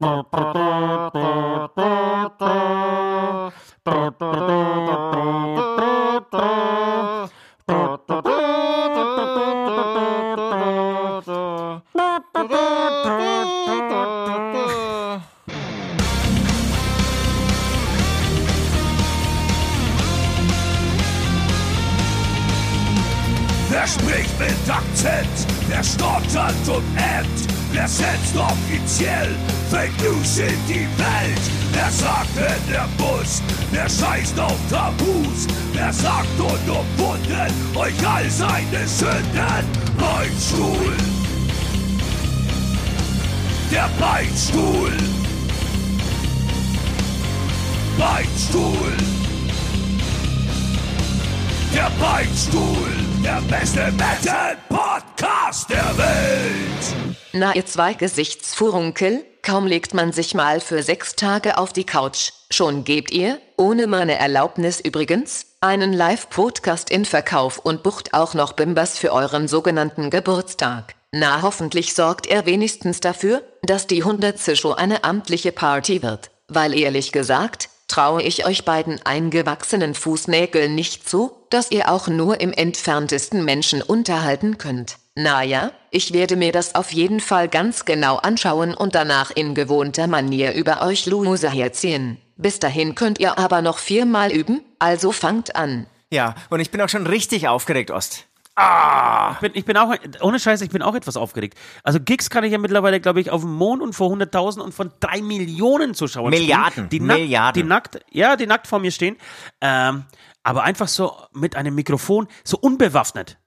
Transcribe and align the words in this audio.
Wer 0.00 0.08
spricht 23.86 24.38
mit 24.38 24.70
Akzent? 24.70 25.26
Wer 25.68 25.84
stottert 25.84 26.68
und 26.68 26.84
ämmt? 26.96 27.48
Wer 27.72 27.86
setzt 27.86 28.36
offiziell 28.36 29.36
Fake 29.70 29.92
News 30.02 30.38
in 30.38 30.66
die 30.66 30.88
Welt? 30.98 31.44
Wer 31.72 31.90
sagt 31.90 32.36
in 32.36 32.72
der 32.72 32.88
Bus? 32.98 33.40
Wer 33.70 33.88
scheißt 33.88 34.38
auf 34.40 34.58
Tabus? 34.68 35.46
Wer 35.72 35.92
sagt 35.92 36.26
unumwunden 36.40 37.76
euch 37.76 38.06
all 38.06 38.28
seine 38.28 38.88
Sünden? 38.88 39.64
Beinstuhl! 39.96 40.96
Der 43.70 43.88
Beinstuhl! 44.00 44.92
Beinstuhl! 47.96 48.96
Der 51.72 51.90
Beinstuhl, 52.00 52.90
der 53.22 53.40
beste 53.42 53.92
Metal-Podcast 53.92 55.70
der 55.70 55.96
Welt. 55.96 57.14
Na 57.32 57.54
ihr 57.54 57.64
zwei 57.64 57.94
Gesichtsfurunkel, 57.94 59.24
kaum 59.42 59.66
legt 59.66 59.94
man 59.94 60.12
sich 60.12 60.34
mal 60.34 60.60
für 60.60 60.82
sechs 60.82 61.16
Tage 61.16 61.58
auf 61.58 61.72
die 61.72 61.84
Couch, 61.84 62.30
schon 62.50 62.84
gebt 62.84 63.10
ihr, 63.10 63.38
ohne 63.56 63.86
meine 63.86 64.18
Erlaubnis 64.18 64.80
übrigens, 64.80 65.46
einen 65.60 65.92
Live-Podcast 65.92 66.90
in 66.90 67.04
Verkauf 67.04 67.58
und 67.58 67.82
bucht 67.82 68.14
auch 68.14 68.34
noch 68.34 68.52
Bimbers 68.52 68.98
für 68.98 69.12
euren 69.12 69.48
sogenannten 69.48 70.10
Geburtstag. 70.10 70.94
Na 71.12 71.42
hoffentlich 71.42 71.94
sorgt 71.94 72.28
er 72.28 72.46
wenigstens 72.46 73.00
dafür, 73.00 73.42
dass 73.62 73.86
die 73.86 74.04
hundertste 74.04 74.54
Show 74.54 74.72
eine 74.72 75.04
amtliche 75.04 75.52
Party 75.52 76.02
wird, 76.02 76.30
weil 76.48 76.72
ehrlich 76.78 77.10
gesagt, 77.10 77.68
traue 77.88 78.22
ich 78.22 78.46
euch 78.46 78.64
beiden 78.64 79.04
eingewachsenen 79.04 79.94
Fußnägeln 79.94 80.74
nicht 80.74 81.08
zu, 81.08 81.32
dass 81.50 81.72
ihr 81.72 81.90
auch 81.90 82.06
nur 82.06 82.40
im 82.40 82.52
entferntesten 82.52 83.44
Menschen 83.44 83.82
unterhalten 83.82 84.56
könnt. 84.56 84.99
Naja, 85.16 85.72
ich 85.90 86.12
werde 86.12 86.36
mir 86.36 86.52
das 86.52 86.74
auf 86.74 86.92
jeden 86.92 87.20
Fall 87.20 87.48
ganz 87.48 87.84
genau 87.84 88.16
anschauen 88.16 88.74
und 88.74 88.94
danach 88.94 89.30
in 89.30 89.54
gewohnter 89.54 90.06
Manier 90.06 90.54
über 90.54 90.82
euch 90.82 91.06
Loser 91.06 91.50
herziehen. 91.50 92.18
Bis 92.36 92.58
dahin 92.58 92.94
könnt 92.94 93.18
ihr 93.18 93.38
aber 93.38 93.60
noch 93.60 93.78
viermal 93.78 94.30
üben, 94.32 94.62
also 94.78 95.12
fangt 95.12 95.56
an. 95.56 95.86
Ja, 96.10 96.34
und 96.48 96.60
ich 96.60 96.70
bin 96.70 96.80
auch 96.80 96.88
schon 96.88 97.06
richtig 97.06 97.48
aufgeregt, 97.48 97.90
Ost. 97.90 98.26
Ich 99.32 99.38
bin, 99.40 99.52
ich 99.54 99.64
bin 99.64 99.76
auch, 99.76 99.94
ohne 100.20 100.38
Scheiß, 100.38 100.60
ich 100.60 100.70
bin 100.70 100.82
auch 100.82 100.94
etwas 100.94 101.16
aufgeregt. 101.16 101.56
Also 101.82 101.98
Gigs 101.98 102.28
kann 102.28 102.44
ich 102.44 102.52
ja 102.52 102.58
mittlerweile, 102.58 103.00
glaube 103.00 103.20
ich, 103.20 103.30
auf 103.30 103.40
dem 103.40 103.54
Mond 103.54 103.80
und 103.80 103.94
vor 103.94 104.12
100.000 104.12 104.60
und 104.60 104.74
von 104.74 104.92
drei 105.00 105.22
Millionen 105.22 105.94
Zuschauern 105.94 106.30
Milliarden, 106.30 106.86
spielen, 106.86 106.88
die 106.90 107.00
nackt, 107.00 107.20
Milliarden. 107.20 107.62
Die 107.62 107.68
nackt, 107.68 108.00
ja, 108.10 108.36
die 108.36 108.46
nackt 108.46 108.66
vor 108.66 108.78
mir 108.78 108.90
stehen. 108.90 109.16
Ähm, 109.60 110.04
aber 110.42 110.62
einfach 110.62 110.88
so 110.88 111.16
mit 111.32 111.56
einem 111.56 111.74
Mikrofon, 111.74 112.28
so 112.44 112.58
unbewaffnet, 112.58 113.38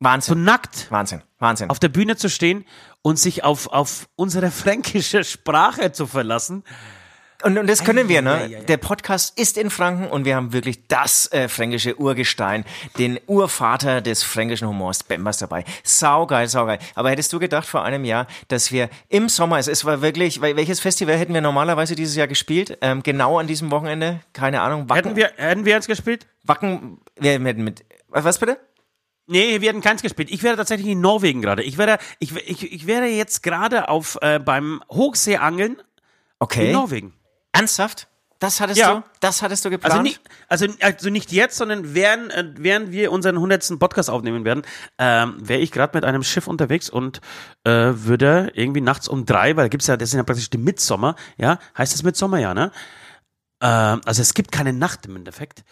so 0.00 0.04
Wahnsinn. 0.04 0.44
nackt 0.44 0.90
Wahnsinn. 0.90 1.22
Wahnsinn. 1.38 1.70
auf 1.70 1.78
der 1.78 1.88
Bühne 1.88 2.16
zu 2.16 2.28
stehen 2.28 2.64
und 3.02 3.18
sich 3.18 3.44
auf, 3.44 3.68
auf 3.68 4.08
unsere 4.16 4.50
fränkische 4.50 5.24
Sprache 5.24 5.92
zu 5.92 6.06
verlassen. 6.06 6.64
Und, 7.42 7.58
und 7.58 7.68
das 7.68 7.84
können 7.84 8.08
wir, 8.08 8.22
ne? 8.22 8.62
Der 8.66 8.78
Podcast 8.78 9.38
ist 9.38 9.58
in 9.58 9.68
Franken 9.68 10.06
und 10.08 10.24
wir 10.24 10.34
haben 10.36 10.54
wirklich 10.54 10.88
das 10.88 11.30
äh, 11.32 11.48
fränkische 11.48 12.00
Urgestein, 12.00 12.64
den 12.98 13.20
Urvater 13.26 14.00
des 14.00 14.22
fränkischen 14.22 14.66
Humors, 14.66 15.02
Bembers 15.04 15.38
dabei. 15.38 15.64
Saugeil, 15.84 16.48
saugeil. 16.48 16.78
Aber 16.94 17.10
hättest 17.10 17.32
du 17.34 17.38
gedacht 17.38 17.68
vor 17.68 17.84
einem 17.84 18.04
Jahr, 18.06 18.26
dass 18.48 18.72
wir 18.72 18.88
im 19.10 19.28
Sommer, 19.28 19.58
es, 19.58 19.68
es 19.68 19.84
war 19.84 20.00
wirklich, 20.00 20.40
welches 20.40 20.80
Festival 20.80 21.18
hätten 21.18 21.34
wir 21.34 21.42
normalerweise 21.42 21.94
dieses 21.94 22.16
Jahr 22.16 22.26
gespielt? 22.26 22.78
Ähm, 22.80 23.02
genau 23.02 23.38
an 23.38 23.46
diesem 23.46 23.70
Wochenende? 23.70 24.20
Keine 24.32 24.62
Ahnung. 24.62 24.88
Wacken, 24.88 25.04
Hätten 25.04 25.16
wir, 25.16 25.30
hätten 25.36 25.64
wir 25.66 25.76
eins 25.76 25.86
gespielt? 25.86 26.26
Wacken, 26.42 26.98
wir 27.16 27.32
hätten 27.32 27.64
mit, 27.64 27.84
was 28.08 28.38
bitte? 28.38 28.58
Nee, 29.26 29.60
wir 29.60 29.68
hätten 29.70 29.80
keins 29.80 30.02
gespielt. 30.02 30.30
Ich 30.30 30.42
wäre 30.42 30.56
tatsächlich 30.56 30.88
in 30.88 31.00
Norwegen 31.00 31.42
gerade. 31.42 31.62
Ich 31.62 31.78
wäre, 31.78 31.98
ich, 32.20 32.34
ich, 32.36 32.72
ich 32.72 32.86
wäre 32.86 33.06
jetzt 33.06 33.42
gerade 33.42 33.88
auf 33.88 34.18
äh, 34.22 34.38
beim 34.38 34.82
Hochseeangeln 34.90 35.82
Okay. 36.38 36.66
in 36.68 36.72
Norwegen. 36.72 37.12
Ernsthaft? 37.52 38.08
Das 38.38 38.60
hattest 38.60 38.78
Ja. 38.78 38.96
du? 38.96 39.02
Das 39.20 39.40
hattest 39.40 39.64
du 39.64 39.70
geplant? 39.70 39.92
Also 39.94 40.02
nicht, 40.02 40.20
also, 40.48 40.66
also 40.82 41.08
nicht 41.08 41.32
jetzt, 41.32 41.56
sondern 41.56 41.94
während, 41.94 42.30
äh, 42.34 42.44
während 42.58 42.92
wir 42.92 43.10
unseren 43.10 43.36
100. 43.36 43.78
Podcast 43.78 44.10
aufnehmen 44.10 44.44
werden, 44.44 44.62
ähm, 44.98 45.36
wäre 45.38 45.60
ich 45.60 45.72
gerade 45.72 45.96
mit 45.96 46.04
einem 46.04 46.22
Schiff 46.22 46.46
unterwegs 46.46 46.90
und 46.90 47.22
äh, 47.64 47.70
würde 47.70 48.50
irgendwie 48.54 48.82
nachts 48.82 49.08
um 49.08 49.24
drei, 49.24 49.56
weil 49.56 49.70
gibt's 49.70 49.86
ja, 49.86 49.96
das 49.96 50.10
sind 50.10 50.18
ja 50.18 50.24
praktisch 50.24 50.50
die 50.50 50.58
Mitsommer, 50.58 51.16
ja, 51.38 51.58
heißt 51.78 51.94
das 51.94 52.02
Mitsommer, 52.02 52.38
ja, 52.38 52.52
ne? 52.52 52.72
Ähm, 53.62 54.02
also 54.04 54.20
es 54.20 54.34
gibt 54.34 54.52
keine 54.52 54.74
Nacht 54.74 55.06
im 55.06 55.16
Endeffekt. 55.16 55.64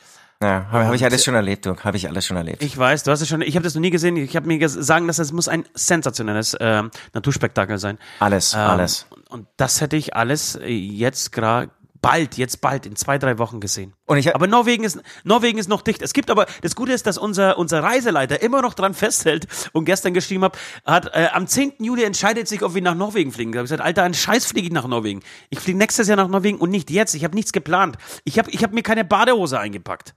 Ja, 0.45 0.67
habe 0.71 0.87
hab 0.87 0.95
ich 0.95 1.05
alles 1.05 1.25
schon 1.25 1.35
erlebt, 1.35 1.67
du. 1.67 1.77
Habe 1.77 1.97
ich 1.97 2.07
alles 2.09 2.27
schon 2.27 2.37
erlebt. 2.37 2.63
Ich 2.63 2.77
weiß, 2.77 3.03
du 3.03 3.11
hast 3.11 3.21
es 3.21 3.29
schon, 3.29 3.41
ich 3.43 3.57
habe 3.57 3.65
das 3.65 3.75
noch 3.75 3.81
nie 3.81 3.91
gesehen. 3.91 4.17
Ich 4.17 4.37
habe 4.37 4.47
mir 4.47 4.59
ges- 4.59 4.81
sagen 4.83 5.07
lassen, 5.07 5.23
es 5.23 5.33
muss 5.33 5.49
ein 5.49 5.65
sensationelles 5.75 6.57
ähm, 6.61 6.91
Naturspektakel 7.15 7.79
sein. 7.79 7.99
Alles, 8.21 8.55
Ähm, 8.55 8.61
alles. 8.61 9.07
Und 9.29 9.47
das 9.57 9.81
hätte 9.81 9.97
ich 9.97 10.15
alles 10.15 10.57
äh, 10.57 10.69
jetzt 10.69 11.33
gerade 11.33 11.71
bald, 12.01 12.37
jetzt 12.37 12.61
bald, 12.61 12.85
in 12.85 12.97
zwei, 12.97 13.17
drei 13.17 13.39
Wochen 13.39 13.61
gesehen. 13.61 13.95
Und 14.05 14.19
ich 14.19 14.35
aber 14.35 14.47
Norwegen 14.47 14.85
ist, 14.85 15.01
Norwegen 15.25 15.57
ist 15.59 15.71
noch 15.71 15.81
dicht. 15.81 16.03
Es 16.03 16.13
gibt 16.13 16.31
aber, 16.31 16.45
das 16.61 16.77
Gute 16.77 16.93
ist, 16.93 17.07
dass 17.07 17.17
unser, 17.17 17.57
unser 17.57 17.83
Reiseleiter 17.83 18.43
immer 18.43 18.61
noch 18.61 18.75
dran 18.75 18.93
festhält 18.93 19.47
und 19.73 19.87
gestern 19.87 20.13
geschrieben 20.13 20.45
hat, 20.45 20.59
hat 20.85 21.07
äh, 21.15 21.29
am 21.33 21.47
10. 21.47 21.73
Juli 21.79 22.05
entscheidet 22.05 22.47
sich, 22.47 22.63
ob 22.63 22.75
wir 22.75 22.83
nach 22.83 22.95
Norwegen 22.95 23.33
fliegen. 23.33 23.53
Da 23.53 23.59
habe 23.61 23.65
ich 23.65 23.71
gesagt, 23.71 23.83
Alter, 23.87 24.03
einen 24.03 24.13
Scheiß 24.13 24.45
fliege 24.45 24.67
ich 24.67 24.73
nach 24.75 24.87
Norwegen. 24.87 25.21
Ich 25.49 25.61
fliege 25.61 25.79
nächstes 25.79 26.07
Jahr 26.07 26.19
nach 26.19 26.29
Norwegen 26.29 26.59
und 26.59 26.69
nicht 26.69 26.91
jetzt. 26.91 27.15
Ich 27.15 27.25
habe 27.25 27.35
nichts 27.35 27.53
geplant. 27.53 27.97
Ich 28.25 28.39
habe 28.39 28.51
ich 28.51 28.63
hab 28.63 28.75
mir 28.75 28.83
keine 28.83 29.07
Badehose 29.07 29.59
eingepackt. 29.59 30.15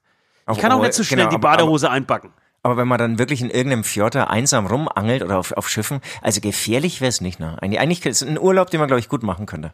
Ich 0.52 0.60
kann 0.60 0.72
auch 0.72 0.82
nicht 0.82 0.94
so 0.94 1.04
schnell 1.04 1.20
Genau, 1.20 1.30
die 1.32 1.36
aber- 1.36 1.50
aber- 1.50 1.58
Badehose 1.58 1.90
einpacken. 1.90 2.32
Aber 2.64 2.76
wenn 2.76 2.88
man 2.88 2.98
dann 2.98 3.18
wirklich 3.20 3.42
in 3.42 3.50
irgendeinem 3.50 3.84
Fjord 3.86 4.16
da 4.16 4.26
einsam 4.26 4.66
rumangelt 4.66 5.24
oder 5.24 5.38
auf, 5.38 5.52
auf 5.54 5.70
Schiffen, 5.70 6.02
also 6.22 6.42
gefährlich 6.42 7.00
wäre 7.00 7.10
es 7.10 7.22
nicht, 7.22 7.40
ne? 7.40 7.58
Eigentlich, 7.62 7.80
eigentlich 7.80 8.06
ist 8.06 8.22
es 8.22 8.28
ein 8.28 8.38
Urlaub, 8.40 8.70
den 8.72 8.80
man, 8.82 8.88
glaube 8.88 9.00
ich, 9.00 9.08
gut 9.08 9.24
machen 9.24 9.46
könnte. 9.46 9.72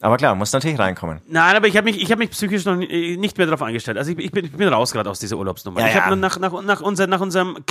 Aber 0.00 0.16
klar, 0.18 0.34
muss 0.34 0.52
natürlich 0.52 0.78
reinkommen. 0.78 1.22
Nein, 1.26 1.56
aber 1.56 1.68
ich 1.68 1.76
habe 1.78 1.84
mich, 1.90 2.02
ich 2.02 2.10
hab 2.12 2.18
mich 2.18 2.30
psychisch 2.32 2.64
noch 2.66 2.74
nicht 2.76 3.38
mehr 3.38 3.46
darauf 3.46 3.62
eingestellt. 3.62 3.96
Also 3.96 4.10
ich, 4.10 4.18
ich, 4.18 4.30
bin, 4.32 4.44
ich 4.44 4.52
bin 4.52 4.68
raus 4.68 4.92
gerade 4.92 5.08
aus 5.08 5.20
dieser 5.20 5.36
Urlaubsnummer. 5.38 5.80
Ja, 5.80 5.86
ich 5.86 5.94
ja. 5.94 6.04
habe 6.04 6.16
nach, 6.16 6.38
nach, 6.38 6.60
nach, 6.62 6.80
unser, 6.82 7.06
nach 7.06 7.20
unserem 7.20 7.64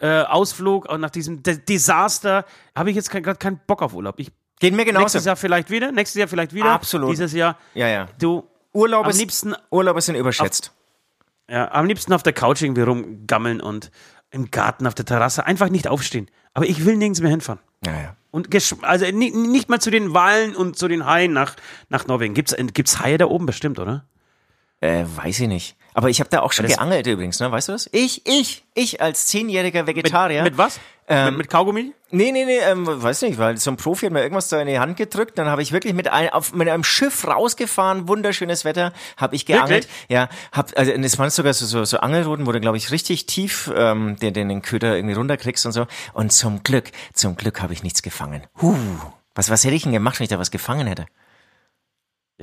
Camping-Ausflug, 0.00 0.98
nach 0.98 1.10
diesem 1.10 1.42
De 1.42 1.58
Desaster, 1.58 2.44
habe 2.74 2.90
ich 2.90 2.96
jetzt 2.96 3.10
gerade 3.10 3.36
keinen 3.36 3.60
Bock 3.66 3.82
auf 3.82 3.94
Urlaub. 3.94 4.18
Ich, 4.18 4.32
Geht 4.58 4.74
mir 4.74 4.84
genauso. 4.84 5.02
nächstes 5.04 5.24
Jahr 5.24 5.36
vielleicht 5.36 5.70
wieder, 5.70 5.92
nächstes 5.92 6.18
Jahr 6.18 6.28
vielleicht 6.28 6.54
wieder. 6.54 6.70
Absolut. 6.70 7.12
Dieses 7.12 7.32
Jahr. 7.32 7.56
Ja, 7.74 7.88
ja. 7.88 8.08
Du, 8.18 8.44
Urlaube, 8.72 9.10
am 9.10 9.16
liebsten, 9.16 9.54
Urlaube 9.70 10.00
sind 10.00 10.14
überschätzt. 10.16 10.72
Ja, 11.52 11.70
am 11.72 11.84
liebsten 11.86 12.12
auf 12.12 12.22
der 12.22 12.32
Couch 12.32 12.62
irgendwie 12.62 12.80
rumgammeln 12.82 13.60
und 13.60 13.90
im 14.30 14.50
Garten 14.50 14.86
auf 14.86 14.94
der 14.94 15.04
Terrasse 15.04 15.44
einfach 15.44 15.68
nicht 15.68 15.86
aufstehen. 15.86 16.28
Aber 16.54 16.66
ich 16.66 16.84
will 16.86 16.96
nirgends 16.96 17.20
mehr 17.20 17.30
hinfahren. 17.30 17.60
Ja, 17.84 17.92
ja. 17.92 18.16
Und 18.30 18.48
also 18.82 19.04
ni- 19.12 19.30
nicht 19.30 19.68
mal 19.68 19.78
zu 19.80 19.90
den 19.90 20.14
Walen 20.14 20.56
und 20.56 20.78
zu 20.78 20.88
den 20.88 21.04
Haien 21.04 21.34
nach, 21.34 21.54
nach 21.90 22.06
Norwegen. 22.06 22.32
Gibt's, 22.32 22.56
gibt's 22.72 22.98
Haie 23.00 23.18
da 23.18 23.26
oben 23.26 23.44
bestimmt, 23.44 23.78
oder? 23.78 24.06
Äh, 24.80 25.04
weiß 25.14 25.40
ich 25.40 25.48
nicht. 25.48 25.76
Aber 25.94 26.08
ich 26.08 26.20
habe 26.20 26.30
da 26.30 26.40
auch 26.40 26.52
schon 26.52 26.66
Das- 26.66 26.76
geangelt 26.76 27.06
übrigens, 27.06 27.38
ne? 27.40 27.50
Weißt 27.52 27.68
du 27.68 27.72
das? 27.72 27.88
Ich, 27.92 28.26
ich, 28.26 28.64
ich 28.74 29.00
als 29.02 29.26
zehnjähriger 29.26 29.86
Vegetarier. 29.86 30.42
Mit 30.42 30.56
was? 30.56 30.80
Ähm, 31.08 31.26
mit, 31.30 31.38
mit 31.38 31.50
Kaugummi? 31.50 31.92
Nee, 32.10 32.30
nee, 32.30 32.44
nee, 32.44 32.58
ähm, 32.58 32.86
weiß 32.86 33.22
nicht, 33.22 33.38
weil 33.38 33.56
so 33.56 33.70
ein 33.70 33.76
Profi 33.76 34.06
hat 34.06 34.12
mir 34.12 34.22
irgendwas 34.22 34.48
da 34.48 34.60
in 34.60 34.68
die 34.68 34.78
Hand 34.78 34.96
gedrückt, 34.96 35.36
dann 35.36 35.48
habe 35.48 35.60
ich 35.62 35.72
wirklich 35.72 35.94
mit, 35.94 36.08
ein, 36.08 36.28
auf, 36.30 36.54
mit 36.54 36.68
einem 36.68 36.84
Schiff 36.84 37.26
rausgefahren, 37.26 38.06
wunderschönes 38.06 38.64
Wetter, 38.64 38.92
habe 39.16 39.34
ich 39.34 39.44
geangelt. 39.44 39.84
Wirklich? 39.88 40.08
Ja, 40.08 40.28
hab, 40.52 40.78
also 40.78 40.92
es 40.92 41.18
waren 41.18 41.30
sogar 41.30 41.54
so, 41.54 41.66
so, 41.66 41.84
so 41.84 41.98
Angelrouten, 41.98 42.46
wo 42.46 42.52
du, 42.52 42.60
glaube 42.60 42.76
ich, 42.76 42.90
richtig 42.90 43.26
tief 43.26 43.70
ähm, 43.74 44.16
den, 44.16 44.32
den, 44.34 44.48
den 44.48 44.62
Köder 44.62 44.94
irgendwie 44.94 45.14
runterkriegst 45.14 45.66
und 45.66 45.72
so. 45.72 45.86
Und 46.12 46.32
zum 46.32 46.62
Glück, 46.62 46.90
zum 47.14 47.36
Glück 47.36 47.60
habe 47.60 47.72
ich 47.72 47.82
nichts 47.82 48.02
gefangen. 48.02 48.42
Huh. 48.60 48.76
Was, 49.34 49.50
was 49.50 49.64
hätte 49.64 49.74
ich 49.74 49.82
denn 49.82 49.92
gemacht, 49.92 50.20
wenn 50.20 50.24
ich 50.24 50.30
da 50.30 50.38
was 50.38 50.50
gefangen 50.50 50.86
hätte? 50.86 51.06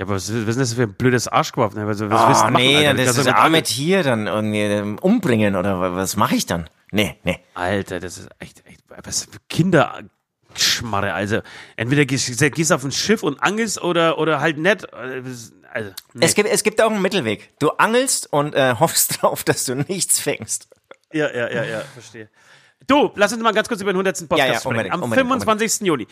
Ja, 0.00 0.06
aber 0.06 0.14
was, 0.14 0.32
was 0.32 0.48
ist 0.48 0.58
das 0.58 0.72
für 0.72 0.84
ein 0.84 0.94
blödes 0.94 1.28
Arschgeworfen? 1.28 1.78
Also, 1.86 2.08
was 2.08 2.20
Oh, 2.22 2.46
du 2.46 2.52
machen, 2.52 2.54
nee? 2.54 2.88
Du 2.88 2.96
das 3.04 3.18
ist 3.18 3.26
mit 3.26 3.34
arme 3.34 3.62
Tier 3.62 4.02
dann 4.02 4.26
irgendwie 4.26 4.60
ähm, 4.62 4.98
umbringen 4.98 5.56
oder 5.56 5.78
wa- 5.78 5.94
was 5.94 6.16
mache 6.16 6.34
ich 6.36 6.46
dann? 6.46 6.70
Nee, 6.90 7.18
nee. 7.22 7.38
Alter, 7.54 8.00
das 8.00 8.16
ist 8.16 8.28
echt, 8.38 8.66
echt 8.66 8.80
was 9.04 9.24
für 9.24 9.38
Kinderschmarre. 9.50 11.12
Also, 11.12 11.40
entweder 11.76 12.04
gehst, 12.06 12.38
gehst 12.54 12.72
auf 12.72 12.82
ein 12.84 12.92
Schiff 12.92 13.22
und 13.22 13.42
angelst 13.42 13.82
oder, 13.82 14.18
oder 14.18 14.40
halt 14.40 14.58
nicht. 14.58 14.86
Das- 14.90 15.52
Also, 15.72 15.90
nee. 16.14 16.24
Es 16.26 16.34
gibt, 16.34 16.48
es 16.48 16.62
gibt 16.62 16.80
auch 16.82 16.90
einen 16.90 17.02
Mittelweg. 17.02 17.50
Du 17.60 17.70
angelst 17.72 18.32
und 18.32 18.54
äh, 18.54 18.74
hoffst 18.80 19.18
drauf, 19.22 19.44
dass 19.44 19.64
du 19.66 19.74
nichts 19.76 20.18
fängst. 20.18 20.68
Ja, 21.12 21.30
ja, 21.30 21.48
ja, 21.50 21.64
ja, 21.64 21.80
verstehe. 21.92 22.28
Du, 22.86 23.10
lass 23.16 23.32
uns 23.32 23.42
mal 23.42 23.52
ganz 23.52 23.68
kurz 23.68 23.80
über 23.82 23.92
den 23.92 23.96
100. 23.96 24.28
Podcast 24.28 24.38
Ja, 24.38 24.46
ja, 24.46 24.52
sprechen. 24.54 24.68
unbedingt, 24.68 24.94
Am 24.94 25.02
unbedingt, 25.02 25.28
25. 25.28 25.86
Juli. 25.86 26.06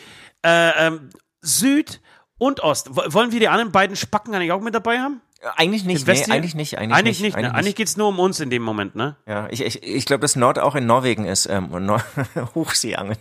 Äh, 0.45 0.87
ähm, 0.87 1.09
Süd 1.41 1.99
Und 2.39 2.61
Ost. 2.61 2.87
Wo- 2.95 3.03
Wollen 3.13 3.31
wir 3.31 3.39
die 3.39 3.47
anderen 3.49 3.71
beiden 3.71 3.95
Spacken 3.95 4.33
eigentlich 4.33 4.51
auch 4.51 4.61
mit 4.61 4.73
dabei 4.73 4.97
haben? 4.99 5.21
Eigentlich 5.55 5.85
nicht, 5.85 6.05
nee, 6.05 6.11
eigentlich 6.31 6.53
nicht, 6.53 6.77
eigentlich, 6.77 6.97
Eigentlich 6.97 7.19
nicht, 7.21 7.33
ne? 7.37 7.43
eigentlich 7.43 7.53
Eigentlich 7.53 7.75
geht's 7.75 7.95
nur 7.95 8.09
um 8.09 8.19
uns 8.19 8.41
in 8.41 8.49
dem 8.49 8.61
Moment, 8.61 8.95
ne? 8.95 9.15
Ja, 9.25 9.47
ich, 9.49 9.61
ich, 9.63 9.83
ich 9.83 10.05
glaube, 10.05 10.19
dass 10.19 10.35
Nord 10.35 10.59
auch 10.59 10.75
in 10.75 10.85
Norwegen 10.85 11.23
ist, 11.23 11.45
ähm, 11.45 11.67
und 11.71 11.85
Nor 11.85 12.03
Hochseeangeln. 12.55 13.17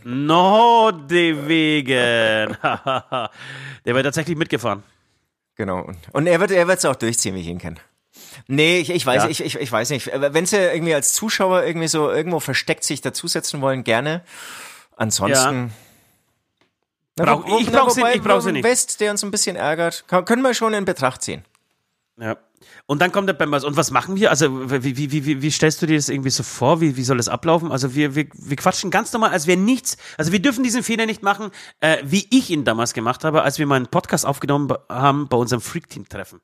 Nordwegen. 1.29 2.57
Der 2.63 3.31
wäre 3.85 4.03
tatsächlich 4.03 4.37
mitgefahren. 4.37 4.83
Genau. 5.57 5.83
Und, 5.83 5.97
und 6.13 6.27
er 6.27 6.41
wird 6.41 6.51
er 6.51 6.67
wird's 6.69 6.85
auch 6.85 6.97
durchziehen, 6.97 7.35
wie 7.37 7.41
ich 7.41 7.47
ihn 7.49 7.59
kenne. 7.59 7.77
Nee, 8.47 8.79
ich, 8.81 8.91
ich 8.91 9.05
weiß, 9.07 9.25
Ja. 9.25 9.29
ich, 9.29 9.41
ich, 9.45 9.57
ich 9.57 9.71
weiß 9.71 9.91
nicht. 9.91 10.11
Wenn 10.15 10.47
sie 10.47 10.57
irgendwie 10.57 10.95
als 10.95 11.13
Zuschauer 11.13 11.65
irgendwie 11.65 11.89
so 11.89 12.11
irgendwo 12.11 12.41
versteckt 12.41 12.85
sich 12.85 13.01
dazusetzen 13.01 13.61
wollen, 13.61 13.85
gerne. 13.85 14.23
Ansonsten. 14.97 15.67
Na, 15.67 15.71
Brauch- 17.25 17.47
wo- 17.47 17.59
ich 17.59 17.71
na, 17.71 17.81
brauch 17.85 17.91
sie- 17.91 18.03
ich 18.15 18.23
brauch 18.23 18.41
sie 18.41 18.53
nicht. 18.53 18.65
West, 18.65 19.01
der 19.01 19.11
uns 19.11 19.23
ein 19.25 19.31
bisschen 19.31 19.57
ärgert, 19.57 20.05
kann, 20.09 20.25
können 20.25 20.43
wir 20.43 20.55
schon 20.55 20.75
in 20.75 20.85
Betracht 20.85 21.23
ziehen. 21.23 21.45
Ja. 22.21 22.37
Und 22.87 23.01
dann 23.03 23.13
kommt 23.13 23.29
der 23.29 23.35
Bambas. 23.35 23.65
Und 23.65 23.77
was 23.77 23.91
machen 23.91 24.17
wir? 24.17 24.31
Also, 24.31 24.71
wie, 24.83 24.97
wie, 24.97 25.13
wie, 25.27 25.43
wie, 25.43 25.51
stellst 25.51 25.81
du 25.83 25.87
dir 25.87 25.97
das 25.97 26.09
irgendwie 26.09 26.31
so 26.31 26.43
vor? 26.43 26.81
Wie, 26.81 26.97
wie 26.97 27.05
soll 27.05 27.19
das 27.19 27.29
ablaufen? 27.29 27.71
Also, 27.71 27.95
wir, 27.95 28.15
wir, 28.15 28.27
wir 28.33 28.57
quatschen 28.57 28.91
ganz 28.91 29.13
normal, 29.13 29.31
als 29.31 29.47
wäre 29.47 29.59
nichts. 29.59 29.97
Also, 30.17 30.33
wir 30.33 30.41
dürfen 30.41 30.65
diesen 30.65 30.83
Fehler 30.83 31.05
nicht 31.07 31.23
machen, 31.23 31.51
äh, 31.81 31.99
wie 32.03 32.27
ich 32.31 32.51
ihn 32.51 32.65
damals 32.65 32.95
gemacht 32.95 33.25
habe, 33.25 33.43
als 33.43 33.59
wir 33.59 33.67
mal 33.67 33.77
einen 33.77 33.87
Podcast 33.89 34.25
aufgenommen 34.27 34.69
be- 34.69 34.81
haben 34.89 35.29
bei 35.29 35.37
unserem 35.37 35.61
Freak-Team-Treffen. 35.61 36.41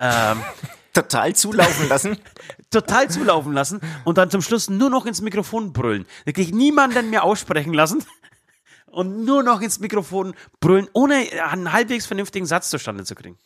Ähm, 0.00 0.38
Total 0.92 1.34
zulaufen 1.36 1.88
lassen. 1.88 2.16
total 2.70 3.10
zulaufen 3.10 3.52
lassen 3.52 3.80
und 4.04 4.16
dann 4.18 4.30
zum 4.30 4.40
Schluss 4.42 4.70
nur 4.70 4.88
noch 4.90 5.04
ins 5.06 5.20
Mikrofon 5.20 5.72
brüllen. 5.74 6.06
Wirklich 6.24 6.52
niemanden 6.52 7.10
mehr 7.10 7.22
aussprechen 7.22 7.74
lassen 7.74 8.02
und 8.96 9.24
nur 9.24 9.42
noch 9.42 9.60
ins 9.60 9.78
Mikrofon 9.78 10.34
brüllen, 10.60 10.88
ohne 10.94 11.16
einen 11.50 11.72
halbwegs 11.72 12.06
vernünftigen 12.06 12.46
Satz 12.46 12.70
zustande 12.70 13.04
zu 13.04 13.14
kriegen. 13.14 13.36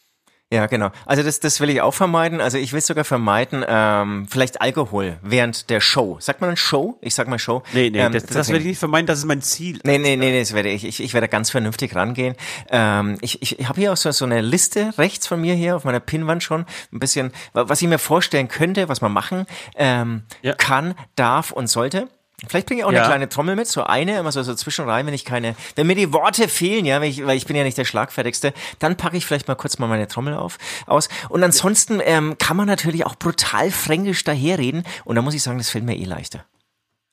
Ja, 0.52 0.66
genau. 0.66 0.90
Also 1.06 1.22
das, 1.22 1.38
das 1.38 1.60
will 1.60 1.70
ich 1.70 1.80
auch 1.80 1.94
vermeiden. 1.94 2.40
Also 2.40 2.58
ich 2.58 2.72
will 2.72 2.80
sogar 2.80 3.04
vermeiden, 3.04 3.64
ähm, 3.68 4.26
vielleicht 4.28 4.60
Alkohol 4.60 5.16
während 5.22 5.70
der 5.70 5.80
Show. 5.80 6.16
Sagt 6.18 6.40
man 6.40 6.50
dann 6.50 6.56
Show? 6.56 6.98
Ich 7.02 7.14
sag 7.14 7.28
mal 7.28 7.38
Show. 7.38 7.62
Nee, 7.72 7.88
nee, 7.90 8.00
Ähm, 8.00 8.10
das, 8.12 8.24
das 8.26 8.48
werde 8.48 8.58
ich 8.62 8.66
nicht 8.66 8.78
vermeiden, 8.80 9.06
das 9.06 9.20
ist 9.20 9.26
mein 9.26 9.42
Ziel. 9.42 9.78
Nee, 9.84 9.98
nee, 9.98 10.16
nee, 10.16 10.30
nee, 10.32 10.40
das 10.40 10.52
werde 10.52 10.70
ich. 10.70 10.84
Ich, 10.84 11.00
ich 11.00 11.14
werde 11.14 11.28
ganz 11.28 11.50
vernünftig 11.50 11.94
rangehen. 11.94 12.34
Ähm, 12.68 13.16
ich 13.20 13.40
ich 13.42 13.68
habe 13.68 13.80
hier 13.80 13.92
auch 13.92 13.96
so, 13.96 14.10
so 14.10 14.24
eine 14.24 14.40
Liste 14.40 14.92
rechts 14.98 15.28
von 15.28 15.40
mir 15.40 15.54
hier 15.54 15.76
auf 15.76 15.84
meiner 15.84 16.00
Pinnwand 16.00 16.42
schon. 16.42 16.66
Ein 16.92 16.98
bisschen, 16.98 17.30
wa- 17.52 17.68
was 17.68 17.80
ich 17.80 17.86
mir 17.86 17.98
vorstellen 18.00 18.48
könnte, 18.48 18.88
was 18.88 19.00
man 19.00 19.12
machen 19.12 19.46
ähm, 19.76 20.22
Ja. 20.42 20.54
kann, 20.54 20.94
darf 21.14 21.52
und 21.52 21.68
sollte. 21.68 22.08
Vielleicht 22.48 22.66
bringe 22.66 22.80
ich 22.80 22.84
auch 22.84 22.92
Ja. 22.92 23.00
eine 23.00 23.06
kleine 23.08 23.28
Trommel 23.28 23.54
mit, 23.56 23.66
so 23.68 23.82
eine, 23.84 24.18
immer 24.18 24.32
so, 24.32 24.42
so 24.42 24.54
zwischenrein, 24.54 25.06
wenn 25.06 25.14
ich 25.14 25.24
keine, 25.24 25.54
wenn 25.76 25.86
mir 25.86 25.94
die 25.94 26.12
Worte 26.12 26.48
fehlen, 26.48 26.86
ja, 26.86 27.00
weil 27.00 27.10
ich, 27.10 27.24
weil 27.26 27.36
ich 27.36 27.46
bin 27.46 27.54
ja 27.56 27.64
nicht 27.64 27.76
der 27.78 27.84
Schlagfertigste, 27.84 28.54
dann 28.78 28.96
packe 28.96 29.16
ich 29.16 29.26
vielleicht 29.26 29.46
mal 29.48 29.54
kurz 29.56 29.78
mal 29.78 29.86
meine 29.88 30.08
Trommel 30.08 30.34
auf, 30.34 30.56
aus. 30.86 31.08
Und 31.28 31.42
ansonsten 31.44 32.00
ähm, 32.02 32.38
kann 32.38 32.56
man 32.56 32.66
natürlich 32.66 33.04
auch 33.04 33.14
brutal 33.16 33.70
fränkisch 33.70 34.24
daherreden 34.24 34.84
und 35.04 35.16
da 35.16 35.22
muss 35.22 35.34
ich 35.34 35.42
sagen, 35.42 35.58
das 35.58 35.70
fällt 35.70 35.84
mir 35.84 35.96
eh 35.96 36.04
leichter. 36.04 36.44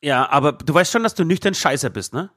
Ja, 0.02 0.30
aber 0.30 0.54
du 0.54 0.74
weißt 0.74 0.92
schon, 0.92 1.04
dass 1.04 1.16
du 1.16 1.24
nüchtern 1.26 1.54
Scheiße 1.54 1.90
bist, 1.90 2.14
ne? 2.14 2.30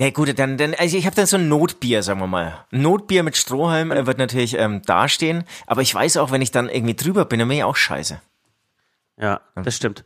Ja 0.00 0.10
gut, 0.10 0.36
dann, 0.36 0.56
dann 0.58 0.74
also 0.74 0.96
ich 0.96 1.06
habe 1.06 1.14
dann 1.14 1.26
so 1.26 1.36
ein 1.36 1.48
Notbier, 1.48 2.02
sagen 2.02 2.18
wir 2.18 2.26
mal. 2.26 2.64
Ein 2.72 2.82
Notbier 2.82 3.22
mit 3.22 3.36
Strohhalm 3.36 3.92
äh, 3.92 4.06
wird 4.06 4.18
natürlich 4.18 4.58
ähm, 4.58 4.82
dastehen, 4.82 5.44
aber 5.68 5.82
ich 5.82 5.94
weiß 5.94 6.16
auch, 6.16 6.32
wenn 6.32 6.42
ich 6.42 6.50
dann 6.50 6.68
irgendwie 6.68 6.96
drüber 6.96 7.26
bin, 7.26 7.38
dann 7.38 7.46
bin 7.48 7.58
ich 7.58 7.64
auch 7.64 7.76
scheiße. 7.76 8.20
Ja, 9.20 9.40
das 9.54 9.76
stimmt. 9.76 10.02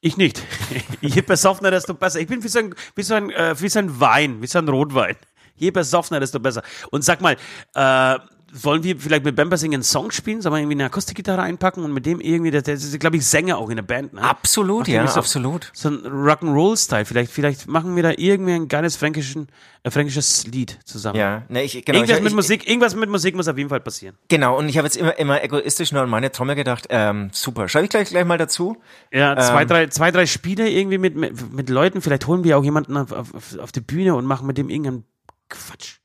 Ich 0.00 0.16
nicht. 0.16 0.42
Je 1.00 1.22
besoffener, 1.22 1.70
desto 1.70 1.94
besser. 1.94 2.20
Ich 2.20 2.28
bin 2.28 2.42
wie 2.42 2.48
so 2.48 2.60
ein, 2.60 2.74
wie 2.94 3.02
so 3.02 3.14
ein, 3.14 3.30
äh, 3.30 3.60
wie 3.60 3.68
so 3.68 3.80
ein 3.80 4.00
Wein, 4.00 4.40
wie 4.42 4.46
so 4.46 4.58
ein 4.58 4.68
Rotwein. 4.68 5.16
Je 5.56 5.72
besoffener, 5.72 6.20
desto 6.20 6.38
besser. 6.38 6.62
Und 6.90 7.02
sag 7.02 7.20
mal, 7.20 7.36
äh, 7.74 8.18
wollen 8.52 8.82
wir 8.82 8.98
vielleicht 8.98 9.24
mit 9.24 9.36
Bambersing 9.36 9.74
einen 9.74 9.82
Song 9.82 10.10
spielen? 10.10 10.40
Sollen 10.40 10.54
wir 10.54 10.60
irgendwie 10.60 10.76
eine 10.76 10.86
Akustikgitarre 10.86 11.42
einpacken 11.42 11.84
und 11.84 11.92
mit 11.92 12.06
dem 12.06 12.20
irgendwie, 12.20 12.50
der, 12.50 12.62
der 12.62 12.74
ist, 12.74 12.98
glaube 12.98 13.16
ich, 13.16 13.26
Sänger 13.26 13.58
auch 13.58 13.68
in 13.70 13.76
der 13.76 13.82
Band, 13.82 14.14
ne? 14.14 14.22
Absolut, 14.22 14.80
Macht 14.80 14.88
ja, 14.88 15.06
so, 15.06 15.20
absolut. 15.20 15.70
So 15.74 15.88
ein 15.88 15.98
Rock'n'Roll-Style. 16.06 17.04
Vielleicht, 17.04 17.32
vielleicht 17.32 17.66
machen 17.66 17.96
wir 17.96 18.02
da 18.02 18.12
irgendwie 18.16 18.52
ein 18.52 18.68
geiles 18.68 18.96
fränkischen, 18.96 19.48
äh, 19.82 19.90
fränkisches 19.90 20.46
Lied 20.46 20.78
zusammen. 20.84 21.18
Ja, 21.18 21.42
ne, 21.48 21.62
ich, 21.62 21.84
genau. 21.84 21.98
Irgendwas 21.98 22.18
ich, 22.18 22.22
mit 22.22 22.32
ich, 22.32 22.36
Musik, 22.36 22.68
irgendwas 22.68 22.94
mit 22.94 23.10
Musik 23.10 23.34
muss 23.34 23.48
auf 23.48 23.58
jeden 23.58 23.70
Fall 23.70 23.80
passieren. 23.80 24.16
Genau, 24.28 24.58
und 24.58 24.68
ich 24.68 24.78
habe 24.78 24.86
jetzt 24.86 24.96
immer, 24.96 25.18
immer 25.18 25.42
egoistisch 25.42 25.92
nur 25.92 26.02
an 26.02 26.10
meine 26.10 26.32
Trommel 26.32 26.54
gedacht. 26.56 26.86
Ähm, 26.90 27.30
super, 27.32 27.68
schreibe 27.68 27.84
ich 27.84 27.90
gleich, 27.90 28.08
gleich 28.08 28.24
mal 28.24 28.38
dazu. 28.38 28.76
Ja, 29.12 29.36
zwei, 29.36 29.62
Ähm. 29.62 29.68
drei, 29.68 29.86
zwei, 29.88 30.10
drei 30.10 30.26
Spiele 30.26 30.68
irgendwie 30.68 30.98
mit, 30.98 31.16
mit, 31.16 31.52
mit 31.52 31.68
Leuten. 31.70 32.00
Vielleicht 32.00 32.26
holen 32.26 32.44
wir 32.44 32.58
auch 32.58 32.64
jemanden 32.64 32.96
auf, 32.96 33.12
auf, 33.12 33.58
auf 33.58 33.72
die 33.72 33.80
Bühne 33.80 34.14
und 34.14 34.24
machen 34.24 34.46
mit 34.46 34.58
dem 34.58 34.70
irgendeinen 34.70 35.04
Quatsch. 35.48 35.98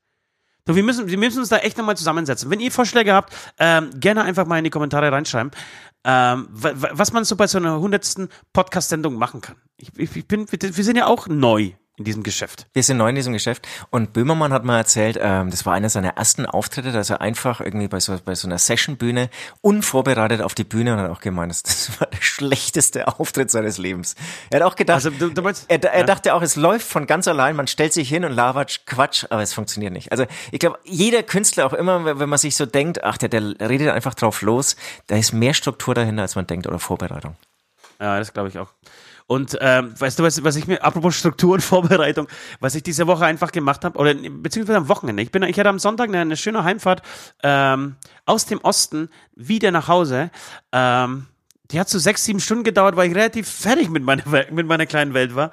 So, 0.68 0.76
wir 0.76 0.84
müssen, 0.84 1.08
wir 1.10 1.18
müssen 1.18 1.40
uns 1.40 1.50
da 1.50 1.58
echt 1.58 1.78
nochmal 1.78 1.98
zusammensetzen. 1.98 2.50
Wenn 2.50 2.62
ihr 2.62 2.72
Vorschläge 2.72 3.14
habt, 3.14 3.34
ähm, 3.60 3.90
gerne 4.00 4.24
einfach 4.24 4.46
mal 4.46 4.58
in 4.58 4.64
die 4.64 4.70
Kommentare 4.70 5.12
reinschreiben, 5.12 5.52
ähm, 6.06 6.48
wa- 6.52 6.72
wa- 6.76 6.90
was 6.94 7.12
man 7.12 7.26
so 7.26 7.36
bei 7.36 7.48
so 7.48 7.58
einer 7.58 7.80
hundertsten 7.80 8.30
Podcast-Sendung 8.54 9.16
machen 9.16 9.42
kann. 9.42 9.58
Ich, 9.78 9.90
ich 9.98 10.28
bin, 10.28 10.46
wir 10.50 10.84
sind 10.84 10.96
ja 10.98 11.08
auch 11.08 11.28
neu 11.28 11.72
in 11.98 12.06
diesem 12.06 12.24
Geschäft. 12.24 12.66
Wir 12.74 12.82
sind 12.82 12.98
neu 12.98 13.10
in 13.10 13.16
diesem 13.16 13.34
Geschäft 13.34 13.68
und 13.92 14.14
Böhmermann 14.14 14.52
hat 14.52 14.64
mal 14.64 14.78
erzählt, 14.78 15.18
ähm, 15.22 15.52
das 15.52 15.64
war 15.68 15.74
einer 15.74 15.90
seiner 15.90 16.18
ersten 16.18 16.48
Auftritte, 16.48 16.92
dass 16.92 17.12
er 17.12 17.22
einfach 17.22 17.62
irgendwie 17.62 17.88
bei 17.88 18.00
so, 18.00 18.18
bei 18.26 18.34
so 18.34 18.48
einer 18.48 18.58
Sessionbühne 18.58 19.30
unvorbereitet 19.62 20.42
auf 20.42 20.56
die 20.56 20.64
Bühne 20.64 20.94
und 20.94 21.00
hat 21.02 21.12
auch 21.12 21.22
gemeint, 21.22 21.52
das, 21.52 21.62
das 21.64 22.00
war 22.00 22.08
der 22.08 22.22
schlechteste 22.22 23.08
Auftritt 23.20 23.52
seines 23.52 23.78
Lebens. 23.78 24.16
Er 24.50 24.60
hat 24.62 24.66
auch 24.72 24.76
gedacht, 24.76 24.96
Also, 24.96 25.12
du- 25.12 25.30
du 25.30 25.42
meinst- 25.44 25.66
er, 25.68 25.84
er 25.84 26.00
ja. 26.00 26.06
dachte 26.06 26.34
auch, 26.34 26.42
es 26.42 26.56
läuft 26.56 26.88
von 26.88 27.06
ganz 27.06 27.28
allein, 27.28 27.56
man 27.56 27.68
stellt 27.68 27.94
sich 27.94 28.10
hin 28.10 28.26
und 28.26 28.32
labert 28.32 28.88
Quatsch, 28.88 29.26
aber 29.30 29.44
es 29.44 29.54
funktioniert 29.54 29.94
nicht. 29.94 30.12
Also 30.12 30.26
ich 30.52 30.60
glaube, 30.60 30.80
jeder 30.86 31.22
Künstler 31.24 31.66
auch 31.68 31.74
immer, 31.74 32.06
wenn 32.06 32.20
wenn 32.20 32.30
man 32.30 32.40
sich 32.40 32.56
so 32.56 32.66
denkt, 32.66 33.04
ach, 33.04 33.18
der, 33.18 33.30
der 33.30 33.70
redet 33.70 33.90
einfach 33.90 34.14
drauf 34.16 34.42
los, 34.42 34.78
da 35.08 35.16
ist 35.16 35.32
mehr 35.34 35.54
Struktur 35.54 35.94
dahinter, 35.94 36.22
als 36.24 36.36
man 36.36 36.48
denkt 36.48 36.66
oder 36.68 36.80
Vorbereitung. 36.80 37.36
Ja, 38.00 38.18
das 38.18 38.34
glaube 38.34 38.50
ich 38.50 38.58
auch. 38.58 38.70
Und 39.34 39.58
ähm, 39.62 40.00
weißt 40.00 40.20
du, 40.20 40.24
was, 40.24 40.44
was 40.44 40.56
ich 40.58 40.68
mir, 40.68 40.84
apropos 40.84 41.16
Struktur 41.16 41.56
und 41.56 41.62
Vorbereitung, 41.64 42.28
was 42.60 42.76
ich 42.76 42.84
diese 42.84 43.08
Woche 43.08 43.26
einfach 43.26 43.52
gemacht 43.52 43.84
habe, 43.84 43.98
oder 43.98 44.14
beziehungsweise 44.14 44.78
am 44.78 44.90
Wochenende. 44.90 45.24
Ich, 45.24 45.32
bin, 45.32 45.42
ich 45.42 45.58
hatte 45.58 45.70
am 45.70 45.80
Sonntag 45.80 46.10
eine, 46.10 46.20
eine 46.20 46.38
schöne 46.38 46.64
Heimfahrt 46.64 47.02
ähm, 47.42 47.96
aus 48.28 48.46
dem 48.46 48.60
Osten 48.60 49.10
wieder 49.36 49.72
nach 49.72 49.88
Hause. 49.88 50.30
Ähm, 50.72 51.26
die 51.72 51.80
hat 51.80 51.90
so 51.90 51.98
sechs, 51.98 52.24
sieben 52.26 52.40
Stunden 52.40 52.64
gedauert, 52.64 52.96
weil 52.96 53.10
ich 53.10 53.16
relativ 53.16 53.50
fertig 53.50 53.90
mit 53.90 54.04
meiner, 54.04 54.22
mit 54.52 54.68
meiner 54.68 54.86
kleinen 54.86 55.16
Welt 55.16 55.34
war. 55.34 55.50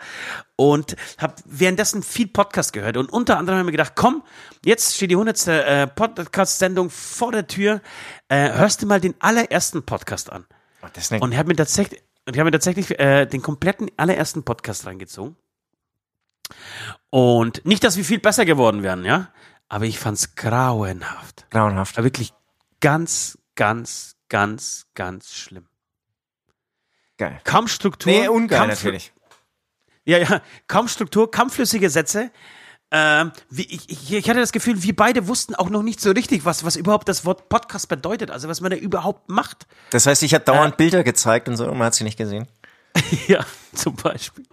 Und 0.57 0.95
habe 1.17 1.37
währenddessen 1.47 2.03
viel 2.03 2.29
Podcast 2.29 2.75
gehört. 2.75 2.99
Und 2.99 3.11
unter 3.11 3.39
anderem 3.39 3.61
habe 3.61 3.63
ich 3.63 3.73
mir 3.73 3.79
gedacht, 3.79 3.95
komm, 3.97 4.23
jetzt 4.63 4.95
steht 4.95 5.11
die 5.11 5.17
hundertste 5.17 5.65
äh, 5.65 5.87
Podcast-Sendung 5.87 6.91
vor 6.91 7.33
der 7.33 7.47
Tür. 7.47 7.81
Äh, 8.29 8.53
hörst 8.53 8.83
du 8.83 8.87
mal 8.87 9.01
den 9.01 9.15
allerersten 9.21 9.85
Podcast 9.85 10.31
an. 10.31 10.45
Oh, 10.83 11.17
Und 11.21 11.35
habe 11.35 11.49
mir 11.49 11.57
tatsächlich, 11.57 12.03
und 12.27 12.35
ich 12.35 12.39
habe 12.41 12.47
mir 12.47 12.53
tatsächlich 12.53 12.99
äh, 12.99 13.27
den 13.27 13.43
kompletten 13.43 13.91
allerersten 13.97 14.45
Podcast 14.45 14.87
reingezogen. 14.87 15.37
Und 17.11 17.65
nicht, 17.65 17.85
dass 17.85 17.97
wir 17.97 18.05
viel 18.05 18.19
besser 18.19 18.45
geworden 18.45 18.83
wären, 18.83 19.05
ja, 19.05 19.33
aber 19.69 19.85
ich 19.85 19.99
fand's 19.99 20.35
grauenhaft. 20.35 21.47
grauenhaft. 21.51 21.97
Aber 21.97 22.05
wirklich 22.05 22.33
ganz, 22.81 23.39
ganz, 23.55 24.17
ganz, 24.29 24.87
ganz 24.95 25.35
schlimm. 25.35 25.67
Geil. 27.19 27.41
Kaum 27.45 27.69
Struktur. 27.69 28.13
Nee, 28.13 28.29
ungeil 28.29 28.59
kaum, 28.59 28.69
natürlich. 28.69 29.13
Ja, 30.05 30.19
ja, 30.19 30.41
kaum 30.67 30.89
Struktur, 30.89 31.31
kaum 31.31 31.51
flüssige 31.51 31.91
Sätze. 31.91 32.31
Ähm, 32.93 33.31
wie, 33.51 33.63
ich, 33.63 34.13
ich, 34.13 34.29
hatte 34.29 34.41
das 34.41 34.51
Gefühl, 34.51 34.83
wir 34.83 34.97
beide 34.97 35.29
wussten 35.29 35.55
auch 35.55 35.71
noch 35.71 35.83
nicht 35.83 36.01
so 36.01 36.11
richtig, 36.11 36.45
was, 36.45 36.65
was 36.65 36.75
überhaupt 36.75 37.09
das 37.09 37.25
Wort 37.25 37.49
Podcast 37.49 37.89
bedeutet, 37.89 38.31
also 38.33 38.49
was 38.49 38.61
man 38.61 38.73
da 38.73 38.77
überhaupt 38.77 39.29
macht. 39.29 39.67
Das 39.91 40.07
heißt, 40.07 40.25
ich 40.25 40.35
habe 40.35 40.45
dauernd 40.45 40.77
Bilder 40.77 41.05
gezeigt 41.05 41.49
und 41.49 41.57
so, 41.57 41.65
und 41.67 41.79
man 41.79 41.87
hat 41.87 41.95
sie 41.95 42.05
nicht 42.05 42.19
gesehen. 42.19 42.47
Ja, 43.29 43.45
zum 43.73 43.95
Beispiel. 43.95 44.45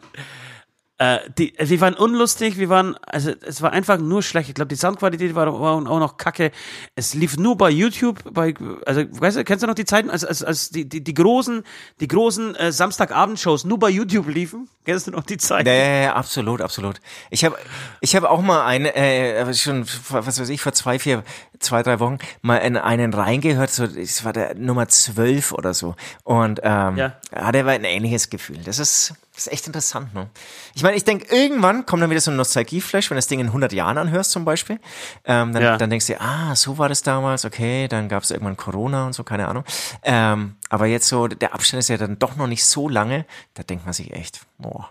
Äh, 1.00 1.20
die, 1.38 1.54
wir 1.60 1.80
waren 1.82 1.94
unlustig, 1.94 2.58
wir 2.58 2.70
waren, 2.70 2.96
also 3.06 3.32
es 3.46 3.62
war 3.62 3.72
einfach 3.72 4.00
nur 4.00 4.24
schlecht. 4.24 4.50
Ich 4.50 4.56
glaube, 4.56 4.70
die 4.70 4.76
Soundqualität 4.76 5.36
war, 5.36 5.46
war 5.60 5.76
auch 5.76 6.00
noch 6.00 6.18
kacke. 6.18 6.52
Es 6.96 7.14
lief 7.14 7.38
nur 7.38 7.56
bei 7.56 7.70
YouTube, 7.70 8.20
bei, 8.34 8.56
also 8.86 9.04
weißt 9.08 9.38
du, 9.38 9.44
kennst 9.44 9.62
du 9.62 9.68
noch 9.68 9.76
die 9.76 9.86
Zeiten, 9.86 10.10
als, 10.10 10.26
als, 10.26 10.44
als 10.44 10.70
die, 10.72 10.90
die, 10.90 11.04
die 11.04 11.14
großen, 11.14 11.64
die 12.00 12.08
großen 12.08 12.56
äh, 12.56 12.72
Samstagabendshows 12.72 13.66
nur 13.66 13.78
bei 13.78 13.90
YouTube 13.90 14.28
liefen? 14.28 14.70
Kennst 14.86 15.06
du 15.06 15.12
noch 15.12 15.24
die 15.24 15.38
Zeiten? 15.38 15.70
Nee, 15.70 16.08
absolut, 16.08 16.62
absolut. 16.62 17.00
Ich 17.30 17.46
habe 17.46 17.58
ich 18.02 18.16
hab 18.16 18.24
auch 18.24 18.42
mal 18.42 18.66
eine, 18.66 18.96
äh, 18.96 19.54
schon, 19.54 19.86
was 20.10 20.40
weiß 20.40 20.50
ich, 20.50 20.62
vor 20.62 20.74
zwei, 20.74 20.98
vier, 20.98 21.24
zwei, 21.60 21.84
drei 21.84 22.00
Wochen 22.00 22.18
mal 22.42 22.58
in 22.58 22.76
einen 22.76 23.14
reingehört, 23.14 23.70
so, 23.70 23.86
das 23.86 24.26
war 24.26 24.34
der 24.34 24.56
Nummer 24.56 24.88
zwölf 24.88 25.52
oder 25.52 25.76
so. 25.76 25.96
Und 26.24 26.62
ähm, 26.64 26.98
Ja. 26.98 27.18
ja. 27.36 27.52
der 27.52 27.66
war 27.68 27.74
ein 27.74 27.84
ähnliches 27.84 28.32
Gefühl. 28.32 28.58
Das 28.66 28.80
ist, 28.80 29.14
das 29.38 29.46
ist 29.46 29.54
echt 29.54 29.68
interessant, 29.68 30.16
ne? 30.16 30.32
Ich 30.74 30.82
meine, 30.82 30.98
ich 30.98 31.04
denke, 31.04 31.28
irgendwann 31.34 31.86
kommt 31.86 32.02
dann 32.02 32.10
wieder 32.10 32.22
so 32.22 32.32
ein 32.32 32.38
Nostalgieflash, 32.38 33.12
wenn 33.12 33.16
du 33.16 33.20
das 33.20 33.28
Ding 33.28 33.40
in 33.40 33.46
100 33.48 33.72
Jahren 33.72 34.00
anhörst 34.00 34.32
zum 34.32 34.46
Beispiel. 34.46 34.80
Ähm, 35.26 35.54
dann, 35.54 35.62
Ja. 35.62 35.78
dann 35.78 35.92
denkst 35.92 36.08
du, 36.08 36.20
ah, 36.20 36.56
so 36.56 36.80
war 36.80 36.90
das 36.90 37.04
damals, 37.04 37.46
okay, 37.46 37.88
dann 37.88 38.10
gab 38.10 38.24
es 38.24 38.32
irgendwann 38.32 38.58
Corona 38.58 39.06
und 39.06 39.14
so, 39.14 39.24
keine 39.24 39.48
Ahnung. 39.48 39.64
Ähm, 40.02 40.56
aber 40.70 40.88
jetzt 40.88 41.08
so, 41.08 41.28
der 41.28 41.54
Abstand 41.54 41.78
ist 41.82 41.90
ja 41.90 41.98
dann 41.98 42.18
doch 42.18 42.36
noch 42.36 42.48
nicht 42.48 42.66
so 42.66 42.90
lange, 42.90 43.28
da 43.54 43.62
denkt 43.62 43.86
man 43.86 43.94
sich 43.94 44.12
echt, 44.12 44.42
boah. 44.58 44.90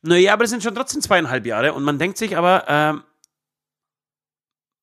Naja, 0.00 0.32
aber 0.32 0.44
das 0.44 0.50
sind 0.50 0.62
schon 0.62 0.74
trotzdem 0.74 1.02
zweieinhalb 1.02 1.44
Jahre 1.44 1.74
und 1.74 1.82
man 1.82 1.98
denkt 1.98 2.16
sich 2.16 2.38
aber, 2.38 2.64
ähm, 2.68 3.02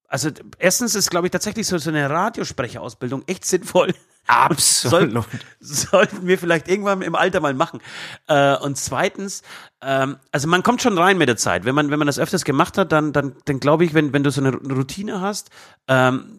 also 0.07 0.29
erstens 0.59 0.93
ist, 0.93 1.09
glaube 1.09 1.25
ich, 1.27 1.31
tatsächlich 1.31 1.65
so, 1.65 1.79
so 1.79 1.89
eine 1.89 2.07
Radiosprecherausbildung 2.09 3.23
echt 3.27 3.43
sinnvoll. 3.45 3.93
Absolut. 4.29 5.25
sollten 5.59 6.27
wir 6.27 6.37
vielleicht 6.37 6.67
irgendwann 6.67 7.01
im 7.01 7.15
Alter 7.15 7.39
mal 7.39 7.55
machen. 7.55 7.79
Äh, 8.27 8.55
und 8.57 8.77
zweitens, 8.77 9.41
ähm, 9.81 10.17
also 10.31 10.47
man 10.47 10.61
kommt 10.61 10.83
schon 10.83 10.95
rein 10.99 11.17
mit 11.17 11.27
der 11.27 11.35
Zeit. 11.35 11.65
Wenn 11.65 11.73
man, 11.73 11.89
wenn 11.89 11.97
man 11.97 12.05
das 12.05 12.19
öfters 12.19 12.45
gemacht 12.45 12.77
hat, 12.77 12.91
dann, 12.91 13.11
dann, 13.11 13.35
dann 13.45 13.59
glaube 13.59 13.85
ich, 13.85 13.95
wenn, 13.95 14.13
wenn 14.13 14.23
du 14.23 14.29
so 14.29 14.41
eine 14.41 14.51
Routine 14.51 15.19
hast, 15.19 15.49
ähm, 15.87 16.37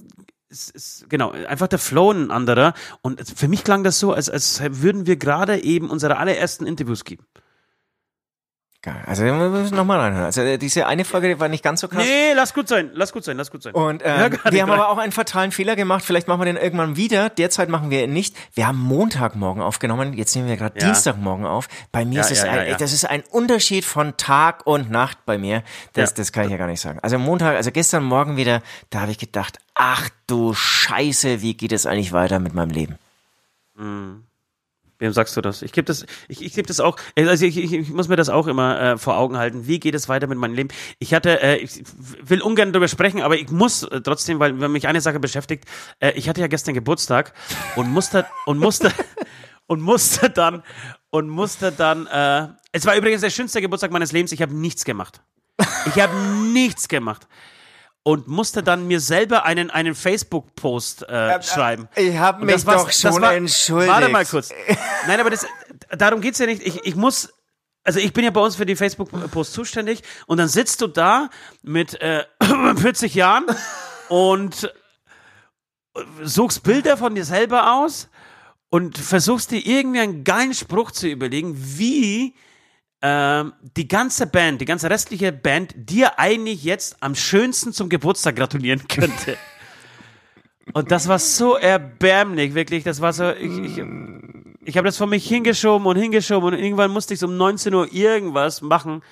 ist, 0.49 0.71
ist, 0.71 1.11
genau, 1.11 1.33
einfach 1.33 1.67
der 1.67 1.81
Flow 1.81 2.13
ein 2.13 2.31
anderer. 2.31 2.75
Und 3.03 3.21
für 3.29 3.49
mich 3.49 3.65
klang 3.65 3.83
das 3.83 3.99
so, 3.99 4.13
als, 4.13 4.31
als 4.31 4.61
würden 4.65 5.07
wir 5.07 5.17
gerade 5.17 5.61
eben 5.61 5.91
unsere 5.91 6.17
allerersten 6.19 6.67
Interviews 6.67 7.03
geben. 7.03 7.27
Geil. 8.83 9.03
Also 9.05 9.25
wir 9.25 9.35
müssen 9.35 9.77
nochmal 9.77 10.01
reinhören. 10.01 10.25
Also 10.25 10.41
äh, 10.41 10.57
diese 10.57 10.87
eine 10.87 11.05
Folge 11.05 11.29
die 11.29 11.39
war 11.39 11.49
nicht 11.49 11.63
ganz 11.63 11.83
so 11.83 11.89
krass. 11.89 12.03
Nee, 12.03 12.33
lass 12.35 12.55
gut 12.55 12.67
sein, 12.67 12.91
lass 12.95 13.13
gut 13.13 13.25
sein, 13.25 13.37
lass 13.37 13.51
gut 13.51 13.63
sein. 13.63 13.75
Und 13.75 14.01
ähm, 14.03 14.39
wir 14.51 14.63
haben 14.63 14.71
aber 14.71 14.89
auch 14.89 14.97
einen 14.97 15.13
fatalen 15.13 15.53
Fehler 15.53 15.77
gemacht. 15.77 16.03
Vielleicht 16.03 16.29
machen 16.29 16.41
wir 16.41 16.47
den 16.47 16.57
irgendwann 16.57 16.97
wieder. 16.97 17.29
Derzeit 17.29 17.69
machen 17.69 17.91
wir 17.91 18.05
ihn 18.05 18.15
nicht. 18.15 18.35
Wir 18.55 18.67
haben 18.67 18.79
Montagmorgen 18.79 19.63
aufgenommen. 19.63 20.15
Jetzt 20.15 20.35
nehmen 20.35 20.49
wir 20.49 20.57
gerade 20.57 20.81
Ja. 20.81 20.87
Dienstagmorgen 20.87 21.45
auf. 21.45 21.69
Bei 21.93 22.07
mir 22.07 22.17
Ja, 22.17 22.21
ist 22.23 22.31
es 22.31 22.43
ein, 22.43 22.75
das 22.79 22.95
ist 22.95 23.05
ein 23.05 23.23
Unterschied 23.31 23.85
von 23.85 24.17
Tag 24.17 24.67
und 24.67 24.91
Nacht 24.91 25.27
bei 25.27 25.37
mir. 25.37 25.63
Das, 25.93 26.15
das 26.15 26.33
kann 26.33 26.47
ich 26.47 26.51
ja 26.51 26.57
gar 26.57 26.67
nicht 26.67 26.81
sagen. 26.81 27.01
Also 27.03 27.19
Montag, 27.19 27.57
also 27.57 27.71
gestern 27.73 28.03
Morgen 28.05 28.39
wieder, 28.39 28.63
da 28.89 29.03
habe 29.03 29.11
ich 29.11 29.19
gedacht, 29.19 29.59
ach 29.75 30.09
du 30.27 30.55
Scheiße, 30.55 31.43
wie 31.43 31.53
geht 31.53 31.73
es 31.73 31.85
eigentlich 31.85 32.13
weiter 32.15 32.39
mit 32.39 32.55
meinem 32.55 32.71
Leben? 32.71 32.97
Wem 35.01 35.13
sagst 35.15 35.35
du 35.35 35.41
das? 35.41 35.63
Ich 35.63 35.73
gebe 35.73 35.87
das, 35.87 36.05
ich, 36.29 36.45
ich 36.45 36.53
gebe 36.53 36.69
das 36.69 36.79
auch, 36.79 36.97
also 37.17 37.47
ich, 37.47 37.57
ich, 37.57 37.73
ich 37.73 37.89
muss 37.89 38.09
mir 38.09 38.17
das 38.17 38.29
auch 38.29 38.47
immer 38.47 38.81
äh, 38.81 38.99
vor 38.99 39.17
Augen 39.17 39.39
halten. 39.39 39.67
Wie 39.67 39.81
geht 39.81 39.95
es 39.95 40.11
weiter 40.11 40.27
mit 40.27 40.37
meinem 40.37 40.55
Leben? 40.55 40.69
Ich 40.99 41.15
hatte, 41.15 41.41
äh, 41.43 41.57
ich 41.57 41.83
will 42.23 42.43
ungern 42.43 42.73
darüber 42.73 42.87
sprechen, 42.87 43.23
aber 43.23 43.37
ich 43.37 43.51
muss 43.51 43.83
äh, 43.83 44.03
trotzdem, 44.03 44.39
weil 44.41 44.61
wenn 44.61 44.71
mich 44.73 44.87
eine 44.87 45.01
Sache 45.01 45.19
beschäftigt, 45.19 45.65
äh, 46.01 46.13
ich 46.13 46.29
hatte 46.29 46.43
ja 46.43 46.49
gestern 46.49 46.75
Geburtstag 46.75 47.33
und 47.77 47.91
musste 47.91 48.27
und 48.45 48.59
musste 48.59 48.93
und 49.67 49.81
musste 49.81 50.29
dann 50.29 50.63
und 51.09 51.31
musste 51.31 51.73
dann. 51.73 52.07
Äh, 52.07 52.49
es 52.73 52.85
war 52.85 52.95
übrigens 52.95 53.23
der 53.23 53.31
schönste 53.31 53.63
Geburtstag 53.63 53.91
meines 53.91 54.13
Lebens. 54.13 54.33
Ich 54.33 54.43
habe 54.43 54.55
nichts 54.55 54.85
gemacht. 54.85 55.23
Ich 55.87 56.01
habe 56.01 56.15
nichts 56.53 56.89
gemacht. 56.89 57.27
Und 58.03 58.29
musste 58.29 58.63
dann 58.63 58.87
mir 58.87 58.99
selber 58.99 59.45
einen, 59.45 59.71
einen 59.71 59.95
Facebook-Post 59.95 61.03
äh, 61.09 61.43
schreiben. 61.43 61.87
Ich 61.97 62.17
habe 62.17 62.45
mich 62.47 62.55
das 62.55 62.67
war's- 62.67 62.85
doch 62.85 62.93
schon 63.13 63.21
war- 63.23 63.35
entschuldigt. 63.35 63.93
Warte 63.93 64.09
mal 64.09 64.25
kurz. 64.25 64.51
Nein, 65.07 65.21
aber 65.21 65.29
das, 65.29 65.45
darum 65.99 66.23
geht's 66.23 66.39
ja 66.39 66.47
nicht. 66.47 66.63
Ich, 66.67 66.85
ich 66.87 66.97
muss, 66.97 67.29
also 67.85 68.01
ich 68.01 68.15
bin 68.15 68.25
ja 68.25 68.31
bei 68.31 68.41
uns 68.41 68.57
für 68.57 68.65
die 68.65 68.75
Facebook-Post 68.77 69.53
zuständig 69.53 70.03
und 70.27 70.39
dann 70.39 70.49
sitzt 70.49 70.81
du 70.81 70.87
da 70.87 71.29
mit 71.63 72.01
äh, 72.01 72.25
40 72.77 73.15
Jahren 73.15 73.45
und 74.09 74.73
suchst 76.23 76.63
Bilder 76.63 76.97
von 76.97 77.15
dir 77.15 77.25
selber 77.25 77.75
aus 77.75 78.09
und 78.71 78.97
versuchst 78.97 79.51
dir 79.51 79.65
irgendwie 79.67 80.01
einen 80.01 80.25
geilen 80.25 80.55
Spruch 80.55 80.91
zu 80.93 81.09
überlegen, 81.09 81.55
wie 81.59 82.35
ähm, 83.03 83.53
die 83.77 83.89
ganze 83.89 84.27
Band, 84.27 84.61
die 84.61 84.67
ganze 84.67 84.91
restliche 84.91 85.33
Band 85.33 85.75
dir 85.77 86.19
eigentlich 86.19 86.65
jetzt 86.65 86.97
am 87.01 87.15
schönsten 87.15 87.73
zum 87.73 87.89
Geburtstag 87.89 88.37
gratulieren 88.37 88.87
könnte. 88.89 89.37
Und 90.73 90.91
das 90.91 91.09
war 91.09 91.19
so 91.19 91.57
erbärmlich, 91.57 92.55
wirklich. 92.55 92.85
Das 92.85 93.01
war 93.01 93.13
so, 93.13 93.31
ich, 93.31 93.59
ich, 93.59 93.83
ich 94.65 94.77
habe 94.77 94.87
das 94.87 94.97
vor 94.97 95.07
mich 95.07 95.27
hingeschoben 95.27 95.87
und 95.87 95.97
hingeschoben 95.97 96.55
und 96.55 96.61
irgendwann 96.61 96.93
musste 96.93 97.15
ich 97.15 97.21
so 97.21 97.27
um 97.27 97.37
19 97.37 97.75
Uhr 97.75 97.93
irgendwas 97.93 98.61
machen. 98.61 99.03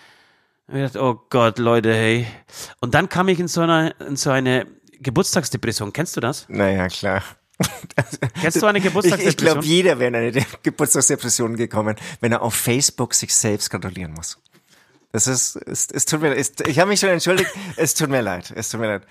Und 0.69 0.77
ich 0.77 0.85
dachte, 0.85 1.03
oh 1.03 1.21
Gott, 1.31 1.59
Leute, 1.59 1.93
hey. 1.93 2.27
Und 2.81 2.95
dann 2.95 3.09
kam 3.09 3.27
ich 3.29 3.41
in 3.41 3.49
so 3.49 3.63
eine, 3.63 3.91
in 4.07 4.17
so 4.17 4.31
eine 4.31 4.67
Geburtstagsdepression. 5.01 5.93
Kennst 5.93 6.17
du 6.17 6.21
das? 6.21 6.47
Naja, 6.49 6.87
klar. 6.89 7.23
Kennst 8.41 8.63
du 8.63 8.67
eine 8.67 8.79
Ich, 8.79 8.85
ich 8.85 8.91
Geburtstagsdepression? 8.91 9.37
glaube, 9.55 9.67
jeder 9.67 9.99
wäre 9.99 10.09
in 10.09 10.15
eine 10.17 10.33
De- 10.33 10.45
Geburtstagsdepression 10.63 11.57
gekommen, 11.57 11.97
wenn 12.21 12.33
er 12.33 12.43
auf 12.43 12.55
Facebook 12.55 13.15
sich 13.15 13.35
selbst 13.35 13.71
gratulieren 13.71 14.13
muss. 14.13 14.39
Das 15.13 15.27
ist, 15.27 15.57
es, 15.57 15.89
es 15.91 16.05
tut 16.05 16.21
mir, 16.21 16.35
es, 16.37 16.53
ich 16.67 16.79
habe 16.79 16.91
mich 16.91 17.01
schon 17.01 17.09
entschuldigt. 17.09 17.51
Es 17.77 17.95
tut 17.95 18.11
mir 18.11 18.21
leid. 18.21 18.53
Es 18.55 18.69
tut 18.69 18.81
mir 18.81 18.87
leid. 18.89 19.03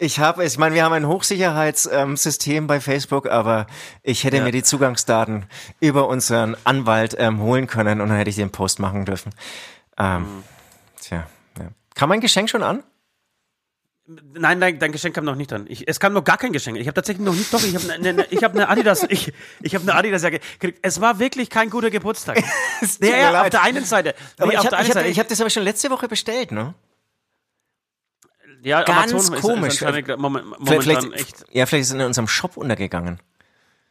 Ich 0.00 0.20
habe, 0.20 0.44
ich 0.44 0.58
meine, 0.58 0.74
wir 0.74 0.84
haben 0.84 0.92
ein 0.92 1.06
Hochsicherheitssystem 1.08 2.66
bei 2.66 2.80
Facebook, 2.80 3.28
aber 3.28 3.66
ich 4.02 4.24
hätte 4.24 4.40
mir 4.42 4.52
die 4.52 4.62
Zugangsdaten 4.62 5.46
über 5.80 6.06
unseren 6.08 6.56
Anwalt 6.64 7.16
ähm, 7.18 7.40
holen 7.40 7.66
können 7.66 8.00
und 8.00 8.08
dann 8.08 8.18
hätte 8.18 8.30
ich 8.30 8.36
den 8.36 8.50
Post 8.50 8.78
machen 8.78 9.04
dürfen. 9.04 9.32
Ähm, 9.98 10.22
Mhm. 10.22 10.44
Tja, 11.00 11.26
ja. 11.58 11.68
Kam 11.94 12.08
mein 12.10 12.20
Geschenk 12.20 12.50
schon 12.50 12.62
an? 12.62 12.82
Nein, 14.32 14.58
dein, 14.58 14.78
dein 14.78 14.90
Geschenk 14.92 15.14
kam 15.14 15.26
noch 15.26 15.34
nicht 15.34 15.52
an. 15.52 15.66
Ich, 15.68 15.86
es 15.86 16.00
kam 16.00 16.14
noch 16.14 16.24
gar 16.24 16.38
kein 16.38 16.52
Geschenk. 16.52 16.78
Ich 16.78 16.86
habe 16.86 16.94
tatsächlich 16.94 17.24
noch 17.26 17.34
nicht, 17.34 17.52
doch, 17.52 17.62
ich 17.62 17.74
habe 17.74 17.92
eine, 17.92 18.08
eine, 18.08 18.24
ich 18.30 18.42
habe 18.42 18.54
eine 18.54 18.68
Adidas, 18.70 19.04
ich, 19.08 19.34
ich 19.60 19.74
habe 19.74 19.82
eine 19.82 19.94
Adidas-Jacke 19.94 20.40
gekriegt. 20.58 20.78
Es 20.80 21.02
war 21.02 21.18
wirklich 21.18 21.50
kein 21.50 21.68
guter 21.68 21.90
Geburtstag. 21.90 22.36
mir 23.00 23.10
ja, 23.10 23.16
ja, 23.32 23.42
auf 23.42 23.50
der 23.50 23.62
einen 23.62 23.84
Seite. 23.84 24.14
Aber 24.38 24.46
Nee, 24.46 24.54
ich 24.54 24.58
habe 24.64 24.76
hab, 24.78 25.18
hab 25.18 25.28
das 25.28 25.40
aber 25.42 25.50
schon 25.50 25.62
letzte 25.62 25.90
Woche 25.90 26.08
bestellt, 26.08 26.52
ne? 26.52 26.74
ja, 28.62 28.82
ganz 28.82 29.12
Amazon 29.12 29.34
ist- 29.34 29.42
komisch. 29.42 29.74
Ist 29.74 29.82
anscheinend 29.82 30.18
Moment, 30.18 30.46
Vielleicht, 30.64 30.82
vielleicht, 31.02 31.12
echt. 31.12 31.44
ja, 31.50 31.66
vielleicht 31.66 31.82
ist 31.82 31.88
es 31.88 31.94
in 31.94 32.00
unserem 32.00 32.28
Shop 32.28 32.56
untergegangen. 32.56 33.20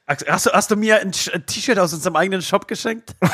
Hast 0.07 0.45
du, 0.45 0.51
hast 0.51 0.71
du 0.71 0.77
mir 0.77 1.01
ein 1.01 1.11
T-Shirt 1.11 1.77
aus 1.77 1.93
unserem 1.93 2.15
eigenen 2.15 2.41
Shop 2.41 2.67
geschenkt? 2.67 3.15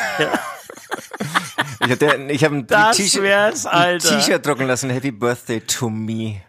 Ich 1.86 2.44
habe 2.44 2.66
hab 2.66 3.66
ein. 3.66 4.00
T-Shirt 4.00 4.46
drucken 4.46 4.68
lassen. 4.68 4.90
Happy 4.90 5.12
Birthday 5.12 5.60
to 5.60 5.90
me. 5.90 6.42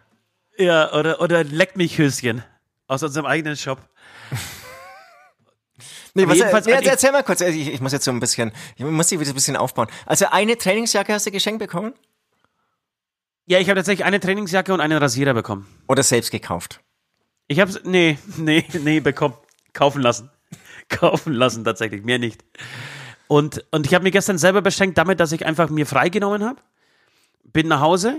Ja, 0.58 0.92
oder, 0.92 1.20
oder 1.20 1.42
Leck 1.44 1.76
mich 1.76 1.98
Höschen 1.98 2.44
aus 2.86 3.02
unserem 3.02 3.26
eigenen 3.26 3.56
Shop. 3.56 3.78
Nee, 6.16 6.28
was, 6.28 6.36
jedenfalls- 6.38 6.66
nee, 6.66 6.72
also 6.74 6.84
ich- 6.84 6.90
erzähl 6.90 7.10
mal 7.12 7.24
kurz. 7.24 7.40
Ich, 7.40 7.68
ich 7.74 7.80
muss 7.80 7.92
jetzt 7.92 8.04
so 8.04 8.12
ein 8.12 8.20
bisschen, 8.20 8.52
ich 8.76 8.84
muss 8.84 9.08
die 9.08 9.18
wieder 9.18 9.30
ein 9.30 9.34
bisschen 9.34 9.56
aufbauen. 9.56 9.88
Also 10.06 10.26
eine 10.30 10.56
Trainingsjacke 10.56 11.12
hast 11.12 11.26
du 11.26 11.32
geschenkt 11.32 11.58
bekommen? 11.58 11.92
Ja, 13.46 13.58
ich 13.58 13.68
habe 13.68 13.78
tatsächlich 13.78 14.04
eine 14.06 14.20
Trainingsjacke 14.20 14.72
und 14.72 14.80
einen 14.80 14.96
Rasierer 14.98 15.34
bekommen. 15.34 15.66
Oder 15.88 16.02
selbst 16.04 16.30
gekauft? 16.30 16.80
Ich 17.48 17.58
hab's, 17.60 17.80
nee, 17.84 18.16
nee, 18.36 18.64
nee, 18.80 19.00
bekommen. 19.00 19.34
Kaufen 19.72 20.00
lassen. 20.02 20.30
Kaufen 20.88 21.32
lassen 21.32 21.64
tatsächlich, 21.64 22.04
mehr 22.04 22.18
nicht. 22.20 22.44
Und, 23.26 23.64
und 23.72 23.86
ich 23.86 23.94
habe 23.94 24.04
mir 24.04 24.10
gestern 24.12 24.38
selber 24.38 24.62
beschenkt 24.62 24.96
damit, 24.98 25.18
dass 25.18 25.32
ich 25.32 25.44
einfach 25.44 25.68
mir 25.68 25.86
freigenommen 25.86 26.44
habe. 26.44 26.60
Bin 27.42 27.66
nach 27.68 27.80
Hause 27.80 28.18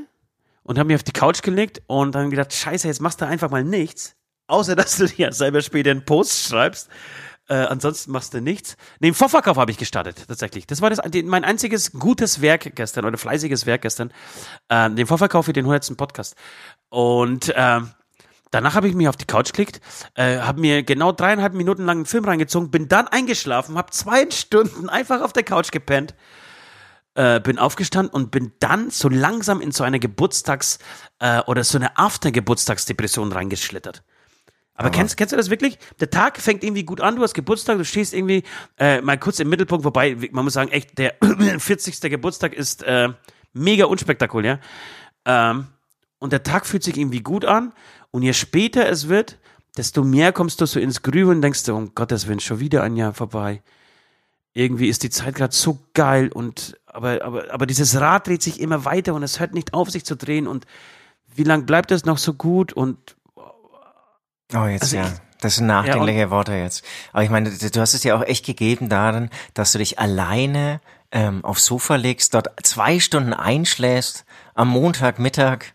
und 0.66 0.80
habe 0.80 0.88
mich 0.88 0.96
auf 0.96 1.04
die 1.04 1.14
Couch 1.14 1.42
gelegt 1.44 1.82
und 1.88 2.14
dann 2.16 2.30
gedacht, 2.30 2.52
scheiße, 2.52 2.88
jetzt 2.88 3.00
machst 3.00 3.22
du 3.22 3.26
einfach 3.26 3.50
mal 3.50 3.64
nichts. 3.64 4.16
Außer, 4.48 4.76
dass 4.76 4.98
du 4.98 5.08
dir 5.08 5.32
selber 5.32 5.62
später 5.62 5.92
einen 5.92 6.06
Post 6.06 6.50
schreibst. 6.50 6.90
Äh, 7.48 7.54
ansonsten 7.54 8.12
machst 8.12 8.34
du 8.34 8.42
nichts. 8.42 8.76
Nee, 9.00 9.10
im 9.10 9.14
Vorverkauf 9.14 9.58
habe 9.58 9.70
ich 9.70 9.78
gestartet, 9.78 10.26
tatsächlich. 10.28 10.66
Das 10.66 10.82
war 10.82 10.90
das, 10.90 11.00
die, 11.08 11.22
mein 11.22 11.46
einziges 11.46 11.92
gutes 11.92 12.42
Werk 12.42 12.76
gestern 12.76 13.06
oder 13.06 13.20
fleißiges 13.20 13.68
Werk 13.68 13.84
gestern. 13.84 14.12
Ähm, 14.70 14.96
den 14.96 15.06
Vorverkauf 15.06 15.46
für 15.46 15.54
den 15.54 15.66
100. 15.66 15.96
Podcast. 15.96 16.36
Und 16.90 17.54
ähm, 17.56 17.92
Danach 18.52 18.76
habe 18.76 18.88
ich 18.88 18.96
mich 18.96 19.10
auf 19.10 19.18
die 19.18 19.26
Couch 19.26 19.48
geklickt, 19.48 19.82
äh, 20.14 20.38
habe 20.38 20.62
mir 20.62 20.84
genau 20.84 21.12
dreieinhalb 21.12 21.54
Minuten 21.54 21.84
lang 21.84 21.98
einen 21.98 22.06
Film 22.06 22.24
reingezogen, 22.24 22.72
bin 22.72 22.88
dann 22.88 23.06
eingeschlafen, 23.06 23.78
habe 23.78 23.92
zwei 23.92 24.32
Stunden 24.32 24.88
einfach 24.88 25.22
auf 25.22 25.34
der 25.34 25.44
Couch 25.44 25.72
gepennt, 25.72 26.16
äh, 27.16 27.40
bin 27.40 27.58
aufgestanden 27.58 28.14
und 28.14 28.32
bin 28.32 28.52
dann 28.60 28.92
so 28.92 29.10
langsam 29.10 29.62
in 29.62 29.72
so 29.72 29.84
eine 29.84 30.00
Geburtstags- 30.00 30.80
äh, 31.20 31.42
oder 31.48 31.64
so 31.64 31.78
eine 31.78 31.98
After-Geburtstagsdepression 31.98 33.32
reingeschlittert. 33.32 34.04
Aber 34.78 34.90
kennst, 34.90 35.16
kennst 35.16 35.32
du 35.32 35.38
das 35.38 35.50
wirklich? 35.50 35.80
Der 36.02 36.10
Tag 36.10 36.38
fängt 36.38 36.62
irgendwie 36.62 36.84
gut 36.84 37.00
an, 37.00 37.16
du 37.16 37.24
hast 37.24 37.34
Geburtstag, 37.34 37.78
du 37.78 37.86
stehst 37.86 38.14
irgendwie 38.14 38.44
äh, 38.78 39.00
mal 39.00 39.18
kurz 39.18 39.40
im 39.40 39.48
Mittelpunkt, 39.48 39.86
wobei 39.86 40.16
man 40.32 40.44
muss 40.44 40.54
sagen, 40.54 40.70
echt, 40.70 40.98
der 40.98 41.16
40. 41.58 42.02
Geburtstag 42.02 42.54
ist 42.54 42.84
äh, 42.84 43.10
mega 43.54 43.86
unspektakulär. 43.86 44.60
Ähm, 45.24 45.68
und 46.20 46.34
der 46.34 46.44
Tag 46.44 46.66
fühlt 46.66 46.84
sich 46.84 46.98
irgendwie 46.98 47.22
gut 47.22 47.46
an. 47.46 47.72
Und 48.12 48.24
je 48.24 48.34
später 48.34 48.88
es 48.90 49.08
wird, 49.08 49.38
desto 49.78 50.04
mehr 50.04 50.34
kommst 50.34 50.60
du 50.60 50.66
so 50.66 50.80
ins 50.80 51.02
Grübeln 51.02 51.38
und 51.38 51.42
denkst 51.42 51.64
du, 51.64 51.76
um 51.76 51.96
Gottes 51.96 52.28
Willen, 52.28 52.42
schon 52.42 52.60
wieder 52.60 52.84
ein 52.84 52.98
Jahr 52.98 53.14
vorbei. 53.14 53.62
Irgendwie 54.58 54.88
ist 54.88 55.04
die 55.04 55.10
Zeit 55.12 55.36
gerade 55.36 55.54
so 55.54 55.78
geil 55.94 56.30
und 56.32 56.80
aber, 56.88 57.22
aber, 57.24 57.54
aber 57.54 57.66
dieses 57.66 58.00
Rad 58.00 58.26
dreht 58.28 58.42
sich 58.42 58.60
immer 58.62 58.86
weiter 58.86 59.14
und 59.14 59.22
es 59.22 59.40
hört 59.42 59.54
nicht 59.54 59.74
auf, 59.74 59.92
sich 59.92 60.06
zu 60.06 60.16
drehen. 60.16 60.48
Und 60.48 60.66
wie 61.36 61.44
lang 61.44 61.66
bleibt 61.66 61.92
es 61.92 62.06
noch 62.06 62.18
so 62.18 62.34
gut? 62.34 62.72
Und 62.74 63.16
Oh, 64.54 64.66
jetzt 64.66 64.84
Also 64.84 64.96
ja. 64.98 65.08
ich- 65.08 65.12
Das 65.42 65.56
sind 65.58 65.68
nachdenkliche 65.68 66.30
Worte 66.32 66.54
jetzt. 66.54 66.84
Aber 67.12 67.24
ich 67.24 67.30
meine, 67.30 67.52
du 67.52 67.82
hast 67.82 67.94
es 67.94 68.04
ja 68.04 68.16
auch 68.16 68.24
echt 68.24 68.46
gegeben 68.46 68.88
darin, 68.90 69.30
dass 69.54 69.74
du 69.74 69.78
dich 69.80 70.00
alleine 70.00 70.80
ähm, 71.12 71.44
aufs 71.44 71.66
Sofa 71.66 71.96
legst, 71.98 72.34
dort 72.34 72.48
zwei 72.66 73.00
Stunden 73.00 73.34
einschläfst, 73.34 74.26
am 74.54 74.70
Montagmittag. 74.70 75.66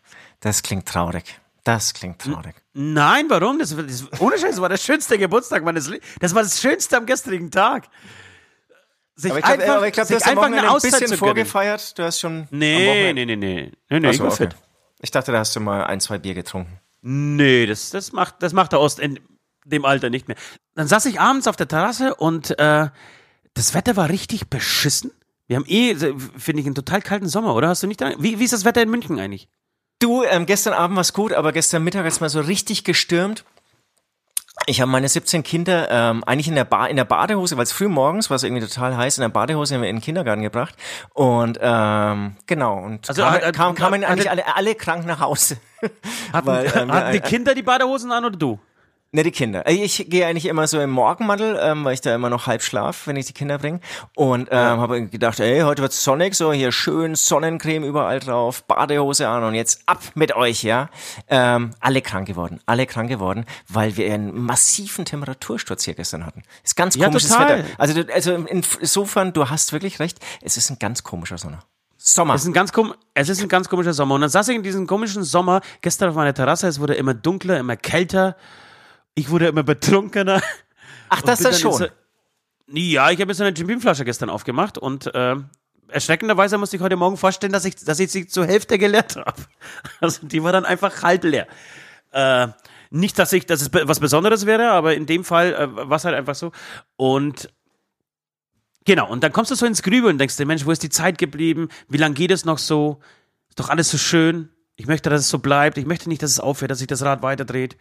Das 0.40 0.62
klingt 0.62 0.86
traurig. 0.88 1.38
Das 1.64 1.92
klingt 1.92 2.20
traurig. 2.22 2.54
nein, 2.72 3.26
warum? 3.28 3.58
Das, 3.58 3.76
das, 3.76 4.06
ohne 4.20 4.38
Scheiß, 4.38 4.52
das 4.52 4.60
war 4.62 4.70
der 4.70 4.78
schönste 4.78 5.18
Geburtstag 5.18 5.62
meines 5.62 5.86
Lebens. 5.88 6.06
Das 6.18 6.34
war 6.34 6.42
das 6.42 6.58
Schönste 6.60 6.96
am 6.96 7.04
gestrigen 7.04 7.50
Tag. 7.50 7.88
Sich 9.20 9.30
Aber 9.30 9.38
ich 9.40 9.44
glaube, 9.44 9.62
einfach, 9.62 9.92
glaub, 9.92 10.08
du 10.08 10.14
sich 10.14 10.16
hast 10.16 10.22
am 10.24 10.30
einfach 10.30 10.44
eine 10.44 10.60
ein 10.62 10.68
Auszeit 10.68 10.92
bisschen 10.92 11.06
zu 11.08 11.12
gönnen. 11.12 11.18
vorgefeiert. 11.18 11.98
Du 11.98 12.02
hast 12.04 12.20
schon 12.20 12.48
Nee, 12.50 13.12
nee, 13.12 13.24
nee, 13.26 13.36
nee. 13.36 13.72
Nee, 13.90 14.00
nee, 14.00 14.08
Ach 14.08 14.12
ich 14.12 14.20
okay. 14.20 14.36
fit. 14.36 14.56
Ich 15.02 15.10
dachte, 15.10 15.32
da 15.32 15.38
hast 15.38 15.54
du 15.54 15.60
mal 15.60 15.84
ein, 15.84 16.00
zwei 16.00 16.18
Bier 16.18 16.34
getrunken. 16.34 16.80
Nee, 17.02 17.66
das, 17.66 17.90
das, 17.90 18.12
macht, 18.12 18.36
das 18.42 18.52
macht 18.52 18.72
der 18.72 18.80
Ost 18.80 18.98
in 18.98 19.20
dem 19.64 19.84
Alter 19.84 20.08
nicht 20.10 20.28
mehr. 20.28 20.36
Dann 20.74 20.86
saß 20.86 21.04
ich 21.06 21.20
abends 21.20 21.46
auf 21.48 21.56
der 21.56 21.68
Terrasse 21.68 22.14
und 22.14 22.58
äh, 22.58 22.88
das 23.54 23.74
Wetter 23.74 23.96
war 23.96 24.08
richtig 24.08 24.48
beschissen. 24.48 25.12
Wir 25.46 25.56
haben 25.56 25.66
eh, 25.66 25.94
finde 26.36 26.60
ich, 26.60 26.66
einen 26.66 26.74
total 26.74 27.02
kalten 27.02 27.28
Sommer, 27.28 27.54
oder? 27.54 27.68
Hast 27.68 27.82
du 27.82 27.86
nicht? 27.86 28.00
Wie, 28.18 28.38
wie 28.38 28.44
ist 28.44 28.52
das 28.52 28.64
Wetter 28.64 28.82
in 28.82 28.90
München 28.90 29.18
eigentlich? 29.18 29.48
Du, 29.98 30.22
ähm, 30.22 30.46
gestern 30.46 30.72
Abend 30.72 30.96
war 30.96 31.02
es 31.02 31.12
gut, 31.12 31.32
aber 31.34 31.52
gestern 31.52 31.84
Mittag 31.84 32.04
hat 32.04 32.12
es 32.12 32.20
mal 32.20 32.30
so 32.30 32.40
richtig 32.40 32.84
gestürmt. 32.84 33.44
Ich 34.66 34.80
habe 34.80 34.90
meine 34.90 35.08
17 35.08 35.42
Kinder 35.42 35.88
ähm, 35.90 36.22
eigentlich 36.24 36.46
in 36.46 36.54
der, 36.54 36.64
ba 36.64 36.86
in 36.86 36.96
der 36.96 37.04
Badehose, 37.04 37.56
weil 37.56 37.64
es 37.64 37.72
früh 37.72 37.88
morgens 37.88 38.30
war 38.30 38.36
es 38.36 38.42
irgendwie 38.44 38.64
total 38.66 38.96
heiß, 38.96 39.18
in 39.18 39.22
der 39.22 39.28
Badehose 39.30 39.74
in 39.74 39.82
den 39.82 40.00
Kindergarten 40.00 40.42
gebracht. 40.42 40.74
Und 41.14 41.58
ähm, 41.60 42.36
genau, 42.46 42.78
und 42.78 43.08
Also, 43.08 43.22
kamen, 43.22 43.34
hat- 43.42 43.54
kamen, 43.56 43.74
kamen 43.74 44.02
hat- 44.02 44.10
eigentlich 44.10 44.30
alle, 44.30 44.44
alle 44.56 44.74
krank 44.74 45.06
nach 45.06 45.20
Hause. 45.20 45.56
Hatten, 46.32 46.46
Weil, 46.46 46.72
ähm, 46.76 46.92
hatten 46.92 47.12
die 47.12 47.20
Kinder 47.20 47.54
die 47.54 47.62
Badehosen 47.62 48.12
an 48.12 48.24
oder 48.26 48.36
du? 48.36 48.60
Ne, 49.12 49.24
die 49.24 49.32
Kinder. 49.32 49.66
Äh, 49.66 49.72
Ich 49.74 50.06
gehe 50.08 50.24
eigentlich 50.24 50.46
immer 50.46 50.68
so 50.68 50.80
im 50.80 50.90
Morgenmantel, 50.90 51.58
ähm, 51.60 51.84
weil 51.84 51.94
ich 51.94 52.00
da 52.00 52.14
immer 52.14 52.30
noch 52.30 52.46
halb 52.46 52.62
schlaf, 52.62 53.08
wenn 53.08 53.16
ich 53.16 53.26
die 53.26 53.32
Kinder 53.32 53.58
bringe. 53.58 53.80
Und 54.14 54.48
ähm, 54.52 54.78
habe 54.78 55.04
gedacht, 55.08 55.40
ey, 55.40 55.62
heute 55.62 55.82
wird's 55.82 56.04
sonnig, 56.04 56.36
so 56.36 56.52
hier 56.52 56.70
schön 56.70 57.16
Sonnencreme 57.16 57.82
überall 57.82 58.20
drauf, 58.20 58.62
Badehose 58.62 59.26
an 59.26 59.42
und 59.42 59.54
jetzt 59.54 59.82
ab 59.86 60.00
mit 60.14 60.36
euch, 60.36 60.62
ja. 60.62 60.90
Ähm, 61.26 61.72
alle 61.80 62.02
krank 62.02 62.28
geworden, 62.28 62.60
alle 62.66 62.86
krank 62.86 63.08
geworden, 63.08 63.46
weil 63.68 63.96
wir 63.96 64.14
einen 64.14 64.32
massiven 64.44 65.04
Temperatursturz 65.04 65.82
hier 65.84 65.94
gestern 65.94 66.24
hatten. 66.24 66.44
Ist 66.62 66.76
ganz 66.76 66.94
Ja, 66.94 67.06
komisches 67.06 67.30
total. 67.30 67.64
Wetter. 67.64 67.68
Also, 67.78 68.02
also 68.14 68.34
insofern, 68.46 69.32
du 69.32 69.50
hast 69.50 69.72
wirklich 69.72 69.98
recht, 69.98 70.20
es 70.40 70.56
ist 70.56 70.70
ein 70.70 70.78
ganz 70.78 71.02
komischer 71.02 71.36
Sommer. 71.36 71.64
Sommer. 71.96 72.34
Es 72.34 72.42
ist, 72.42 72.46
ein 72.46 72.52
ganz 72.52 72.72
kom 72.72 72.94
es 73.14 73.28
ist 73.28 73.42
ein 73.42 73.48
ganz 73.48 73.68
komischer 73.68 73.92
Sommer. 73.92 74.14
Und 74.14 74.20
dann 74.20 74.30
saß 74.30 74.48
ich 74.48 74.56
in 74.56 74.62
diesem 74.62 74.86
komischen 74.86 75.24
Sommer 75.24 75.62
gestern 75.82 76.10
auf 76.10 76.14
meiner 76.14 76.32
Terrasse. 76.32 76.68
Es 76.68 76.78
wurde 76.78 76.94
immer 76.94 77.12
dunkler, 77.12 77.58
immer 77.58 77.76
kälter. 77.76 78.36
Ich 79.14 79.30
wurde 79.30 79.48
immer 79.48 79.62
betrunkener. 79.62 80.40
Ach, 81.08 81.22
das 81.22 81.40
ist 81.40 81.46
das 81.46 81.60
schon. 81.60 81.72
So, 81.72 81.86
ja, 82.72 83.10
ich 83.10 83.20
habe 83.20 83.34
so 83.34 83.44
eine 83.44 83.54
Jim 83.54 83.80
Flasche 83.80 84.04
gestern 84.04 84.30
aufgemacht 84.30 84.78
und 84.78 85.12
äh, 85.14 85.36
erschreckenderweise 85.88 86.56
musste 86.58 86.76
ich 86.76 86.82
heute 86.82 86.96
Morgen 86.96 87.16
vorstellen, 87.16 87.52
dass 87.52 87.64
ich, 87.64 87.76
dass 87.76 87.98
ich 87.98 88.10
sie 88.10 88.26
zur 88.26 88.46
Hälfte 88.46 88.78
geleert 88.78 89.16
habe. 89.16 89.42
Also 90.00 90.26
die 90.26 90.42
war 90.42 90.52
dann 90.52 90.64
einfach 90.64 91.02
halb 91.02 91.24
leer. 91.24 91.46
Äh, 92.12 92.48
nicht, 92.90 93.18
dass 93.18 93.32
ich, 93.32 93.46
dass 93.46 93.62
es 93.62 93.70
was 93.72 94.00
Besonderes 94.00 94.46
wäre, 94.46 94.70
aber 94.70 94.94
in 94.94 95.06
dem 95.06 95.24
Fall 95.24 95.54
äh, 95.54 95.76
war 95.76 95.96
es 95.96 96.04
halt 96.04 96.16
einfach 96.16 96.34
so. 96.34 96.52
Und 96.96 97.52
genau, 98.84 99.08
und 99.10 99.22
dann 99.22 99.32
kommst 99.32 99.50
du 99.50 99.54
so 99.54 99.66
ins 99.66 99.82
Grübeln 99.82 100.14
und 100.14 100.18
denkst 100.18 100.36
dir, 100.36 100.46
Mensch, 100.46 100.66
wo 100.66 100.70
ist 100.70 100.82
die 100.82 100.90
Zeit 100.90 101.18
geblieben? 101.18 101.68
Wie 101.88 101.98
lange 101.98 102.14
geht 102.14 102.30
es 102.30 102.44
noch 102.44 102.58
so? 102.58 103.00
Ist 103.48 103.60
doch 103.60 103.68
alles 103.68 103.90
so 103.90 103.98
schön. 103.98 104.50
Ich 104.76 104.86
möchte, 104.86 105.10
dass 105.10 105.20
es 105.20 105.28
so 105.28 105.38
bleibt. 105.38 105.78
Ich 105.78 105.86
möchte 105.86 106.08
nicht, 106.08 106.22
dass 106.22 106.30
es 106.30 106.40
aufhört, 106.40 106.70
dass 106.70 106.78
sich 106.78 106.86
das 106.86 107.02
Rad 107.02 107.22
weiterdreht. 107.22 107.76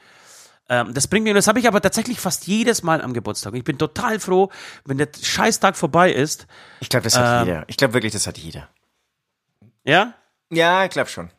Ähm, 0.69 0.93
das 0.93 1.07
bringt 1.07 1.23
mir, 1.25 1.33
das 1.33 1.47
habe 1.47 1.59
ich 1.59 1.67
aber 1.67 1.81
tatsächlich 1.81 2.19
fast 2.19 2.47
jedes 2.47 2.83
Mal 2.83 3.01
am 3.01 3.13
Geburtstag. 3.13 3.55
Ich 3.55 3.63
bin 3.63 3.77
total 3.77 4.19
froh, 4.19 4.49
wenn 4.85 4.97
der 4.97 5.09
Scheißtag 5.21 5.75
vorbei 5.75 6.11
ist. 6.11 6.47
Ich 6.79 6.89
glaube, 6.89 7.03
das 7.03 7.17
hat 7.17 7.41
Ähm. 7.41 7.47
jeder. 7.47 7.63
Ich 7.67 7.77
glaube 7.77 7.93
wirklich, 7.95 8.13
das 8.13 8.27
hat 8.27 8.38
jeder. 8.38 8.67
Ja? 9.83 10.13
Ja, 10.51 10.85
ich 10.85 10.91
glaube 10.91 11.09
schon. 11.09 11.29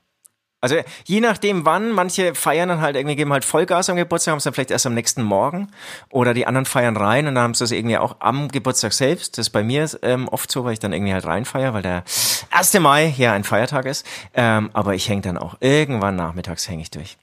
Also 0.63 0.77
je 1.05 1.21
nachdem 1.21 1.65
wann, 1.65 1.91
manche 1.93 2.35
feiern 2.35 2.69
dann 2.69 2.83
halt 2.83 2.95
irgendwie, 2.95 3.17
geben 3.17 3.33
halt 3.33 3.47
Vollgas 3.47 3.89
am 3.89 3.97
Geburtstag, 3.97 4.33
haben 4.33 4.39
es 4.39 4.45
dann 4.45 4.53
vielleicht 4.53 4.71
erst 4.71 4.85
am 4.85 4.93
nächsten 4.93 5.23
Morgen 5.23 5.71
oder 6.11 6.35
die 6.35 6.47
anderen 6.47 6.67
feiern 6.67 6.99
rein 6.99 7.27
und 7.27 7.35
dann 7.37 7.45
haben 7.45 7.55
sie 7.55 7.65
es 7.65 7.71
irgendwie 7.71 7.97
auch 7.97 8.17
am 8.21 8.49
Geburtstag 8.49 8.93
selbst. 8.93 9.39
Das 9.39 9.47
ist 9.47 9.51
bei 9.51 9.63
mir 9.63 9.89
ähm, 10.03 10.29
oft 10.29 10.51
so, 10.51 10.65
weil 10.65 10.75
ich 10.75 10.79
dann 10.79 10.93
irgendwie 10.93 11.15
halt 11.15 11.25
reinfeier, 11.25 11.73
weil 11.73 11.81
der 11.81 12.05
1. 12.51 12.75
Mai 12.81 13.11
hier 13.11 13.33
ein 13.33 13.45
Feiertag 13.45 13.87
ist. 13.87 14.05
Ähm, 14.35 14.69
aber 14.75 14.95
ich 14.95 15.09
hänge 15.09 15.23
dann 15.23 15.39
auch 15.39 15.57
irgendwann 15.61 16.17
nachmittags 16.17 16.69
hänge 16.69 16.83
ich 16.83 16.91
durch. 16.91 17.17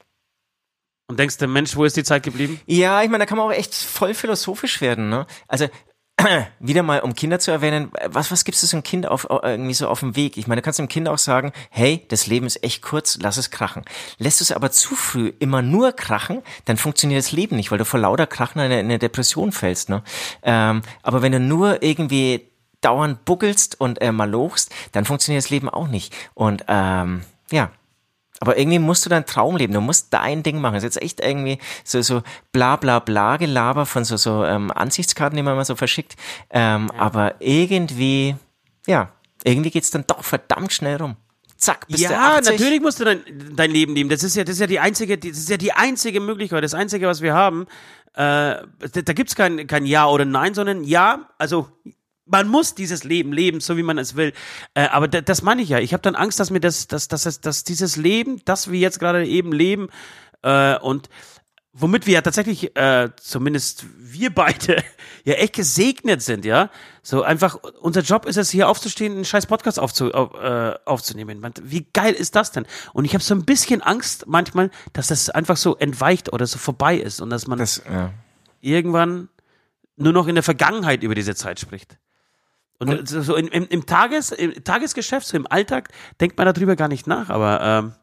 Und 1.07 1.19
denkst 1.19 1.37
du, 1.37 1.47
Mensch, 1.47 1.75
wo 1.75 1.85
ist 1.85 1.95
die 1.95 2.03
Zeit 2.03 2.23
geblieben? 2.23 2.59
Ja, 2.65 3.01
ich 3.01 3.09
meine, 3.09 3.21
da 3.21 3.25
kann 3.25 3.37
man 3.37 3.47
auch 3.47 3.53
echt 3.53 3.73
voll 3.73 4.13
philosophisch 4.13 4.81
werden, 4.81 5.09
ne? 5.09 5.25
Also 5.47 5.67
wieder 6.59 6.83
mal, 6.83 6.99
um 7.01 7.13
Kinder 7.13 7.39
zu 7.39 7.51
erwähnen, 7.51 7.91
was, 8.07 8.31
was 8.31 8.43
gibst 8.43 8.63
du 8.63 8.67
so 8.67 8.75
einem 8.75 8.83
Kind 8.83 9.07
auf, 9.07 9.27
irgendwie 9.29 9.73
so 9.73 9.87
auf 9.87 9.99
dem 10.01 10.15
Weg? 10.15 10.35
Ich 10.35 10.47
meine, 10.47 10.61
du 10.61 10.65
kannst 10.65 10.79
dem 10.79 10.87
Kind 10.87 11.07
auch 11.07 11.17
sagen, 11.17 11.53
hey, 11.69 12.05
das 12.09 12.27
Leben 12.27 12.45
ist 12.47 12.63
echt 12.63 12.81
kurz, 12.81 13.19
lass 13.21 13.37
es 13.37 13.51
krachen. 13.51 13.83
Lässt 14.17 14.41
du 14.41 14.43
es 14.43 14.51
aber 14.51 14.71
zu 14.71 14.95
früh 14.95 15.31
immer 15.39 15.61
nur 15.61 15.93
krachen, 15.93 16.41
dann 16.65 16.77
funktioniert 16.77 17.19
das 17.19 17.31
Leben 17.31 17.55
nicht, 17.55 17.71
weil 17.71 17.77
du 17.77 17.85
vor 17.85 17.99
lauter 17.99 18.27
Krachen 18.27 18.59
in 18.59 18.65
eine, 18.65 18.79
in 18.79 18.87
eine 18.87 18.99
Depression 18.99 19.51
fällst, 19.51 19.89
ne? 19.89 20.03
Ähm, 20.43 20.81
aber 21.03 21.21
wenn 21.21 21.31
du 21.31 21.39
nur 21.39 21.83
irgendwie 21.83 22.51
dauernd 22.81 23.23
buckelst 23.25 23.79
und 23.79 24.01
äh, 24.01 24.11
malochst, 24.11 24.73
dann 24.91 25.05
funktioniert 25.05 25.43
das 25.43 25.51
Leben 25.51 25.69
auch 25.69 25.87
nicht. 25.87 26.13
Und 26.33 26.65
ähm, 26.67 27.21
ja, 27.51 27.71
aber 28.39 28.57
irgendwie 28.57 28.79
musst 28.79 29.05
du 29.05 29.09
deinen 29.09 29.25
Traum 29.25 29.55
leben. 29.57 29.73
Du 29.73 29.81
musst 29.81 30.13
dein 30.13 30.43
Ding 30.43 30.61
machen. 30.61 30.75
Das 30.75 30.83
ist 30.83 30.95
jetzt 30.95 31.03
echt 31.03 31.21
irgendwie 31.21 31.57
so, 31.83 32.01
so 32.01 32.21
bla 32.51 32.75
bla 32.75 32.99
bla 32.99 33.37
Gelaber 33.37 33.85
von 33.85 34.05
so, 34.05 34.17
so 34.17 34.45
ähm, 34.45 34.71
Ansichtskarten, 34.71 35.35
die 35.35 35.43
man 35.43 35.53
immer 35.53 35.65
so 35.65 35.75
verschickt. 35.75 36.15
Ähm, 36.49 36.91
Aber 36.91 37.35
irgendwie, 37.39 38.35
ja, 38.85 39.09
irgendwie 39.43 39.71
geht's 39.71 39.91
dann 39.91 40.05
doch 40.05 40.23
verdammt 40.23 40.71
schnell 40.71 40.97
rum. 40.97 41.15
Zack, 41.57 41.87
bist 41.87 42.03
du 42.03 42.09
Ja, 42.09 42.35
80. 42.37 42.51
natürlich 42.51 42.81
musst 42.81 42.99
du 42.99 43.05
dein, 43.05 43.21
dein 43.55 43.71
Leben 43.71 43.95
leben. 43.95 44.09
Das 44.09 44.21
ist 44.21 44.35
ja, 44.35 44.43
das 44.43 44.55
ist 44.55 44.59
ja 44.59 44.67
die 44.67 44.79
einzige, 44.79 45.17
das 45.17 45.37
ist 45.37 45.49
ja 45.49 45.57
die 45.57 45.73
einzige 45.73 46.19
Möglichkeit, 46.19 46.63
das 46.63 46.75
einzige, 46.75 47.07
was 47.07 47.21
wir 47.21 47.33
haben. 47.33 47.65
Äh, 48.13 48.17
da, 48.17 48.65
da 49.03 49.13
gibt's 49.13 49.35
kein, 49.35 49.65
kein 49.65 49.85
Ja 49.87 50.07
oder 50.07 50.25
Nein, 50.25 50.53
sondern 50.53 50.83
Ja, 50.83 51.29
also 51.39 51.69
man 52.29 52.47
muss 52.47 52.75
dieses 52.75 53.03
Leben 53.03 53.31
leben, 53.33 53.59
so 53.59 53.77
wie 53.77 53.83
man 53.83 53.97
es 53.97 54.15
will. 54.15 54.33
Äh, 54.73 54.87
aber 54.87 55.07
da, 55.07 55.21
das 55.21 55.41
meine 55.41 55.61
ich 55.61 55.69
ja. 55.69 55.79
Ich 55.79 55.93
habe 55.93 56.01
dann 56.01 56.15
Angst, 56.15 56.39
dass 56.39 56.49
mir 56.49 56.59
das, 56.59 56.87
dass, 56.87 57.07
dass, 57.07 57.23
dass, 57.23 57.41
dass 57.41 57.63
dieses 57.63 57.95
Leben, 57.95 58.41
das 58.45 58.69
wir 58.71 58.79
jetzt 58.79 58.99
gerade 58.99 59.25
eben 59.25 59.51
leben, 59.51 59.89
äh, 60.43 60.77
und 60.79 61.09
womit 61.73 62.07
wir 62.07 62.15
ja 62.15 62.21
tatsächlich, 62.21 62.75
äh, 62.75 63.09
zumindest 63.17 63.85
wir 63.97 64.33
beide, 64.33 64.83
ja 65.23 65.35
echt 65.35 65.53
gesegnet 65.53 66.21
sind, 66.21 66.45
ja. 66.45 66.69
So 67.03 67.21
einfach, 67.21 67.55
unser 67.81 68.01
Job 68.01 68.25
ist 68.25 68.37
es, 68.37 68.49
hier 68.49 68.67
aufzustehen, 68.67 69.13
einen 69.13 69.25
scheiß 69.25 69.45
Podcast 69.45 69.79
aufzu, 69.79 70.11
auf, 70.11 70.33
äh, 70.33 70.73
aufzunehmen. 70.85 71.39
Man, 71.39 71.53
wie 71.61 71.87
geil 71.93 72.13
ist 72.13 72.35
das 72.35 72.51
denn? 72.51 72.65
Und 72.93 73.05
ich 73.05 73.13
habe 73.13 73.23
so 73.23 73.35
ein 73.35 73.45
bisschen 73.45 73.81
Angst 73.81 74.25
manchmal, 74.27 74.71
dass 74.93 75.07
das 75.07 75.29
einfach 75.29 75.57
so 75.57 75.75
entweicht 75.75 76.33
oder 76.33 76.47
so 76.47 76.57
vorbei 76.57 76.97
ist 76.97 77.21
und 77.21 77.29
dass 77.29 77.47
man 77.47 77.59
Das, 77.59 77.81
ja. 77.89 78.11
irgendwann 78.59 79.29
nur 79.95 80.13
noch 80.13 80.27
in 80.27 80.35
der 80.35 80.43
Vergangenheit 80.43 81.03
über 81.03 81.15
diese 81.15 81.35
Zeit 81.35 81.59
spricht. 81.59 81.97
Und, 82.79 83.07
so 83.07 83.21
so 83.21 83.35
im, 83.35 83.47
im, 83.47 83.67
im, 83.67 83.85
Tages, 83.85 84.31
im 84.31 84.63
Tagesgeschäft, 84.63 85.25
so 85.27 85.35
im 85.35 85.47
Alltag, 85.47 85.89
denkt 86.21 86.37
man 86.37 86.51
darüber 86.51 86.75
gar 86.75 86.87
nicht 86.87 87.07
nach. 87.07 87.29
Aber 87.29 87.61
ähm, 87.61 87.93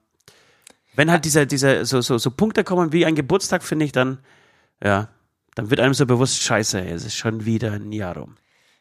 wenn 0.96 1.10
halt 1.10 1.24
diese, 1.24 1.46
diese 1.46 1.84
so, 1.84 2.00
so, 2.00 2.18
so 2.18 2.30
Punkte 2.30 2.64
kommen 2.64 2.92
wie 2.92 3.06
ein 3.06 3.14
Geburtstag, 3.14 3.62
finde 3.62 3.84
ich, 3.84 3.92
dann, 3.92 4.18
ja, 4.82 5.08
dann 5.54 5.70
wird 5.70 5.80
einem 5.80 5.94
so 5.94 6.06
bewusst, 6.06 6.42
scheiße, 6.42 6.80
es 6.80 7.04
ist 7.04 7.14
schon 7.14 7.44
wieder 7.44 7.72
ein 7.72 7.92
Jahr 7.92 8.16
rum. 8.16 8.37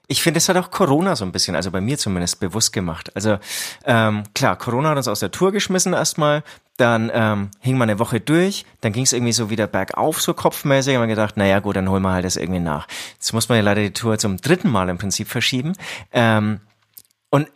Ich 0.08 0.22
finde, 0.22 0.40
es 0.40 0.50
hat 0.50 0.58
auch 0.58 0.70
Corona 0.70 1.16
so 1.16 1.24
ein 1.26 1.32
bisschen, 1.32 1.56
also 1.56 1.72
bei 1.72 1.80
mir 1.80 1.98
zumindest, 1.98 2.40
bewusst 2.40 2.74
gemacht. 2.74 3.16
Also 3.16 3.40
ähm, 3.86 4.24
klar, 4.36 4.58
Corona 4.58 4.90
hat 4.90 4.98
uns 4.98 5.08
aus 5.08 5.22
der 5.22 5.32
Tour 5.32 5.52
geschmissen 5.52 5.94
erstmal, 5.94 6.44
dann 6.78 7.12
ähm, 7.14 7.52
hing 7.60 7.78
man 7.78 7.90
eine 7.90 8.00
Woche 8.00 8.20
durch, 8.20 8.66
dann 8.82 8.94
ging 8.94 9.04
es 9.04 9.14
irgendwie 9.14 9.34
so 9.34 9.50
wieder 9.50 9.68
bergauf, 9.68 10.22
so 10.22 10.34
kopfmäßig, 10.34 10.96
und 10.96 11.02
man 11.02 11.10
gedacht, 11.10 11.38
naja 11.38 11.60
gut, 11.60 11.76
dann 11.76 11.90
holen 11.90 12.02
wir 12.02 12.12
halt 12.12 12.26
das 12.26 12.36
irgendwie 12.36 12.60
nach. 12.60 12.88
Jetzt 13.14 13.34
muss 13.34 13.48
man 13.50 13.58
ja 13.58 13.64
leider 13.64 13.82
die 13.82 13.94
Tour 13.94 14.18
zum 14.18 14.38
dritten 14.38 14.70
Mal 14.70 14.90
im 14.90 14.98
Prinzip 14.98 15.28
verschieben. 15.28 15.74
Ähm, 16.12 16.60
und 17.30 17.48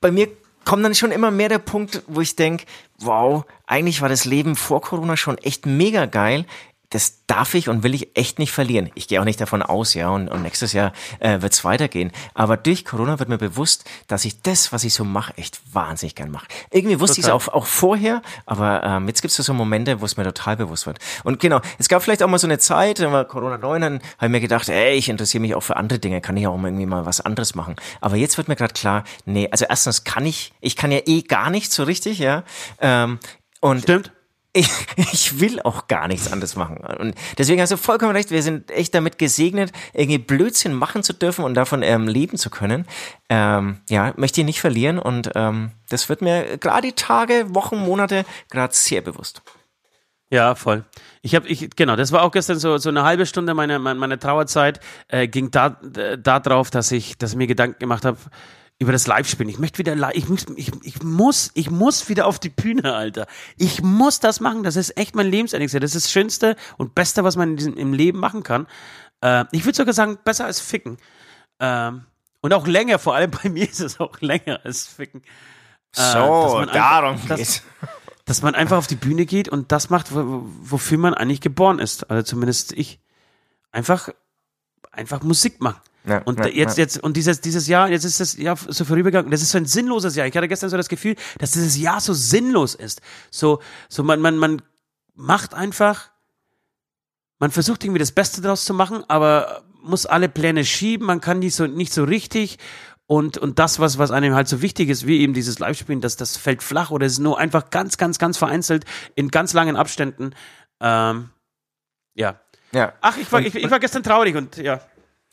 bei 0.00 0.10
mir 0.10 0.28
kommt 0.64 0.84
dann 0.84 0.94
schon 0.94 1.12
immer 1.12 1.30
mehr 1.30 1.48
der 1.48 1.58
Punkt, 1.58 2.02
wo 2.06 2.20
ich 2.20 2.36
denk, 2.36 2.64
wow, 2.98 3.44
eigentlich 3.66 4.02
war 4.02 4.08
das 4.08 4.24
Leben 4.24 4.56
vor 4.56 4.82
Corona 4.82 5.16
schon 5.16 5.38
echt 5.38 5.64
mega 5.64 6.06
geil. 6.06 6.44
Das 6.96 7.26
darf 7.26 7.52
ich 7.52 7.68
und 7.68 7.82
will 7.82 7.94
ich 7.94 8.16
echt 8.16 8.38
nicht 8.38 8.52
verlieren. 8.52 8.90
Ich 8.94 9.06
gehe 9.06 9.20
auch 9.20 9.26
nicht 9.26 9.38
davon 9.38 9.60
aus, 9.60 9.92
ja, 9.92 10.08
und, 10.08 10.30
und 10.30 10.40
nächstes 10.40 10.72
Jahr 10.72 10.94
äh, 11.18 11.42
wird 11.42 11.52
es 11.52 11.62
weitergehen. 11.62 12.10
Aber 12.32 12.56
durch 12.56 12.86
Corona 12.86 13.18
wird 13.18 13.28
mir 13.28 13.36
bewusst, 13.36 13.84
dass 14.06 14.24
ich 14.24 14.40
das, 14.40 14.72
was 14.72 14.82
ich 14.82 14.94
so 14.94 15.04
mache, 15.04 15.36
echt 15.36 15.60
wahnsinnig 15.74 16.14
gern 16.14 16.30
mache. 16.30 16.46
Irgendwie 16.70 16.98
wusste 16.98 17.20
ich 17.20 17.26
es 17.26 17.30
auch, 17.30 17.48
auch 17.48 17.66
vorher, 17.66 18.22
aber 18.46 18.82
ähm, 18.82 19.08
jetzt 19.08 19.20
gibt 19.20 19.38
es 19.38 19.44
so 19.44 19.52
Momente, 19.52 20.00
wo 20.00 20.06
es 20.06 20.16
mir 20.16 20.24
total 20.24 20.56
bewusst 20.56 20.86
wird. 20.86 20.98
Und 21.22 21.38
genau, 21.38 21.60
es 21.78 21.88
gab 21.88 22.02
vielleicht 22.02 22.22
auch 22.22 22.28
mal 22.28 22.38
so 22.38 22.46
eine 22.46 22.58
Zeit, 22.58 22.98
wenn 23.00 23.10
wir 23.10 23.26
Corona 23.26 23.58
9 23.58 23.82
dann 23.82 23.94
habe 24.16 24.26
ich 24.28 24.30
mir 24.30 24.40
gedacht, 24.40 24.70
ey, 24.70 24.94
ich 24.96 25.10
interessiere 25.10 25.42
mich 25.42 25.54
auch 25.54 25.60
für 25.60 25.76
andere 25.76 25.98
Dinge, 25.98 26.22
kann 26.22 26.34
ich 26.38 26.46
auch 26.46 26.56
mal 26.56 26.68
irgendwie 26.68 26.86
mal 26.86 27.04
was 27.04 27.20
anderes 27.20 27.54
machen. 27.54 27.76
Aber 28.00 28.16
jetzt 28.16 28.38
wird 28.38 28.48
mir 28.48 28.56
gerade 28.56 28.72
klar, 28.72 29.04
nee, 29.26 29.50
also 29.50 29.66
erstens 29.68 30.04
kann 30.04 30.24
ich, 30.24 30.54
ich 30.62 30.76
kann 30.76 30.90
ja 30.90 31.00
eh 31.04 31.20
gar 31.20 31.50
nicht 31.50 31.72
so 31.72 31.82
richtig, 31.82 32.20
ja. 32.20 32.42
Ähm, 32.80 33.18
und 33.60 33.82
Stimmt? 33.82 34.12
Ich, 34.56 34.68
ich 35.12 35.40
will 35.40 35.60
auch 35.62 35.86
gar 35.86 36.08
nichts 36.08 36.32
anderes 36.32 36.56
machen. 36.56 36.78
Und 36.78 37.14
deswegen 37.38 37.60
hast 37.60 37.72
du 37.72 37.76
vollkommen 37.76 38.12
recht, 38.12 38.30
wir 38.30 38.42
sind 38.42 38.70
echt 38.70 38.94
damit 38.94 39.18
gesegnet, 39.18 39.72
irgendwie 39.92 40.18
Blödsinn 40.18 40.74
machen 40.74 41.02
zu 41.02 41.12
dürfen 41.12 41.44
und 41.44 41.54
davon 41.54 41.82
ähm, 41.82 42.08
leben 42.08 42.38
zu 42.38 42.50
können. 42.50 42.86
Ähm, 43.28 43.80
ja, 43.88 44.14
möchte 44.16 44.40
ich 44.40 44.46
nicht 44.46 44.60
verlieren 44.60 44.98
und 44.98 45.30
ähm, 45.34 45.72
das 45.88 46.08
wird 46.08 46.22
mir 46.22 46.58
gerade 46.58 46.88
die 46.88 46.94
Tage, 46.94 47.54
Wochen, 47.54 47.76
Monate 47.76 48.24
gerade 48.50 48.74
sehr 48.74 49.02
bewusst. 49.02 49.42
Ja, 50.28 50.56
voll. 50.56 50.84
Ich 51.22 51.36
habe, 51.36 51.46
ich 51.46 51.70
genau, 51.76 51.94
das 51.94 52.10
war 52.10 52.22
auch 52.22 52.32
gestern 52.32 52.58
so 52.58 52.78
so 52.78 52.88
eine 52.88 53.04
halbe 53.04 53.26
Stunde 53.26 53.54
meiner 53.54 53.78
meiner, 53.78 54.00
meiner 54.00 54.18
Trauerzeit 54.18 54.80
äh, 55.06 55.28
ging 55.28 55.52
da 55.52 55.80
äh, 55.96 56.18
da 56.18 56.40
drauf, 56.40 56.70
dass 56.70 56.90
ich, 56.90 57.16
dass 57.16 57.30
ich 57.32 57.36
mir 57.36 57.46
Gedanken 57.46 57.78
gemacht 57.78 58.04
habe 58.04 58.18
über 58.78 58.92
das 58.92 59.06
Live-Spielen. 59.06 59.48
Ich 59.48 59.58
möchte 59.58 59.78
wieder, 59.78 59.94
li- 59.94 60.12
ich 60.14 60.28
muss, 60.28 60.44
ich, 60.56 60.70
ich 60.82 61.02
muss, 61.02 61.50
ich 61.54 61.70
muss 61.70 62.08
wieder 62.08 62.26
auf 62.26 62.38
die 62.38 62.50
Bühne, 62.50 62.94
Alter. 62.94 63.26
Ich 63.56 63.82
muss 63.82 64.20
das 64.20 64.40
machen. 64.40 64.62
Das 64.64 64.76
ist 64.76 64.96
echt 64.98 65.14
mein 65.14 65.26
Lebenselixier. 65.28 65.80
Das 65.80 65.94
ist 65.94 66.06
das 66.06 66.12
Schönste 66.12 66.56
und 66.76 66.94
Beste, 66.94 67.24
was 67.24 67.36
man 67.36 67.56
diesem, 67.56 67.74
im 67.76 67.92
Leben 67.94 68.18
machen 68.18 68.42
kann. 68.42 68.66
Äh, 69.22 69.44
ich 69.52 69.64
würde 69.64 69.76
sogar 69.76 69.94
sagen, 69.94 70.18
besser 70.24 70.44
als 70.44 70.60
Ficken. 70.60 70.98
Ähm, 71.58 72.04
und 72.42 72.52
auch 72.52 72.66
länger, 72.66 72.98
vor 72.98 73.14
allem 73.14 73.30
bei 73.42 73.48
mir 73.48 73.68
ist 73.68 73.80
es 73.80 73.98
auch 73.98 74.20
länger 74.20 74.60
als 74.64 74.86
Ficken. 74.86 75.22
So, 75.92 76.02
dass 76.02 76.52
man 76.52 76.68
einfach- 76.68 76.72
darum 76.74 77.28
dass- 77.28 77.38
geht's. 77.38 77.62
Dass 78.26 78.42
man 78.42 78.56
einfach 78.56 78.76
auf 78.76 78.88
die 78.88 78.96
Bühne 78.96 79.24
geht 79.24 79.48
und 79.48 79.70
das 79.70 79.88
macht, 79.88 80.12
wo- 80.12 80.42
wofür 80.60 80.98
man 80.98 81.14
eigentlich 81.14 81.40
geboren 81.40 81.78
ist. 81.78 82.10
Also 82.10 82.24
zumindest 82.24 82.72
ich. 82.72 82.98
Einfach, 83.70 84.08
einfach 84.90 85.22
Musik 85.22 85.60
machen. 85.62 85.80
Ja, 86.06 86.18
Und 86.18 86.38
ja, 86.38 86.46
jetzt, 86.46 86.78
ja. 86.78 86.84
jetzt, 86.84 87.02
und 87.02 87.16
dieses, 87.16 87.40
dieses 87.40 87.66
Jahr, 87.66 87.88
jetzt 87.88 88.04
ist 88.04 88.20
das 88.20 88.36
Jahr 88.36 88.56
so 88.56 88.84
vorübergegangen. 88.84 89.30
Das 89.30 89.42
ist 89.42 89.50
so 89.50 89.58
ein 89.58 89.66
sinnloses 89.66 90.14
Jahr. 90.14 90.26
Ich 90.26 90.36
hatte 90.36 90.46
gestern 90.46 90.70
so 90.70 90.76
das 90.76 90.88
Gefühl, 90.88 91.16
dass 91.38 91.50
dieses 91.50 91.76
Jahr 91.76 92.00
so 92.00 92.14
sinnlos 92.14 92.76
ist. 92.76 93.00
So, 93.30 93.60
so 93.88 94.04
man, 94.04 94.20
man, 94.20 94.38
man 94.38 94.62
macht 95.14 95.52
einfach, 95.52 96.10
man 97.40 97.50
versucht 97.50 97.82
irgendwie 97.82 97.98
das 97.98 98.12
Beste 98.12 98.40
daraus 98.40 98.64
zu 98.64 98.72
machen, 98.72 99.02
aber 99.08 99.64
muss 99.82 100.06
alle 100.06 100.28
Pläne 100.28 100.64
schieben. 100.64 101.06
Man 101.06 101.20
kann 101.20 101.40
nicht 101.40 101.56
so, 101.56 101.66
nicht 101.66 101.92
so 101.92 102.04
richtig. 102.04 102.58
Und, 103.06 103.38
und 103.38 103.58
das, 103.58 103.80
was, 103.80 103.98
was 103.98 104.12
einem 104.12 104.34
halt 104.34 104.46
so 104.46 104.62
wichtig 104.62 104.88
ist, 104.88 105.08
wie 105.08 105.20
eben 105.20 105.34
dieses 105.34 105.58
Live-Spielen, 105.58 106.00
das, 106.00 106.16
das 106.16 106.36
fällt 106.36 106.62
flach 106.62 106.90
oder 106.90 107.06
ist 107.06 107.18
nur 107.18 107.38
einfach 107.38 107.70
ganz, 107.70 107.98
ganz, 107.98 108.18
ganz 108.18 108.36
vereinzelt 108.36 108.84
in 109.16 109.28
ganz 109.28 109.52
langen 109.54 109.76
Abständen. 109.76 110.34
Ähm, 110.80 111.30
ja. 112.14 112.40
Ja. 112.72 112.92
Ach, 113.00 113.16
ich 113.16 113.30
war, 113.32 113.40
ich, 113.40 113.54
ich 113.54 113.70
war 113.70 113.80
gestern 113.80 114.02
traurig 114.02 114.36
und 114.36 114.56
ja. 114.56 114.80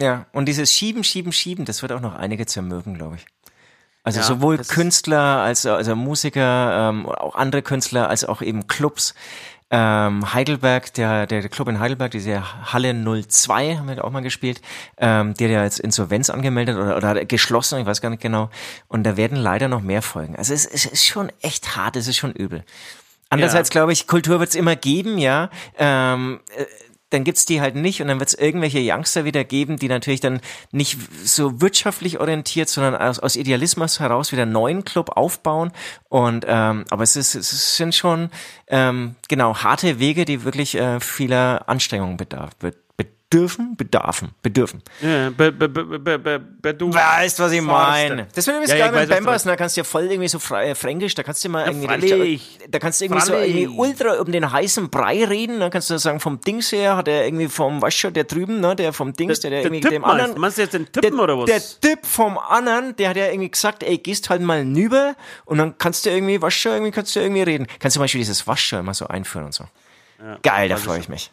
Ja, 0.02 0.26
und 0.34 0.46
dieses 0.46 0.74
Schieben, 0.74 1.04
Schieben, 1.04 1.32
Schieben, 1.32 1.66
das 1.66 1.82
wird 1.82 1.92
auch 1.92 2.02
noch 2.02 2.16
einige 2.16 2.46
zermürben, 2.46 2.96
glaube 2.96 3.18
ich. 3.18 3.26
Also 4.04 4.20
Ja, 4.20 4.26
sowohl 4.26 4.58
Künstler 4.58 5.42
als 5.42 5.66
also 5.66 5.96
Musiker, 5.96 6.90
ähm, 6.90 7.06
auch 7.06 7.36
andere 7.36 7.62
Künstler, 7.62 8.10
als 8.10 8.26
auch 8.26 8.42
eben 8.42 8.68
Clubs. 8.68 9.14
Ähm, 9.72 10.34
Heidelberg, 10.34 10.94
der, 10.94 11.26
der 11.26 11.50
Club 11.50 11.68
in 11.68 11.80
Heidelberg, 11.80 12.12
diese 12.12 12.44
Halle 12.72 12.94
02 12.94 13.78
haben 13.78 13.88
wir 13.88 14.04
auch 14.04 14.12
mal 14.12 14.22
gespielt, 14.22 14.62
ähm, 14.98 15.34
der 15.36 15.48
ja 15.48 15.64
jetzt 15.64 15.80
Insolvenz 15.80 16.30
angemeldet 16.30 16.78
oder, 16.78 16.98
oder 16.98 17.26
geschlossen, 17.26 17.80
ich 17.80 17.86
weiß 17.86 18.02
gar 18.02 18.10
nicht 18.10 18.22
genau. 18.22 18.52
Und 18.88 19.04
da 19.04 19.18
werden 19.18 19.38
leider 19.38 19.70
noch 19.70 19.82
mehr 19.82 20.04
folgen. 20.04 20.36
Also 20.36 20.54
es, 20.54 20.66
es 20.66 20.86
ist 20.86 21.06
schon 21.06 21.32
echt 21.42 21.76
hart, 21.76 21.96
es 21.96 22.08
ist 22.08 22.18
schon 22.18 22.34
übel. 22.34 22.64
Andererseits 23.30 23.72
glaube 23.72 23.94
ich, 23.94 24.06
Kultur 24.06 24.40
wird 24.40 24.50
es 24.50 24.56
immer 24.56 24.76
geben, 24.76 25.18
ja. 25.18 25.50
Ähm, 25.80 26.40
äh, 26.56 26.66
dann 27.13 27.23
gibt's 27.23 27.45
die 27.45 27.62
halt 27.62 27.76
nicht 27.76 28.02
und 28.02 28.08
dann 28.08 28.19
wird's 28.19 28.34
irgendwelche 28.34 28.80
Youngster 28.82 29.23
wieder 29.23 29.43
geben, 29.43 29.78
die 29.78 29.88
natürlich 29.88 30.19
dann 30.19 30.41
nicht 30.71 30.97
so 31.23 31.62
wirtschaftlich 31.62 32.19
orientiert, 32.19 32.69
sondern 32.69 32.95
aus, 32.95 33.19
aus 33.19 33.36
Idealismus 33.36 33.99
heraus 33.99 34.32
wieder 34.32 34.43
einen 34.43 34.52
neuen 34.52 34.84
Club 34.84 35.12
aufbauen. 35.15 35.71
Und 36.10 36.45
ähm, 36.47 36.86
aber 36.89 37.04
es, 37.04 37.15
ist, 37.15 37.36
es 37.36 37.78
sind 37.78 37.95
schon 37.95 38.30
ähm, 38.67 39.15
genau 39.30 39.56
harte 39.56 39.99
Wege, 39.99 40.26
die 40.26 40.43
wirklich 40.43 40.76
äh, 40.76 40.99
vieler 40.99 41.63
Anstrengungen 41.67 42.17
bedarf, 42.17 42.56
be- 42.58 42.73
bedürfen, 43.34 43.76
bedarfen, 43.76 44.30
bedürfen. 44.43 44.84
Ja, 45.02 45.32
be, 45.32 45.52
be, 45.52 45.67
be, 45.67 46.93
Weißt, 46.93 47.39
was 47.39 47.52
ich 47.52 47.62
meine. 47.62 48.28
Das 48.36 48.46
wird 48.46 48.58
übrigens 48.58 48.72
Ja, 48.72 48.78
ja, 48.78 48.91
geil 48.91 49.08
mit 49.08 49.10
Bambas, 49.10 49.43
da 49.43 49.56
kannst 49.56 49.76
du 49.76 49.82
ja 49.82 49.86
voll 49.86 50.04
irgendwie 50.04 50.28
so 50.28 50.38
äh, 50.56 50.76
fränkisch, 50.76 51.15
da 51.15 51.24
kannst 51.24 51.43
du 51.43 51.50
mal 51.50 51.65
irgendwie, 51.65 51.88
freilich. 51.88 52.60
da 52.69 52.78
kannst 52.78 53.02
du 53.02 53.06
irgendwie 53.06 53.22
so 53.22 53.34
Freilich. 53.34 53.56
irgendwie 53.56 53.78
ultra 53.80 54.19
um 54.19 54.32
den 54.32 54.52
heißen 54.52 54.89
Brei 54.89 55.26
reden, 55.26 55.60
dann 55.60 55.72
kannst 55.72 55.89
du 55.89 55.98
sagen, 55.98 56.19
vom 56.19 56.41
Dings 56.41 56.72
her 56.72 56.96
hat 56.96 57.08
er 57.08 57.26
irgendwie 57.26 57.48
vom, 57.48 57.82
weißt 57.82 57.98
schon, 57.98 58.13
der 58.13 58.26
drüben, 58.26 58.60
ne, 58.60 58.76
der 58.76 58.93
vom 58.93 59.13
Dings, 59.13 59.39
der, 59.39 59.50
der, 59.50 59.62
der 59.62 59.72
irgendwie 59.72 59.82
Tipp 59.82 59.91
dem 59.91 60.06
anderen? 60.06 60.39
Meinst 60.39 60.60
du 60.60 60.62
jetzt 60.62 60.74
den 60.74 60.91
Tippen 60.91 61.15
der, 61.17 61.24
oder 61.24 61.39
was? 61.39 61.46
Der 61.46 61.62
Tipp 61.62 62.06
vom 62.06 62.38
anderen, 62.38 62.96
der 62.98 63.10
hat 63.10 63.17
ja 63.17 63.26
irgendwie 63.26 63.50
gesagt, 63.50 63.82
ey, 63.82 63.98
gehst 63.98 64.30
halt 64.30 64.41
mal 64.41 64.63
nüber 64.63 65.15
und 65.46 65.58
dann 65.58 65.78
kannst 65.80 66.06
du 66.06 66.12
irgendwie, 66.12 66.39
weißt 66.39 66.58
schon, 66.58 66.74
irgendwie 66.74 66.91
kannst 66.91 67.15
du 67.15 67.19
irgendwie 67.19 67.41
reden. 67.41 67.65
Kannst 67.80 67.96
du 67.96 68.00
zum 68.00 68.04
Beispiel 68.04 68.19
dieses 68.19 68.46
Waschschau 68.46 68.80
immer 68.80 68.93
so 68.93 69.08
einführen 69.08 69.46
und 69.46 69.54
so. 69.54 69.65
Geil, 70.41 70.69
da 70.69 70.78
freue 70.78 71.00
ich 71.00 71.10
mich. 71.10 71.32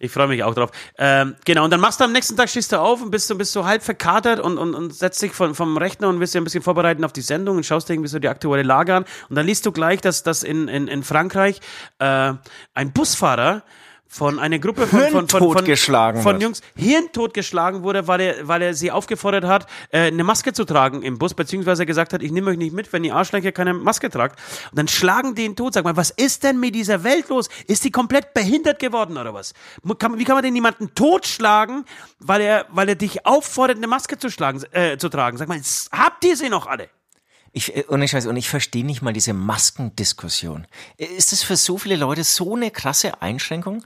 Ich 0.00 0.12
freue 0.12 0.28
mich 0.28 0.44
auch 0.44 0.54
drauf. 0.54 0.70
Ähm, 0.96 1.34
genau, 1.44 1.64
und 1.64 1.72
dann 1.72 1.80
machst 1.80 1.98
du 1.98 2.04
am 2.04 2.12
nächsten 2.12 2.36
Tag, 2.36 2.48
stehst 2.48 2.70
du 2.70 2.80
auf 2.80 3.02
und 3.02 3.10
bist 3.10 3.36
bist 3.36 3.52
so 3.52 3.64
halb 3.64 3.82
verkatert 3.82 4.38
und, 4.38 4.56
und, 4.56 4.74
und 4.74 4.94
setzt 4.94 5.20
dich 5.20 5.32
von, 5.32 5.56
vom 5.56 5.76
Rechner 5.76 6.08
und 6.08 6.20
wirst 6.20 6.34
dir 6.34 6.40
ein 6.40 6.44
bisschen 6.44 6.62
vorbereiten 6.62 7.04
auf 7.04 7.12
die 7.12 7.20
Sendung 7.20 7.56
und 7.56 7.66
schaust 7.66 7.88
dir 7.88 7.94
irgendwie 7.94 8.08
so 8.08 8.20
die 8.20 8.28
aktuelle 8.28 8.62
Lage 8.62 8.94
an. 8.94 9.04
Und 9.28 9.36
dann 9.36 9.44
liest 9.44 9.66
du 9.66 9.72
gleich, 9.72 10.00
dass, 10.00 10.22
dass 10.22 10.44
in, 10.44 10.68
in, 10.68 10.86
in 10.86 11.02
Frankreich 11.02 11.60
äh, 11.98 12.34
ein 12.74 12.92
Busfahrer 12.92 13.64
von 14.08 14.38
einer 14.38 14.58
Gruppe 14.58 14.86
von, 14.86 15.00
von, 15.00 15.28
von, 15.28 15.28
von, 15.28 15.66
von 16.22 16.32
wird. 16.32 16.42
Jungs 16.42 16.62
hirntot 16.74 17.34
geschlagen 17.34 17.82
wurde, 17.82 18.08
weil 18.08 18.20
er, 18.20 18.48
weil 18.48 18.62
er 18.62 18.74
sie 18.74 18.90
aufgefordert 18.90 19.44
hat, 19.44 19.66
äh, 19.90 20.06
eine 20.06 20.24
Maske 20.24 20.52
zu 20.54 20.64
tragen 20.64 21.02
im 21.02 21.18
Bus, 21.18 21.34
beziehungsweise 21.34 21.84
gesagt 21.84 22.14
hat, 22.14 22.22
ich 22.22 22.32
nehme 22.32 22.50
euch 22.50 22.56
nicht 22.56 22.72
mit, 22.72 22.92
wenn 22.92 23.04
ihr 23.04 23.14
Arschlöcher 23.14 23.52
keine 23.52 23.74
Maske 23.74 24.08
tragt. 24.08 24.38
Und 24.70 24.78
dann 24.78 24.88
schlagen 24.88 25.34
die 25.34 25.44
ihn 25.44 25.56
tot. 25.56 25.74
Sag 25.74 25.84
mal, 25.84 25.96
was 25.96 26.10
ist 26.10 26.42
denn 26.42 26.58
mit 26.58 26.74
dieser 26.74 27.04
Welt 27.04 27.28
los? 27.28 27.48
Ist 27.66 27.84
die 27.84 27.90
komplett 27.90 28.32
behindert 28.32 28.78
geworden 28.78 29.18
oder 29.18 29.34
was? 29.34 29.52
Kann, 29.98 30.18
wie 30.18 30.24
kann 30.24 30.36
man 30.36 30.42
denn 30.42 30.54
jemanden 30.54 30.94
totschlagen, 30.94 31.84
weil 32.18 32.40
er, 32.40 32.66
weil 32.70 32.88
er 32.88 32.94
dich 32.94 33.26
auffordert, 33.26 33.76
eine 33.76 33.86
Maske 33.86 34.16
zu, 34.16 34.30
schlagen, 34.30 34.62
äh, 34.72 34.96
zu 34.96 35.10
tragen? 35.10 35.36
Sag 35.36 35.48
mal, 35.48 35.60
habt 35.92 36.24
ihr 36.24 36.36
sie 36.36 36.48
noch 36.48 36.66
alle? 36.66 36.88
Ich, 37.52 37.76
äh, 37.76 37.84
ohne 37.88 38.08
Scheiß, 38.08 38.26
und 38.26 38.36
ich 38.36 38.48
verstehe 38.48 38.84
nicht 38.84 39.02
mal 39.02 39.12
diese 39.12 39.32
Maskendiskussion. 39.32 40.66
Ist 40.96 41.32
das 41.32 41.42
für 41.42 41.56
so 41.56 41.78
viele 41.78 41.96
Leute 41.96 42.24
so 42.24 42.54
eine 42.54 42.70
krasse 42.70 43.22
Einschränkung? 43.22 43.84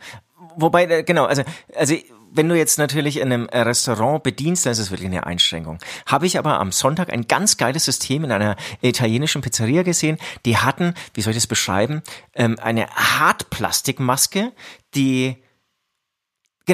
Wobei, 0.56 0.84
äh, 0.84 1.02
genau, 1.02 1.24
also, 1.24 1.42
also 1.74 1.94
wenn 2.34 2.48
du 2.48 2.56
jetzt 2.56 2.78
natürlich 2.78 3.18
in 3.18 3.32
einem 3.32 3.48
äh, 3.48 3.60
Restaurant 3.60 4.22
bedienst, 4.22 4.64
dann 4.64 4.72
ist 4.72 4.78
es 4.78 4.90
wirklich 4.90 5.08
eine 5.08 5.26
Einschränkung. 5.26 5.78
Habe 6.06 6.26
ich 6.26 6.38
aber 6.38 6.58
am 6.58 6.72
Sonntag 6.72 7.12
ein 7.12 7.28
ganz 7.28 7.58
geiles 7.58 7.84
System 7.84 8.24
in 8.24 8.32
einer 8.32 8.56
italienischen 8.80 9.42
Pizzeria 9.42 9.82
gesehen. 9.82 10.18
Die 10.46 10.56
hatten, 10.56 10.94
wie 11.14 11.20
soll 11.20 11.32
ich 11.32 11.36
das 11.36 11.46
beschreiben, 11.46 12.02
ähm, 12.34 12.58
eine 12.60 12.88
Hartplastikmaske, 12.88 14.52
die 14.94 15.36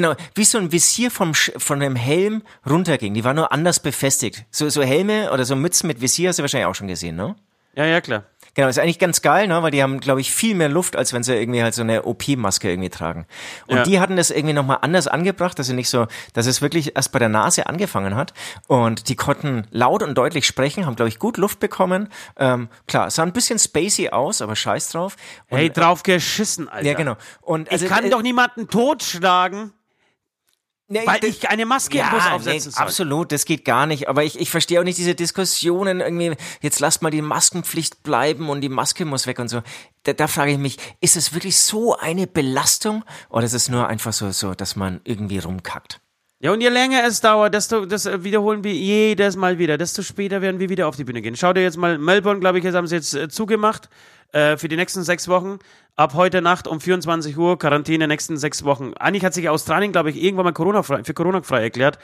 Genau, 0.01 0.15
wie 0.35 0.45
so 0.45 0.57
ein 0.57 0.71
Visier 0.71 1.11
vom, 1.11 1.33
von 1.33 1.81
einem 1.81 1.97
Helm 1.97 2.41
runterging. 2.69 3.13
Die 3.13 3.25
war 3.25 3.33
nur 3.33 3.51
anders 3.51 3.81
befestigt. 3.81 4.45
So, 4.49 4.69
so 4.69 4.81
Helme 4.81 5.29
oder 5.33 5.43
so 5.43 5.57
Mützen 5.57 5.87
mit 5.87 5.99
Visier 5.99 6.29
hast 6.29 6.39
du 6.39 6.43
wahrscheinlich 6.43 6.67
auch 6.67 6.75
schon 6.75 6.87
gesehen, 6.87 7.17
ne? 7.17 7.35
Ja, 7.75 7.85
ja, 7.85 7.99
klar. 8.01 8.23
Genau, 8.55 8.67
ist 8.67 8.79
eigentlich 8.79 8.97
ganz 8.99 9.21
geil, 9.21 9.47
ne? 9.47 9.61
weil 9.61 9.71
die 9.71 9.83
haben, 9.83 9.99
glaube 9.99 10.21
ich, 10.21 10.33
viel 10.33 10.55
mehr 10.55 10.69
Luft, 10.69 10.95
als 10.95 11.13
wenn 11.13 11.21
sie 11.23 11.35
irgendwie 11.35 11.61
halt 11.63 11.73
so 11.75 11.81
eine 11.81 12.03
OP-Maske 12.03 12.69
irgendwie 12.69 12.89
tragen. 12.89 13.25
Und 13.67 13.77
Ja. 13.77 13.83
die 13.83 13.99
hatten 13.99 14.15
das 14.17 14.31
irgendwie 14.31 14.53
nochmal 14.53 14.79
anders 14.81 15.07
angebracht, 15.07 15.59
dass 15.59 15.67
sie 15.67 15.73
nicht 15.73 15.89
so, 15.89 16.07
dass 16.33 16.45
es 16.47 16.61
wirklich 16.61 16.95
erst 16.95 17.11
bei 17.11 17.19
der 17.19 17.29
Nase 17.29 17.67
angefangen 17.67 18.15
hat. 18.15 18.33
Und 18.67 19.07
die 19.07 19.15
konnten 19.15 19.67
laut 19.69 20.01
und 20.01 20.15
deutlich 20.15 20.45
sprechen, 20.45 20.85
haben, 20.87 20.95
glaube 20.95 21.09
ich, 21.09 21.19
gut 21.19 21.37
Luft 21.37 21.59
bekommen. 21.59 22.09
Ähm, 22.37 22.69
klar, 22.87 23.11
sah 23.11 23.23
ein 23.23 23.33
bisschen 23.33 23.59
spacey 23.59 24.09
aus, 24.09 24.41
aber 24.41 24.55
scheiß 24.55 24.91
drauf. 24.91 25.15
Und, 25.49 25.57
Hey, 25.59 25.69
drauf 25.69 26.03
geschissen, 26.03 26.67
Alter. 26.67 26.87
ja, 26.87 26.93
genau. 26.95 27.15
Und 27.41 27.71
also, 27.71 27.85
ich 27.85 27.91
kann 27.91 28.05
äh, 28.05 28.09
doch 28.09 28.23
niemanden 28.23 28.67
totschlagen, 28.67 29.71
nee, 30.89 31.01
weil 31.05 31.23
ich 31.23 31.49
eine 31.49 31.65
Maske 31.65 31.99
im 31.99 32.09
Bus 32.09 32.25
aufsetzen 32.25 32.69
nee, 32.69 32.75
soll. 32.75 32.83
absolut, 32.83 33.31
das 33.31 33.45
geht 33.45 33.63
gar 33.63 33.85
nicht. 33.85 34.09
Aber 34.09 34.23
ich, 34.23 34.39
ich 34.39 34.49
verstehe 34.49 34.79
auch 34.79 34.83
nicht 34.83 34.97
diese 34.97 35.15
Diskussionen 35.15 36.01
irgendwie, 36.01 36.35
jetzt 36.61 36.79
lasst 36.79 37.01
mal 37.01 37.11
die 37.11 37.21
Maskenpflicht 37.21 38.03
bleiben 38.03 38.49
und 38.49 38.61
die 38.61 38.69
Maske 38.69 39.05
muss 39.05 39.27
weg 39.27 39.39
und 39.39 39.47
so. 39.47 39.61
Da, 40.03 40.13
da 40.13 40.27
frage 40.27 40.51
ich 40.51 40.57
mich, 40.57 40.77
ist 40.99 41.15
es 41.15 41.33
wirklich 41.33 41.57
so 41.57 41.95
eine 41.95 42.27
Belastung 42.27 43.05
oder 43.29 43.45
ist 43.45 43.53
es 43.53 43.69
nur 43.69 43.87
einfach 43.87 44.13
so, 44.13 44.31
so, 44.31 44.53
dass 44.53 44.75
man 44.75 44.99
irgendwie 45.05 45.39
rumkackt? 45.39 46.01
Ja, 46.41 46.53
und 46.53 46.61
je 46.61 46.69
länger 46.69 47.03
es 47.05 47.19
dauert, 47.19 47.53
desto, 47.53 47.85
das 47.85 48.05
äh, 48.05 48.23
wiederholen 48.23 48.63
wir 48.63 48.73
jedes 48.73 49.35
Mal 49.35 49.57
wieder, 49.57 49.77
desto 49.77 50.01
später 50.03 50.41
werden 50.41 50.59
wir 50.61 50.69
wieder 50.69 50.87
auf 50.87 50.95
die 50.95 51.03
Bühne 51.03 51.21
gehen. 51.21 51.35
Schau 51.35 51.51
dir 51.51 51.63
jetzt 51.63 51.75
mal 51.75 51.97
Melbourne, 51.97 52.39
glaube 52.39 52.59
ich, 52.59 52.63
jetzt 52.63 52.75
haben 52.75 52.87
sie 52.87 52.95
jetzt 52.95 53.13
äh, 53.13 53.27
zugemacht 53.27 53.89
äh, 54.31 54.57
für 54.57 54.67
die 54.67 54.75
nächsten 54.75 55.03
sechs 55.03 55.27
Wochen. 55.27 55.59
Ab 55.95 56.13
heute 56.13 56.41
Nacht 56.41 56.67
um 56.67 56.79
24 56.79 57.37
Uhr, 57.37 57.59
Quarantäne 57.59 58.07
nächsten 58.07 58.37
sechs 58.37 58.63
Wochen. 58.63 58.93
Eigentlich 58.93 59.25
hat 59.25 59.33
sich 59.33 59.49
Australien, 59.49 59.91
glaube 59.91 60.09
ich, 60.09 60.21
irgendwann 60.21 60.45
mal 60.45 60.53
Corona 60.53 60.83
frei, 60.83 61.03
für 61.03 61.13
Corona 61.13 61.41
frei 61.41 61.63
erklärt. 61.63 61.99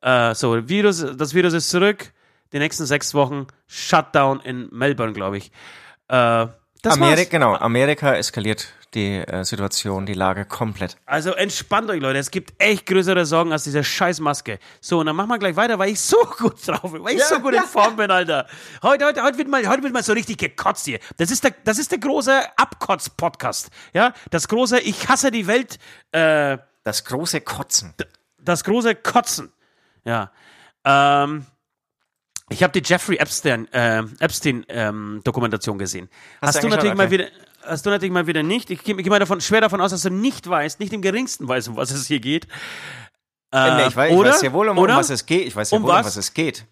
Äh, 0.00 0.34
so, 0.34 0.68
Virus, 0.68 1.04
das 1.16 1.34
Virus 1.34 1.52
ist 1.52 1.70
zurück. 1.70 2.12
Die 2.52 2.58
nächsten 2.58 2.86
sechs 2.86 3.12
Wochen 3.12 3.46
Shutdown 3.66 4.40
in 4.40 4.68
Melbourne, 4.70 5.12
glaube 5.12 5.38
ich. 5.38 5.50
Äh, 6.08 6.46
Amerika, 6.84 7.28
genau, 7.30 7.54
Amerika 7.54 8.14
eskaliert 8.14 8.72
die 8.96 9.18
äh, 9.18 9.44
Situation, 9.44 10.06
die 10.06 10.14
Lage 10.14 10.44
komplett. 10.44 10.96
Also 11.06 11.30
entspannt 11.32 11.88
euch, 11.90 12.00
Leute. 12.00 12.18
Es 12.18 12.30
gibt 12.32 12.54
echt 12.58 12.86
größere 12.86 13.24
Sorgen 13.26 13.52
als 13.52 13.64
diese 13.64 13.84
scheiß 13.84 14.18
Maske. 14.20 14.58
So, 14.80 14.98
und 15.00 15.06
dann 15.06 15.14
machen 15.14 15.28
wir 15.28 15.38
gleich 15.38 15.54
weiter, 15.54 15.78
weil 15.78 15.90
ich 15.90 16.00
so 16.00 16.16
gut 16.38 16.66
drauf 16.66 16.90
bin, 16.92 17.04
weil 17.04 17.14
ich 17.14 17.22
so 17.24 17.38
gut 17.38 17.54
in 17.54 17.62
Form 17.64 17.94
bin, 17.96 18.10
Alter. 18.10 18.46
Heute, 18.82 19.04
heute, 19.04 19.22
heute, 19.22 19.38
wird 19.38 19.48
mal, 19.48 19.66
heute 19.68 19.82
wird 19.84 19.92
mal 19.92 20.02
so 20.02 20.12
richtig 20.12 20.38
gekotzt 20.38 20.86
hier. 20.86 20.98
Das 21.18 21.30
ist 21.30 21.44
der, 21.44 21.54
das 21.64 21.78
ist 21.78 21.92
der 21.92 21.98
große 21.98 22.32
Abkotz-Podcast. 22.56 23.70
Ja, 23.92 24.12
das 24.30 24.48
große 24.48 24.80
Ich 24.80 25.08
hasse 25.08 25.30
die 25.30 25.46
Welt, 25.46 25.78
äh, 26.12 26.58
Das 26.82 27.04
große 27.04 27.42
Kotzen. 27.42 27.94
das 28.38 28.64
große 28.64 28.94
Kotzen. 28.96 29.52
Ja. 30.04 30.30
Ähm, 30.84 31.46
ich 32.48 32.62
habe 32.62 32.72
die 32.80 32.88
Jeffrey 32.88 33.16
Epstein, 33.16 33.66
äh, 33.72 34.04
Epstein 34.20 34.64
ähm, 34.68 35.20
Dokumentation 35.24 35.78
gesehen. 35.78 36.08
Hast 36.40 36.56
Hast, 36.56 36.62
du 36.64 36.68
natürlich 36.68 36.92
angeschaut? 36.92 36.96
mal 36.96 37.24
Okay. 37.24 37.30
wieder, 37.34 37.45
hast 37.66 37.86
du 37.86 37.90
natürlich 37.90 38.12
mal 38.12 38.26
wieder 38.26 38.42
nicht. 38.42 38.70
Ich 38.70 38.82
gehe 38.84 38.96
geh 38.96 39.10
mal 39.10 39.18
davon, 39.18 39.40
schwer 39.40 39.60
davon 39.60 39.80
aus, 39.80 39.90
dass 39.90 40.02
du 40.02 40.10
nicht 40.10 40.48
weißt, 40.48 40.80
nicht 40.80 40.92
im 40.92 41.02
geringsten 41.02 41.46
weißt, 41.48 41.68
um 41.68 41.76
was 41.76 41.90
es 41.90 42.06
hier 42.06 42.20
geht. 42.20 42.46
Äh, 43.52 43.76
nee, 43.76 43.86
ich, 43.88 43.96
weiß, 43.96 44.10
ich 44.10 44.16
oder? 44.16 44.30
weiß 44.30 44.42
ja 44.42 44.52
wohl, 44.52 44.68
um, 44.68 44.78
um 44.78 44.88
was 44.88 45.10
es 45.10 45.26
geht. 45.26 45.46
Ich 45.46 45.56
weiß 45.56 45.70
ja 45.70 45.76
Um 45.76 45.84
wohl, 45.84 45.90
um 45.90 45.96
was? 45.96 46.06
was 46.06 46.16
es 46.16 46.34
geht. 46.34 46.66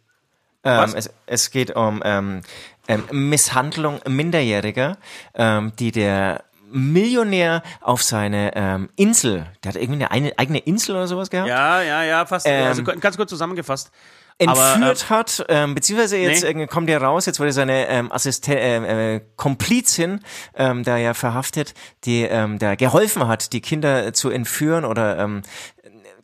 Ähm, 0.65 0.95
es, 0.97 1.11
es 1.27 1.51
geht 1.51 1.77
um 1.77 2.01
ähm, 2.05 2.41
ähm, 2.89 3.05
Misshandlung 3.11 4.01
Minderjähriger, 4.09 4.97
ähm, 5.35 5.73
die 5.79 5.93
der 5.93 6.45
Millionär 6.71 7.63
auf 7.81 8.03
seine 8.03 8.57
ähm, 8.57 8.89
Insel, 8.97 9.47
der 9.63 9.75
hat 9.75 9.81
irgendwie 9.81 10.05
eine 10.05 10.39
eigene 10.39 10.59
Insel 10.59 10.97
oder 10.97 11.07
sowas 11.07 11.31
gehabt, 11.31 11.49
Ja, 11.49 11.83
ja, 11.83 12.03
ja, 12.03 12.27
fast. 12.27 12.47
Ähm, 12.49 12.67
also 12.67 12.83
ganz 12.83 13.17
kurz 13.17 13.31
zusammengefasst. 13.31 13.93
Entführt 14.39 15.07
Aber, 15.09 15.17
hat, 15.19 15.45
ähm, 15.49 15.75
beziehungsweise 15.75 16.17
jetzt 16.17 16.43
Nee. 16.43 16.49
irgendwie 16.49 16.67
kommt 16.67 16.89
ja 16.89 16.99
raus, 16.99 17.27
jetzt 17.27 17.39
wurde 17.41 17.53
seine 17.53 17.89
ähm, 17.89 18.11
Assisten 18.11 18.53
äh, 18.53 19.17
äh, 19.17 19.21
Komplizin 19.37 20.21
ähm, 20.55 20.83
da 20.85 20.97
ja 20.97 21.15
verhaftet, 21.15 21.75
die 22.05 22.23
ähm, 22.23 22.59
da 22.59 22.75
geholfen 22.75 23.29
hat, 23.29 23.53
die 23.53 23.61
Kinder 23.61 24.13
zu 24.13 24.31
entführen 24.31 24.85
oder 24.85 25.19
ähm, 25.19 25.43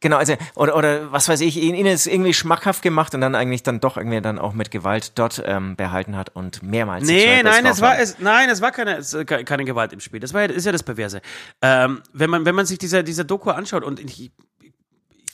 Genau, 0.03 0.17
also 0.17 0.35
oder 0.55 0.75
oder 0.77 1.13
was 1.13 1.29
weiß 1.29 1.43
ich, 1.43 1.59
ihn, 1.59 1.75
ihnen 1.75 1.93
es 1.93 2.07
irgendwie 2.07 2.33
schmackhaft 2.33 2.81
gemacht 2.81 3.15
und 3.15 3.21
dann 3.21 3.35
eigentlich 3.35 3.63
dann 3.65 3.81
doch 3.81 3.99
irgendwie 3.99 4.23
dann 4.23 4.39
auch 4.39 4.55
mit 4.55 4.71
Gewalt 4.71 5.13
dort 5.19 5.43
ähm, 5.45 5.77
behalten 5.77 6.17
hat 6.17 6.31
und 6.35 6.63
mehrmals. 6.63 7.07
Nee, 7.07 7.43
nein, 7.43 7.67
es 7.67 7.83
war 7.83 7.99
es, 7.99 8.19
nein, 8.19 8.49
es 8.49 8.63
war 8.63 8.71
keine, 8.73 8.97
es, 8.97 9.13
äh, 9.13 9.27
ke- 9.27 9.45
keine 9.45 9.67
Gewalt 9.67 9.93
im 9.93 10.01
Spiel. 10.01 10.19
Das 10.19 10.33
war 10.33 10.41
ja, 10.41 10.47
ist 10.49 10.65
ja 10.65 10.73
das 10.73 10.83
Perverse. 10.85 11.21
Ähm, 11.61 12.01
wenn 12.15 12.31
man, 12.31 12.47
wenn 12.47 12.55
man 12.55 12.65
sich 12.65 12.79
diese, 12.79 13.05
diese 13.05 13.27
Doku 13.27 13.51
anschaut 13.51 13.85
und 13.85 14.01
ich, 14.01 14.31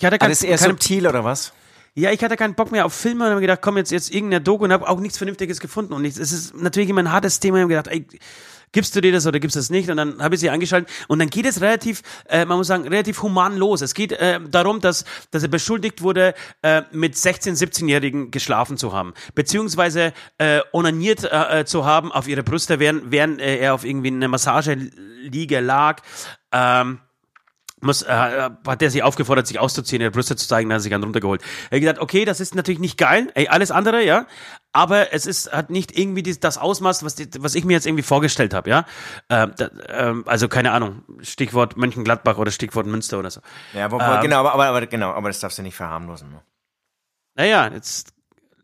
ich 0.01 0.05
hatte 0.05 0.19
kein, 0.19 0.31
das 0.31 0.43
ist 0.43 0.49
eher 0.49 0.59
subtil 0.59 1.07
oder 1.07 1.23
was? 1.23 1.53
Ja, 1.97 2.11
ich 2.13 2.23
hatte 2.23 2.37
keinen 2.37 2.55
Bock 2.55 2.73
mehr 2.73 2.85
auf 2.85 2.93
Filme 2.93 3.25
und 3.25 3.31
habe 3.31 3.41
gedacht, 3.41 3.61
komm 3.63 3.79
jetzt 3.79 3.91
jetzt 3.91 4.15
irgendeine 4.15 4.43
Doku 4.43 4.65
und 4.65 4.73
habe 4.73 4.87
auch 4.87 5.01
nichts 5.01 5.17
Vernünftiges 5.17 5.61
gefunden 5.61 5.95
und 5.95 6.05
ich, 6.05 6.19
es 6.19 6.31
ist 6.31 6.55
natürlich 6.55 6.91
immer 6.91 7.03
ein 7.03 7.11
hartes 7.11 7.41
Thema. 7.41 7.57
Ich 7.57 7.63
habe 7.63 7.71
gedacht, 7.71 7.89
ey, 7.89 8.07
gibst 8.73 8.95
du 8.95 9.01
dir 9.01 9.13
das 9.13 9.27
oder 9.27 9.41
gibst 9.41 9.57
du 9.57 9.61
das 9.61 9.71
nicht? 9.71 9.89
Und 9.89 9.97
dann 9.97 10.23
habe 10.23 10.35
ich 10.35 10.41
sie 10.43 10.51
angeschaltet 10.51 10.91
und 11.09 11.19
dann 11.19 11.31
geht 11.31 11.47
es 11.47 11.63
relativ, 11.63 12.03
äh, 12.29 12.45
man 12.45 12.59
muss 12.59 12.67
sagen, 12.67 12.87
relativ 12.87 13.23
human 13.23 13.57
los. 13.57 13.81
Es 13.81 13.95
geht 13.95 14.13
äh, 14.13 14.39
darum, 14.51 14.83
dass, 14.83 15.07
dass 15.31 15.43
er 15.43 15.49
beschuldigt 15.49 16.03
wurde, 16.03 16.35
äh, 16.61 16.83
mit 16.93 17.15
16-, 17.15 17.57
17-Jährigen 17.57 18.31
geschlafen 18.31 18.77
zu 18.77 18.93
haben, 18.93 19.15
beziehungsweise 19.35 20.13
äh, 20.37 20.61
onaniert 20.73 21.25
äh, 21.25 21.61
äh, 21.61 21.65
zu 21.65 21.87
haben 21.87 22.13
auf 22.13 22.29
ihre 22.29 22.43
Brüste, 22.43 22.79
während, 22.79 23.11
während 23.11 23.41
äh, 23.41 23.57
er 23.57 23.73
auf 23.73 23.87
irgendwie 23.87 24.09
einer 24.09 24.29
Massageliege 24.29 25.61
lag. 25.61 26.03
Ähm, 26.53 27.01
muss, 27.81 28.03
äh, 28.03 28.51
hat 28.67 28.83
er 28.83 28.91
sie 28.91 29.03
aufgefordert, 29.03 29.47
sich 29.47 29.59
auszuziehen, 29.59 30.01
ihre 30.01 30.11
Brüste 30.11 30.37
zu 30.37 30.49
zeigen, 30.49 30.69
dann 30.69 30.77
hat 30.77 30.81
er 30.81 30.83
sich 30.83 30.95
einen 30.95 31.05
runtergeholt. 31.05 31.43
Er 31.71 31.77
hat 31.77 31.81
gedacht, 31.81 31.99
okay, 31.99 32.25
das 32.25 32.41
ist 32.41 32.55
natürlich 32.55 32.81
nicht 32.81 32.97
geil, 32.97 33.31
ey, 33.35 33.49
alles 33.49 33.71
andere, 33.71 34.03
ja, 34.03 34.27
aber 34.73 35.13
es 35.13 35.27
ist, 35.27 35.53
hat 35.53 35.71
nicht 35.71 35.97
irgendwie 35.97 36.23
dies, 36.23 36.41
das 36.41 36.59
Ausmaß, 36.59 37.05
was, 37.05 37.15
die, 37.15 37.29
was 37.39 37.55
ich 37.55 37.65
mir 37.65 37.75
jetzt 37.75 37.87
irgendwie 37.87 38.03
vorgestellt 38.03 38.55
habe, 38.55 38.71
ja. 38.71 38.87
Ähm, 39.29 39.53
da, 39.57 39.71
ähm, 39.89 40.25
also 40.27 40.49
keine 40.49 40.73
Ahnung, 40.73 41.03
Stichwort 41.21 41.77
Mönchengladbach 41.77 42.39
oder 42.39 42.51
Stichwort 42.51 42.87
Münster 42.87 43.19
oder 43.19 43.31
so. 43.31 43.41
Ja, 43.75 43.91
wo, 43.91 43.99
wo, 43.99 44.03
Ähm. 44.03 44.21
genau, 44.23 44.41
aber, 44.41 44.55
aber, 44.55 44.67
aber 44.67 44.87
genau, 44.87 45.11
aber 45.13 45.29
das 45.29 45.41
darfst 45.41 45.59
du 45.59 45.63
nicht 45.63 45.77
verharmlosen. 45.77 46.31
Ne? 46.31 46.43
Naja, 47.35 47.69
jetzt 47.73 48.16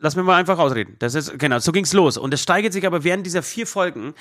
lass 0.03 0.17
mir 0.17 0.23
mal 0.25 0.37
einfach 0.37 0.59
ausreden. 0.59 0.97
Das 0.99 1.15
ist, 1.15 1.39
genau, 1.39 1.59
so 1.61 1.73
ging's 1.73 1.93
los. 1.93 2.19
Und 2.19 2.35
es 2.35 2.43
steigert 2.43 2.73
sich 2.73 2.87
aber 2.87 3.05
während 3.05 3.25
dieser 3.25 3.43
vier 3.43 3.67
Folgen 3.67 4.15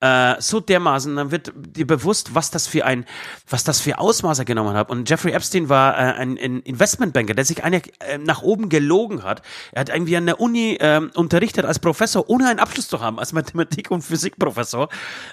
äh, 0.00 0.34
so 0.40 0.60
dermaßen, 0.60 1.14
dann 1.16 1.30
wird 1.30 1.52
dir 1.56 1.86
bewusst, 1.86 2.34
was 2.34 2.50
das 2.50 2.66
für 2.66 2.84
ein, 2.84 3.06
was 3.48 3.64
das 3.64 3.80
für 3.80 3.98
Ausmaße 3.98 4.44
genommen 4.44 4.74
hat. 4.74 4.90
Und 4.90 5.08
Jeffrey 5.08 5.32
Epstein 5.32 5.68
war 5.68 5.94
äh, 5.94 6.12
ein, 6.12 6.38
ein 6.38 6.60
Investmentbanker, 6.60 7.34
der 7.34 7.44
sich 7.44 7.64
eine, 7.64 7.82
äh, 8.00 8.18
nach 8.18 8.42
oben 8.42 8.68
gelogen 8.68 9.22
hat. 9.22 9.42
Er 9.72 9.80
hat 9.80 9.88
irgendwie 9.88 10.16
an 10.16 10.26
der 10.26 10.40
Uni 10.40 10.76
ähm, 10.80 11.10
unterrichtet 11.14 11.64
als 11.64 11.78
Professor, 11.78 12.28
ohne 12.28 12.48
einen 12.48 12.58
Abschluss 12.58 12.88
zu 12.88 13.00
haben, 13.00 13.18
als 13.18 13.32
Mathematik- 13.32 13.90
und 13.90 14.02
Physikprofessor. 14.02 14.88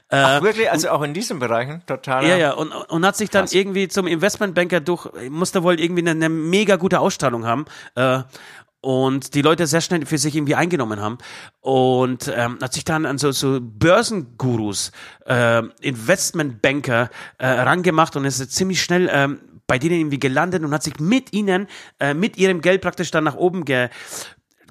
Äh, 0.10 0.16
Ach, 0.18 0.42
wirklich, 0.42 0.70
also 0.70 0.90
auch 0.90 1.02
in 1.02 1.14
diesen 1.14 1.40
Bereichen 1.40 1.82
total. 1.86 2.26
ja, 2.26 2.38
ja, 2.38 2.54
und, 2.54 2.72
und 2.72 3.06
hat 3.06 3.18
sich 3.18 3.30
dann 3.30 3.44
Krass. 3.44 3.54
irgendwie 3.54 3.88
zum 3.88 4.08
Investmentbanker 4.08 4.80
durch, 4.80 5.08
musste 5.30 5.64
wohl 5.64 5.80
irgendwie 5.80 6.02
eine, 6.02 6.12
eine 6.12 6.30
mega 6.30 6.78
gute 6.78 7.00
Ausstrahlung 7.00 7.46
haben. 7.46 7.66
Und 8.84 9.34
die 9.34 9.42
Leute 9.42 9.66
sehr 9.66 9.80
schnell 9.80 10.06
für 10.06 10.18
sich 10.18 10.36
irgendwie 10.36 10.56
eingenommen 10.56 11.00
haben. 11.00 11.18
Und 11.62 12.30
ähm, 12.36 12.58
hat 12.62 12.74
sich 12.74 12.84
dann 12.84 13.06
an 13.06 13.18
so, 13.18 13.32
so 13.32 13.60
Börsengurus, 13.62 14.92
äh, 15.26 15.64
Investmentbanker 15.80 17.10
äh, 17.38 17.48
rangemacht 17.48 18.18
und 18.18 18.26
ist 18.26 18.52
ziemlich 18.52 18.82
schnell 18.82 19.10
ähm, 19.10 19.40
bei 19.68 19.80
denen 19.80 19.96
irgendwie 19.96 20.20
gelandet 20.20 20.64
und 20.64 20.74
hat 20.74 20.84
sich 20.84 21.00
mit 21.00 21.32
ihnen, 21.32 21.68
äh, 22.02 22.14
mit 22.14 22.38
ihrem 22.38 22.60
Geld 22.60 22.82
praktisch 22.82 23.12
dann 23.12 23.24
nach 23.24 23.36
oben 23.36 23.64
ge 23.64 23.88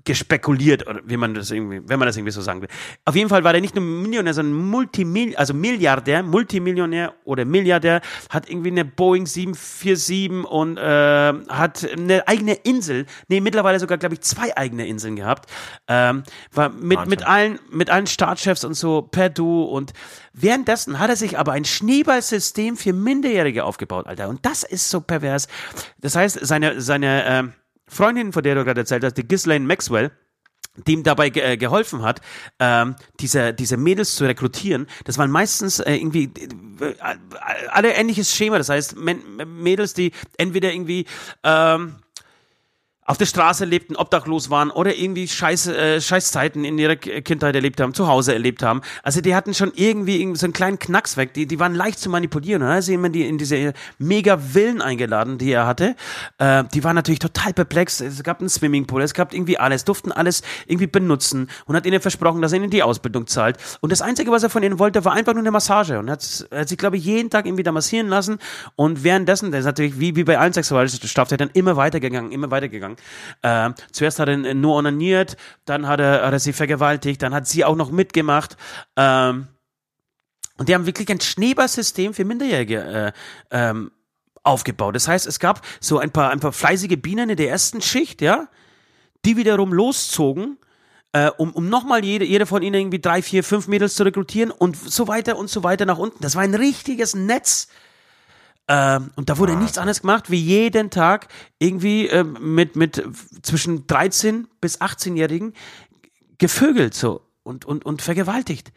gespekuliert, 0.04 0.86
oder 0.86 1.00
wie 1.04 1.16
man 1.16 1.34
das 1.34 1.50
irgendwie, 1.50 1.80
wenn 1.86 1.98
man 1.98 2.06
das 2.06 2.16
irgendwie 2.16 2.32
so 2.32 2.40
sagen 2.40 2.62
will. 2.62 2.68
Auf 3.04 3.14
jeden 3.14 3.28
Fall 3.28 3.44
war 3.44 3.52
der 3.52 3.60
nicht 3.60 3.74
nur 3.74 3.84
Millionär, 3.84 4.34
sondern 4.34 4.54
Multimil 4.54 5.36
also 5.36 5.54
Milliardär, 5.54 6.22
Multimillionär 6.22 7.14
oder 7.24 7.44
Milliardär, 7.44 8.00
hat 8.30 8.48
irgendwie 8.48 8.70
eine 8.70 8.84
Boeing 8.84 9.26
747 9.26 10.44
und 10.50 10.78
äh, 10.78 11.32
hat 11.48 11.88
eine 11.92 12.26
eigene 12.26 12.54
Insel, 12.54 13.06
nee, 13.28 13.40
mittlerweile 13.40 13.78
sogar, 13.78 13.98
glaube 13.98 14.14
ich, 14.14 14.20
zwei 14.22 14.56
eigene 14.56 14.86
Inseln 14.86 15.16
gehabt. 15.16 15.50
Ähm, 15.88 16.22
war 16.52 16.70
mit, 16.70 16.98
Wahnsinn. 16.98 17.10
mit 17.10 17.26
allen, 17.26 17.58
mit 17.70 17.90
allen 17.90 18.06
Staatschefs 18.06 18.64
und 18.64 18.74
so 18.74 19.02
per 19.02 19.28
Du 19.30 19.62
und 19.62 19.92
währenddessen 20.32 20.98
hat 20.98 21.10
er 21.10 21.16
sich 21.16 21.38
aber 21.38 21.52
ein 21.52 21.64
Schneeballsystem 21.64 22.76
für 22.76 22.92
Minderjährige 22.92 23.64
aufgebaut, 23.64 24.06
Alter. 24.06 24.28
Und 24.28 24.44
das 24.44 24.62
ist 24.62 24.90
so 24.90 25.00
pervers. 25.00 25.48
Das 26.00 26.16
heißt, 26.16 26.38
seine, 26.42 26.80
seine, 26.80 27.24
ähm, 27.26 27.52
Freundin, 27.92 28.33
von 28.33 28.42
der 28.42 28.55
du 28.55 28.64
gerade 28.64 28.81
erzählt 28.81 29.05
hast, 29.05 29.14
die 29.14 29.26
Ghislaine 29.26 29.66
Maxwell, 29.66 30.11
die 30.87 30.92
ihm 30.92 31.02
dabei 31.02 31.28
ge 31.28 31.42
äh, 31.42 31.57
geholfen 31.57 32.02
hat, 32.02 32.20
ähm, 32.59 32.96
diese, 33.20 33.52
diese 33.52 33.76
Mädels 33.76 34.16
zu 34.16 34.24
rekrutieren, 34.24 34.87
das 35.05 35.18
waren 35.18 35.31
meistens 35.31 35.81
äh, 35.81 35.94
irgendwie 35.94 36.33
äh, 36.81 36.94
alle 37.68 37.92
ähnliches 37.92 38.35
Schema. 38.35 38.57
Das 38.59 38.70
heißt, 38.70 38.96
Mädels, 38.96 39.92
die 39.92 40.12
entweder 40.38 40.72
irgendwie 40.72 41.07
ähm, 41.44 41.96
auf 43.04 43.18
der 43.18 43.26
Straße 43.26 43.64
lebten, 43.64 43.96
obdachlos 43.96 44.48
waren 44.48 44.70
oder 44.70 44.94
irgendwie 44.94 45.26
scheiß, 45.26 45.66
äh, 45.66 46.00
Scheißzeiten 46.00 46.64
in 46.64 46.78
ihrer 46.78 46.94
Kindheit 46.94 47.56
erlebt 47.56 47.80
haben, 47.80 47.94
zu 47.94 48.06
Hause 48.06 48.32
erlebt 48.32 48.62
haben. 48.62 48.80
Also 49.02 49.20
die 49.20 49.34
hatten 49.34 49.54
schon 49.54 49.72
irgendwie, 49.74 50.34
so 50.36 50.46
einen 50.46 50.52
kleinen 50.52 50.78
Knacks 50.78 51.16
weg. 51.16 51.34
Die, 51.34 51.46
die 51.46 51.58
waren 51.58 51.74
leicht 51.74 51.98
zu 51.98 52.08
manipulieren. 52.10 52.62
Und 52.62 52.68
hat 52.68 52.84
sie 52.84 52.94
immer 52.94 53.08
die 53.08 53.26
in 53.26 53.38
diese 53.38 53.72
mega 53.98 54.38
Villen 54.38 54.80
eingeladen, 54.80 55.36
die 55.36 55.50
er 55.50 55.66
hatte. 55.66 55.96
Äh, 56.38 56.62
die 56.72 56.84
waren 56.84 56.94
natürlich 56.94 57.18
total 57.18 57.52
perplex. 57.52 58.00
Es 58.00 58.22
gab 58.22 58.38
einen 58.38 58.48
Swimmingpool, 58.48 59.02
es 59.02 59.14
gab 59.14 59.34
irgendwie 59.34 59.58
alles, 59.58 59.84
durften 59.84 60.12
alles 60.12 60.42
irgendwie 60.66 60.86
benutzen 60.86 61.50
und 61.66 61.74
hat 61.74 61.86
ihnen 61.86 62.00
versprochen, 62.00 62.40
dass 62.40 62.52
er 62.52 62.58
ihnen 62.58 62.70
die 62.70 62.84
Ausbildung 62.84 63.26
zahlt. 63.26 63.56
Und 63.80 63.90
das 63.90 64.00
Einzige, 64.00 64.30
was 64.30 64.44
er 64.44 64.50
von 64.50 64.62
ihnen 64.62 64.78
wollte, 64.78 65.04
war 65.04 65.12
einfach 65.12 65.32
nur 65.34 65.42
eine 65.42 65.50
Massage. 65.50 65.98
Und 65.98 66.08
hat, 66.08 66.46
hat 66.52 66.68
sich, 66.68 66.78
glaube 66.78 66.98
ich, 66.98 67.04
jeden 67.04 67.30
Tag 67.30 67.46
irgendwie 67.46 67.64
da 67.64 67.72
massieren 67.72 68.06
lassen. 68.06 68.38
Und 68.76 69.02
währenddessen, 69.02 69.50
das 69.50 69.60
ist 69.60 69.66
natürlich 69.66 69.98
wie, 69.98 70.14
wie 70.14 70.22
bei 70.22 70.38
allen 70.38 70.52
Sexualstraftätern, 70.52 71.50
immer 71.52 71.76
weitergegangen, 71.76 72.30
immer 72.30 72.52
weitergegangen. 72.52 72.91
Ähm, 73.42 73.74
zuerst 73.90 74.18
hat 74.18 74.28
er 74.28 74.37
nur 74.37 74.76
onaniert, 74.76 75.37
dann 75.64 75.87
hat 75.87 76.00
er, 76.00 76.26
hat 76.26 76.33
er 76.33 76.38
sie 76.38 76.52
vergewaltigt, 76.52 77.22
dann 77.22 77.35
hat 77.35 77.46
sie 77.46 77.64
auch 77.64 77.76
noch 77.76 77.90
mitgemacht. 77.90 78.57
Ähm, 78.96 79.48
und 80.59 80.68
die 80.68 80.74
haben 80.74 80.87
wirklich 80.87 81.11
ein 81.11 81.20
Schneeballsystem 81.20 82.14
für 82.14 82.24
Minderjährige 82.24 82.83
äh, 82.83 83.12
ähm, 83.50 83.90
aufgebaut. 84.42 84.94
Das 84.94 85.09
heißt, 85.09 85.26
es 85.26 85.38
gab 85.38 85.64
so 85.81 85.98
ein 85.98 86.11
paar, 86.11 86.31
ein 86.31 86.40
paar 86.40 86.52
fleißige 86.52 87.00
Bienen 87.00 87.31
in 87.31 87.37
der 87.37 87.48
ersten 87.48 87.81
Schicht, 87.81 88.22
ja, 88.22 88.48
die 89.24 89.37
wiederum 89.37 89.72
loszogen, 89.72 90.59
äh, 91.12 91.31
um, 91.37 91.52
um 91.52 91.68
nochmal 91.68 92.05
jede, 92.05 92.24
jede 92.24 92.46
von 92.46 92.62
ihnen 92.62 92.74
irgendwie 92.74 93.00
drei, 93.00 93.22
vier, 93.22 93.44
fünf 93.44 93.68
Mädels 93.68 93.94
zu 93.94 94.02
rekrutieren 94.02 94.50
und 94.50 94.76
so 94.76 95.09
weiter 95.09 95.37
und 95.37 95.48
so 95.48 95.62
weiter 95.62 95.85
nach 95.85 95.98
unten. 95.98 96.22
Das 96.22 96.37
war 96.37 96.42
ein 96.42 96.55
richtiges 96.55 97.14
Netz. 97.14 97.68
Ähm, 98.72 99.11
und 99.16 99.28
da 99.28 99.37
wurde 99.37 99.54
nichts 99.54 99.76
anderes 99.76 100.00
gemacht, 100.00 100.30
wie 100.30 100.40
jeden 100.40 100.88
Tag 100.88 101.28
irgendwie 101.58 102.06
ähm, 102.06 102.38
mit, 102.40 102.74
mit 102.74 103.04
zwischen 103.42 103.87
13 103.87 104.48
bis 104.62 104.80
18-Jährigen 104.80 105.52
gevögelt 106.38 106.94
so 106.94 107.20
und, 107.42 107.66
und, 107.66 107.85
und 107.85 108.00
vergewaltigt. 108.00 108.72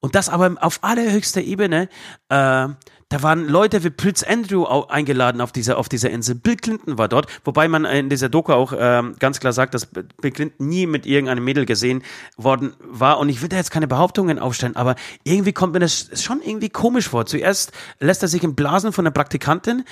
Und 0.00 0.16
das 0.16 0.28
aber 0.28 0.56
auf 0.60 0.82
allerhöchster 0.82 1.40
Ebene. 1.40 1.88
Äh, 2.28 2.68
da 3.10 3.22
waren 3.22 3.48
Leute 3.48 3.84
wie 3.84 3.90
Prince 3.90 4.28
Andrew 4.28 4.64
eingeladen 4.64 5.40
auf 5.40 5.50
dieser, 5.50 5.78
auf 5.78 5.88
dieser 5.88 6.10
Insel. 6.10 6.34
Bill 6.34 6.56
Clinton 6.56 6.98
war 6.98 7.08
dort, 7.08 7.26
wobei 7.44 7.66
man 7.66 7.86
in 7.86 8.10
dieser 8.10 8.28
Doku 8.28 8.52
auch 8.52 8.74
ähm, 8.76 9.16
ganz 9.18 9.40
klar 9.40 9.54
sagt, 9.54 9.72
dass 9.72 9.86
Bill 9.86 10.30
Clinton 10.30 10.66
nie 10.66 10.86
mit 10.86 11.06
irgendeinem 11.06 11.42
Mädel 11.42 11.64
gesehen 11.64 12.02
worden 12.36 12.74
war. 12.80 13.18
Und 13.18 13.30
ich 13.30 13.40
will 13.40 13.48
da 13.48 13.56
jetzt 13.56 13.70
keine 13.70 13.88
Behauptungen 13.88 14.38
aufstellen, 14.38 14.76
aber 14.76 14.94
irgendwie 15.24 15.54
kommt 15.54 15.72
mir 15.72 15.78
das 15.78 16.22
schon 16.22 16.42
irgendwie 16.42 16.68
komisch 16.68 17.08
vor. 17.08 17.24
Zuerst 17.24 17.72
lässt 17.98 18.22
er 18.22 18.28
sich 18.28 18.44
im 18.44 18.54
Blasen 18.54 18.92
von 18.92 19.06
einer 19.06 19.12
Praktikantin 19.12 19.84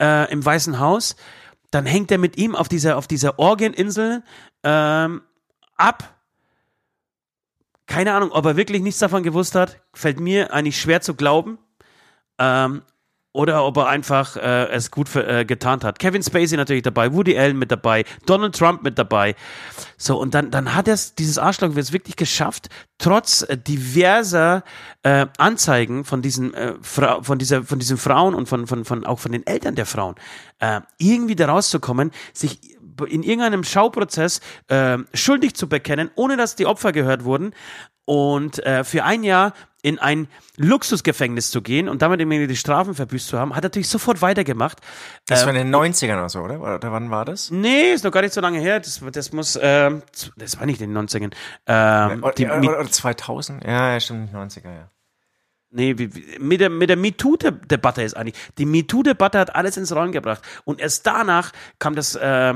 äh, 0.00 0.30
im 0.30 0.44
Weißen 0.44 0.78
Haus. 0.78 1.16
Dann 1.72 1.86
hängt 1.86 2.12
er 2.12 2.18
mit 2.18 2.38
ihm 2.38 2.54
auf 2.54 2.68
dieser, 2.68 2.96
auf 2.98 3.08
dieser 3.08 3.40
Orgeninsel 3.40 4.22
ähm, 4.62 5.22
ab 5.76 6.16
keine 7.86 8.14
Ahnung, 8.14 8.30
ob 8.30 8.46
er 8.46 8.56
wirklich 8.56 8.82
nichts 8.82 9.00
davon 9.00 9.24
gewusst 9.24 9.56
hat, 9.56 9.80
fällt 9.92 10.20
mir 10.20 10.52
eigentlich 10.52 10.80
schwer 10.80 11.00
zu 11.00 11.14
glauben. 11.14 11.58
Ähm, 12.40 12.82
oder 13.32 13.64
ob 13.64 13.76
er 13.76 13.86
einfach 13.86 14.36
äh, 14.36 14.68
es 14.70 14.90
gut 14.90 15.08
für, 15.08 15.26
äh, 15.26 15.44
getan 15.44 15.80
hat. 15.82 16.00
Kevin 16.00 16.22
Spacey 16.22 16.56
natürlich 16.56 16.82
dabei, 16.82 17.12
Woody 17.12 17.38
Allen 17.38 17.58
mit 17.58 17.70
dabei, 17.70 18.04
Donald 18.26 18.58
Trump 18.58 18.82
mit 18.82 18.98
dabei. 18.98 19.36
So, 19.96 20.18
und 20.18 20.34
dann, 20.34 20.50
dann 20.50 20.74
hat 20.74 20.88
er 20.88 20.98
dieses 21.18 21.38
Arschloch 21.38 21.76
es 21.76 21.92
wirklich 21.92 22.16
geschafft, 22.16 22.68
trotz 22.98 23.42
äh, 23.42 23.56
diverser 23.56 24.64
äh, 25.04 25.26
Anzeigen 25.38 26.04
von 26.04 26.22
diesen, 26.22 26.54
äh, 26.54 26.74
von, 26.82 27.38
dieser, 27.38 27.62
von 27.62 27.78
diesen 27.78 27.98
Frauen 27.98 28.34
und 28.34 28.48
von, 28.48 28.66
von, 28.66 28.84
von, 28.84 29.06
auch 29.06 29.20
von 29.20 29.30
den 29.30 29.46
Eltern 29.46 29.76
der 29.76 29.86
Frauen, 29.86 30.16
äh, 30.58 30.80
irgendwie 30.98 31.36
da 31.36 31.46
rauszukommen, 31.46 32.10
sich 32.32 32.58
in 33.08 33.22
irgendeinem 33.22 33.64
Schauprozess 33.64 34.40
äh, 34.68 34.98
schuldig 35.14 35.54
zu 35.54 35.68
bekennen, 35.68 36.10
ohne 36.16 36.36
dass 36.36 36.56
die 36.56 36.66
Opfer 36.66 36.92
gehört 36.92 37.24
wurden 37.24 37.54
und 38.04 38.64
äh, 38.64 38.84
für 38.84 39.04
ein 39.04 39.22
Jahr 39.24 39.52
in 39.82 39.98
ein 39.98 40.28
Luxusgefängnis 40.56 41.50
zu 41.50 41.62
gehen 41.62 41.88
und 41.88 42.02
damit 42.02 42.20
irgendwie 42.20 42.46
die 42.46 42.56
Strafen 42.56 42.94
verbüßt 42.94 43.28
zu 43.28 43.38
haben, 43.38 43.56
hat 43.56 43.62
natürlich 43.62 43.88
sofort 43.88 44.20
weitergemacht. 44.20 44.78
Das 45.26 45.40
Ähm, 45.42 45.46
war 45.48 45.54
in 45.54 45.70
den 45.72 45.74
90ern 45.74 46.18
oder 46.18 46.28
so, 46.28 46.40
oder? 46.40 46.60
Oder 46.60 46.92
wann 46.92 47.10
war 47.10 47.24
das? 47.24 47.50
Nee, 47.50 47.92
ist 47.92 48.04
noch 48.04 48.10
gar 48.12 48.20
nicht 48.20 48.34
so 48.34 48.42
lange 48.42 48.58
her. 48.60 48.80
Das, 48.80 49.00
das 49.12 49.32
muss, 49.32 49.58
ähm, 49.62 50.02
das 50.36 50.58
war 50.58 50.66
nicht 50.66 50.82
in 50.82 50.92
den 50.92 51.08
90ern. 51.08 51.32
Ähm, 51.66 52.22
Oder, 52.22 52.32
die, 52.34 52.46
oder, 52.46 52.80
oder 52.80 52.90
2000? 52.90 53.64
Ja, 53.64 53.92
ja, 53.94 54.00
stimmt, 54.00 54.34
90er, 54.34 54.64
ja. 54.70 54.90
nee, 55.70 55.94
mit 56.38 56.60
der, 56.60 56.68
mit 56.68 56.90
der 56.90 56.98
MeToo-Debatte 56.98 58.02
ist 58.02 58.14
eigentlich. 58.18 58.36
Die 58.58 58.66
MeToo-Debatte 58.66 59.38
hat 59.38 59.54
alles 59.54 59.78
ins 59.78 59.94
Rollen 59.94 60.12
gebracht. 60.12 60.42
Und 60.64 60.80
erst 60.80 61.06
danach 61.06 61.52
kam 61.78 61.94
das, 61.94 62.16
äh, 62.16 62.52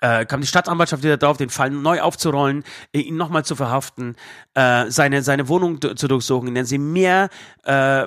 äh, 0.00 0.24
kam 0.26 0.40
die 0.40 0.46
Staatsanwaltschaft 0.46 1.02
wieder 1.02 1.16
drauf, 1.16 1.36
den 1.36 1.50
Fall 1.50 1.70
neu 1.70 2.00
aufzurollen, 2.00 2.64
äh, 2.92 3.00
ihn 3.00 3.16
nochmal 3.16 3.44
zu 3.44 3.56
verhaften, 3.56 4.16
äh, 4.54 4.90
seine, 4.90 5.22
seine 5.22 5.48
Wohnung 5.48 5.80
zu 5.80 6.08
durchsuchen, 6.08 6.54
der 6.54 6.64
sie 6.64 6.78
mehr, 6.78 7.28
äh, 7.64 8.06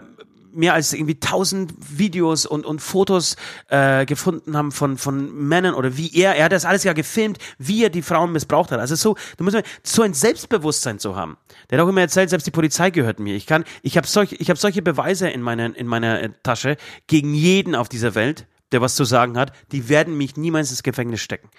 mehr 0.53 0.73
als 0.73 0.93
irgendwie 0.93 1.19
tausend 1.19 1.73
Videos 1.79 2.45
und, 2.45 2.65
und 2.65 2.79
Fotos 2.79 3.35
äh, 3.69 4.05
gefunden 4.05 4.55
haben 4.55 4.71
von, 4.71 4.97
von 4.97 5.47
Männern 5.47 5.73
oder 5.73 5.97
wie 5.97 6.15
er, 6.15 6.35
er 6.35 6.45
hat 6.45 6.51
das 6.51 6.65
alles 6.65 6.83
ja 6.83 6.93
gefilmt, 6.93 7.39
wie 7.57 7.83
er 7.83 7.89
die 7.89 8.01
Frauen 8.01 8.31
missbraucht 8.31 8.71
hat. 8.71 8.79
Also 8.79 8.95
so, 8.95 9.15
du 9.37 9.43
musst 9.43 9.55
mal, 9.55 9.63
so 9.81 10.03
ein 10.03 10.13
Selbstbewusstsein 10.13 10.99
zu 10.99 11.15
haben. 11.15 11.37
Der 11.69 11.79
hat 11.79 11.85
auch 11.85 11.89
immer 11.89 12.01
erzählt, 12.01 12.29
selbst 12.29 12.45
die 12.45 12.51
Polizei 12.51 12.91
gehört 12.91 13.19
mir. 13.19 13.35
Ich 13.35 13.47
kann, 13.47 13.63
ich 13.81 13.97
habe 13.97 14.07
solche, 14.07 14.35
ich 14.35 14.49
habe 14.49 14.59
solche 14.59 14.81
Beweise 14.81 15.29
in 15.29 15.41
meiner, 15.41 15.75
in 15.75 15.87
meiner 15.87 16.21
äh, 16.21 16.29
Tasche 16.43 16.77
gegen 17.07 17.33
jeden 17.33 17.73
auf 17.73 17.89
dieser 17.89 18.13
Welt, 18.13 18.45
der 18.73 18.81
was 18.81 18.95
zu 18.95 19.05
sagen 19.05 19.37
hat. 19.37 19.53
Die 19.71 19.89
werden 19.89 20.17
mich 20.17 20.35
niemals 20.35 20.71
ins 20.71 20.83
Gefängnis 20.83 21.21
stecken. 21.21 21.49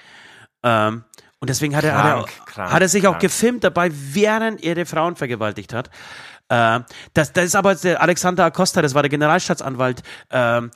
Ähm, 0.62 1.04
und 1.40 1.50
deswegen 1.50 1.76
hat 1.76 1.84
er, 1.84 1.96
hat, 1.96 2.06
er, 2.06 2.24
krank, 2.46 2.72
hat 2.72 2.82
er 2.82 2.88
sich 2.88 3.06
auch 3.06 3.12
krank. 3.12 3.22
gefilmt 3.22 3.64
dabei, 3.64 3.90
während 3.92 4.62
er 4.64 4.74
die 4.74 4.84
Frauen 4.84 5.14
vergewaltigt 5.16 5.72
hat. 5.74 5.90
Äh, 6.48 6.80
das, 7.12 7.32
das 7.32 7.44
ist 7.44 7.56
aber 7.56 7.74
der 7.74 8.00
Alexander 8.00 8.44
Acosta, 8.46 8.82
das 8.82 8.94
war 8.94 9.02
der 9.02 9.10
Generalstaatsanwalt 9.10 10.02
ähm, 10.30 10.70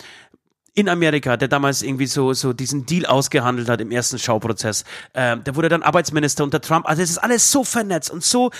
in 0.75 0.89
Amerika, 0.89 1.37
der 1.37 1.49
damals 1.49 1.83
irgendwie 1.83 2.07
so, 2.07 2.33
so 2.35 2.53
diesen 2.53 2.87
Deal 2.87 3.05
ausgehandelt 3.05 3.69
hat 3.69 3.81
im 3.81 3.91
ersten 3.91 4.19
Schauprozess. 4.19 4.85
Ähm, 5.13 5.43
der 5.43 5.57
wurde 5.57 5.69
dann 5.69 5.83
Arbeitsminister 5.83 6.45
unter 6.45 6.61
Trump. 6.61 6.89
Also 6.89 7.03
es 7.03 7.11
ist 7.11 7.19
alles 7.19 7.51
so 7.51 7.65
vernetzt 7.65 8.11
und 8.11 8.23
so, 8.23 8.51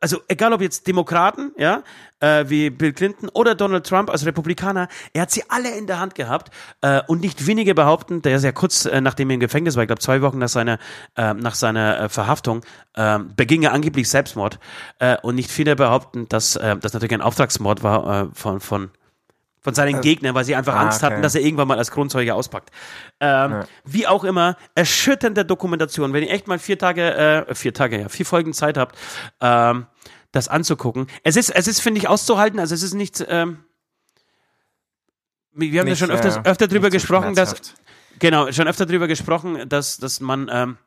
also 0.00 0.20
egal 0.28 0.52
ob 0.52 0.60
jetzt 0.60 0.86
Demokraten, 0.86 1.52
ja, 1.56 1.82
äh, 2.20 2.44
wie 2.48 2.70
Bill 2.70 2.92
Clinton 2.92 3.28
oder 3.30 3.54
Donald 3.54 3.86
Trump 3.86 4.10
als 4.10 4.24
Republikaner, 4.26 4.88
er 5.12 5.22
hat 5.22 5.30
sie 5.30 5.42
alle 5.48 5.76
in 5.76 5.86
der 5.86 5.98
Hand 5.98 6.14
gehabt 6.14 6.50
äh, 6.82 7.00
und 7.06 7.20
nicht 7.20 7.46
wenige 7.46 7.74
behaupten, 7.74 8.22
der 8.22 8.36
ist 8.36 8.44
ja 8.44 8.52
kurz 8.52 8.84
äh, 8.84 9.00
nachdem 9.00 9.30
er 9.30 9.34
im 9.34 9.40
Gefängnis 9.40 9.76
war, 9.76 9.82
ich 9.82 9.88
glaube 9.88 10.00
zwei 10.00 10.22
Wochen 10.22 10.38
nach 10.38 10.48
seiner 10.48 10.78
äh, 11.16 11.34
nach 11.34 11.54
seiner 11.54 12.00
äh, 12.00 12.08
Verhaftung, 12.08 12.64
äh, 12.94 13.18
beging 13.18 13.62
er 13.62 13.72
angeblich 13.72 14.08
Selbstmord 14.08 14.58
äh, 14.98 15.16
und 15.22 15.34
nicht 15.34 15.50
viele 15.50 15.76
behaupten, 15.76 16.28
dass 16.28 16.56
äh, 16.56 16.76
das 16.76 16.92
natürlich 16.92 17.14
ein 17.14 17.22
Auftragsmord 17.22 17.82
war 17.82 18.22
äh, 18.22 18.28
von 18.34 18.60
von 18.60 18.90
von 19.60 19.74
seinen 19.74 20.00
Gegnern, 20.00 20.34
weil 20.34 20.44
sie 20.44 20.54
einfach 20.54 20.74
ah, 20.74 20.82
Angst 20.82 21.02
hatten, 21.02 21.16
okay. 21.16 21.22
dass 21.22 21.34
er 21.34 21.42
irgendwann 21.42 21.68
mal 21.68 21.78
als 21.78 21.90
Kronzeuge 21.90 22.34
auspackt. 22.34 22.70
Ähm, 23.20 23.64
Wie 23.84 24.06
auch 24.06 24.24
immer, 24.24 24.56
erschütternde 24.74 25.44
Dokumentation. 25.44 26.12
Wenn 26.12 26.22
ihr 26.22 26.30
echt 26.30 26.46
mal 26.46 26.58
vier 26.58 26.78
Tage, 26.78 27.14
äh, 27.14 27.54
vier 27.54 27.74
Tage, 27.74 28.00
ja, 28.00 28.08
vier 28.08 28.26
Folgen 28.26 28.52
Zeit 28.52 28.78
habt, 28.78 28.96
ähm, 29.40 29.86
das 30.32 30.48
anzugucken. 30.48 31.06
Es 31.22 31.36
ist, 31.36 31.50
es 31.50 31.66
ist, 31.66 31.80
finde 31.80 31.98
ich, 31.98 32.08
auszuhalten. 32.08 32.60
Also 32.60 32.74
es 32.74 32.82
ist 32.82 32.94
nicht, 32.94 33.24
ähm, 33.28 33.64
wir 35.52 35.80
haben 35.80 35.88
ja 35.88 35.96
schon 35.96 36.10
öfters, 36.10 36.36
äh, 36.36 36.42
öfter 36.44 36.68
drüber 36.68 36.88
nicht 36.88 37.00
zu 37.00 37.06
gesprochen, 37.06 37.34
dass, 37.34 37.74
genau, 38.18 38.52
schon 38.52 38.68
öfter 38.68 38.86
drüber 38.86 39.08
gesprochen, 39.08 39.68
dass, 39.68 39.98
dass 39.98 40.20
man, 40.20 40.48
ähm, 40.52 40.78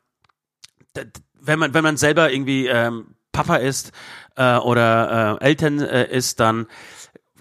wenn 1.39 1.59
man, 1.59 1.73
wenn 1.73 1.83
man 1.83 1.97
selber 1.97 2.31
irgendwie 2.31 2.67
ähm, 2.67 3.15
Papa 3.31 3.57
ist 3.57 3.91
äh, 4.35 4.57
oder 4.57 5.39
äh, 5.41 5.45
Eltern 5.45 5.79
äh, 5.79 6.09
ist, 6.09 6.39
dann 6.39 6.67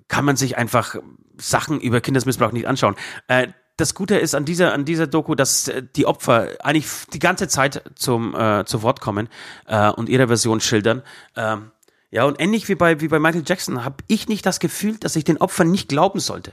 kann 0.09 0.25
man 0.25 0.37
sich 0.37 0.57
einfach 0.57 0.97
Sachen 1.41 1.81
über 1.81 2.01
Kindesmissbrauch 2.01 2.53
nicht 2.53 2.67
anschauen. 2.67 2.97
Äh, 3.29 3.49
das 3.77 3.95
Gute 3.95 4.19
ist 4.19 4.35
an 4.35 4.45
dieser, 4.45 4.73
an 4.73 4.85
dieser 4.85 5.07
Doku, 5.07 5.35
dass 5.35 5.69
äh, 5.69 5.83
die 5.97 6.07
Opfer 6.07 6.49
eigentlich 6.61 6.87
die 7.13 7.19
ganze 7.19 7.49
Zeit 7.49 7.83
zum, 7.95 8.35
äh, 8.35 8.65
zu 8.67 8.83
Wort 8.83 9.01
kommen 9.01 9.29
äh, 9.67 9.89
und 9.91 10.09
ihre 10.09 10.29
Version 10.29 10.61
schildern. 10.61 11.03
Ähm, 11.37 11.71
ja, 12.11 12.25
und 12.25 12.41
ähnlich 12.41 12.69
wie 12.69 12.75
bei, 12.75 13.01
wie 13.01 13.09
bei 13.09 13.19
Michael 13.19 13.45
Jackson 13.47 13.85
habe 13.85 13.97
ich 14.09 14.29
nicht 14.29 14.45
das 14.45 14.61
Gefühl, 14.61 14.97
dass 14.99 15.17
ich 15.17 15.25
den 15.25 15.39
Opfern 15.39 15.71
nicht 15.71 15.89
glauben 15.89 16.21
sollte. 16.21 16.53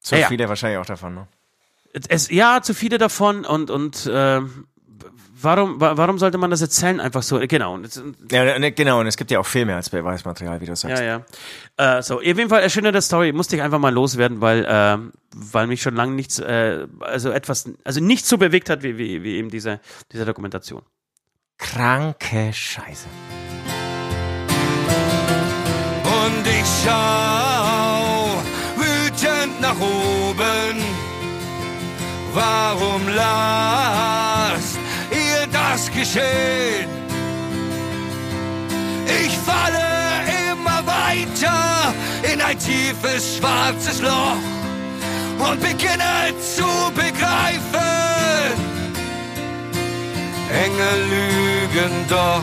So 0.00 0.16
Ja, 0.16 0.22
ja. 0.22 0.28
viele 0.28 0.48
wahrscheinlich 0.48 0.78
auch 0.78 0.86
davon, 0.86 1.14
ne? 1.14 1.28
Es, 2.08 2.30
ja, 2.30 2.62
zu 2.62 2.72
viele 2.72 2.98
davon 2.98 3.44
und, 3.44 3.68
und 3.68 4.06
äh, 4.06 4.40
warum, 5.42 5.80
wa- 5.80 5.96
warum 5.96 6.18
sollte 6.18 6.38
man 6.38 6.50
das 6.50 6.60
erzählen 6.60 7.00
einfach 7.00 7.22
so? 7.22 7.38
Genau. 7.40 7.78
Ja, 8.30 8.58
ne, 8.58 8.72
genau, 8.72 9.00
und 9.00 9.06
es 9.06 9.16
gibt 9.16 9.30
ja 9.30 9.38
auch 9.40 9.46
viel 9.46 9.64
mehr 9.64 9.76
als 9.76 9.90
Beweismaterial, 9.90 10.60
wie 10.60 10.66
du 10.66 10.74
sagst. 10.76 11.00
Ja, 11.02 11.22
ja. 11.78 11.98
Äh, 11.98 12.02
so, 12.02 12.16
auf 12.16 12.22
jeden 12.22 12.48
Fall 12.48 12.62
erschöpfende 12.62 13.00
Story. 13.02 13.32
Musste 13.32 13.56
ich 13.56 13.62
einfach 13.62 13.78
mal 13.78 13.92
loswerden, 13.92 14.40
weil, 14.40 14.64
äh, 14.64 14.98
weil 15.34 15.66
mich 15.66 15.82
schon 15.82 15.94
lange 15.94 16.12
nichts, 16.12 16.38
äh, 16.38 16.86
also 17.00 17.30
etwas, 17.30 17.70
also 17.84 18.00
nichts 18.00 18.28
so 18.28 18.38
bewegt 18.38 18.70
hat 18.70 18.82
wie, 18.82 18.98
wie, 18.98 19.22
wie 19.22 19.36
eben 19.36 19.50
diese, 19.50 19.80
diese 20.12 20.24
Dokumentation. 20.24 20.82
Kranke 21.58 22.52
Scheiße. 22.52 23.06
Und 26.04 26.46
ich 26.46 26.66
schau 26.84 28.42
wütend 28.76 29.60
nach 29.60 29.78
oben. 29.78 30.82
Warum 32.32 33.08
lasst 33.08 34.78
das 35.70 35.90
geschehen? 35.90 36.90
Ich 39.24 39.36
falle 39.38 39.86
immer 40.50 40.84
weiter 40.86 41.94
in 42.32 42.40
ein 42.40 42.58
tiefes 42.58 43.36
schwarzes 43.36 44.00
Loch 44.00 44.42
und 45.38 45.60
beginne 45.60 46.34
zu 46.56 46.70
begreifen. 46.94 48.54
Engel 50.64 50.98
lügen 51.14 51.92
doch. 52.08 52.42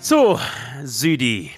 So, 0.00 0.40
Südi. 0.84 1.57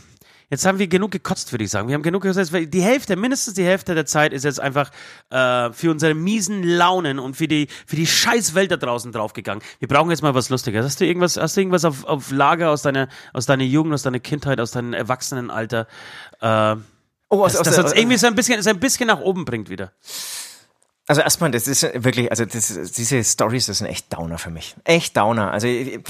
Jetzt 0.50 0.66
haben 0.66 0.78
wir 0.80 0.88
genug 0.88 1.12
gekotzt, 1.12 1.52
würde 1.52 1.64
ich 1.64 1.70
sagen. 1.70 1.88
Wir 1.88 1.94
haben 1.94 2.02
genug 2.02 2.22
gekotzt. 2.22 2.52
Die 2.52 2.82
Hälfte, 2.82 3.14
mindestens 3.16 3.54
die 3.54 3.64
Hälfte 3.64 3.94
der 3.94 4.04
Zeit 4.04 4.32
ist 4.32 4.44
jetzt 4.44 4.58
einfach 4.60 4.90
äh, 5.30 5.72
für 5.72 5.90
unsere 5.92 6.14
miesen 6.14 6.62
Launen 6.64 7.18
und 7.20 7.36
für 7.36 7.46
die, 7.48 7.68
für 7.86 7.94
die 7.96 8.06
scheiß 8.06 8.54
Welt 8.54 8.72
da 8.72 8.76
draußen 8.76 9.12
draufgegangen. 9.12 9.62
Wir 9.78 9.88
brauchen 9.88 10.10
jetzt 10.10 10.22
mal 10.22 10.34
was 10.34 10.48
Lustiges. 10.50 10.84
Hast 10.84 11.00
du 11.00 11.06
irgendwas, 11.06 11.36
hast 11.36 11.56
du 11.56 11.60
irgendwas 11.60 11.84
auf, 11.84 12.04
auf 12.04 12.30
Lager 12.32 12.70
aus 12.70 12.82
deiner, 12.82 13.08
aus 13.32 13.46
deiner 13.46 13.62
Jugend, 13.64 13.94
aus 13.94 14.02
deiner 14.02 14.18
Kindheit, 14.18 14.60
aus 14.60 14.72
deinem 14.72 14.92
Erwachsenenalter? 14.92 15.86
Äh, 16.40 16.76
Oh, 17.32 17.44
aus, 17.44 17.52
das, 17.52 17.60
aus, 17.68 17.76
das 17.76 17.84
uns 17.84 17.92
irgendwie 17.94 18.16
so 18.16 18.26
ein 18.26 18.34
bisschen, 18.34 18.60
so 18.60 18.70
ein 18.70 18.80
bisschen 18.80 19.06
nach 19.06 19.20
oben 19.20 19.44
bringt 19.44 19.70
wieder. 19.70 19.92
also 21.06 21.20
erstmal, 21.20 21.52
das 21.52 21.68
ist 21.68 21.82
wirklich, 21.94 22.28
also 22.28 22.44
das, 22.44 22.66
diese 22.90 23.22
Stories, 23.22 23.66
das 23.66 23.78
sind 23.78 23.86
echt 23.86 24.12
Downer 24.12 24.36
für 24.36 24.50
mich. 24.50 24.74
Echt 24.82 25.16
Downer. 25.16 25.52
Also 25.52 25.68
ich- 25.68 26.00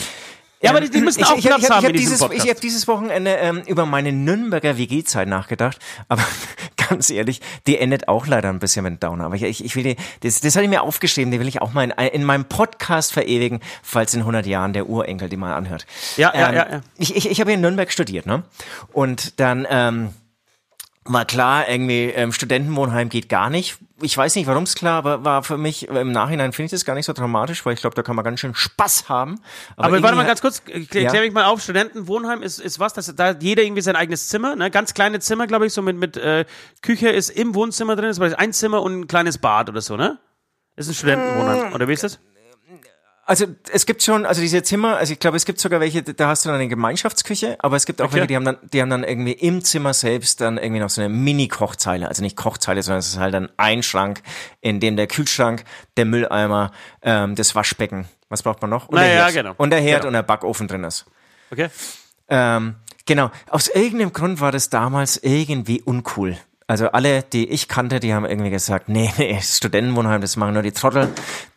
Ja, 0.62 0.70
aber 0.70 0.80
die, 0.80 0.90
die 0.90 1.00
müssen 1.00 1.20
ich, 1.20 1.26
auch 1.26 1.38
ich, 1.38 1.44
Platz 1.46 1.58
ich, 1.58 1.64
ich, 1.64 1.70
haben 1.70 1.78
ich 1.78 1.84
in 1.84 1.88
habe 1.88 1.92
diesem 1.92 2.06
dieses, 2.06 2.18
Podcast. 2.20 2.44
ich 2.44 2.50
hab 2.50 2.60
dieses 2.60 2.88
Wochenende 2.88 3.30
ähm, 3.30 3.62
über 3.66 3.86
meine 3.86 4.12
Nürnberger 4.12 4.76
WG-Zeit 4.76 5.26
nachgedacht, 5.26 5.78
aber 6.08 6.22
ganz 6.88 7.08
ehrlich, 7.08 7.40
die 7.66 7.78
endet 7.78 8.08
auch 8.08 8.26
leider 8.26 8.50
ein 8.50 8.58
bisschen 8.58 8.82
mit 8.82 9.02
Downer. 9.02 9.24
Aber 9.24 9.36
ich, 9.36 9.64
ich, 9.64 9.76
will 9.76 9.84
die, 9.84 9.96
das, 10.20 10.40
das 10.40 10.56
hatte 10.56 10.64
ich 10.64 10.70
mir 10.70 10.82
aufgeschrieben, 10.82 11.30
die 11.30 11.40
will 11.40 11.48
ich 11.48 11.62
auch 11.62 11.72
mal 11.72 11.84
in, 11.84 11.90
in 11.90 12.24
meinem 12.24 12.44
Podcast 12.44 13.12
verewigen, 13.12 13.60
falls 13.82 14.12
in 14.12 14.20
100 14.20 14.46
Jahren 14.46 14.74
der 14.74 14.88
Urenkel 14.88 15.30
die 15.30 15.38
mal 15.38 15.54
anhört. 15.54 15.86
Ja, 16.18 16.32
ja, 16.34 16.48
ähm, 16.48 16.54
ja, 16.54 16.70
ja. 16.70 16.80
Ich, 16.98 17.16
ich, 17.16 17.30
ich 17.30 17.40
habe 17.40 17.52
in 17.52 17.62
Nürnberg 17.62 17.90
studiert, 17.90 18.26
ne? 18.26 18.42
Und 18.92 19.40
dann 19.40 19.66
ähm, 19.70 20.10
war 21.12 21.24
klar, 21.24 21.68
irgendwie 21.68 22.04
ähm, 22.10 22.32
Studentenwohnheim 22.32 23.08
geht 23.08 23.28
gar 23.28 23.50
nicht. 23.50 23.78
Ich 24.02 24.16
weiß 24.16 24.34
nicht, 24.36 24.46
warum 24.46 24.62
es 24.62 24.74
klar, 24.74 24.94
aber 24.98 25.24
war 25.24 25.42
für 25.42 25.58
mich 25.58 25.88
im 25.88 26.12
Nachhinein 26.12 26.52
finde 26.52 26.66
ich 26.66 26.70
das 26.70 26.84
gar 26.84 26.94
nicht 26.94 27.06
so 27.06 27.12
dramatisch, 27.12 27.66
weil 27.66 27.74
ich 27.74 27.80
glaube, 27.80 27.94
da 27.96 28.02
kann 28.02 28.16
man 28.16 28.24
ganz 28.24 28.40
schön 28.40 28.54
Spaß 28.54 29.08
haben. 29.08 29.40
Aber, 29.76 29.92
warte 29.92 29.96
irgendwie 30.06 30.14
mal 30.16 30.26
ganz 30.26 30.40
kurz, 30.40 30.64
klär, 30.64 30.84
klär 30.86 31.02
Ja. 31.14 31.20
mich 31.20 31.32
mal 31.32 31.44
auf, 31.44 31.60
Studentenwohnheim 31.62 32.42
ist, 32.42 32.60
ist 32.60 32.78
was, 32.80 32.94
dass 32.94 33.14
da 33.14 33.26
hat 33.28 33.42
jeder 33.42 33.62
irgendwie 33.62 33.82
sein 33.82 33.96
eigenes 33.96 34.28
Zimmer, 34.28 34.56
ne? 34.56 34.70
Ganz 34.70 34.94
kleine 34.94 35.20
Zimmer, 35.20 35.46
glaube 35.46 35.66
ich, 35.66 35.72
so 35.74 35.82
mit, 35.82 35.96
mit 35.96 36.16
äh, 36.16 36.44
Küche 36.82 37.08
ist 37.10 37.30
im 37.30 37.54
Wohnzimmer 37.54 37.94
drin, 37.96 38.06
ist 38.10 38.20
aber 38.20 38.38
ein 38.38 38.52
Zimmer 38.52 38.80
und 38.82 39.00
ein 39.00 39.06
kleines 39.06 39.36
Bad 39.38 39.68
oder 39.68 39.80
so, 39.82 39.96
ne? 39.96 40.18
Ist 40.76 40.88
ein 40.88 40.92
Äh, 40.92 40.94
Studentenwohnheim, 40.94 41.74
oder 41.74 41.88
wie 41.88 41.92
ist 41.92 42.04
das? 42.04 42.18
Also 43.30 43.46
es 43.72 43.86
gibt 43.86 44.02
schon, 44.02 44.26
also 44.26 44.40
diese 44.40 44.64
Zimmer, 44.64 44.96
also 44.96 45.12
ich 45.12 45.20
glaube, 45.20 45.36
es 45.36 45.44
gibt 45.44 45.60
sogar 45.60 45.78
welche, 45.78 46.02
da 46.02 46.26
hast 46.26 46.44
du 46.44 46.48
dann 46.48 46.56
eine 46.56 46.66
Gemeinschaftsküche, 46.66 47.56
aber 47.60 47.76
es 47.76 47.86
gibt 47.86 48.00
auch 48.02 48.06
Okay. 48.06 48.14
welche, 48.14 48.26
die 48.26 48.34
haben 48.34 48.44
dann, 48.44 48.58
die 48.72 48.82
haben 48.82 48.90
dann 48.90 49.04
irgendwie 49.04 49.30
im 49.34 49.62
Zimmer 49.62 49.94
selbst 49.94 50.40
dann 50.40 50.58
irgendwie 50.58 50.80
noch 50.80 50.90
so 50.90 51.00
eine 51.00 51.10
Mini-Kochzeile, 51.14 52.08
also 52.08 52.22
nicht 52.22 52.36
Kochzeile, 52.36 52.82
sondern 52.82 52.98
es 52.98 53.06
ist 53.10 53.18
halt 53.20 53.32
dann 53.32 53.48
ein 53.56 53.84
Schrank, 53.84 54.22
in 54.60 54.80
dem 54.80 54.96
der 54.96 55.06
Kühlschrank, 55.06 55.62
der 55.96 56.06
Mülleimer, 56.06 56.72
ähm, 57.02 57.36
das 57.36 57.54
Waschbecken, 57.54 58.08
was 58.30 58.42
braucht 58.42 58.62
man 58.62 58.70
noch? 58.70 58.88
Und 58.88 58.96
Na 58.96 59.02
der 59.02 59.14
ja, 59.14 59.22
Herd. 59.26 59.34
genau. 59.34 59.54
Und 59.58 59.70
der 59.70 59.80
Herd 59.80 60.00
Genau. 60.00 60.08
und 60.08 60.14
der 60.14 60.22
Backofen 60.24 60.66
drin 60.66 60.82
ist. 60.82 61.06
Okay. 61.52 61.68
Ähm, 62.28 62.74
genau. 63.06 63.30
Aus 63.48 63.68
irgendeinem 63.68 64.12
Grund 64.12 64.40
war 64.40 64.50
das 64.50 64.70
damals 64.70 65.18
irgendwie 65.22 65.80
uncool. 65.82 66.36
Also 66.70 66.92
alle, 66.92 67.24
die 67.24 67.50
ich 67.50 67.66
kannte, 67.66 67.98
die 67.98 68.14
haben 68.14 68.24
irgendwie 68.24 68.50
gesagt, 68.50 68.88
nee, 68.88 69.12
nee, 69.18 69.40
Studentenwohnheim, 69.42 70.20
das 70.20 70.36
machen 70.36 70.54
nur 70.54 70.62
die 70.62 70.70
Trottel. 70.70 71.08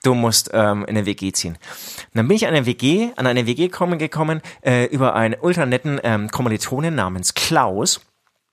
Du 0.01 0.15
musst 0.15 0.49
ähm, 0.53 0.85
in 0.85 0.97
eine 0.97 1.05
WG 1.05 1.31
ziehen. 1.31 1.53
Und 1.53 2.15
dann 2.15 2.27
bin 2.27 2.35
ich 2.35 2.47
an 2.47 2.55
eine 2.55 2.65
WG, 2.65 3.11
an 3.15 3.27
eine 3.27 3.45
WG 3.45 3.69
kommen, 3.69 3.99
gekommen 3.99 4.41
äh, 4.65 4.85
über 4.85 5.13
einen 5.13 5.35
ultra 5.39 5.67
netten 5.67 6.01
ähm, 6.03 6.31
Kommilitonen 6.31 6.95
namens 6.95 7.35
Klaus. 7.35 8.01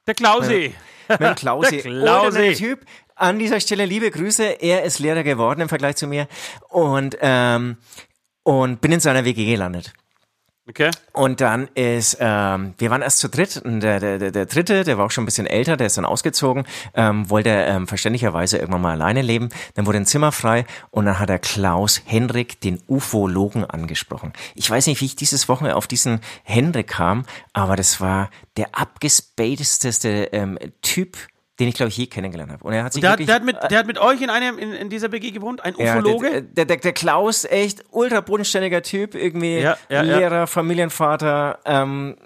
Der 0.07 0.13
Klausi. 0.13 0.75
Mit 1.09 1.21
dem 1.21 1.35
Klausi. 1.37 1.81
Der 1.81 1.81
Klausi. 1.81 2.39
Netter 2.39 2.59
Typ. 2.59 2.81
An 3.15 3.39
dieser 3.39 3.61
Stelle 3.61 3.87
liebe 3.87 4.11
Grüße. 4.11 4.45
Er 4.61 4.83
ist 4.83 4.99
Lehrer 4.99 5.23
geworden 5.23 5.63
im 5.63 5.71
Vergleich 5.71 5.97
zu 5.97 6.07
mir 6.07 6.29
und 6.69 7.17
ähm, 7.23 7.79
und 8.43 8.83
bin 8.83 8.93
in 8.93 9.01
seiner 9.01 9.25
WG 9.25 9.47
gelandet. 9.47 9.95
Okay. 10.71 10.93
Und 11.13 11.41
dann 11.41 11.67
ist, 11.75 12.19
ähm, 12.21 12.75
wir 12.79 12.91
waren 12.91 13.03
erst 13.03 13.19
zu 13.19 13.29
dritt 13.29 13.57
und 13.57 13.81
der, 13.81 13.99
der, 13.99 14.19
der, 14.21 14.31
der 14.31 14.47
dritte, 14.47 14.85
der 14.85 14.99
war 14.99 15.07
auch 15.07 15.11
schon 15.11 15.25
ein 15.25 15.27
bisschen 15.27 15.49
älter, 15.49 15.77
der 15.77 15.89
ist 15.89 15.99
dann 15.99 16.05
ausgezogen, 16.05 16.65
ähm, 16.95 17.29
wollte 17.29 17.51
ähm, 17.51 17.89
verständlicherweise 17.89 18.59
irgendwann 18.59 18.83
mal 18.83 18.93
alleine 18.93 19.21
leben. 19.21 19.49
Dann 19.75 19.87
wurde 19.87 19.99
ein 19.99 20.07
Zimmer 20.07 20.31
frei 20.31 20.65
und 20.93 21.07
dann 21.07 21.19
hat 21.19 21.29
er 21.29 21.41
Klaus 21.41 22.03
Henrik, 22.05 22.61
den 22.61 22.81
Ufologen, 22.87 23.65
angesprochen. 23.65 24.33
Ich 24.55 24.71
weiß 24.71 24.87
nicht, 24.87 25.01
wie 25.01 25.07
ich 25.07 25.17
dieses 25.17 25.49
Wochenende 25.49 25.75
auf 25.75 25.89
diesen 25.89 26.21
Henrik 26.45 26.87
kam, 26.87 27.25
aber 27.53 27.75
das 27.75 28.01
war 28.01 28.31
der 28.57 28.69
abgespacedeste 28.73 30.29
ähm, 30.31 30.57
Typ, 30.83 31.17
den 31.61 31.69
ich, 31.69 31.75
glaube 31.75 31.91
ich, 31.91 31.97
je 31.97 32.07
kennengelernt 32.07 32.51
habe. 32.51 32.65
Und 32.65 32.73
er 32.73 32.83
hat 32.85 32.93
sich 32.93 33.01
Der, 33.03 33.11
hat- 33.11 33.19
wirklich, 33.19 33.27
der, 33.27 33.37
hat 33.37 33.45
mit, 33.45 33.57
der 33.71 33.79
hat 33.79 33.87
mit 33.87 33.99
euch 33.99 34.21
in, 34.23 34.31
einem, 34.31 34.59
in, 34.59 34.73
in 34.73 34.89
dieser 34.89 35.13
WG 35.13 35.31
gewohnt? 35.31 35.63
Ein 35.65 35.75
ja, 35.79 35.93
Ufologe? 35.99 36.43
der, 36.43 36.65
der, 36.65 36.77
der 36.79 36.93
Klaus, 36.93 37.45
echt 37.45 37.85
ultra 37.91 38.21
bodenständiger 38.21 38.83
Typ, 38.83 39.15
irgendwie 39.15 39.59
ja, 39.61 39.77
ja. 39.89 40.01
Lehrer, 40.03 40.47
Familienvater. 40.47 41.59
Ähm, 41.67 42.17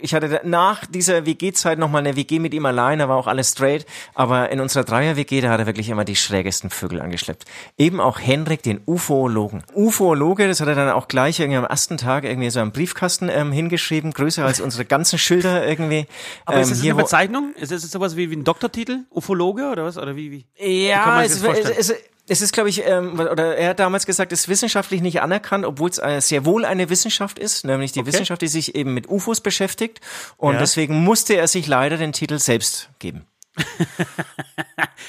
ich 0.00 0.14
hatte 0.14 0.40
nach 0.44 0.86
dieser 0.86 1.26
WG-Zeit 1.26 1.78
nochmal 1.78 2.00
eine 2.00 2.16
WG 2.16 2.38
mit 2.38 2.54
ihm 2.54 2.66
allein, 2.66 2.98
da 2.98 3.08
war 3.08 3.16
auch 3.16 3.26
alles 3.26 3.50
straight, 3.52 3.86
aber 4.14 4.50
in 4.50 4.60
unserer 4.60 4.84
Dreier-WG, 4.84 5.40
da 5.40 5.50
hat 5.50 5.60
er 5.60 5.66
wirklich 5.66 5.88
immer 5.88 6.04
die 6.04 6.16
schrägesten 6.16 6.70
Vögel 6.70 7.00
angeschleppt. 7.00 7.44
Eben 7.76 8.00
auch 8.00 8.18
Henrik, 8.18 8.62
den 8.62 8.80
Ufologen. 8.86 9.62
Ufologe, 9.74 10.48
das 10.48 10.60
hat 10.60 10.68
er 10.68 10.74
dann 10.74 10.90
auch 10.90 11.08
gleich 11.08 11.40
irgendwie 11.40 11.58
am 11.58 11.64
ersten 11.64 11.96
Tag 11.96 12.24
irgendwie 12.24 12.50
so 12.50 12.60
am 12.60 12.72
Briefkasten 12.72 13.28
ähm, 13.28 13.52
hingeschrieben, 13.52 14.12
größer 14.12 14.44
als 14.44 14.60
unsere 14.60 14.84
ganzen 14.84 15.18
Schilder 15.18 15.66
irgendwie. 15.66 16.06
Aber 16.44 16.60
ist 16.60 16.68
Ähm, 16.68 16.70
das 16.74 16.80
hier, 16.82 16.92
eine 16.94 17.02
Bezeichnung? 17.02 17.54
Ist 17.56 17.72
das 17.72 17.82
sowas 17.82 18.16
wie, 18.16 18.30
wie 18.30 18.36
ein 18.36 18.44
Doktortitel? 18.44 19.00
Ufologe 19.10 19.70
oder 19.70 19.84
was? 19.84 19.98
Oder 19.98 20.16
wie? 20.16 20.30
wie? 20.30 20.44
Wie 20.58 20.88
Ja, 20.88 21.22
sich 21.22 21.32
es, 21.32 21.42
vorstellen? 21.42 21.74
es, 21.78 21.90
es, 21.90 21.96
es 22.28 22.40
ist, 22.42 22.52
glaube 22.52 22.68
ich, 22.68 22.84
ähm, 22.86 23.18
oder 23.18 23.56
er 23.56 23.70
hat 23.70 23.78
damals 23.80 24.06
gesagt, 24.06 24.32
es 24.32 24.40
ist 24.42 24.48
wissenschaftlich 24.48 25.00
nicht 25.00 25.20
anerkannt, 25.22 25.64
obwohl 25.64 25.90
es 25.90 25.98
äh, 25.98 26.20
sehr 26.20 26.44
wohl 26.44 26.64
eine 26.64 26.90
Wissenschaft 26.90 27.38
ist, 27.38 27.64
nämlich 27.64 27.92
die 27.92 28.06
Wissenschaft, 28.06 28.42
die 28.42 28.48
sich 28.48 28.74
eben 28.74 28.94
mit 28.94 29.08
UFOs 29.08 29.40
beschäftigt. 29.40 30.00
Und 30.36 30.54
Ja. 30.54 30.58
deswegen 30.60 31.02
musste 31.02 31.34
er 31.34 31.48
sich 31.48 31.66
leider 31.66 31.96
den 31.96 32.12
Titel 32.12 32.38
selbst 32.38 32.90
geben. 32.98 33.26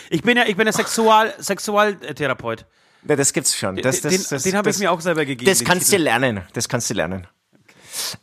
Ich 0.09 0.23
bin 0.23 0.37
ja, 0.37 0.45
ich 0.47 0.55
bin 0.55 0.65
ja 0.65 0.73
Sexual, 0.73 1.33
Sexualtherapeut. 1.39 2.65
Ja, 3.07 3.15
das 3.15 3.33
gibt's 3.33 3.55
schon. 3.55 3.75
Das, 3.77 4.01
das, 4.01 4.11
den 4.11 4.25
das, 4.29 4.43
den 4.43 4.55
habe 4.55 4.69
ich 4.69 4.77
mir 4.79 4.91
auch 4.91 5.01
selber 5.01 5.25
gegeben. 5.25 5.49
Das 5.49 5.63
kannst 5.63 5.91
du 5.91 5.97
lernen. 5.97 6.41
Das 6.53 6.67
kannst 6.67 6.89
du 6.89 6.93
lernen. 6.95 7.27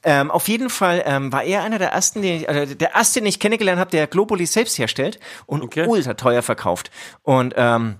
Ähm, 0.03 0.31
auf 0.31 0.49
jeden 0.49 0.71
Fall 0.71 1.03
ähm, 1.07 1.33
war 1.33 1.45
er 1.45 1.63
einer 1.63 1.79
der 1.79 1.91
ersten, 1.91 2.23
den 2.23 2.41
ich, 2.41 2.49
also 2.49 2.75
der 2.75 2.95
erste, 2.95 3.21
den 3.21 3.27
ich 3.27 3.41
kennengelernt 3.41 3.79
habe, 3.79 3.91
der 3.91 4.07
Globuli 4.07 4.47
selbst 4.47 4.79
herstellt 4.79 5.19
und 5.47 5.63
Okay. 5.63 5.87
ultra 5.87 6.15
teuer 6.15 6.43
verkauft. 6.43 6.91
Und 7.23 7.55
ähm, 7.57 7.97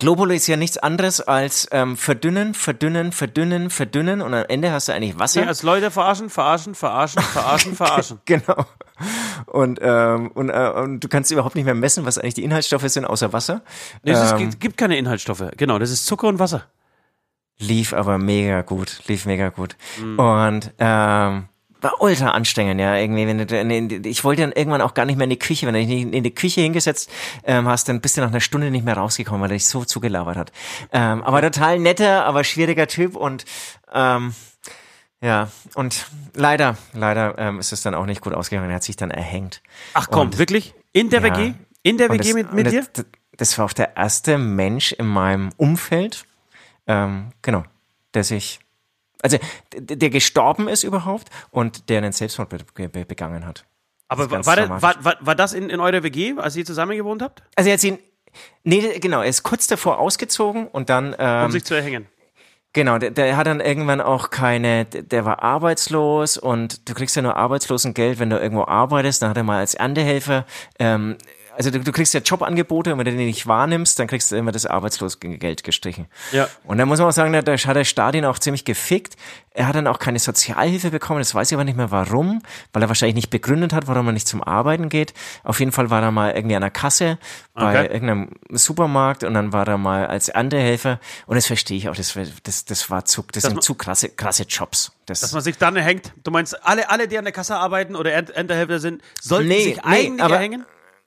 Globuli 0.00 0.36
ist 0.36 0.46
ja 0.48 0.56
nichts 0.56 0.76
anderes 0.76 1.20
als 1.20 1.68
ähm, 1.70 1.96
verdünnen, 1.96 2.54
verdünnen, 2.54 3.12
verdünnen, 3.12 3.70
verdünnen 3.70 4.22
und 4.22 4.34
am 4.34 4.44
Ende 4.48 4.72
hast 4.72 4.88
du 4.88 4.92
eigentlich 4.92 5.18
Wasser. 5.18 5.42
Nee, 5.42 5.46
als 5.46 5.62
Leute 5.62 5.90
verarschen, 5.90 6.30
verarschen, 6.30 6.74
verarschen, 6.74 7.22
verarschen, 7.22 7.74
verarschen. 7.76 8.20
Genau. 8.24 8.66
Und, 9.46 9.78
ähm, 9.82 10.30
und, 10.32 10.48
äh, 10.50 10.72
und 10.74 11.00
du 11.00 11.08
kannst 11.08 11.30
überhaupt 11.30 11.54
nicht 11.54 11.64
mehr 11.64 11.74
messen, 11.74 12.04
was 12.04 12.18
eigentlich 12.18 12.34
die 12.34 12.44
Inhaltsstoffe 12.44 12.88
sind, 12.88 13.04
außer 13.04 13.32
Wasser. 13.32 13.62
Nee, 14.02 14.12
es 14.12 14.32
Ähm, 14.32 14.48
ist, 14.48 14.60
gibt 14.60 14.76
keine 14.76 14.96
Inhaltsstoffe. 14.98 15.44
Genau, 15.56 15.78
das 15.78 15.90
ist 15.90 16.06
Zucker 16.06 16.26
und 16.28 16.38
Wasser. 16.38 16.64
Lief 17.58 17.92
aber 17.92 18.18
mega 18.18 18.62
gut, 18.62 19.00
lief 19.06 19.26
mega 19.26 19.50
gut. 19.50 19.76
Mhm. 20.00 20.18
Und 20.18 20.72
ähm, 20.78 21.48
war 21.84 22.00
ultra 22.00 22.30
anstrengend, 22.30 22.80
ja, 22.80 22.96
irgendwie, 22.96 23.26
wenn 23.26 23.46
du, 23.46 23.60
in 23.60 24.04
ich 24.04 24.24
wollte 24.24 24.42
dann 24.42 24.52
irgendwann 24.52 24.80
auch 24.80 24.94
gar 24.94 25.04
nicht 25.04 25.16
mehr 25.16 25.24
in 25.24 25.30
die 25.30 25.38
Küche, 25.38 25.66
wenn 25.66 25.74
du 25.74 25.80
dich 25.80 25.88
nicht 25.88 26.12
in 26.14 26.24
die 26.24 26.34
Küche 26.34 26.62
hingesetzt 26.62 27.10
ähm, 27.44 27.68
hast, 27.68 27.88
dann 27.88 28.00
bist 28.00 28.16
du 28.16 28.20
nach 28.22 28.28
einer 28.30 28.40
Stunde 28.40 28.70
nicht 28.70 28.84
mehr 28.84 28.96
rausgekommen, 28.96 29.40
weil 29.42 29.50
er 29.50 29.54
dich 29.54 29.66
so 29.66 29.84
zugelabert 29.84 30.36
hat. 30.36 30.52
Ähm, 30.92 31.22
aber 31.22 31.40
total 31.42 31.78
netter, 31.78 32.24
aber 32.24 32.42
schwieriger 32.42 32.86
Typ 32.88 33.14
und 33.14 33.44
ähm, 33.92 34.34
ja, 35.20 35.48
und 35.74 36.06
leider, 36.34 36.76
leider 36.92 37.38
ähm, 37.38 37.58
ist 37.58 37.72
es 37.72 37.80
dann 37.82 37.94
auch 37.94 38.04
nicht 38.06 38.20
gut 38.20 38.34
ausgegangen. 38.34 38.68
Er 38.70 38.76
hat 38.76 38.82
sich 38.84 38.96
dann 38.96 39.10
erhängt. 39.10 39.62
Ach 39.94 40.08
komm, 40.10 40.22
Und- 40.28 40.38
wirklich? 40.38 40.74
In 40.92 41.08
der 41.10 41.22
Ja. 41.24 41.36
WG? 41.38 41.54
In 41.82 41.98
der 41.98 42.10
WG 42.10 42.18
das- 42.18 42.32
mit, 42.34 42.52
mit 42.52 42.66
und 42.66 42.72
dir? 42.72 42.86
Das, 42.92 43.04
das 43.36 43.58
war 43.58 43.64
auch 43.66 43.72
der 43.72 43.96
erste 43.96 44.38
Mensch 44.38 44.92
in 44.92 45.06
meinem 45.06 45.50
Umfeld, 45.56 46.24
ähm, 46.86 47.30
genau, 47.42 47.64
der 48.14 48.22
sich, 48.24 48.60
also 49.24 49.38
der 49.72 50.10
gestorben 50.10 50.68
ist 50.68 50.82
überhaupt 50.82 51.30
und 51.50 51.88
der 51.88 51.98
einen 51.98 52.12
Selbstmord 52.12 52.50
be 52.50 52.88
be 52.88 53.04
begangen 53.06 53.46
hat. 53.46 53.64
Aber 54.08 54.30
war, 54.30 54.44
war, 54.44 55.04
war, 55.04 55.16
war 55.20 55.34
das 55.34 55.54
in, 55.54 55.70
in 55.70 55.80
eurer 55.80 56.02
WG, 56.02 56.34
als 56.36 56.56
ihr 56.56 56.64
zusammen 56.66 56.96
gewohnt 56.96 57.22
habt? 57.22 57.42
Also 57.56 57.70
er 57.70 57.74
hat 57.74 57.84
ihn, 57.84 57.98
nee, 58.64 58.98
genau, 58.98 59.22
er 59.22 59.28
ist 59.28 59.42
kurz 59.42 59.66
davor 59.66 59.98
ausgezogen 59.98 60.68
und 60.68 60.90
dann, 60.90 61.14
Um 61.14 61.16
ähm, 61.18 61.50
sich 61.50 61.64
zu 61.64 61.74
erhängen. 61.74 62.06
Genau, 62.74 62.98
der, 62.98 63.12
der 63.12 63.36
hat 63.36 63.46
dann 63.46 63.60
irgendwann 63.60 64.00
auch 64.00 64.30
keine, 64.30 64.84
der, 64.84 65.02
der 65.02 65.24
war 65.24 65.42
arbeitslos 65.42 66.36
und 66.36 66.88
du 66.88 66.94
kriegst 66.94 67.16
ja 67.16 67.22
nur 67.22 67.36
Arbeitslosengeld, 67.36 68.18
wenn 68.18 68.30
du 68.30 68.38
irgendwo 68.38 68.64
arbeitest. 68.64 69.22
Dann 69.22 69.30
hat 69.30 69.36
er 69.36 69.44
mal 69.44 69.60
als 69.60 69.74
Erntehelfer, 69.74 70.44
ähm, 70.78 71.16
also 71.56 71.70
du, 71.70 71.80
du 71.80 71.92
kriegst 71.92 72.12
ja 72.14 72.20
Jobangebote 72.20 72.92
und 72.92 72.98
wenn 72.98 73.04
du 73.06 73.12
die 73.12 73.24
nicht 73.24 73.46
wahrnimmst, 73.46 73.98
dann 73.98 74.06
kriegst 74.06 74.30
du 74.32 74.36
immer 74.36 74.52
das 74.52 74.66
Arbeitslosengeld 74.66 75.64
gestrichen. 75.64 76.06
Ja. 76.32 76.48
Und 76.64 76.78
da 76.78 76.86
muss 76.86 76.98
man 76.98 77.08
auch 77.08 77.12
sagen, 77.12 77.32
da, 77.32 77.42
da 77.42 77.56
hat 77.56 77.76
der 77.76 77.84
Staat 77.84 78.14
ihn 78.14 78.24
auch 78.24 78.38
ziemlich 78.38 78.64
gefickt. 78.64 79.16
Er 79.56 79.68
hat 79.68 79.76
dann 79.76 79.86
auch 79.86 80.00
keine 80.00 80.18
Sozialhilfe 80.18 80.90
bekommen, 80.90 81.20
das 81.20 81.32
weiß 81.32 81.50
ich 81.50 81.54
aber 81.54 81.62
nicht 81.64 81.76
mehr 81.76 81.92
warum, 81.92 82.42
weil 82.72 82.82
er 82.82 82.88
wahrscheinlich 82.88 83.14
nicht 83.14 83.30
begründet 83.30 83.72
hat, 83.72 83.86
warum 83.86 84.06
er 84.08 84.12
nicht 84.12 84.26
zum 84.26 84.42
Arbeiten 84.42 84.88
geht. 84.88 85.14
Auf 85.44 85.60
jeden 85.60 85.70
Fall 85.70 85.90
war 85.90 86.02
er 86.02 86.10
mal 86.10 86.32
irgendwie 86.32 86.56
an 86.56 86.62
der 86.62 86.70
Kasse 86.70 87.18
bei 87.54 87.70
Okay. 87.82 87.92
irgendeinem 87.92 88.30
Supermarkt 88.50 89.22
und 89.22 89.34
dann 89.34 89.52
war 89.52 89.68
er 89.68 89.78
mal 89.78 90.06
als 90.08 90.28
Erntehelfer 90.28 90.98
und 91.26 91.36
das 91.36 91.46
verstehe 91.46 91.76
ich 91.78 91.88
auch, 91.88 91.94
das, 91.94 92.18
das, 92.42 92.64
das 92.64 92.90
war 92.90 93.04
zu, 93.04 93.24
das 93.30 93.44
sind 93.44 93.54
man- 93.54 93.62
zu 93.62 93.74
krasse, 93.76 94.08
krasse 94.08 94.42
Jobs. 94.42 94.90
Das, 95.06 95.20
Dass 95.20 95.32
man 95.32 95.42
sich 95.42 95.56
dann 95.56 95.76
erhängt. 95.76 96.12
Du 96.24 96.30
meinst, 96.32 96.64
alle, 96.66 96.90
alle, 96.90 97.06
die 97.06 97.16
an 97.18 97.24
der 97.24 97.32
Kasse 97.32 97.54
arbeiten 97.56 97.94
oder 97.94 98.12
Ent- 98.12 98.30
Erntehelfer 98.30 98.80
sind, 98.80 99.02
sollten 99.20 99.48
Nee, 99.48 99.62
sich 99.62 99.76
nee, 99.76 99.82
eigentlich 99.84 100.22
aber- 100.22 100.34
erhängen? 100.34 100.64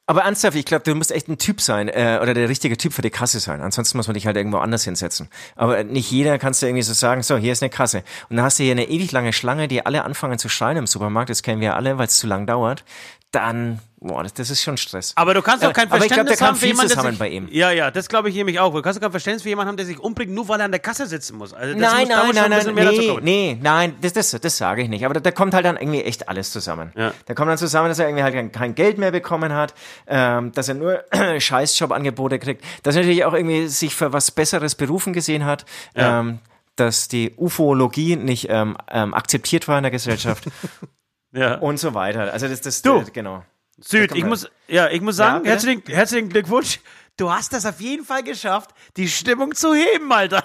Aber 0.10 0.22
ernsthaft, 0.22 0.56
ich 0.56 0.64
glaube, 0.64 0.86
du 0.86 0.96
musst 0.96 1.12
echt 1.12 1.28
ein 1.28 1.38
Typ 1.38 1.60
sein 1.60 1.90
äh, 1.90 2.20
oder 2.22 2.34
der 2.34 2.48
richtige 2.48 2.78
Typ 2.78 2.94
für 2.94 3.02
die 3.02 3.10
Kasse 3.10 3.42
sein. 3.42 3.60
Ansonsten 3.60 3.98
muss 3.98 4.08
man 4.08 4.14
dich 4.14 4.26
halt 4.26 4.38
irgendwo 4.38 4.58
anders 4.60 4.86
hinsetzen. 4.86 5.28
Aber 5.58 5.84
nicht 5.84 6.10
jeder 6.10 6.40
kannst 6.40 6.62
du 6.62 6.66
irgendwie 6.66 6.84
so 6.84 6.94
sagen, 6.94 7.24
so, 7.24 7.36
hier 7.36 7.52
ist 7.52 7.62
eine 7.62 7.70
Kasse. 7.70 8.04
Und 8.30 8.38
dann 8.38 8.46
hast 8.46 8.58
du 8.58 8.64
hier 8.64 8.72
eine 8.72 8.88
ewig 8.88 9.12
lange 9.12 9.34
Schlange, 9.34 9.68
die 9.68 9.86
alle 9.86 10.06
anfangen 10.06 10.40
zu 10.40 10.48
schreien 10.48 10.78
im 10.78 10.88
Supermarkt. 10.88 11.30
Das 11.30 11.44
kennen 11.44 11.60
wir 11.60 11.76
alle, 11.76 11.98
weil 11.98 12.08
es 12.08 12.16
zu 12.16 12.26
lang 12.26 12.48
dauert. 12.48 12.86
Dann, 13.32 13.82
boah, 14.00 14.24
das, 14.24 14.34
das 14.34 14.50
ist 14.50 14.62
schon 14.62 14.78
Stress. 14.78 15.14
Aber 15.16 15.34
du 15.34 15.42
kannst 15.42 15.64
doch 15.64 15.70
Äh, 15.70 15.74
kein 15.74 15.88
glaub, 15.90 16.00
Verständnis 16.00 16.38
der 16.38 16.38
kam 16.38 16.48
haben 16.50 16.56
für 16.56 16.60
viel 16.62 16.68
jemanden, 16.70 16.88
der 16.90 16.98
zusammen 16.98 17.12
sich, 17.14 17.20
bei 17.20 17.30
ihm. 17.30 17.48
Ja, 17.52 17.72
ja, 17.72 17.92
das 17.92 18.08
glaube 18.10 18.30
ich 18.30 18.36
nämlich 18.36 18.60
auch. 18.60 18.74
Du 18.74 18.82
kannst 18.82 18.98
doch 18.98 19.02
kein 19.02 19.12
Verständnis 19.12 19.44
für 19.44 19.50
jemanden 19.50 19.70
haben, 19.70 19.78
der 19.78 19.86
sich 19.86 20.00
umbringt, 20.00 20.32
nur 20.32 20.48
weil 20.48 20.60
er 20.62 20.66
an 20.66 20.72
der 20.72 20.80
Kasse 20.80 21.08
sitzen 21.08 21.38
muss. 21.38 21.54
Also 21.54 21.76
nein, 21.78 22.08
muss, 22.08 22.10
nein, 22.10 22.26
muss 22.28 22.36
nein, 22.36 22.54
ein 22.54 22.76
nein, 22.76 22.96
nee, 22.96 23.18
nee, 23.22 23.58
nein, 23.62 23.96
das, 24.02 24.14
das, 24.14 24.32
das 24.32 24.58
sage 24.58 24.82
ich 24.84 24.90
nicht. 24.90 25.04
Aber 25.06 25.14
da, 25.16 25.20
da 25.20 25.32
kommt 25.32 25.54
halt 25.54 25.66
dann 25.66 25.78
irgendwie 25.78 26.02
echt 26.04 26.30
alles 26.30 26.52
zusammen. 26.52 26.92
Ja. 26.96 27.14
Da 27.26 27.34
kommt 27.34 27.50
dann 27.50 27.58
zusammen, 27.58 27.90
dass 27.90 28.00
er 28.00 28.08
irgendwie 28.08 28.24
halt 28.24 28.34
kein, 28.36 28.52
kein 28.52 28.76
Geld 28.76 28.98
mehr 28.98 29.12
bekommen 29.12 29.54
hat, 29.54 29.74
ähm, 30.08 30.52
dass 30.52 30.68
er 30.70 30.76
nur 30.76 31.04
Scheißjobangebote 31.40 32.40
kriegt, 32.40 32.64
dass 32.84 32.96
er 32.96 33.02
natürlich 33.02 33.26
auch 33.26 33.34
irgendwie 33.34 33.68
sich 33.68 33.96
für 33.96 34.14
was 34.14 34.32
Besseres 34.32 34.76
berufen 34.76 35.14
gesehen 35.14 35.46
hat, 35.46 35.66
Ja. 35.96 36.20
ähm, 36.20 36.40
dass 36.76 37.08
die 37.08 37.34
Ufologie 37.38 38.16
nicht 38.16 38.48
ähm, 38.52 38.78
ähm, 38.92 39.16
akzeptiert 39.16 39.68
war 39.68 39.78
in 39.80 39.84
der 39.84 39.92
Gesellschaft 39.92 40.44
Ja. 41.34 41.56
und 41.56 41.80
so 41.80 41.94
weiter. 41.96 42.32
Also 42.32 42.48
das, 42.48 42.62
das, 42.62 42.82
Du. 42.84 43.00
äh, 43.00 43.06
genau. 43.12 43.44
Süd, 43.80 44.16
ich 44.16 44.24
muss, 44.26 44.50
ja, 44.68 44.90
ich 44.90 45.02
muss 45.02 45.16
sagen, 45.18 45.46
Ja, 45.46 45.52
herzlichen, 45.52 45.84
herzlichen 45.88 46.30
Glückwunsch. 46.30 46.80
Du 47.16 47.32
hast 47.32 47.54
das 47.54 47.66
auf 47.66 47.80
jeden 47.82 48.06
Fall 48.06 48.24
geschafft, 48.24 48.72
die 48.96 49.08
Stimmung 49.08 49.54
zu 49.56 49.74
heben, 49.74 50.12
Alter. 50.12 50.44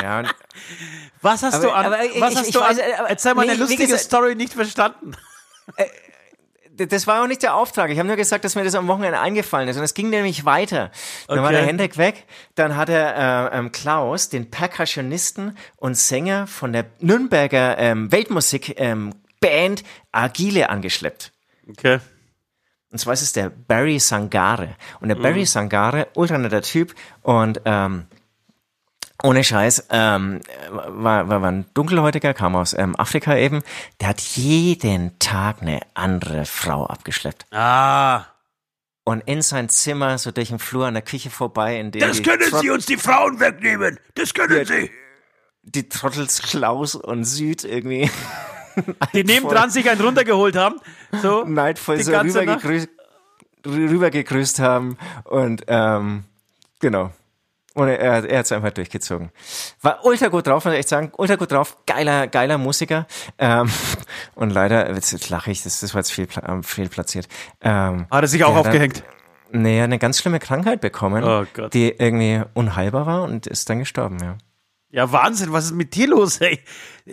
Ja, 0.00 0.22
Was 1.22 1.42
hast 1.42 1.54
Aber- 1.54 1.64
du 1.64 1.70
an, 1.72 1.86
aber 1.86 2.04
ich- 2.04 2.20
was 2.20 2.32
ich- 2.32 2.38
hast 2.38 2.46
ich 2.48 2.52
du 2.54 2.60
an, 2.60 2.68
weiß, 2.70 2.78
äh, 2.78 2.94
aber- 2.98 3.08
erzähl 3.08 3.34
mal 3.34 3.44
nee, 3.46 3.52
eine 3.52 3.60
lustige 3.60 3.84
gesagt- 3.84 4.02
Story 4.04 4.34
nicht 4.34 4.52
verstanden. 4.52 5.12
D- 6.70 6.86
Das 6.86 7.06
war 7.06 7.22
auch 7.22 7.26
nicht 7.26 7.42
der 7.42 7.54
Auftrag. 7.54 7.90
Ich 7.90 7.98
habe 7.98 8.06
nur 8.06 8.16
gesagt, 8.16 8.44
dass 8.44 8.54
mir 8.54 8.62
das 8.64 8.74
am 8.74 8.86
Wochenende 8.88 9.18
eingefallen 9.18 9.66
ist. 9.68 9.78
Und 9.78 9.82
es 9.84 9.94
ging 9.94 10.10
nämlich 10.10 10.44
weiter. 10.44 10.90
Dann 11.26 11.38
war 11.38 11.46
Okay. 11.46 11.54
der 11.54 11.64
Hendrik 11.66 11.96
weg. 11.96 12.26
Dann 12.54 12.76
hat 12.76 12.90
er 12.90 13.50
äh, 13.52 13.58
ähm, 13.58 13.72
Klaus, 13.72 14.28
den 14.28 14.50
Percussionisten 14.50 15.56
und 15.76 15.96
Sänger 15.96 16.46
von 16.46 16.74
der 16.74 16.84
Nürnberger 17.00 17.78
ähm, 17.78 18.12
Weltmusik 18.12 18.78
ähm, 18.78 19.14
Band 19.40 19.84
Agile 20.12 20.68
angeschleppt. 20.68 21.32
Okay. 21.68 22.00
Und 22.90 22.98
zwar 22.98 23.14
ist 23.14 23.22
es 23.22 23.32
der 23.32 23.50
Barry 23.50 23.98
Sangare. 23.98 24.76
Und 25.00 25.08
der 25.08 25.16
Barry 25.16 25.44
Sangare, 25.44 26.08
ultra 26.14 26.38
netter 26.38 26.62
Typ 26.62 26.94
und 27.22 27.60
ähm, 27.64 28.06
ohne 29.22 29.42
Scheiß, 29.42 29.88
ähm, 29.90 30.40
war, 30.70 31.28
war, 31.28 31.42
war 31.42 31.50
ein 31.50 31.66
Dunkelhäutiger, 31.74 32.32
kam 32.34 32.54
aus 32.54 32.74
ähm, 32.74 32.94
Afrika 32.96 33.36
eben. 33.36 33.62
Der 34.00 34.08
hat 34.08 34.20
jeden 34.20 35.18
Tag 35.18 35.62
eine 35.62 35.80
andere 35.94 36.44
Frau 36.44 36.86
abgeschleppt. 36.86 37.46
Ah. 37.52 38.26
und 39.04 39.22
in 39.26 39.42
sein 39.42 39.68
Zimmer, 39.68 40.18
so 40.18 40.30
durch 40.30 40.48
den 40.48 40.58
Flur 40.58 40.86
an 40.86 40.94
der 40.94 41.02
Küche 41.02 41.30
vorbei, 41.30 41.80
in 41.80 41.90
dem 41.92 42.00
Das 42.00 42.22
können 42.22 42.48
Trot 42.48 42.60
Sie 42.60 42.70
uns 42.70 42.86
die 42.86 42.96
Frauen 42.98 43.40
wegnehmen. 43.40 43.98
Das 44.14 44.32
können 44.34 44.64
Sie. 44.64 44.90
die 45.62 45.88
Trottels 45.88 46.42
Klaus 46.42 46.94
und 46.94 47.24
Süd 47.24 47.64
irgendwie 47.64 48.10
Die 49.14 49.24
nebendran 49.24 49.70
sich 49.70 49.88
einen 49.88 50.00
runtergeholt 50.00 50.56
haben. 50.56 50.76
So, 51.22 51.44
neidvoll 51.46 52.00
so 52.02 52.12
rübergegrüßt, 52.12 52.88
rübergegrüßt 53.66 54.58
haben 54.60 54.98
und 55.24 55.64
ähm, 55.68 56.24
genau. 56.80 57.10
Und 57.74 57.88
er, 57.88 58.24
er 58.24 58.38
hat 58.38 58.46
es 58.46 58.52
einfach 58.52 58.70
durchgezogen. 58.70 59.30
War 59.82 60.02
ultra 60.06 60.28
gut 60.28 60.46
drauf, 60.46 60.64
muss 60.64 60.72
ich 60.72 60.80
echt 60.80 60.88
sagen. 60.88 61.12
Ultra 61.18 61.36
gut 61.36 61.52
drauf. 61.52 61.76
Geiler, 61.86 62.26
geiler 62.26 62.56
Musiker. 62.56 63.06
Ähm, 63.38 63.68
und 64.34 64.48
leider, 64.48 64.94
jetzt, 64.94 65.12
jetzt 65.12 65.28
lache 65.28 65.50
ich, 65.50 65.62
das, 65.62 65.80
das 65.80 65.92
war 65.92 65.98
jetzt 65.98 66.10
viel, 66.10 66.26
ähm, 66.48 66.62
viel 66.62 66.88
platziert. 66.88 67.28
Ähm, 67.60 68.06
Hat 68.10 68.24
er 68.24 68.28
sich 68.28 68.44
auch 68.44 68.54
hat 68.54 68.64
aufgehängt. 68.66 69.04
Dann, 69.52 69.60
nee, 69.60 69.82
eine 69.82 69.98
ganz 69.98 70.18
schlimme 70.18 70.38
Krankheit 70.38 70.80
bekommen, 70.80 71.22
Oh 71.22 71.44
Gott. 71.52 71.74
die 71.74 71.90
irgendwie 71.90 72.40
unheilbar 72.54 73.04
war 73.04 73.22
und 73.24 73.46
ist 73.46 73.68
dann 73.68 73.80
gestorben, 73.80 74.16
ja. 74.22 74.38
Ja, 74.90 75.10
Wahnsinn, 75.12 75.52
was 75.52 75.66
ist 75.66 75.72
mit 75.74 75.94
dir 75.94 76.08
los, 76.08 76.40
ey? 76.40 76.60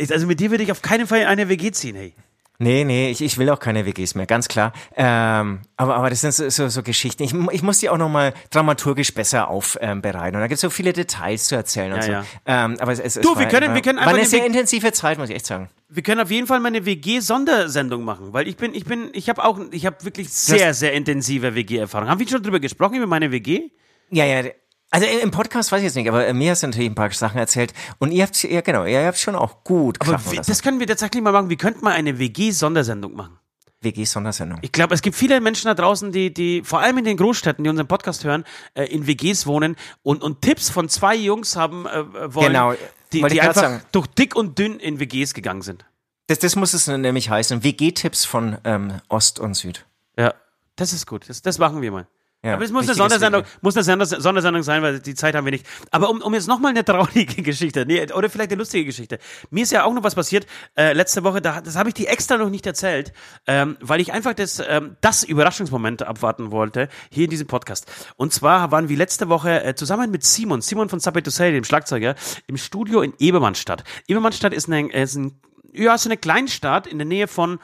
Also 0.10 0.28
mit 0.28 0.40
dir 0.40 0.52
würde 0.52 0.64
ich 0.64 0.72
auf 0.72 0.82
keinen 0.82 1.08
Fall 1.08 1.22
in 1.22 1.26
eine 1.28 1.50
WG 1.50 1.72
ziehen, 1.72 1.96
ey. 1.96 2.14
Nee, 2.60 2.84
nee, 2.86 3.10
ich, 3.10 3.20
ich 3.22 3.38
will 3.40 3.50
auch 3.50 3.60
keine 3.60 3.86
WGs 3.86 4.14
mehr, 4.16 4.28
ganz 4.28 4.48
klar. 4.48 4.72
Ähm, 4.96 5.62
aber, 5.76 5.96
aber 5.96 6.10
das 6.12 6.22
sind 6.22 6.34
so, 6.34 6.48
so, 6.50 6.70
so 6.70 6.84
Geschichten. 6.84 7.24
Ich, 7.24 7.34
ich 7.52 7.64
muss 7.64 7.80
die 7.80 7.90
auch 7.90 7.98
nochmal 7.98 8.34
dramaturgisch 8.52 9.14
besser 9.14 9.48
aufbereiten. 9.50 10.00
Ähm, 10.14 10.26
und 10.26 10.34
da 10.34 10.42
gibt 10.48 10.54
es 10.54 10.62
so 10.62 10.70
viele 10.70 10.94
Details 10.94 11.46
zu 11.48 11.56
erzählen 11.56 11.92
und 11.92 11.98
Ja, 11.98 12.04
so. 12.06 12.12
ja. 12.12 12.26
Ähm, 12.46 12.78
aber 12.80 12.92
es, 12.92 13.00
es, 13.00 13.16
Du, 13.16 13.34
es 13.34 13.40
wir 13.40 13.48
können- 13.48 13.70
war, 13.70 13.76
wir 13.76 13.82
können 13.82 13.98
einfach 13.98 14.12
eine 14.12 14.20
eine 14.22 14.30
sehr 14.30 14.46
intensive 14.46 14.92
Zeit, 14.94 15.18
muss 15.18 15.30
ich 15.30 15.36
echt 15.36 15.48
sagen. 15.48 15.68
Wir 15.90 16.04
können 16.04 16.22
auf 16.22 16.30
jeden 16.32 16.46
Fall 16.48 16.60
mal 16.60 16.68
eine 16.68 16.86
WG-Sondersendung 16.86 18.04
machen, 18.06 18.34
weil 18.34 18.48
ich 18.48 18.56
bin, 18.56 18.74
ich 18.76 18.86
bin, 18.86 19.10
ich 19.14 19.30
habe 19.30 19.44
auch, 19.44 19.60
ich 19.72 19.86
habe 19.88 19.98
wirklich 20.06 20.30
sehr, 20.30 20.74
sehr 20.76 20.94
intensive 20.94 21.56
WG-Erfahrung. 21.56 22.08
Haben 22.08 22.20
wir 22.20 22.28
schon 22.28 22.44
drüber 22.44 22.60
gesprochen, 22.60 22.96
über 22.96 23.08
meine 23.08 23.32
WG? 23.32 23.72
Ja, 24.12 24.26
ja. 24.26 24.44
Also 24.94 25.08
im 25.08 25.32
Podcast 25.32 25.72
weiß 25.72 25.80
ich 25.80 25.86
jetzt 25.86 25.96
nicht, 25.96 26.08
aber 26.08 26.32
mir 26.34 26.52
hast 26.52 26.62
du 26.62 26.68
natürlich 26.68 26.92
ein 26.92 26.94
paar 26.94 27.10
Sachen 27.10 27.40
erzählt. 27.40 27.74
Und 27.98 28.12
ihr 28.12 28.22
habt, 28.22 28.44
ja 28.44 28.62
genau, 28.62 28.86
ihr 28.86 29.04
habt 29.08 29.18
schon 29.18 29.36
auch 29.36 29.64
gut 29.64 30.00
Aber 30.00 30.20
wie, 30.30 30.36
das 30.36 30.62
können 30.62 30.80
wir 30.80 30.86
tatsächlich 30.86 31.24
mal 31.24 31.32
machen. 31.32 31.50
Wir 31.50 31.58
könnten 31.58 31.84
mal 31.84 31.94
eine 31.94 32.20
WG-Sondersendung 32.20 33.16
machen. 33.16 33.40
WG-Sondersendung. 33.82 34.60
Ich 34.62 34.72
glaube, 34.72 34.94
es 34.94 35.02
gibt 35.02 35.16
viele 35.16 35.42
Menschen 35.42 35.66
da 35.66 35.74
draußen, 35.74 36.12
die, 36.12 36.32
die 36.32 36.62
vor 36.64 36.80
allem 36.80 37.00
in 37.00 37.06
den 37.06 37.18
Großstädten, 37.18 37.64
die 37.64 37.72
unseren 37.72 37.88
Podcast 37.88 38.24
hören, 38.24 38.44
äh, 38.76 38.84
in 38.86 39.08
WGs 39.08 39.48
wohnen 39.48 39.78
und, 40.04 40.22
und 40.22 40.44
Tipps 40.44 40.70
von 40.70 40.88
zwei 40.90 41.16
Jungs 41.16 41.56
haben 41.56 41.88
äh, 41.88 42.34
wollen, 42.36 42.50
Genau, 42.50 42.74
die, 43.12 43.24
die 43.24 43.42
einfach 43.42 43.62
sagen. 43.62 43.82
durch 43.92 44.06
dick 44.06 44.36
und 44.36 44.60
dünn 44.60 44.80
in 44.80 45.00
WGs 45.00 45.34
gegangen 45.34 45.64
sind. 45.64 45.86
Das, 46.28 46.38
das 46.38 46.56
muss 46.56 46.74
es 46.76 46.86
nämlich 46.86 47.32
heißen. 47.32 47.64
WG-Tipps 47.64 48.26
von 48.26 48.60
ähm, 48.64 49.02
Ost 49.10 49.40
und 49.40 49.56
Süd. 49.56 49.88
Ja, 50.20 50.36
das 50.76 50.94
ist 50.94 51.08
gut. 51.08 51.28
Das, 51.28 51.42
das 51.42 51.58
machen 51.58 51.82
wir 51.82 51.92
mal. 51.92 52.08
Ja, 52.44 52.56
Aber 52.56 52.66
es 52.66 52.72
muss 52.72 52.84
eine, 52.88 52.94
Sondersendung, 52.94 53.44
Thema. 53.44 53.54
muss 53.62 53.78
eine 53.78 53.84
Sonder- 53.86 54.06
Sondersendung 54.06 54.64
sein, 54.64 54.82
weil 54.82 55.00
die 55.00 55.16
Zeit 55.16 55.34
haben 55.34 55.46
wir 55.46 55.52
nicht. 55.52 55.66
Aber 55.92 56.10
um, 56.10 56.22
um 56.22 56.34
jetzt 56.34 56.50
nochmal 56.50 56.72
eine 56.72 56.84
traurige 56.84 57.42
Geschichte, 57.42 57.86
nee, 57.86 58.06
oder 58.12 58.30
vielleicht 58.30 58.52
eine 58.52 58.60
lustige 58.60 58.84
Geschichte. 58.84 59.18
Mir 59.50 59.64
ist 59.64 59.72
ja 59.72 59.86
auch 59.86 59.94
noch 59.94 60.04
was 60.04 60.16
passiert 60.16 60.46
äh, 60.76 60.92
letzte 60.92 61.24
Woche, 61.24 61.42
da, 61.42 61.62
das 61.62 61.78
habe 61.78 61.88
ich 61.88 61.96
dir 61.96 62.10
extra 62.10 62.36
noch 62.38 62.50
nicht 62.50 62.66
erzählt, 62.66 63.14
ähm, 63.48 63.78
weil 63.80 64.02
ich 64.02 64.12
einfach 64.12 64.34
das, 64.34 64.62
ähm, 64.68 64.98
das 65.00 65.24
Überraschungsmoment 65.24 66.04
abwarten 66.04 66.52
wollte, 66.52 66.90
hier 67.10 67.24
in 67.24 67.30
diesem 67.30 67.48
Podcast. 67.48 67.90
Und 68.18 68.34
zwar 68.34 68.72
waren 68.72 68.90
wir 68.90 68.98
letzte 68.98 69.30
Woche 69.30 69.64
äh, 69.64 69.76
zusammen 69.76 70.12
mit 70.12 70.26
Simon, 70.26 70.60
Simon 70.62 70.90
von 70.90 71.00
to 71.00 71.30
Say, 71.30 71.54
dem 71.54 71.64
Schlagzeuger, 71.64 72.16
im 72.48 72.58
Studio 72.58 73.02
in 73.02 73.14
Ebermannstadt. 73.20 73.86
Ebermannstadt 74.10 74.54
ist, 74.54 74.68
eine, 74.68 74.92
ist 74.92 75.16
ein, 75.16 75.40
ja, 75.72 75.98
so 75.98 76.10
eine 76.10 76.18
Kleinstadt 76.18 76.88
in 76.88 76.98
der 76.98 77.08
Nähe 77.08 77.30
von 77.30 77.60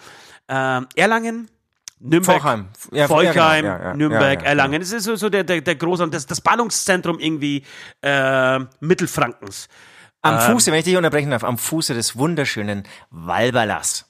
ähm, 0.48 0.88
Erlangen, 0.96 1.50
Nürnberg, 2.00 2.42
Vorheim. 2.42 2.70
Ja, 2.92 3.08
Volkheim, 3.08 3.66
ja, 3.66 3.84
ja, 3.84 3.94
Nürnberg, 3.94 4.44
Erlangen. 4.44 4.80
Das 4.80 4.92
ist 4.92 5.04
so, 5.04 5.16
so 5.16 5.30
der, 5.30 5.44
der, 5.44 5.62
der 5.62 5.76
große, 5.76 6.08
das, 6.10 6.26
das 6.26 6.42
Ballungszentrum 6.42 7.20
irgendwie 7.20 7.64
äh, 8.02 8.60
Mittelfrankens. 8.80 9.68
Am 10.22 10.36
Ähm. 10.36 10.42
Fuße, 10.42 10.72
wenn 10.72 10.80
ich 10.80 10.86
dich 10.86 10.98
unterbrechen 10.98 11.32
darf, 11.32 11.44
am 11.44 11.58
Fuße 11.58 11.94
des 11.94 12.18
wunderschönen 12.18 12.84
Walberlass. 13.10 14.06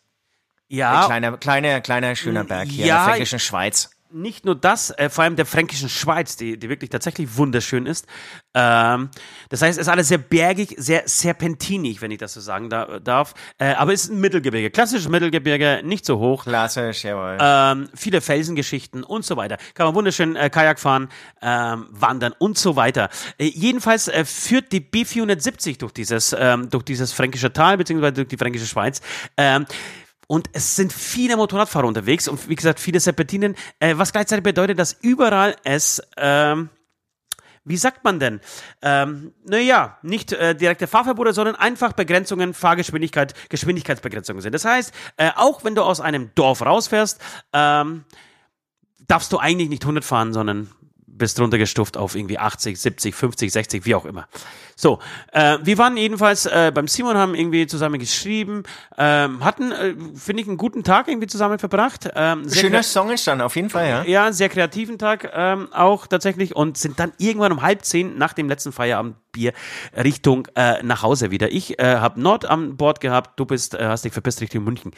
Ja, 0.68 1.02
Ein 1.02 1.06
kleiner, 1.08 1.38
kleiner, 1.38 1.82
kleiner, 1.82 2.16
schöner 2.16 2.44
Berg 2.44 2.68
hier 2.70 2.86
in 2.86 2.92
der 2.92 3.04
fränkischen 3.06 3.40
Schweiz. 3.40 3.90
Nicht 4.12 4.46
nur 4.46 4.56
das, 4.56 4.92
äh, 4.92 5.10
vor 5.10 5.24
allem 5.24 5.36
der 5.36 5.46
fränkischen 5.46 5.90
Schweiz, 5.90 6.36
die, 6.36 6.58
die 6.58 6.70
wirklich 6.70 6.90
tatsächlich 6.90 7.38
wunderschön 7.38 7.86
ist. 7.86 8.08
Ähm, 8.54 9.10
das 9.50 9.62
heißt, 9.62 9.78
es 9.78 9.86
ist 9.86 9.88
alles 9.88 10.08
sehr 10.08 10.18
bergig, 10.18 10.76
sehr 10.78 11.04
serpentinig, 11.06 12.02
wenn 12.02 12.12
ich 12.12 12.18
das 12.18 12.34
so 12.34 12.42
sagen 12.42 12.70
da, 12.70 13.00
darf. 13.00 13.34
Äh, 13.60 13.74
aber 13.74 13.94
es 13.94 14.06
ist 14.06 14.12
ein 14.12 14.20
Mittelgebirge, 14.20 14.72
klassisches 14.72 15.10
Mittelgebirge, 15.10 15.82
nicht 15.84 16.06
so 16.06 16.18
hoch. 16.18 16.44
Klassisch, 16.44 17.04
jawohl. 17.04 17.38
ähm, 17.40 17.90
viele 17.94 18.22
Felsengeschichten 18.22 19.04
und 19.04 19.26
so 19.26 19.38
weiter. 19.38 19.58
Kann 19.76 19.86
man 19.86 19.96
wunderschön 19.96 20.36
äh, 20.36 20.50
Kajak 20.50 20.80
fahren, 20.80 21.10
ähm, 21.42 21.88
wandern 21.92 22.34
und 22.40 22.58
so 22.58 22.76
weiter. 22.76 23.10
Äh, 23.38 23.46
jedenfalls 23.46 24.08
äh, 24.08 24.26
führt 24.26 24.72
die 24.72 24.82
B470 24.82 25.78
durch 25.78 25.92
dieses, 25.92 26.36
ähm, 26.38 26.70
durch 26.70 26.84
dieses 26.84 27.14
fränkische 27.14 27.54
Tal, 27.54 27.78
beziehungsweise 27.78 28.14
durch 28.14 28.28
die 28.28 28.38
fränkische 28.38 28.66
Schweiz. 28.66 29.02
Und 30.32 30.48
es 30.54 30.76
sind 30.76 30.94
viele 30.94 31.38
Motorradfahrer 31.38 31.88
unterwegs 31.88 32.28
und 32.28 32.48
wie 32.50 32.56
gesagt, 32.56 32.80
viele 32.80 33.00
Serpentinen, 33.00 33.56
äh, 33.80 33.98
was 33.98 34.12
gleichzeitig 34.12 34.44
bedeutet, 34.44 34.78
dass 34.78 34.96
überall 35.02 35.56
es, 35.64 36.04
ähm, 36.18 36.70
wie 37.66 37.78
sagt 37.78 38.04
man 38.04 38.20
denn? 38.20 38.40
Ähm, 38.84 39.34
naja, 39.44 39.98
nicht 40.04 40.32
äh, 40.32 40.54
direkte 40.54 40.86
Fahrverbote, 40.86 41.34
sondern 41.34 41.56
einfach 41.56 41.94
Begrenzungen, 41.94 42.54
Fahrgeschwindigkeit, 42.54 43.34
Geschwindigkeitsbegrenzungen 43.50 44.44
sind. 44.44 44.54
Das 44.54 44.66
heißt, 44.66 44.94
äh, 45.18 45.32
auch 45.36 45.64
wenn 45.64 45.74
du 45.74 45.82
aus 45.82 46.00
einem 46.00 46.30
Dorf 46.36 46.62
rausfährst, 46.62 47.20
ähm, 47.54 48.06
darfst 49.08 49.34
du 49.34 49.40
eigentlich 49.40 49.70
nicht 49.70 49.84
100 49.84 50.06
fahren, 50.06 50.32
sondern 50.32 50.70
bist 51.20 51.40
runtergestuft 51.40 51.98
auf 51.98 52.16
irgendwie 52.16 52.40
80, 52.40 52.80
70, 52.80 53.14
50, 53.14 53.52
60, 53.52 53.86
wie 53.86 53.94
auch 53.94 54.06
immer. 54.06 54.28
So, 54.76 55.00
äh, 55.34 55.58
wir 55.62 55.78
waren 55.78 55.98
jedenfalls 55.98 56.46
äh, 56.46 56.72
beim 56.74 56.88
Simon, 56.88 57.18
haben 57.18 57.36
irgendwie 57.36 57.68
zusammen 57.68 58.00
geschrieben, 58.00 58.64
ähm, 58.98 59.44
hatten, 59.44 59.74
äh, 59.74 59.94
finde 60.16 60.42
ich, 60.42 60.48
einen 60.48 60.56
guten 60.56 60.86
Tag 60.86 61.10
irgendwie 61.10 61.28
zusammen 61.28 61.60
verbracht. 61.60 62.10
Ähm, 62.16 62.50
Schöner 62.50 62.82
Song 62.82 63.10
entstanden, 63.10 63.44
auf 63.44 63.58
jeden 63.58 63.70
Fall, 63.70 63.90
ja. 63.90 64.04
ja, 64.04 64.32
sehr 64.32 64.48
kreativen 64.48 64.98
Tag 64.98 65.30
ähm, 65.34 65.68
auch 65.74 66.08
tatsächlich 66.08 66.56
und 66.56 66.78
sind 66.78 66.98
dann 66.98 67.12
irgendwann 67.18 67.52
um 67.52 67.62
halb 67.62 67.84
zehn 67.84 68.18
nach 68.18 68.32
dem 68.32 68.48
letzten 68.48 68.72
Feierabendbier 68.72 69.52
Richtung 69.98 70.48
äh, 70.56 70.82
nach 70.82 71.04
Hause 71.04 71.30
wieder. 71.30 71.52
Ich 71.52 71.78
äh, 71.78 71.98
habe 71.98 72.22
Nord 72.22 72.46
an 72.46 72.78
Bord 72.78 73.02
gehabt, 73.02 73.38
du 73.38 73.46
bist, 73.46 73.76
äh, 73.76 73.86
hast 73.86 74.06
dich 74.06 74.14
verpisst 74.14 74.40
Richtung 74.40 74.64
München. 74.64 74.94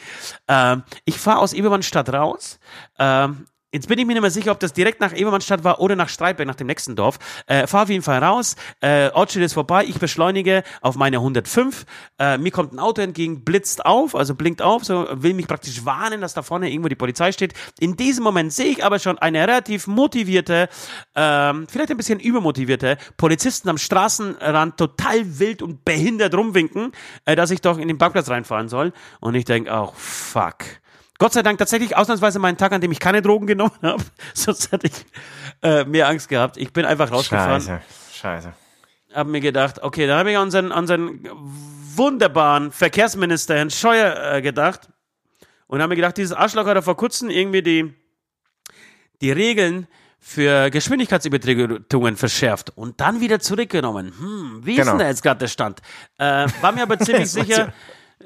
Ähm, 0.46 0.84
ich 1.04 1.18
fahre 1.18 1.40
aus 1.40 1.52
Ebermannstadt 1.52 2.08
raus. 2.12 2.60
Ähm, 3.00 3.46
Jetzt 3.74 3.88
bin 3.88 3.98
ich 3.98 4.04
mir 4.04 4.12
nicht 4.12 4.20
mehr 4.20 4.30
sicher, 4.30 4.52
ob 4.52 4.60
das 4.60 4.74
direkt 4.74 5.00
nach 5.00 5.14
Ebermannstadt 5.16 5.64
war 5.64 5.80
oder 5.80 5.96
nach 5.96 6.10
Streitberg, 6.10 6.46
nach 6.46 6.56
dem 6.56 6.66
nächsten 6.66 6.94
Dorf. 6.94 7.18
Äh, 7.46 7.66
fahr 7.66 7.84
auf 7.84 7.88
jeden 7.88 8.02
Fall 8.02 8.22
raus. 8.22 8.54
Äh, 8.80 9.08
Ortsschild 9.14 9.46
ist 9.46 9.54
vorbei. 9.54 9.86
Ich 9.88 9.98
beschleunige 9.98 10.62
auf 10.82 10.96
meine 10.96 11.16
105. 11.16 11.86
Äh, 12.18 12.36
mir 12.36 12.50
kommt 12.50 12.74
ein 12.74 12.78
Auto 12.78 13.00
entgegen, 13.00 13.44
blitzt 13.44 13.86
auf, 13.86 14.14
also 14.14 14.34
blinkt 14.34 14.60
auf, 14.60 14.84
so 14.84 15.06
will 15.12 15.32
mich 15.32 15.46
praktisch 15.46 15.86
warnen, 15.86 16.20
dass 16.20 16.34
da 16.34 16.42
vorne 16.42 16.70
irgendwo 16.70 16.88
die 16.88 16.96
Polizei 16.96 17.32
steht. 17.32 17.54
In 17.80 17.96
diesem 17.96 18.24
Moment 18.24 18.52
sehe 18.52 18.66
ich 18.66 18.84
aber 18.84 18.98
schon 18.98 19.18
eine 19.18 19.40
relativ 19.40 19.86
motivierte, 19.86 20.68
ähm, 21.14 21.66
vielleicht 21.66 21.90
ein 21.90 21.96
bisschen 21.96 22.20
übermotivierte 22.20 22.98
Polizisten 23.16 23.70
am 23.70 23.78
Straßenrand 23.78 24.76
total 24.76 25.38
wild 25.38 25.62
und 25.62 25.82
behindert 25.86 26.34
rumwinken, 26.34 26.92
äh, 27.24 27.36
dass 27.36 27.50
ich 27.50 27.62
doch 27.62 27.78
in 27.78 27.88
den 27.88 27.96
Parkplatz 27.96 28.28
reinfahren 28.28 28.68
soll. 28.68 28.92
Und 29.20 29.34
ich 29.34 29.46
denke 29.46 29.74
auch, 29.74 29.94
fuck. 29.94 30.81
Gott 31.22 31.34
sei 31.34 31.42
Dank 31.44 31.56
tatsächlich 31.56 31.96
ausnahmsweise 31.96 32.40
meinen 32.40 32.56
Tag, 32.56 32.72
an 32.72 32.80
dem 32.80 32.90
ich 32.90 32.98
keine 32.98 33.22
Drogen 33.22 33.46
genommen 33.46 33.70
habe. 33.82 34.02
Sonst 34.34 34.72
hätte 34.72 34.88
ich 34.88 35.06
äh, 35.62 35.84
mehr 35.84 36.08
Angst 36.08 36.28
gehabt. 36.28 36.56
Ich 36.56 36.72
bin 36.72 36.84
einfach 36.84 37.12
rausgefahren, 37.12 37.60
Scheiße, 37.62 37.80
scheiße. 38.12 38.52
habe 39.14 39.30
mir 39.30 39.40
gedacht, 39.40 39.80
okay, 39.84 40.08
dann 40.08 40.18
habe 40.18 40.32
ich 40.32 40.36
an 40.36 40.42
unseren, 40.42 40.72
unseren 40.72 41.20
wunderbaren 41.94 42.72
Verkehrsminister 42.72 43.54
Herrn 43.54 43.70
Scheuer 43.70 44.34
äh, 44.34 44.42
gedacht 44.42 44.88
und 45.68 45.80
habe 45.80 45.90
mir 45.90 45.94
gedacht, 45.96 46.16
dieses 46.16 46.32
Arschloch 46.32 46.66
hat 46.66 46.74
er 46.74 46.82
vor 46.82 46.96
kurzem 46.96 47.30
irgendwie 47.30 47.62
die, 47.62 47.94
die 49.20 49.30
Regeln 49.30 49.86
für 50.18 50.70
Geschwindigkeitsübertretungen 50.70 52.16
verschärft 52.16 52.76
und 52.76 53.00
dann 53.00 53.20
wieder 53.20 53.38
zurückgenommen. 53.38 54.12
Hm, 54.18 54.60
wie 54.66 54.72
ist 54.72 54.78
Genau. 54.78 54.90
denn 54.92 54.98
da 54.98 55.06
jetzt 55.06 55.22
gerade 55.22 55.38
der 55.38 55.46
Stand? 55.46 55.82
Äh, 56.18 56.48
war 56.60 56.72
mir 56.72 56.82
aber 56.82 56.98
ziemlich 56.98 57.30
sicher, 57.30 57.72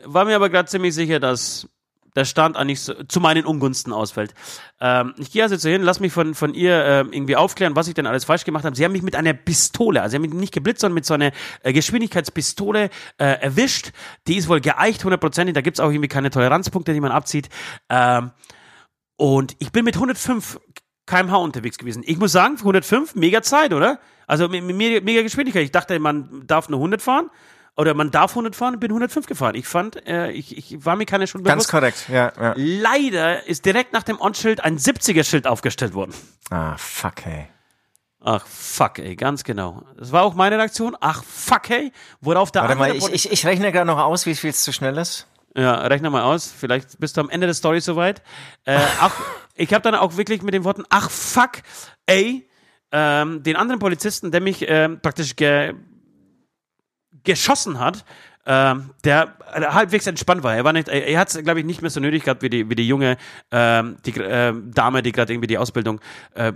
war 0.04 0.24
mir 0.24 0.36
aber 0.36 0.48
gerade 0.48 0.66
ziemlich 0.70 0.94
sicher, 0.94 1.20
dass 1.20 1.68
der 2.16 2.24
Stand 2.24 2.56
eigentlich 2.56 2.80
so, 2.80 2.94
zu 3.04 3.20
meinen 3.20 3.44
Ungunsten 3.44 3.92
ausfällt. 3.92 4.34
Ähm, 4.80 5.14
ich 5.18 5.30
gehe 5.30 5.42
also 5.44 5.56
so 5.56 5.68
hin, 5.68 5.82
lass 5.82 6.00
mich 6.00 6.12
von, 6.12 6.34
von 6.34 6.54
ihr 6.54 6.84
ähm, 6.84 7.12
irgendwie 7.12 7.36
aufklären, 7.36 7.76
was 7.76 7.86
ich 7.88 7.94
denn 7.94 8.06
alles 8.06 8.24
falsch 8.24 8.44
gemacht 8.44 8.64
habe. 8.64 8.74
Sie 8.74 8.84
haben 8.84 8.92
mich 8.92 9.02
mit 9.02 9.14
einer 9.14 9.34
Pistole, 9.34 10.02
also 10.02 10.10
sie 10.12 10.16
haben 10.16 10.22
mich 10.22 10.32
nicht 10.32 10.52
geblitzt, 10.54 10.80
sondern 10.80 10.94
mit 10.94 11.06
so 11.06 11.14
einer 11.14 11.30
äh, 11.62 11.72
Geschwindigkeitspistole 11.72 12.90
äh, 13.18 13.24
erwischt. 13.24 13.92
Die 14.26 14.36
ist 14.36 14.48
wohl 14.48 14.60
geeicht, 14.60 15.04
hundertprozentig. 15.04 15.54
Da 15.54 15.60
gibt's 15.60 15.78
auch 15.78 15.90
irgendwie 15.90 16.08
keine 16.08 16.30
Toleranzpunkte, 16.30 16.92
die 16.92 17.00
man 17.00 17.12
abzieht. 17.12 17.48
Ähm, 17.88 18.32
und 19.16 19.54
ich 19.58 19.72
bin 19.72 19.84
mit 19.84 19.94
105 19.94 20.58
kmh 21.06 21.36
unterwegs 21.36 21.78
gewesen. 21.78 22.02
Ich 22.06 22.18
muss 22.18 22.32
sagen, 22.32 22.56
105, 22.58 23.14
mega 23.14 23.42
Zeit, 23.42 23.72
oder? 23.72 23.98
Also 24.26 24.48
me- 24.48 24.60
mega 24.60 25.22
Geschwindigkeit. 25.22 25.62
Ich 25.64 25.70
dachte, 25.72 25.98
man 26.00 26.42
darf 26.46 26.68
nur 26.68 26.80
100 26.80 27.00
fahren. 27.00 27.30
Oder 27.76 27.94
man 27.94 28.10
darf 28.10 28.32
100 28.32 28.56
fahren, 28.56 28.80
bin 28.80 28.90
105 28.90 29.26
gefahren. 29.26 29.54
Ich 29.54 29.66
fand, 29.66 30.06
äh, 30.06 30.30
ich, 30.30 30.56
ich 30.56 30.84
war 30.84 30.96
mir 30.96 31.04
keine 31.06 31.26
schon 31.26 31.42
Ganz 31.44 31.64
bewusst. 31.64 31.70
korrekt, 31.70 32.06
ja, 32.08 32.32
ja. 32.40 32.54
Leider 32.56 33.46
ist 33.46 33.64
direkt 33.66 33.92
nach 33.92 34.02
dem 34.02 34.20
On-Schild 34.20 34.64
ein 34.64 34.78
70er-Schild 34.78 35.46
aufgestellt 35.46 35.92
worden. 35.94 36.14
Ah, 36.50 36.76
fuck, 36.78 37.24
hey. 37.24 37.48
Ach, 38.20 38.44
fuck, 38.46 38.98
ey, 38.98 39.14
ganz 39.14 39.44
genau. 39.44 39.84
Das 39.96 40.10
war 40.10 40.22
auch 40.22 40.34
meine 40.34 40.56
Reaktion. 40.58 40.96
Ach, 41.00 41.22
fuck, 41.22 41.70
ey. 41.70 41.92
Worauf 42.20 42.50
der 42.50 42.62
Warte 42.62 42.74
mal, 42.74 42.96
ich, 42.96 43.06
ich, 43.12 43.30
ich 43.30 43.46
rechne 43.46 43.70
gerade 43.70 43.86
noch 43.86 43.98
aus, 43.98 44.26
wie 44.26 44.34
viel 44.34 44.50
es 44.50 44.62
zu 44.62 44.72
schnell 44.72 44.96
ist. 44.96 45.28
Ja, 45.54 45.74
rechne 45.86 46.10
mal 46.10 46.22
aus. 46.22 46.50
Vielleicht 46.50 46.98
bist 46.98 47.16
du 47.16 47.20
am 47.20 47.30
Ende 47.30 47.46
der 47.46 47.54
Story 47.54 47.80
soweit. 47.80 48.22
Äh, 48.64 48.78
auch, 49.00 49.12
ich 49.54 49.72
habe 49.72 49.82
dann 49.82 49.94
auch 49.94 50.16
wirklich 50.16 50.42
mit 50.42 50.54
den 50.54 50.64
Worten, 50.64 50.84
ach, 50.88 51.10
fuck, 51.10 51.62
ey, 52.06 52.48
ähm, 52.90 53.42
den 53.42 53.56
anderen 53.56 53.78
Polizisten, 53.78 54.32
der 54.32 54.40
mich 54.40 54.64
ähm, 54.66 55.00
praktisch 55.00 55.36
ge 55.36 55.74
geschossen 57.26 57.78
hat, 57.78 58.04
ähm, 58.46 58.90
der 59.04 59.34
halbwegs 59.54 60.06
entspannt 60.06 60.42
war. 60.42 60.54
Er 60.54 60.64
war 60.64 60.72
nicht, 60.72 60.88
er, 60.88 61.18
hat 61.18 61.28
es, 61.28 61.42
glaube 61.42 61.60
ich, 61.60 61.66
nicht 61.66 61.82
mehr 61.82 61.90
so 61.90 62.00
nötig 62.00 62.24
gehabt 62.24 62.42
wie 62.42 62.50
die, 62.50 62.70
wie 62.70 62.74
die 62.74 62.86
junge 62.86 63.16
ähm, 63.50 63.96
die, 64.06 64.12
ähm, 64.18 64.72
Dame, 64.72 65.02
die 65.02 65.12
gerade 65.12 65.32
irgendwie 65.32 65.48
die 65.48 65.58
Ausbildung 65.58 66.00
äh, 66.34 66.52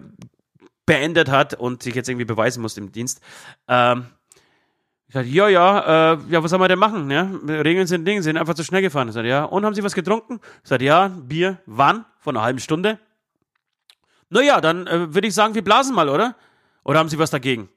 beendet 0.86 1.28
hat 1.30 1.54
und 1.54 1.82
sich 1.82 1.94
jetzt 1.94 2.08
irgendwie 2.08 2.24
beweisen 2.24 2.62
muss 2.62 2.76
im 2.76 2.92
Dienst. 2.92 3.20
Ähm, 3.68 4.06
ich 5.08 5.14
sagte, 5.14 5.28
ja, 5.28 5.48
ja, 5.48 6.12
äh, 6.12 6.18
ja, 6.28 6.42
was 6.42 6.50
soll 6.50 6.60
man 6.60 6.68
denn 6.68 6.78
machen? 6.78 7.10
Ja? 7.10 7.28
Regeln 7.48 7.88
sind 7.88 8.04
Dinge, 8.04 8.22
sind 8.22 8.36
einfach 8.36 8.54
zu 8.54 8.62
schnell 8.62 8.82
gefahren. 8.82 9.08
Ich 9.08 9.14
sagte, 9.14 9.28
ja, 9.28 9.44
und 9.44 9.64
haben 9.64 9.74
Sie 9.74 9.82
was 9.82 9.94
getrunken? 9.94 10.38
Ich 10.62 10.68
sagte, 10.68 10.84
ja, 10.84 11.08
Bier, 11.08 11.58
wann? 11.66 12.04
Vor 12.20 12.32
einer 12.32 12.42
halben 12.42 12.60
Stunde. 12.60 13.00
Naja, 14.28 14.60
dann 14.60 14.86
äh, 14.86 15.12
würde 15.12 15.26
ich 15.26 15.34
sagen, 15.34 15.56
wir 15.56 15.64
blasen 15.64 15.96
mal, 15.96 16.08
oder? 16.08 16.36
Oder 16.84 17.00
haben 17.00 17.08
Sie 17.08 17.18
was 17.18 17.30
dagegen? 17.30 17.68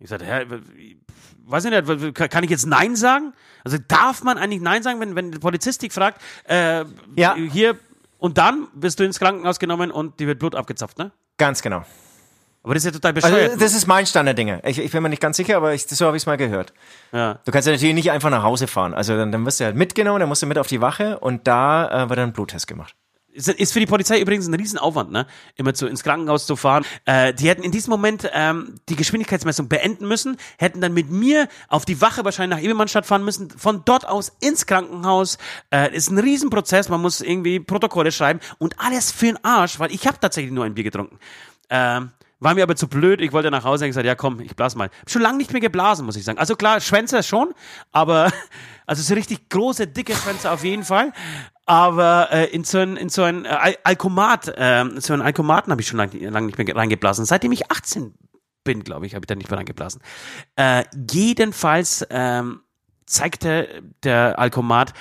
Ich 0.00 0.08
sagte, 0.08 0.26
hä, 0.26 0.46
weiß 1.46 1.64
ich 1.66 1.70
nicht, 1.70 2.14
kann 2.14 2.44
ich 2.44 2.50
jetzt 2.50 2.66
Nein 2.66 2.96
sagen? 2.96 3.32
Also 3.64 3.78
darf 3.88 4.22
man 4.22 4.38
eigentlich 4.38 4.60
Nein 4.62 4.82
sagen, 4.82 5.00
wenn, 5.00 5.14
wenn 5.16 5.32
der 5.32 5.38
Polizist 5.38 5.82
dich 5.82 5.92
fragt, 5.92 6.20
äh, 6.48 6.84
Ja. 7.16 7.34
hier, 7.34 7.76
und 8.18 8.38
dann 8.38 8.68
wirst 8.74 9.00
du 9.00 9.04
ins 9.04 9.18
Krankenhaus 9.18 9.58
genommen 9.58 9.90
und 9.90 10.20
dir 10.20 10.26
wird 10.26 10.38
Blut 10.38 10.54
abgezapft, 10.54 10.98
ne? 10.98 11.10
Ganz 11.38 11.62
genau. 11.62 11.84
Aber 12.62 12.74
das 12.74 12.82
ist 12.84 12.88
ja 12.88 12.92
total 12.92 13.14
bescheuert. 13.14 13.52
Also, 13.52 13.58
das 13.58 13.72
ist 13.72 13.86
mein 13.86 14.04
Stand 14.04 14.26
der 14.26 14.34
Dinge. 14.34 14.60
Ich, 14.66 14.78
ich 14.78 14.92
bin 14.92 15.02
mir 15.02 15.08
nicht 15.08 15.22
ganz 15.22 15.38
sicher, 15.38 15.56
aber 15.56 15.72
ich, 15.72 15.86
so 15.86 16.04
habe 16.06 16.18
ich 16.18 16.22
es 16.24 16.26
mal 16.26 16.36
gehört. 16.36 16.74
ja. 17.12 17.38
Du 17.46 17.52
kannst 17.52 17.66
ja 17.66 17.72
natürlich 17.72 17.94
nicht 17.94 18.10
einfach 18.10 18.28
nach 18.28 18.42
Hause 18.42 18.66
fahren. 18.66 18.92
Also 18.92 19.16
dann, 19.16 19.32
dann 19.32 19.46
wirst 19.46 19.60
du 19.60 19.64
halt 19.64 19.76
mitgenommen, 19.76 20.20
dann 20.20 20.28
musst 20.28 20.42
du 20.42 20.46
mit 20.46 20.58
auf 20.58 20.66
die 20.66 20.82
Wache 20.82 21.18
und 21.20 21.46
da 21.46 22.04
äh, 22.04 22.08
wird 22.10 22.18
dann 22.18 22.28
ein 22.30 22.32
Bluttest 22.34 22.66
gemacht. 22.66 22.94
Ist, 23.32 23.72
für 23.72 23.80
die 23.80 23.86
Polizei 23.86 24.20
übrigens 24.20 24.48
ein 24.48 24.54
Riesenaufwand, 24.54 25.12
ne? 25.12 25.26
Immer 25.54 25.72
zu, 25.72 25.86
ins 25.86 26.02
Krankenhaus 26.02 26.46
zu 26.46 26.56
fahren. 26.56 26.84
Äh, 27.04 27.32
die 27.32 27.48
hätten 27.48 27.62
in 27.62 27.70
diesem 27.70 27.90
Moment 27.90 28.28
ähm, 28.32 28.74
die 28.88 28.96
Geschwindigkeitsmessung 28.96 29.68
beenden 29.68 30.08
müssen, 30.08 30.36
hätten 30.58 30.80
dann 30.80 30.92
mit 30.92 31.10
mir 31.10 31.48
auf 31.68 31.84
die 31.84 32.00
Wache 32.00 32.24
wahrscheinlich 32.24 32.58
nach 32.58 32.64
Ebermannstadt 32.64 33.06
fahren 33.06 33.24
müssen, 33.24 33.50
von 33.50 33.82
dort 33.84 34.06
aus 34.08 34.32
ins 34.40 34.66
Krankenhaus. 34.66 35.38
Äh, 35.70 35.94
ist 35.94 36.10
ein 36.10 36.18
Riesenprozess, 36.18 36.88
man 36.88 37.00
muss 37.00 37.20
irgendwie 37.20 37.60
Protokolle 37.60 38.10
schreiben 38.10 38.40
und 38.58 38.80
alles 38.80 39.12
für 39.12 39.26
den 39.26 39.44
Arsch, 39.44 39.78
weil 39.78 39.92
ich 39.92 40.06
habe 40.06 40.18
tatsächlich 40.20 40.52
nur 40.52 40.64
ein 40.64 40.74
Bier 40.74 40.84
getrunken. 40.84 41.18
Ähm, 41.68 42.10
war 42.40 42.54
mir 42.54 42.62
aber 42.62 42.74
zu 42.74 42.88
blöd, 42.88 43.20
ich 43.20 43.32
wollte 43.32 43.50
nach 43.50 43.64
Hause 43.64 43.84
und 43.84 43.90
gesagt, 43.90 44.06
ja 44.06 44.14
komm, 44.14 44.40
ich 44.40 44.56
blas 44.56 44.74
mal. 44.74 44.90
Schon 45.06 45.20
lange 45.22 45.36
nicht 45.36 45.52
mehr 45.52 45.60
geblasen, 45.60 46.06
muss 46.06 46.16
ich 46.16 46.24
sagen. 46.24 46.38
Also 46.38 46.56
klar, 46.56 46.80
Schwänze 46.80 47.22
schon, 47.22 47.54
aber 47.92 48.32
also 48.90 49.04
so 49.04 49.14
richtig 49.14 49.48
große, 49.48 49.86
dicke 49.86 50.16
Schwänze 50.16 50.50
auf 50.50 50.64
jeden 50.64 50.82
Fall. 50.82 51.12
Aber 51.64 52.28
äh, 52.32 52.46
in 52.46 52.64
so 52.64 52.78
ein, 52.78 52.96
in 52.96 53.08
so 53.08 53.22
ein 53.22 53.44
äh, 53.44 53.48
Al 53.48 53.76
Alkomat, 53.84 54.48
äh, 54.48 54.84
so 54.96 55.12
einen 55.12 55.22
Alkomaten 55.22 55.70
habe 55.70 55.80
ich 55.80 55.86
schon 55.86 55.98
lange 55.98 56.18
lang 56.28 56.46
nicht 56.46 56.58
mehr 56.58 56.74
reingeblasen. 56.74 57.24
Seitdem 57.24 57.52
ich 57.52 57.70
18 57.70 58.12
bin, 58.64 58.82
glaube 58.82 59.06
ich, 59.06 59.14
habe 59.14 59.22
ich 59.22 59.28
da 59.28 59.36
nicht 59.36 59.48
mehr 59.48 59.58
reingeblasen. 59.58 60.02
Äh, 60.56 60.82
jedenfalls 61.08 62.04
ähm, 62.10 62.62
zeigte 63.06 63.80
der 64.02 64.40
Alkomat 64.40 64.92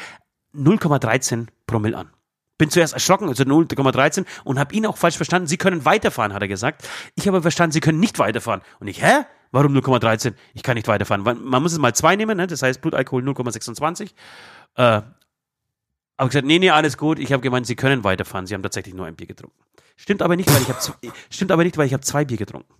0,13 0.53 1.47
Promille 1.65 1.97
an. 1.97 2.11
Bin 2.59 2.69
zuerst 2.69 2.93
erschrocken, 2.93 3.27
also 3.27 3.43
0,13 3.43 4.25
und 4.43 4.59
habe 4.59 4.75
ihn 4.75 4.85
auch 4.85 4.97
falsch 4.97 5.15
verstanden. 5.15 5.47
Sie 5.47 5.57
können 5.57 5.83
weiterfahren, 5.83 6.33
hat 6.33 6.43
er 6.43 6.47
gesagt. 6.47 6.87
Ich 7.15 7.27
habe 7.27 7.41
verstanden, 7.41 7.71
Sie 7.71 7.79
können 7.79 7.99
nicht 7.99 8.19
weiterfahren. 8.19 8.61
Und 8.79 8.87
ich, 8.87 9.01
hä? 9.01 9.25
Warum 9.51 9.75
0,13? 9.75 10.33
Ich 10.53 10.63
kann 10.63 10.75
nicht 10.75 10.87
weiterfahren. 10.87 11.23
Man 11.23 11.63
muss 11.63 11.73
es 11.73 11.79
mal 11.79 11.93
zwei 11.93 12.15
nehmen, 12.15 12.37
ne? 12.37 12.47
das 12.47 12.61
heißt 12.61 12.81
Blutalkohol 12.81 13.23
0,26. 13.23 14.11
Äh, 14.75 15.01
aber 16.17 16.27
gesagt, 16.27 16.45
nee, 16.45 16.59
nee, 16.59 16.69
alles 16.69 16.97
gut. 16.97 17.17
Ich 17.17 17.31
habe 17.31 17.41
gemeint, 17.41 17.65
Sie 17.65 17.75
können 17.75 18.03
weiterfahren. 18.03 18.45
Sie 18.45 18.53
haben 18.53 18.61
tatsächlich 18.63 18.93
nur 18.93 19.05
ein 19.05 19.15
Bier 19.15 19.27
getrunken. 19.27 19.57
Stimmt 19.95 20.21
aber 20.21 20.35
nicht, 20.35 20.53
weil 20.53 20.61
ich 20.61 20.69
habe 20.69 20.79
stimmt 21.29 21.51
aber 21.51 21.63
nicht, 21.63 21.77
weil 21.77 21.87
ich 21.87 21.93
habe 21.93 22.03
zwei 22.03 22.25
Bier 22.25 22.37
getrunken. 22.37 22.73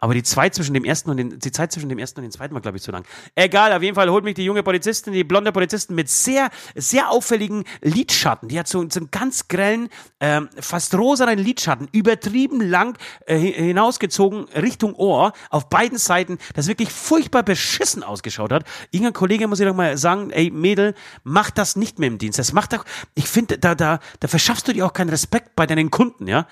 Aber 0.00 0.14
die 0.14 0.22
Zeit 0.22 0.54
zwischen 0.54 0.74
dem 0.74 0.84
ersten 0.84 1.10
und 1.10 1.16
den, 1.16 1.38
die 1.38 1.50
Zeit 1.50 1.72
zwischen 1.72 1.88
dem 1.88 1.98
ersten 1.98 2.20
und 2.20 2.24
dem 2.24 2.30
zweiten 2.30 2.54
war, 2.54 2.60
glaube 2.60 2.76
ich, 2.76 2.82
zu 2.84 2.92
lang. 2.92 3.04
Egal, 3.34 3.72
auf 3.72 3.82
jeden 3.82 3.96
Fall 3.96 4.08
holt 4.10 4.22
mich 4.22 4.34
die 4.34 4.44
junge 4.44 4.62
Polizistin, 4.62 5.12
die 5.12 5.24
blonde 5.24 5.50
Polizistin 5.50 5.96
mit 5.96 6.08
sehr, 6.08 6.50
sehr 6.76 7.10
auffälligen 7.10 7.64
Lidschatten. 7.80 8.48
Die 8.48 8.58
hat 8.58 8.68
so, 8.68 8.88
so 8.88 9.00
einen 9.00 9.10
ganz 9.10 9.48
grellen, 9.48 9.88
ähm, 10.20 10.48
fast 10.60 10.94
rosanen 10.94 11.38
Lidschatten, 11.38 11.88
übertrieben 11.90 12.60
lang 12.60 12.96
äh, 13.26 13.38
hi- 13.38 13.52
hinausgezogen 13.52 14.44
Richtung 14.54 14.94
Ohr, 14.94 15.32
auf 15.50 15.68
beiden 15.68 15.98
Seiten, 15.98 16.38
das 16.54 16.68
wirklich 16.68 16.90
furchtbar 16.90 17.42
beschissen 17.42 18.04
ausgeschaut 18.04 18.52
hat. 18.52 18.64
Irgendein 18.92 19.14
Kollege 19.14 19.48
muss 19.48 19.58
ich 19.58 19.66
doch 19.66 19.74
mal 19.74 19.98
sagen, 19.98 20.30
ey 20.30 20.50
Mädel, 20.50 20.94
mach 21.24 21.50
das 21.50 21.74
nicht 21.74 21.98
mehr 21.98 22.06
im 22.08 22.18
Dienst. 22.18 22.38
Das 22.38 22.52
macht 22.52 22.72
doch, 22.72 22.84
ich 23.14 23.26
finde, 23.26 23.58
da, 23.58 23.74
da, 23.74 23.98
da 24.20 24.28
verschaffst 24.28 24.68
du 24.68 24.72
dir 24.72 24.86
auch 24.86 24.92
keinen 24.92 25.10
Respekt 25.10 25.56
bei 25.56 25.66
deinen 25.66 25.90
Kunden, 25.90 26.28
ja. 26.28 26.46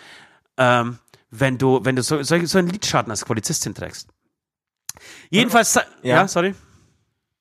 Ähm, 0.58 0.98
wenn 1.40 1.58
du, 1.58 1.80
wenn 1.84 1.96
du 1.96 2.02
so, 2.02 2.22
so, 2.22 2.44
so 2.44 2.58
einen 2.58 2.68
Lidschatten 2.68 3.10
als 3.10 3.24
Polizistin 3.24 3.74
trägst. 3.74 4.08
Jedenfalls, 5.30 5.74
ja, 5.74 5.82
Ja. 6.02 6.28
sorry. 6.28 6.54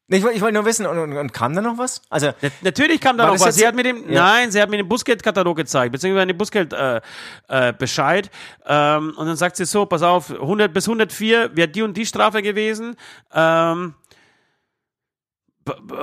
Ich, 0.08 0.22
wollte- 0.22 0.36
ich 0.36 0.42
wollte 0.44 0.54
nur 0.54 0.66
wissen, 0.66 0.86
und, 0.86 1.00
und, 1.00 1.18
und 1.18 1.34
kam 1.34 1.56
da 1.56 1.62
noch 1.62 1.80
was? 1.80 2.00
Also, 2.12 2.32
Na- 2.42 2.50
Natürlich 2.62 3.02
kam 3.02 3.18
da 3.18 3.26
noch 3.26 3.40
was. 3.40 3.56
Sie 3.56 3.66
hat 3.66 3.74
mir 3.74 3.82
den, 3.82 4.08
Ja. 4.12 4.22
nein, 4.24 4.52
sie 4.52 4.62
hat 4.62 4.70
mir 4.70 4.78
den 4.78 4.88
Bußgeldkatalog 4.88 5.58
gezeigt, 5.58 5.92
beziehungsweise 5.94 6.28
den 6.28 6.38
Bußgeldbescheid. 6.38 7.02
Äh, 7.50 7.70
äh, 7.70 7.74
Bescheid. 7.74 8.30
ähm, 8.68 9.14
und 9.18 9.26
dann 9.26 9.36
sagt 9.36 9.56
sie 9.58 9.66
so, 9.66 9.88
pass 9.88 10.04
auf, 10.04 10.30
100 10.30 10.72
bis 10.74 10.88
104 10.88 11.56
wäre 11.56 11.68
die 11.68 11.82
und 11.82 11.98
die 11.98 12.06
Strafe 12.06 12.44
gewesen. 12.44 12.96
Ähm, 13.34 13.96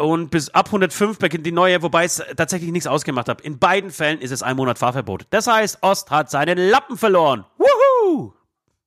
und 0.01 0.31
bis 0.33 0.49
ab 0.49 0.67
105 0.73 1.21
beginnt 1.21 1.47
die 1.47 1.53
neue, 1.53 1.81
wobei 1.83 2.05
es 2.05 2.21
tatsächlich 2.37 2.73
nichts 2.73 2.89
ausgemacht 2.89 3.29
hat. 3.29 3.41
In 3.43 3.61
beiden 3.61 3.91
Fällen 3.93 4.21
ist 4.21 4.33
es 4.33 4.43
ein 4.43 4.57
Monat 4.57 4.77
Fahrverbot. 4.79 5.27
Das 5.31 5.47
heißt, 5.47 5.79
Ost 5.83 6.11
hat 6.11 6.29
seinen 6.31 6.59
Lappen 6.59 6.97
verloren. 6.99 7.45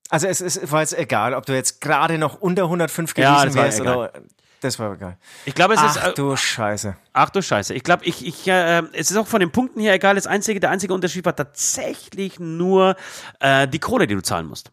Also 0.10 0.28
es, 0.28 0.42
es 0.42 0.72
war 0.72 0.82
jetzt 0.82 0.98
egal, 0.98 1.34
ob 1.34 1.46
du 1.46 1.54
jetzt 1.54 1.82
gerade 1.82 2.18
noch 2.18 2.40
unter 2.40 2.64
105 2.64 3.18
Ja, 3.18 3.44
gewesen 3.44 3.48
das 3.48 3.56
war 3.56 3.64
wärst 3.64 3.82
oder. 3.82 4.14
Das 4.62 4.80
war 4.80 4.94
egal. 4.94 5.18
Ich 5.46 5.54
glaube, 5.54 5.74
es 5.76 5.82
ist. 5.84 6.00
Ach 6.02 6.10
äh, 6.10 6.14
du 6.14 6.36
Scheiße. 6.36 6.96
Ach 7.14 7.30
du 7.30 7.42
Scheiße. 7.42 7.74
Ich 7.74 7.84
glaube, 7.84 8.06
ich, 8.06 8.26
ich, 8.26 8.48
äh, 8.48 8.82
es 8.94 9.12
ist 9.12 9.18
auch 9.18 9.28
von 9.28 9.40
den 9.40 9.52
Punkten 9.52 9.80
her 9.80 9.94
egal. 9.94 10.16
Das 10.16 10.28
einzige, 10.28 10.60
der 10.60 10.72
einzige 10.72 10.94
Unterschied 10.94 11.26
war 11.26 11.36
tatsächlich 11.36 12.40
nur 12.40 12.96
äh, 13.40 13.68
die 13.68 13.80
Kohle, 13.80 14.08
die 14.08 14.16
du 14.16 14.22
zahlen 14.22 14.48
musst. 14.48 14.72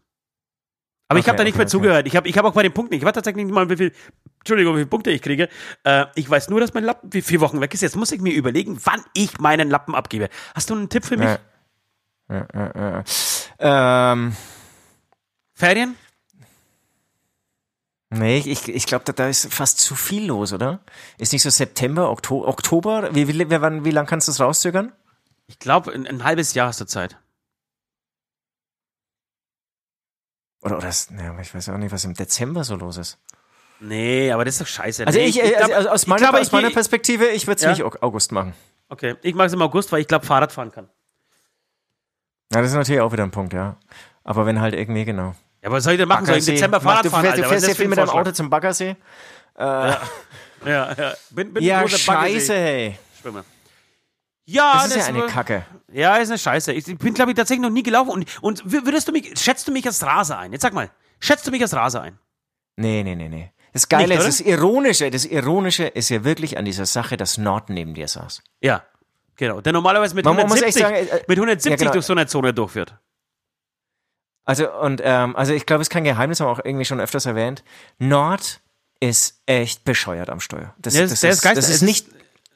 Aber 1.09 1.19
ich 1.19 1.25
Okay, 1.25 1.31
habe 1.31 1.39
da 1.39 1.45
nicht 1.45 1.55
okay, 1.55 1.59
mehr 1.59 1.67
okay. 1.67 1.71
zugehört. 1.71 2.07
Ich 2.07 2.17
habe 2.17 2.29
ich 2.29 2.39
hab 2.39 2.45
auch 2.47 2.55
bei 2.55 2.63
den 2.63 2.73
Punkten, 2.73 2.95
ich 2.95 3.05
weiß 3.05 3.13
tatsächlich 3.13 3.45
nicht 3.45 3.55
mal, 3.55 3.69
wie 3.69 3.77
viel, 3.77 3.93
Entschuldigung, 4.39 4.75
wie 4.75 4.79
viele 4.79 4.87
Punkte 4.89 5.11
ich 5.11 5.21
kriege. 5.21 5.49
Äh, 5.85 6.07
ich 6.15 6.31
weiß 6.31 6.49
nur, 6.49 6.61
dass 6.61 6.73
mein 6.73 6.85
Lappen 6.85 7.13
wie 7.13 7.21
vier 7.21 7.41
Wochen 7.41 7.61
weg 7.61 7.75
ist. 7.75 7.83
Jetzt 7.83 7.97
muss 7.97 8.13
ich 8.13 8.21
mir 8.21 8.33
überlegen, 8.33 8.79
wann 8.85 9.05
ich 9.13 9.39
meinen 9.41 9.69
Lappen 9.69 9.95
abgebe. 9.95 10.31
Hast 10.55 10.71
du 10.71 10.75
einen 10.75 10.89
Tipp 10.89 11.05
für 11.05 11.19
mich? 11.19 11.29
Ja. 11.29 11.39
Ähm, 13.59 14.37
Ferien? 15.55 15.97
nee, 18.11 18.39
ich, 18.39 18.47
ich, 18.49 18.69
ich 18.69 18.87
glaube, 18.87 19.05
da, 19.05 19.13
da 19.13 19.29
ist 19.29 19.53
fast 19.53 19.79
zu 19.81 19.95
viel 19.95 20.27
los, 20.27 20.53
oder? 20.53 20.81
Ist 21.19 21.33
nicht 21.33 21.43
so 21.43 21.51
September, 21.51 22.11
Oktober? 22.11 22.49
Oktober? 22.49 23.15
Wie, 23.15 23.29
wie, 23.29 23.51
wann- 23.61 23.85
wie 23.85 23.91
lang 23.91 24.07
kannst 24.07 24.29
du 24.29 24.33
es 24.33 24.41
rauszögern? 24.41 24.93
Ich 25.47 25.59
glaube, 25.59 25.93
ein, 25.93 26.07
ein 26.07 26.25
halbes 26.25 26.55
Jahr 26.55 26.69
hast 26.69 26.81
du 26.81 26.85
Zeit. 26.87 27.19
Oder, 30.63 30.79
oder 30.79 30.89
ist, 30.89 31.11
naja, 31.11 31.37
ich 31.41 31.55
weiß 31.55 31.69
auch 31.71 31.79
nicht, 31.79 31.93
was 31.93 32.05
im 32.05 32.15
Dezember 32.15 32.65
so 32.65 32.77
los 32.77 32.97
ist. 32.97 33.19
Nee, 33.81 34.31
aber 34.31 34.45
das 34.45 34.55
ist 34.55 34.61
doch 34.61 34.67
scheiße. 34.69 35.05
Also 35.07 35.19
nee, 35.19 35.27
ich, 35.27 35.43
äh, 35.43 35.51
glaub- 35.57 35.73
also 35.73 35.89
aus 35.89 36.03
ich 36.03 36.09
meiner, 36.09 36.21
glaube, 36.21 36.39
aus 36.41 36.47
ich 36.47 36.53
meiner 36.53 36.71
Perspektive, 36.71 37.29
ich 37.29 37.47
würde 37.49 37.57
es 37.57 37.63
Ja? 37.63 37.71
nicht 37.71 37.83
Au- 37.83 37.97
August 38.01 38.31
machen. 38.31 38.55
Okay, 38.89 39.17
ich 39.23 39.35
mache 39.35 39.49
es 39.49 39.53
im 39.55 39.63
August, 39.63 39.91
weil 39.91 40.01
ich 40.03 40.07
glaube, 40.07 40.25
Fahrrad 40.25 40.53
fahren 40.53 40.71
kann. 40.71 40.89
Ja, 42.53 42.61
das 42.61 42.71
ist 42.71 42.77
natürlich 42.77 43.01
auch 43.01 43.13
wieder 43.13 43.23
ein 43.25 43.31
Punkt, 43.31 43.53
ja. 43.53 43.77
Aber 44.25 44.47
wenn 44.47 44.61
halt 44.61 44.75
irgendwie, 44.75 45.05
genau. 45.05 45.35
Ja, 45.63 45.71
was 45.71 45.85
soll 45.85 45.95
ich 45.95 45.99
denn 45.99 46.09
machen? 46.09 46.27
Soll 46.27 46.37
ich 46.37 46.41
im 46.41 46.47
Baggersee. 46.47 46.53
Dezember 46.55 46.81
Fahrrad 46.81 47.05
du 47.05 47.11
fahren? 47.11 47.23
fährst, 47.23 47.37
Alter? 47.39 47.49
du 47.49 47.51
Was 47.51 47.57
ist 47.57 47.65
fährst 47.65 47.67
ja 47.67 47.69
das 47.69 47.77
viel 47.79 47.89
mit 47.89 47.99
deinem? 47.99 48.11
Auto 48.11 48.31
zum 48.33 48.51
Baggersee. 48.51 48.97
Ja, 49.59 49.99
ja. 50.65 51.15
Bin, 51.31 51.53
bin 51.53 51.63
ein 51.63 51.67
Ja, 51.67 51.89
scheiße, 51.89 52.07
Baggersee- 52.13 52.55
hey. 52.55 52.99
Schwimmer. 53.21 53.45
Ja, 54.45 54.73
Das 54.75 54.87
ist 54.89 54.97
ja 54.97 55.05
eine 55.07 55.27
Kacke. 55.27 55.65
Ja, 55.93 56.17
ist 56.17 56.29
eine 56.31 56.39
Scheiße. 56.39 56.73
Ich 56.73 56.85
bin, 56.99 57.15
glaube 57.15 57.31
ich, 57.31 57.37
tatsächlich 57.37 57.63
noch 57.63 57.71
nie 57.71 57.83
gelaufen. 57.83 58.11
Und, 58.11 58.43
und 58.43 58.63
wür- 58.65 58.85
würdest 58.85 59.07
du 59.09 59.13
mich, 59.13 59.39
schätzt 59.39 59.69
du 59.69 59.73
mich 59.73 59.87
als 59.87 60.03
Raser 60.05 60.39
ein? 60.39 60.53
Jetzt 60.53 60.63
sag 60.63 60.73
mal, 60.73 60.91
schätzt 61.21 61.47
du 61.47 61.51
mich 61.53 61.63
als 61.63 61.75
Raser 61.75 62.03
ein? 62.03 62.19
Nee, 62.77 63.03
nee, 63.05 63.15
nee, 63.15 63.29
nee. 63.29 63.53
Das 63.73 63.89
Geile 63.89 64.17
Nicht, 64.17 64.27
das 64.27 64.41
Ironische, 64.41 65.11
das 65.11 65.25
Ironische 65.25 65.85
ist 65.85 66.09
ja 66.11 66.25
wirklich 66.25 66.59
an 66.59 66.65
dieser 66.65 66.87
Sache, 66.87 67.17
dass 67.17 67.39
Nord 67.39 67.71
neben 67.71 67.95
dir 67.95 68.09
saß. 68.09 68.43
Ja, 68.61 68.83
genau. 69.43 69.61
Der 69.61 69.73
normalerweise 69.73 70.15
mit 70.15 70.25
Man- 70.25 70.37
man 70.37 70.47
muss 70.49 70.61
170, 70.63 70.83
echt 70.85 71.09
sagen, 71.11 71.21
äh, 71.21 71.25
mit 71.29 71.39
170 71.39 71.71
ja, 71.71 71.77
genau. 71.77 71.93
durch 71.93 72.07
so 72.07 72.13
eine 72.15 72.27
Zone 72.27 72.55
durchführt. 72.55 72.95
Also, 74.45 74.71
und, 74.73 75.01
ähm, 75.05 75.37
also 75.37 75.53
ich 75.53 75.67
glaube, 75.67 75.83
es 75.83 75.87
ist 75.89 75.93
kein 75.93 76.05
Geheimnis, 76.05 76.41
haben 76.41 76.49
wir 76.49 76.53
auch 76.53 76.65
irgendwie 76.65 76.85
schon 76.85 77.01
öfters 77.01 77.27
erwähnt. 77.27 77.63
Nord 77.99 78.61
ist 79.01 79.41
echt 79.47 79.85
bescheuert 79.85 80.31
am 80.31 80.41
Steuer. 80.41 80.75
Das, 80.79 80.95
ist- 80.95 81.13
das, 81.13 81.21
der 81.21 81.31
ist 81.31 81.45
ist, 81.45 81.57
das 81.57 81.69
ist 81.69 81.83
nicht, 81.83 82.07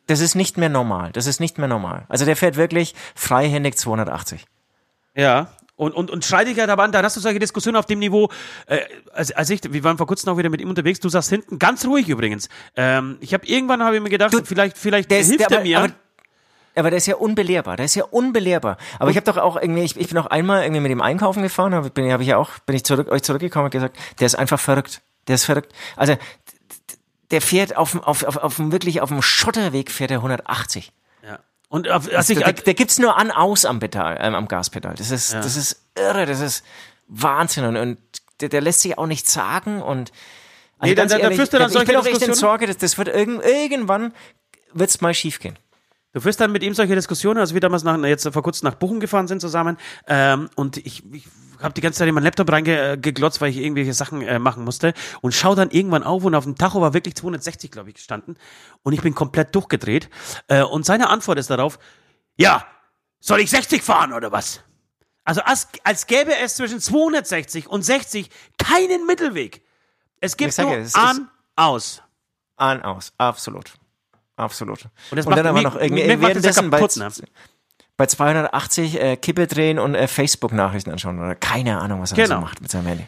das 0.07 0.20
ist 0.20 0.34
nicht 0.34 0.57
mehr 0.59 0.68
normal. 0.68 1.12
Das 1.12 1.26
ist 1.26 1.39
nicht 1.41 1.59
mehr 1.59 1.68
normal. 1.68 2.05
Also 2.09 2.24
der 2.24 2.37
fährt 2.37 2.57
wirklich 2.57 2.95
freihändig 3.14 3.76
280. 3.76 4.45
Ja. 5.14 5.53
Und, 5.76 5.93
und, 5.95 6.11
und 6.11 6.24
schrei 6.24 6.45
dich 6.45 6.59
halt 6.59 6.70
aber 6.70 6.84
an, 6.84 6.91
dann 6.93 7.05
hast 7.05 7.16
du 7.16 7.20
solche 7.20 7.39
Diskussionen 7.39 7.76
auf 7.76 7.84
dem 7.87 7.99
Niveau, 7.99 8.30
äh, 8.66 8.78
als, 9.12 9.30
als 9.32 9.51
ich, 9.51 9.61
wir 9.70 9.84
waren 9.84 9.99
vor 9.99 10.07
kurzem 10.07 10.32
auch 10.32 10.39
wieder 10.39 10.49
mit 10.49 10.61
ihm 10.62 10.70
unterwegs, 10.70 11.01
du 11.01 11.09
saßt 11.11 11.28
hinten, 11.28 11.59
ganz 11.59 11.84
ruhig 11.84 12.09
übrigens. 12.09 12.49
Ähm, 12.76 13.18
ich 13.20 13.34
habe 13.34 13.47
irgendwann 13.47 13.82
habe 13.82 13.95
ich 13.97 14.03
mir 14.03 14.09
gedacht, 14.09 14.34
vielleicht, 14.45 14.78
vielleicht 14.78 15.11
Der 15.11 15.20
ist- 15.20 15.28
hilft 15.28 15.51
der- 15.51 15.59
er 15.59 15.62
mir. 15.62 15.78
aber- 15.78 15.87
Aber 15.87 15.95
der 16.91 16.99
ist 16.99 17.07
ja 17.07 17.16
unbelehrbar, 17.16 17.77
der 17.77 17.87
ist 17.87 17.95
ja 17.95 18.05
unbelehrbar. 18.05 18.77
Aber 18.99 19.11
ich 19.11 19.16
habe 19.16 19.24
doch 19.24 19.37
auch 19.39 19.57
irgendwie, 19.57 19.83
ich, 19.83 19.97
ich 19.97 20.09
bin 20.09 20.18
auch 20.18 20.27
einmal 20.27 20.62
irgendwie 20.62 20.81
mit 20.81 20.91
dem 20.91 21.01
einkaufen 21.03 21.43
gefahren, 21.43 21.74
hab, 21.74 21.93
bin, 21.95 22.11
hab 22.12 22.20
ich 22.20 22.29
ja 22.29 22.37
auch, 22.37 22.51
bin 22.66 22.77
ich 22.77 22.85
zurück, 22.85 23.11
euch 23.11 23.22
zurückgekommen 23.22 23.64
und 23.66 23.70
gesagt, 23.70 23.97
der 24.20 24.27
ist 24.27 24.35
einfach 24.35 24.61
verrückt. 24.61 25.01
Der 25.29 25.35
ist 25.37 25.45
verrückt. 25.45 25.72
Also 25.97 26.16
der 27.31 27.41
fährt 27.43 27.77
auf, 27.77 27.91
dem- 27.93 28.03
auf, 28.05 28.22
auf, 28.22 28.37
auf 28.37 28.55
wirklich 28.59 29.01
auf 29.01 29.09
dem 29.09 29.20
Schotterweg 29.22 29.91
fährt 29.91 30.11
er 30.11 30.18
180. 30.18 30.93
ja. 31.24 31.41
Und 31.68 31.91
auf, 31.91 32.09
als 32.14 32.31
ich, 32.31 32.39
da, 32.39 32.53
da 32.53 32.72
gibt's 32.74 32.99
nur 33.01 33.16
an 33.16 33.33
aus 33.33 33.64
am 33.64 33.81
Pedal, 33.81 34.16
ähm, 34.20 34.37
am 34.37 34.47
Gaspedal. 34.47 34.95
Das 34.95 35.11
ist, 35.11 35.33
das 35.41 35.57
ist 35.57 35.83
irre, 35.99 36.24
das 36.24 36.39
ist 36.41 36.64
Wahnsinn 37.09 37.64
und, 37.64 37.77
und 37.77 37.99
der, 38.41 38.49
der 38.51 38.61
lässt 38.61 38.83
sich 38.83 38.97
auch 38.99 39.07
nichts 39.07 39.33
sagen 39.33 39.83
und 39.83 40.12
also 40.79 40.91
Nee, 40.91 40.95
da- 40.95 41.07
da- 41.07 41.18
da 41.18 41.31
führst 41.33 41.53
du 41.53 41.59
dann 41.59 41.68
ich 41.72 41.77
bin 41.79 41.87
solche 41.87 41.99
auch 41.99 42.07
echt 42.07 42.22
in? 42.22 42.35
Sorge, 42.35 42.66
dass 42.68 42.77
das 42.77 42.97
wird 42.99 43.09
irgend, 43.09 43.43
irgendwann 43.45 44.12
wird's 44.74 45.01
mal 45.01 45.12
schiefgehen. 45.14 45.59
Du 46.17 46.23
führst 46.23 46.41
dann 46.41 46.51
mit 46.51 46.62
ihm 46.62 46.73
solche 46.73 46.95
Diskussionen, 46.95 47.39
als 47.41 47.53
wir 47.53 47.61
damals 47.61 47.85
nach, 47.85 48.03
jetzt 48.05 48.27
vor 48.33 48.43
kurzem 48.43 48.71
nach 48.71 48.77
Bochum 48.77 49.01
gefahren 49.01 49.29
sind 49.29 49.43
zusammen. 49.43 49.77
Ähm, 50.07 50.49
und 50.55 50.79
ich, 50.79 51.05
ich 51.12 51.29
habe 51.61 51.75
die 51.75 51.83
ganze 51.83 51.99
Zeit 51.99 52.09
in 52.09 52.14
meinen 52.14 52.25
Laptop 52.25 52.51
reingeglotzt, 52.51 53.43
weil 53.43 53.51
ich 53.51 53.59
irgendwelche 53.59 53.93
Sachen 53.93 54.23
äh, 54.23 54.39
machen 54.39 54.64
musste. 54.64 54.95
Und 55.21 55.35
schau 55.35 55.55
dann 55.55 55.69
irgendwann 55.69 56.05
auf 56.05 56.25
und 56.25 56.35
auf 56.35 56.45
dem 56.45 56.57
Tacho 56.57 56.81
war 56.81 56.95
wirklich 56.95 57.17
260, 57.17 57.71
glaube 57.71 57.91
ich, 57.91 57.97
gestanden. 57.97 58.39
Und 58.83 58.95
ich 58.95 59.03
bin 59.03 59.14
komplett 59.14 59.55
durchgedreht. 59.55 60.09
Äh, 60.49 60.62
und 60.62 60.87
seine 60.87 61.11
Antwort 61.11 61.39
ist 61.39 61.51
darauf, 61.51 61.79
ja, 62.39 62.64
soll 63.21 63.41
ich 63.41 63.51
60 63.51 63.83
fahren 63.83 64.14
oder 64.14 64.33
was? 64.33 64.62
Also 65.25 65.43
als, 65.43 65.69
als 65.85 66.07
gäbe 66.07 66.35
es 66.35 66.57
zwischen 66.57 66.81
260 66.81 67.69
und 67.69 67.83
60 67.83 68.31
keinen 68.57 69.05
Mittelweg. 69.05 69.62
Es 70.23 70.39
gibt 70.39 70.49
Ich 70.49 70.55
sag 70.55 70.64
nur 70.64 70.79
es 70.79 70.95
an, 70.95 71.29
aus. 71.57 72.01
An, 72.57 72.81
aus, 72.81 73.12
absolut. 73.19 73.75
Absolut. 74.37 74.84
Und 75.11 75.16
das 75.16 75.26
und 75.26 75.37
dann 75.37 75.47
aber 75.47 75.62
noch 75.62 75.76
irgendwie 75.76 76.07
währenddessen 76.20 76.70
bei, 76.70 76.78
kaputt, 76.78 76.97
ne? 76.97 77.09
bei 77.97 78.07
280 78.07 79.01
äh, 79.01 79.16
Kippe 79.16 79.47
drehen 79.47 79.78
und 79.78 79.95
äh, 79.95 80.07
Facebook-Nachrichten 80.07 80.91
anschauen 80.91 81.18
oder 81.18 81.34
keine 81.34 81.78
Ahnung, 81.80 82.03
was 82.03 82.12
er 82.12 82.16
Genau. 82.16 82.37
so 82.37 82.41
macht 82.43 82.61
mit 82.61 82.70
seinem 82.70 82.87
Handy. 82.87 83.07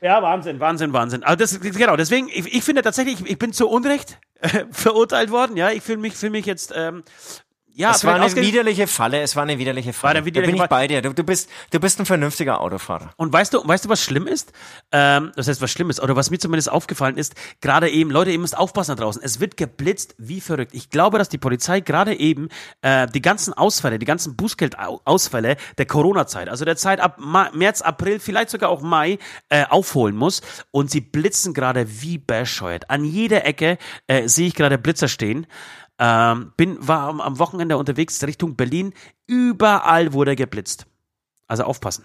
Ja, 0.00 0.22
Wahnsinn, 0.22 0.60
Wahnsinn, 0.60 0.92
Wahnsinn. 0.92 1.24
Aber 1.24 1.36
das, 1.36 1.58
genau, 1.60 1.96
deswegen, 1.96 2.28
ich, 2.28 2.54
ich 2.54 2.62
finde 2.62 2.82
tatsächlich, 2.82 3.20
ich, 3.20 3.30
ich 3.30 3.38
bin 3.38 3.52
zu 3.52 3.68
Unrecht 3.68 4.18
äh, 4.40 4.64
verurteilt 4.70 5.30
worden. 5.30 5.56
Ja, 5.56 5.70
ich 5.70 5.82
fühle 5.82 5.98
mich, 5.98 6.14
fühl 6.14 6.30
mich 6.30 6.46
jetzt, 6.46 6.72
ähm, 6.76 7.02
ja, 7.76 7.90
Es 7.90 8.04
war 8.04 8.14
eine 8.14 8.32
widerliche 8.36 8.86
Falle, 8.86 9.20
es 9.22 9.34
war 9.34 9.42
eine 9.42 9.58
widerliche 9.58 9.92
Falle. 9.92 10.18
eine 10.18 10.24
widerliche 10.24 10.52
da 10.52 10.56
bin 10.56 10.64
ich 10.64 10.68
bei 10.68 10.86
dir. 10.86 11.02
Du, 11.02 11.12
du, 11.12 11.24
bist, 11.24 11.50
du 11.72 11.80
bist 11.80 11.98
ein 11.98 12.06
vernünftiger 12.06 12.60
Autofahrer. 12.60 13.10
Und 13.16 13.32
weißt 13.32 13.52
du, 13.52 13.66
weißt 13.66 13.86
du, 13.86 13.88
was 13.88 14.00
schlimm 14.00 14.28
ist? 14.28 14.52
Ähm, 14.92 15.32
das 15.34 15.48
heißt, 15.48 15.60
was 15.60 15.72
schlimm 15.72 15.90
ist, 15.90 16.00
oder 16.00 16.14
was 16.14 16.30
mir 16.30 16.38
zumindest 16.38 16.70
aufgefallen 16.70 17.16
ist, 17.16 17.34
gerade 17.60 17.90
eben, 17.90 18.12
Leute, 18.12 18.30
ihr 18.30 18.38
müsst 18.38 18.56
aufpassen 18.56 18.94
da 18.94 19.02
draußen. 19.02 19.20
Es 19.24 19.40
wird 19.40 19.56
geblitzt 19.56 20.14
wie 20.18 20.40
verrückt. 20.40 20.72
Ich 20.72 20.88
glaube, 20.88 21.18
dass 21.18 21.28
die 21.28 21.38
Polizei 21.38 21.80
gerade 21.80 22.14
eben 22.14 22.48
äh, 22.82 23.08
die 23.08 23.20
ganzen 23.22 23.52
Ausfälle, 23.52 23.98
die 23.98 24.06
ganzen 24.06 24.36
Bußgeldausfälle 24.36 25.56
der 25.76 25.86
Corona-Zeit, 25.86 26.48
also 26.48 26.64
der 26.64 26.76
Zeit 26.76 27.00
ab 27.00 27.16
Ma 27.18 27.50
März, 27.54 27.82
April, 27.82 28.20
vielleicht 28.20 28.50
sogar 28.50 28.70
auch 28.70 28.82
Mai, 28.82 29.18
äh, 29.48 29.64
aufholen 29.64 30.14
muss. 30.14 30.42
Und 30.70 30.92
sie 30.92 31.00
blitzen 31.00 31.54
gerade 31.54 31.86
wie 32.02 32.18
bescheuert. 32.18 32.88
An 32.88 33.04
jeder 33.04 33.44
Ecke 33.44 33.78
äh, 34.06 34.28
sehe 34.28 34.46
ich 34.46 34.54
gerade 34.54 34.78
Blitzer 34.78 35.08
stehen. 35.08 35.48
Ähm, 35.98 36.52
bin, 36.56 36.76
war 36.86 37.08
am, 37.08 37.20
am 37.20 37.38
Wochenende 37.38 37.76
unterwegs 37.76 38.22
Richtung 38.24 38.56
Berlin. 38.56 38.92
Überall 39.26 40.12
wurde 40.12 40.36
geblitzt. 40.36 40.86
Also 41.46 41.64
aufpassen. 41.64 42.04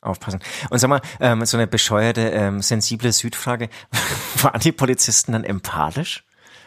Aufpassen. 0.00 0.40
Und 0.70 0.78
sag 0.78 0.88
mal, 0.88 1.00
ähm, 1.18 1.44
so 1.46 1.56
eine 1.56 1.66
bescheuerte, 1.66 2.28
ähm, 2.28 2.60
sensible 2.60 3.10
Südfrage. 3.12 3.70
Waren 4.42 4.60
die 4.60 4.72
Polizisten 4.72 5.32
dann 5.32 5.44
empathisch? 5.44 6.24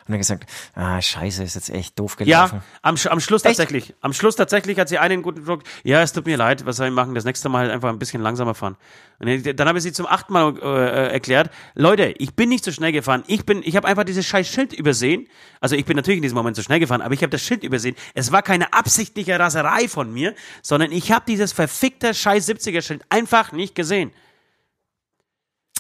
Und 0.07 0.13
dann 0.13 0.19
gesagt, 0.19 0.49
ah, 0.73 1.01
scheiße, 1.01 1.43
ist 1.43 1.55
jetzt 1.55 1.69
echt 1.69 1.99
doof 1.99 2.15
gelaufen. 2.15 2.57
Ja, 2.57 2.63
am, 2.81 2.95
am 3.09 3.19
Schluss 3.19 3.43
Echt? 3.43 3.57
tatsächlich. 3.57 3.93
Am 3.99 4.13
Schluss 4.13 4.37
tatsächlich 4.37 4.79
hat 4.79 4.87
sie 4.87 4.97
einen 4.97 5.21
guten 5.21 5.43
Druck. 5.43 5.63
Ja, 5.83 6.01
es 6.01 6.13
tut 6.13 6.25
mir 6.25 6.37
leid, 6.37 6.65
was 6.65 6.77
soll 6.77 6.87
ich 6.87 6.93
machen? 6.93 7.13
Das 7.13 7.25
nächste 7.25 7.49
Mal 7.49 7.63
halt 7.63 7.71
einfach 7.71 7.89
ein 7.89 7.99
bisschen 7.99 8.21
langsamer 8.21 8.55
fahren. 8.55 8.77
Und 9.19 9.59
dann 9.59 9.67
habe 9.67 9.77
ich 9.77 9.83
sie 9.83 9.91
zum 9.91 10.05
achten 10.05 10.31
Mal 10.31 10.57
äh, 10.57 10.65
äh, 10.65 11.13
erklärt, 11.13 11.51
Leute, 11.75 12.13
ich 12.19 12.35
bin 12.35 12.47
nicht 12.47 12.63
so 12.63 12.71
schnell 12.71 12.93
gefahren. 12.93 13.23
Ich 13.27 13.45
bin, 13.45 13.61
ich 13.63 13.75
habe 13.75 13.87
einfach 13.87 14.05
dieses 14.05 14.25
scheiß 14.25 14.47
Schild 14.47 14.71
übersehen. 14.71 15.27
Also 15.59 15.75
ich 15.75 15.83
bin 15.83 15.97
natürlich 15.97 16.17
in 16.17 16.23
diesem 16.23 16.37
Moment 16.37 16.55
so 16.55 16.61
schnell 16.61 16.79
gefahren, 16.79 17.01
aber 17.01 17.13
ich 17.13 17.21
habe 17.21 17.31
das 17.31 17.41
Schild 17.41 17.63
übersehen. 17.63 17.95
Es 18.13 18.31
war 18.31 18.43
keine 18.43 18.71
absichtliche 18.73 19.37
Raserei 19.37 19.89
von 19.89 20.13
mir, 20.13 20.35
sondern 20.61 20.91
ich 20.93 21.11
habe 21.11 21.25
dieses 21.27 21.51
verfickte 21.51 22.13
scheiß 22.13 22.47
70er 22.47 22.81
Schild 22.81 23.03
einfach 23.09 23.51
nicht 23.51 23.75
gesehen. 23.75 24.11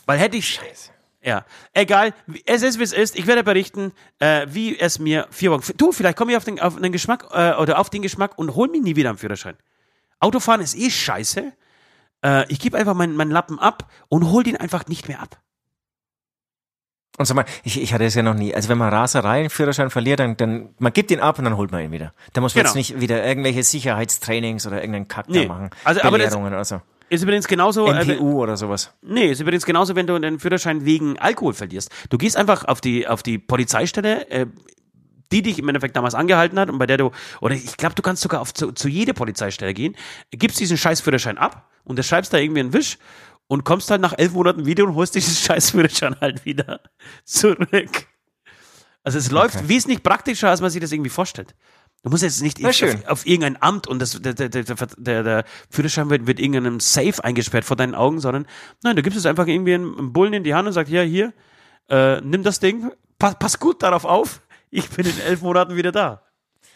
Weil 0.05 0.19
hätte 0.19 0.37
ich 0.37 0.59
ja, 1.27 1.45
egal. 1.73 2.13
Es 2.45 2.61
ist, 2.63 2.79
wie 2.79 2.83
es 2.83 2.93
ist. 2.93 3.17
Ich 3.17 3.27
werde 3.27 3.43
berichten, 3.43 3.91
äh, 4.19 4.47
wie 4.49 4.79
es 4.79 4.97
mir 4.99 5.27
vier 5.29 5.51
Wochen. 5.51 5.63
Du, 5.77 5.91
vielleicht 5.91 6.17
komme 6.17 6.31
ich 6.31 6.37
auf 6.37 6.45
den, 6.45 6.59
auf 6.59 6.77
den 6.79 6.91
Geschmack 6.91 7.25
äh, 7.31 7.53
oder 7.55 7.79
auf 7.79 7.89
den 7.89 8.01
Geschmack 8.01 8.37
und 8.37 8.55
hol 8.55 8.69
mich 8.69 8.81
nie 8.81 8.95
wieder 8.95 9.09
am 9.09 9.17
Führerschein. 9.17 9.55
Autofahren 10.19 10.61
ist 10.61 10.75
eh 10.77 10.89
scheiße. 10.89 11.51
Äh, 12.23 12.45
ich 12.51 12.59
gebe 12.59 12.77
einfach 12.77 12.93
meinen, 12.93 13.15
meinen 13.15 13.31
Lappen 13.31 13.59
ab 13.59 13.91
und 14.07 14.31
hol 14.31 14.43
den 14.43 14.55
einfach 14.57 14.87
nicht 14.87 15.07
mehr 15.09 15.19
ab. 15.21 15.39
Und 17.17 17.25
sag 17.25 17.35
mal, 17.35 17.45
ich, 17.63 17.81
ich 17.81 17.93
hatte 17.93 18.05
es 18.05 18.13
ja 18.13 18.21
noch 18.21 18.35
nie. 18.35 18.53
Also 18.53 18.69
wenn 18.69 18.77
man 18.77 18.93
Raserei 18.93 19.39
einen 19.39 19.49
Führerschein 19.49 19.89
verliert, 19.89 20.19
dann, 20.19 20.37
dann 20.37 20.75
man 20.77 20.93
gibt 20.93 21.09
ihn 21.09 21.19
ab 21.19 21.39
und 21.39 21.45
dann 21.45 21.57
holt 21.57 21.71
man 21.71 21.81
ihn 21.83 21.91
wieder. 21.91 22.13
Da 22.33 22.41
muss 22.41 22.53
man 22.53 22.61
Genau. 22.63 22.69
jetzt 22.69 22.75
nicht 22.75 23.01
wieder 23.01 23.25
irgendwelche 23.25 23.63
Sicherheitstrainings 23.63 24.67
oder 24.67 24.77
irgendeinen 24.77 25.07
Kack 25.07 25.27
Nee. 25.27 25.41
da 25.43 25.47
machen. 25.47 25.69
Also, 25.83 26.01
aber 26.03 26.17
das- 26.19 26.27
Belehrungen 26.29 26.53
oder 26.53 26.63
so. 26.63 26.79
Ist 27.09 27.23
übrigens 27.23 27.47
genauso. 27.47 27.87
Äh, 27.87 28.01
NPU 28.01 28.41
oder 28.41 28.57
sowas. 28.57 28.93
Nee, 29.01 29.31
ist 29.31 29.39
übrigens 29.39 29.65
genauso, 29.65 29.95
wenn 29.95 30.07
du 30.07 30.19
den 30.19 30.39
Führerschein 30.39 30.85
wegen 30.85 31.17
Alkohol 31.19 31.53
verlierst. 31.53 31.89
Du 32.09 32.17
gehst 32.17 32.35
einfach 32.35 32.65
auf 32.65 32.81
die, 32.81 33.07
auf 33.07 33.23
die 33.23 33.37
Polizeistelle, 33.37 34.29
äh, 34.29 34.47
die 35.31 35.41
dich 35.41 35.59
im 35.59 35.67
Endeffekt 35.67 35.95
damals 35.95 36.15
angehalten 36.15 36.59
hat 36.59 36.69
und 36.69 36.77
bei 36.77 36.85
der 36.85 36.97
du, 36.97 37.11
oder 37.41 37.55
ich 37.55 37.77
glaube, 37.77 37.95
du 37.95 38.01
kannst 38.01 38.21
sogar 38.21 38.41
auf, 38.41 38.53
zu, 38.53 38.71
zu 38.71 38.87
jeder 38.87 39.13
Polizeistelle 39.13 39.73
gehen, 39.73 39.95
gibst 40.31 40.59
diesen 40.59 40.77
scheiß 40.77 41.01
Führerschein 41.01 41.37
ab 41.37 41.69
und 41.83 42.03
schreibst 42.03 42.33
da 42.33 42.37
irgendwie 42.37 42.61
einen 42.61 42.73
Wisch 42.73 42.97
und 43.47 43.63
kommst 43.63 43.89
halt 43.91 44.01
nach 44.01 44.13
elf 44.17 44.33
Monaten 44.33 44.65
wieder 44.65 44.83
und 44.85 44.95
holst 44.95 45.15
diesen 45.15 45.33
scheiß 45.45 45.71
Führerschein 45.71 46.15
halt 46.19 46.45
wieder 46.45 46.81
zurück. 47.25 48.07
Also 49.03 49.19
es 49.19 49.31
läuft 49.31 49.69
wesentlich 49.69 50.03
praktischer, 50.03 50.49
als 50.49 50.59
man 50.59 50.69
sich 50.69 50.81
das 50.81 50.91
irgendwie 50.91 51.09
vorstellt. 51.09 51.55
Du 52.03 52.09
musst 52.09 52.23
jetzt 52.23 52.41
nicht 52.41 52.63
auf, 52.63 53.07
auf 53.07 53.25
irgendein 53.25 53.61
Amt 53.61 53.87
und 53.87 53.99
das, 53.99 54.21
der, 54.21 54.33
der, 54.33 54.49
der, 54.49 54.63
der, 54.97 55.23
der 55.23 55.45
Führerschein 55.69 56.09
wird, 56.09 56.27
wird 56.27 56.39
irgendeinem 56.39 56.79
Safe 56.79 57.23
eingesperrt 57.23 57.65
vor 57.65 57.75
deinen 57.75 57.95
Augen, 57.95 58.19
sondern 58.19 58.47
nein, 58.83 58.95
du 58.95 59.01
gibst 59.01 59.17
es 59.17 59.25
einfach 59.25 59.47
irgendwie 59.47 59.73
einem, 59.73 60.13
Bullen 60.13 60.33
in 60.33 60.43
die 60.43 60.53
Hand 60.53 60.67
und 60.67 60.73
sagst, 60.73 60.91
ja, 60.91 61.01
hier, 61.01 61.33
äh, 61.89 62.21
nimm 62.21 62.43
das 62.43 62.59
Ding, 62.59 62.91
pass, 63.19 63.35
pass 63.39 63.59
gut 63.59 63.83
darauf 63.83 64.05
auf, 64.05 64.41
ich 64.69 64.89
bin 64.89 65.05
in 65.05 65.19
elf 65.21 65.41
Monaten 65.41 65.75
wieder 65.75 65.91
da. 65.91 66.21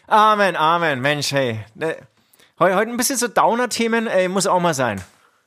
Amen, 0.06 0.56
Amen, 0.56 1.00
Mensch, 1.00 1.32
hey. 1.32 1.64
Ne, 1.74 1.96
Heute, 2.62 2.76
heute 2.76 2.90
ein 2.92 2.96
bisschen 2.96 3.16
so 3.16 3.26
Downer-Themen, 3.26 4.06
ey, 4.06 4.28
muss 4.28 4.46
auch 4.46 4.60
mal 4.60 4.74
sein. 4.74 5.02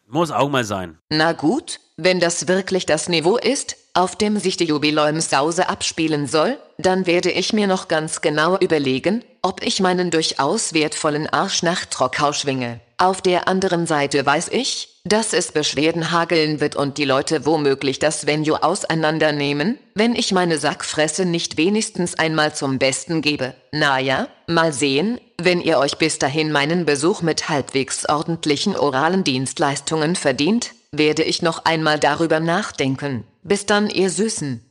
Muss 0.08 0.32
auch 0.32 0.50
mal 0.50 0.66
sein. 0.66 0.98
Na 1.10 1.32
gut, 1.32 1.80
wenn 1.96 2.20
das 2.20 2.50
wirklich 2.50 2.86
das 2.86 3.08
Niveau 3.08 3.38
ist, 3.38 3.78
auf 3.96 4.16
dem 4.16 4.38
sich 4.38 4.58
die 4.58 4.66
Jubiläumsause 4.66 5.70
abspielen 5.70 6.28
soll, 6.28 6.58
dann 6.78 7.08
werde 7.08 7.32
ich 7.32 7.54
mir 7.54 7.66
noch 7.66 7.88
ganz 7.88 8.22
genau 8.22 8.58
überlegen, 8.58 9.24
ob 9.42 9.64
ich 9.64 9.80
meinen 9.80 10.12
durchaus 10.12 10.74
wertvollen 10.74 11.28
Arsch 11.28 11.64
nach 11.64 11.86
Trockau 11.86 12.34
schwinge. 12.34 12.82
Auf 12.98 13.22
der 13.22 13.48
anderen 13.48 13.88
Seite 13.88 14.26
weiß 14.26 14.50
ich, 14.50 14.90
dass 15.06 15.34
es 15.34 15.52
Beschwerden 15.52 16.12
hageln 16.12 16.60
wird 16.60 16.76
und 16.76 16.98
die 16.98 17.06
Leute 17.06 17.46
womöglich 17.46 18.00
das 18.00 18.26
Venue 18.26 18.62
auseinandernehmen, 18.62 19.78
wenn 19.94 20.16
ich 20.16 20.32
meine 20.32 20.58
Sackfresse 20.58 21.26
nicht 21.26 21.58
wenigstens 21.58 22.16
einmal 22.16 22.54
zum 22.54 22.80
Besten 22.80 23.22
gebe. 23.22 23.54
Naja, 23.72 24.28
mal 24.48 24.74
sehen, 24.74 25.20
wenn 25.42 25.62
ihr 25.62 25.78
euch 25.78 25.98
bis 25.98 26.20
dahin 26.20 26.52
meinen 26.52 26.86
Besuch 26.86 27.22
mit 27.22 27.50
halbwegs 27.50 28.08
ordentlichen 28.08 28.76
oralen 28.76 29.24
Dienstleistungen 29.24 30.16
verdient, 30.16 30.72
werde 30.92 31.24
ich 31.24 31.42
noch 31.42 31.66
einmal 31.66 32.00
darüber 32.00 32.40
nachdenken. 32.40 33.26
Bis 33.44 33.66
dann, 33.66 33.90
ihr 33.90 34.10
Süßen. 34.10 34.64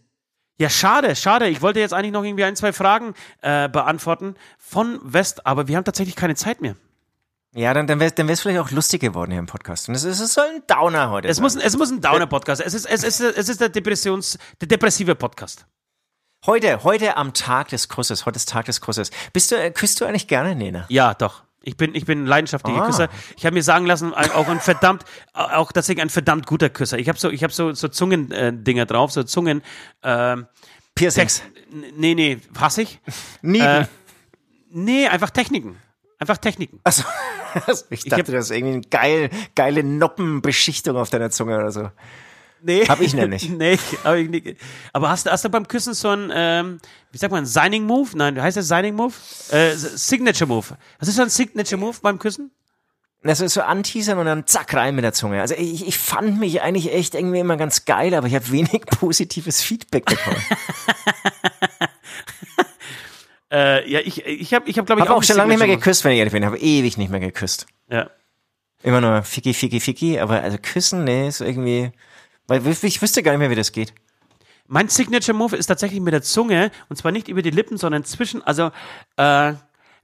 Ja, 0.59 0.69
schade, 0.71 1.17
schade. 1.17 1.49
Ich 1.49 1.63
wollte 1.63 1.81
jetzt 1.81 1.93
eigentlich 1.93 2.13
noch 2.13 2.23
irgendwie 2.25 2.45
ein, 2.45 2.55
zwei 2.57 2.73
Fragen 2.73 3.15
äh, 3.43 3.69
beantworten 3.69 4.37
von 4.59 5.01
West, 5.03 5.47
aber 5.47 5.67
wir 5.69 5.77
haben 5.77 5.85
tatsächlich 5.85 6.15
keine 6.17 6.37
Zeit 6.37 6.61
mehr. 6.61 6.77
Ja, 7.57 7.73
dann, 7.75 7.87
dann 7.87 8.01
wäre 8.01 8.09
es 8.09 8.15
dann 8.15 8.27
wär's 8.29 8.41
vielleicht 8.41 8.61
auch 8.61 8.71
lustig 8.71 9.01
geworden 9.01 9.31
hier 9.31 9.39
im 9.41 9.47
Podcast. 9.47 9.89
Und 9.89 9.95
es, 9.95 10.05
ist- 10.05 10.21
es 10.21 10.35
soll 10.35 10.47
ein 10.47 10.63
Downer 10.67 11.11
heute 11.11 11.29
Es 11.29 11.37
sein. 11.37 11.43
muss, 11.45 11.57
es 11.57 11.77
muss 11.77 11.91
ein 11.91 12.01
Downer-Podcast. 12.01 12.61
Es 12.61 12.75
ist, 12.75 12.85
es 12.87 13.03
ist, 13.05 13.21
es 13.21 13.49
ist 13.49 13.61
der 13.61 13.69
Depressions, 13.69 14.39
der 14.61 14.69
depressive 14.69 15.15
Podcast. 15.15 15.67
Heute, 16.47 16.83
heute 16.85 17.17
am 17.17 17.33
Tag 17.33 17.69
des 17.69 17.89
Kusses, 17.89 18.27
heute 18.27 18.37
ist 18.37 18.49
Tag 18.49 18.67
des 18.67 18.81
Kusses. 18.81 19.11
Bist 19.33 19.51
du, 19.51 19.57
äh, 19.57 19.71
küsst 19.71 20.01
du 20.01 20.05
eigentlich 20.05 20.27
gerne, 20.29 20.55
Nena? 20.55 20.85
Ja, 20.89 21.15
doch. 21.15 21.43
Ich 21.65 21.77
bin, 21.77 21.95
ich 21.95 22.05
bin 22.05 22.25
ein 22.25 22.27
leidenschaftlicher 22.27 22.83
Ah. 22.83 22.87
Küsser. 22.87 23.09
Ich 23.37 23.47
habe 23.47 23.55
mir 23.55 23.63
sagen 23.63 23.87
lassen, 23.87 24.13
auch 24.15 24.49
ein 24.49 24.61
verdammt, 24.61 25.05
auch 25.33 25.73
tatsächlich 25.73 26.03
ein 26.03 26.11
verdammt 26.11 26.47
guter 26.47 26.69
Küsser. 26.69 26.99
Ich 26.99 27.09
habe 27.09 27.19
so, 27.19 27.31
ich 27.31 27.43
habe 27.43 27.53
so, 27.53 27.73
so 27.73 27.89
Zungendinger 27.89 28.83
äh, 28.83 28.87
drauf, 28.87 29.13
so 29.13 29.23
Zungen. 29.23 29.63
ähm, 30.03 30.47
Piercings. 30.95 31.43
Nee, 31.97 32.15
nee, 32.15 32.39
hasse 32.59 32.83
ich. 32.83 33.01
Nieten. 33.43 33.65
Äh, 33.67 33.87
nee, 34.71 35.09
einfach 35.09 35.31
Techniken. 35.31 35.77
Einfach 36.19 36.39
Techniken. 36.39 36.81
Achso. 36.85 37.05
Ich 37.89 38.03
dachte, 38.07 38.23
hab- 38.25 38.33
das 38.33 38.47
ist 38.47 38.51
irgendwie 38.51 38.73
eine 38.75 38.81
geil, 38.83 39.31
geile 39.55 39.85
Noppenbeschichtung 39.85 40.97
auf 40.97 41.09
deiner 41.11 41.31
Zunge 41.31 41.57
oder 41.57 41.71
so. 41.71 41.89
Nee. 42.67 42.87
Hab 42.87 43.01
ich 43.03 43.13
nämlich. 43.13 43.49
nee, 43.51 43.79
hab 44.05 44.15
ich 44.15 44.31
nicht. 44.31 44.57
Aber 44.95 45.11
hast, 45.11 45.27
du- 45.27 45.31
hast 45.31 45.45
du 45.45 45.51
beim 45.51 45.69
Küssen 45.69 45.93
so 45.93 46.09
ein, 46.09 46.33
ähm, 46.35 46.81
wie 47.13 47.19
sagt 47.19 47.31
man, 47.31 47.45
Signing 47.45 47.85
Move? 47.85 48.09
Nein, 48.15 48.41
heißt 48.41 48.57
das 48.57 48.69
Signing 48.69 48.95
Move? 48.95 49.13
Äh, 49.51 49.73
Signature 49.75 50.49
Move. 50.49 50.79
Was 50.99 51.09
ist 51.09 51.17
so 51.17 51.23
ein 51.23 51.29
Signature 51.29 51.79
Move 51.79 51.99
beim 52.01 52.19
Küssen? 52.19 52.51
Das 53.23 53.41
ist 53.41 53.55
so 53.55 53.63
anteasern 53.63 54.19
und 54.19 54.27
dann 54.27 54.47
zack 54.47 54.75
rein 54.75 54.95
mit 54.95 55.05
der 55.05 55.13
Zunge. 55.15 55.41
Also 55.41 55.55
ich, 55.55 55.87
ich 55.87 55.99
fand 55.99 56.39
mich 56.41 56.61
eigentlich 56.63 56.93
echt 56.93 57.15
irgendwie 57.15 57.39
immer 57.39 57.57
ganz 57.57 57.85
geil, 57.85 58.15
aber 58.15 58.27
ich 58.27 58.35
habe 58.35 58.51
wenig 58.51 58.81
positives 58.87 59.63
Feedback 59.63 60.07
bekommen. 60.07 60.37
Äh, 63.53 63.89
ja, 63.89 64.01
ich, 64.01 64.25
ich 64.27 64.53
habe, 64.53 64.69
ich 64.69 64.79
hab, 64.79 64.87
glaube 64.87 65.03
ich, 65.03 65.09
habe 65.09 65.17
auch 65.17 65.23
schon 65.23 65.37
lange 65.37 65.51
nicht 65.51 65.59
mehr 65.65 65.69
geküsst, 65.77 66.03
wenn 66.03 66.11
ich 66.13 66.19
ehrlich 66.19 66.33
bin. 66.33 66.45
Habe 66.45 66.59
ewig 66.59 66.97
nicht 66.99 67.11
mehr 67.11 67.21
geküsst. 67.21 67.67
Ja. 67.89 68.11
Immer 68.83 69.01
nur 69.01 69.23
Ficky, 69.23 69.55
Ficky, 69.55 69.79
Ficky, 69.79 70.19
aber 70.19 70.41
also 70.43 70.59
küssen, 70.61 71.05
nee, 71.05 71.29
ist 71.29 71.41
irgendwie, 71.41 71.93
weil 72.47 72.67
ich 72.67 73.03
wüsste 73.03 73.23
gar 73.23 73.33
nicht 73.33 73.41
mehr, 73.41 73.51
wie 73.51 73.55
das 73.55 73.73
geht. 73.73 73.95
Mein 74.67 74.89
Signature 74.89 75.37
Move 75.37 75.57
ist 75.57 75.67
tatsächlich 75.67 76.01
mit 76.01 76.15
der 76.15 76.23
Zunge 76.23 76.71
und 76.89 76.97
zwar 76.97 77.13
nicht 77.13 77.29
über 77.29 77.43
die 77.43 77.51
Lippen, 77.51 77.77
sondern 77.77 78.05
zwischen, 78.05 78.43
also, 78.43 78.71
äh, 79.17 79.53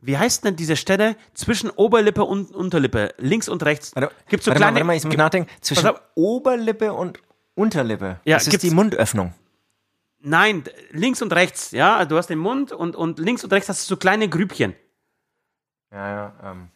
wie 0.03 0.16
heißt 0.16 0.45
denn 0.45 0.57
diese 0.57 0.76
Stelle 0.76 1.16
zwischen 1.34 1.70
Oberlippe 1.70 2.24
und 2.24 2.55
Unterlippe, 2.55 3.14
links 3.18 3.49
und 3.49 3.62
rechts? 3.64 3.95
Warte, 3.95 4.14
Gibt's 4.28 4.47
so 4.47 4.51
warte 4.51 4.61
kleine, 4.61 4.72
mal, 4.72 4.78
warte 4.80 4.86
mal, 4.86 4.97
ich 4.97 5.05
muss 5.05 5.16
nachdenken. 5.16 5.51
Zwischen. 5.61 5.91
Oberlippe 6.14 6.93
und 6.93 7.18
Unterlippe. 7.55 8.20
Ja, 8.24 8.36
das 8.36 8.47
ist 8.47 8.62
die 8.62 8.70
Mundöffnung. 8.70 9.34
Nein, 10.22 10.64
links 10.91 11.22
und 11.22 11.32
rechts, 11.32 11.70
ja, 11.70 11.97
also 11.97 12.11
du 12.11 12.16
hast 12.18 12.28
den 12.28 12.38
Mund 12.38 12.72
und, 12.72 12.95
und 12.95 13.18
links 13.18 13.43
und 13.43 13.53
rechts 13.53 13.70
hast 13.70 13.84
du 13.84 13.95
so 13.95 13.97
kleine 13.97 14.28
Grübchen. 14.28 14.74
Ja, 15.91 16.09
ja, 16.09 16.34
ähm. 16.45 16.68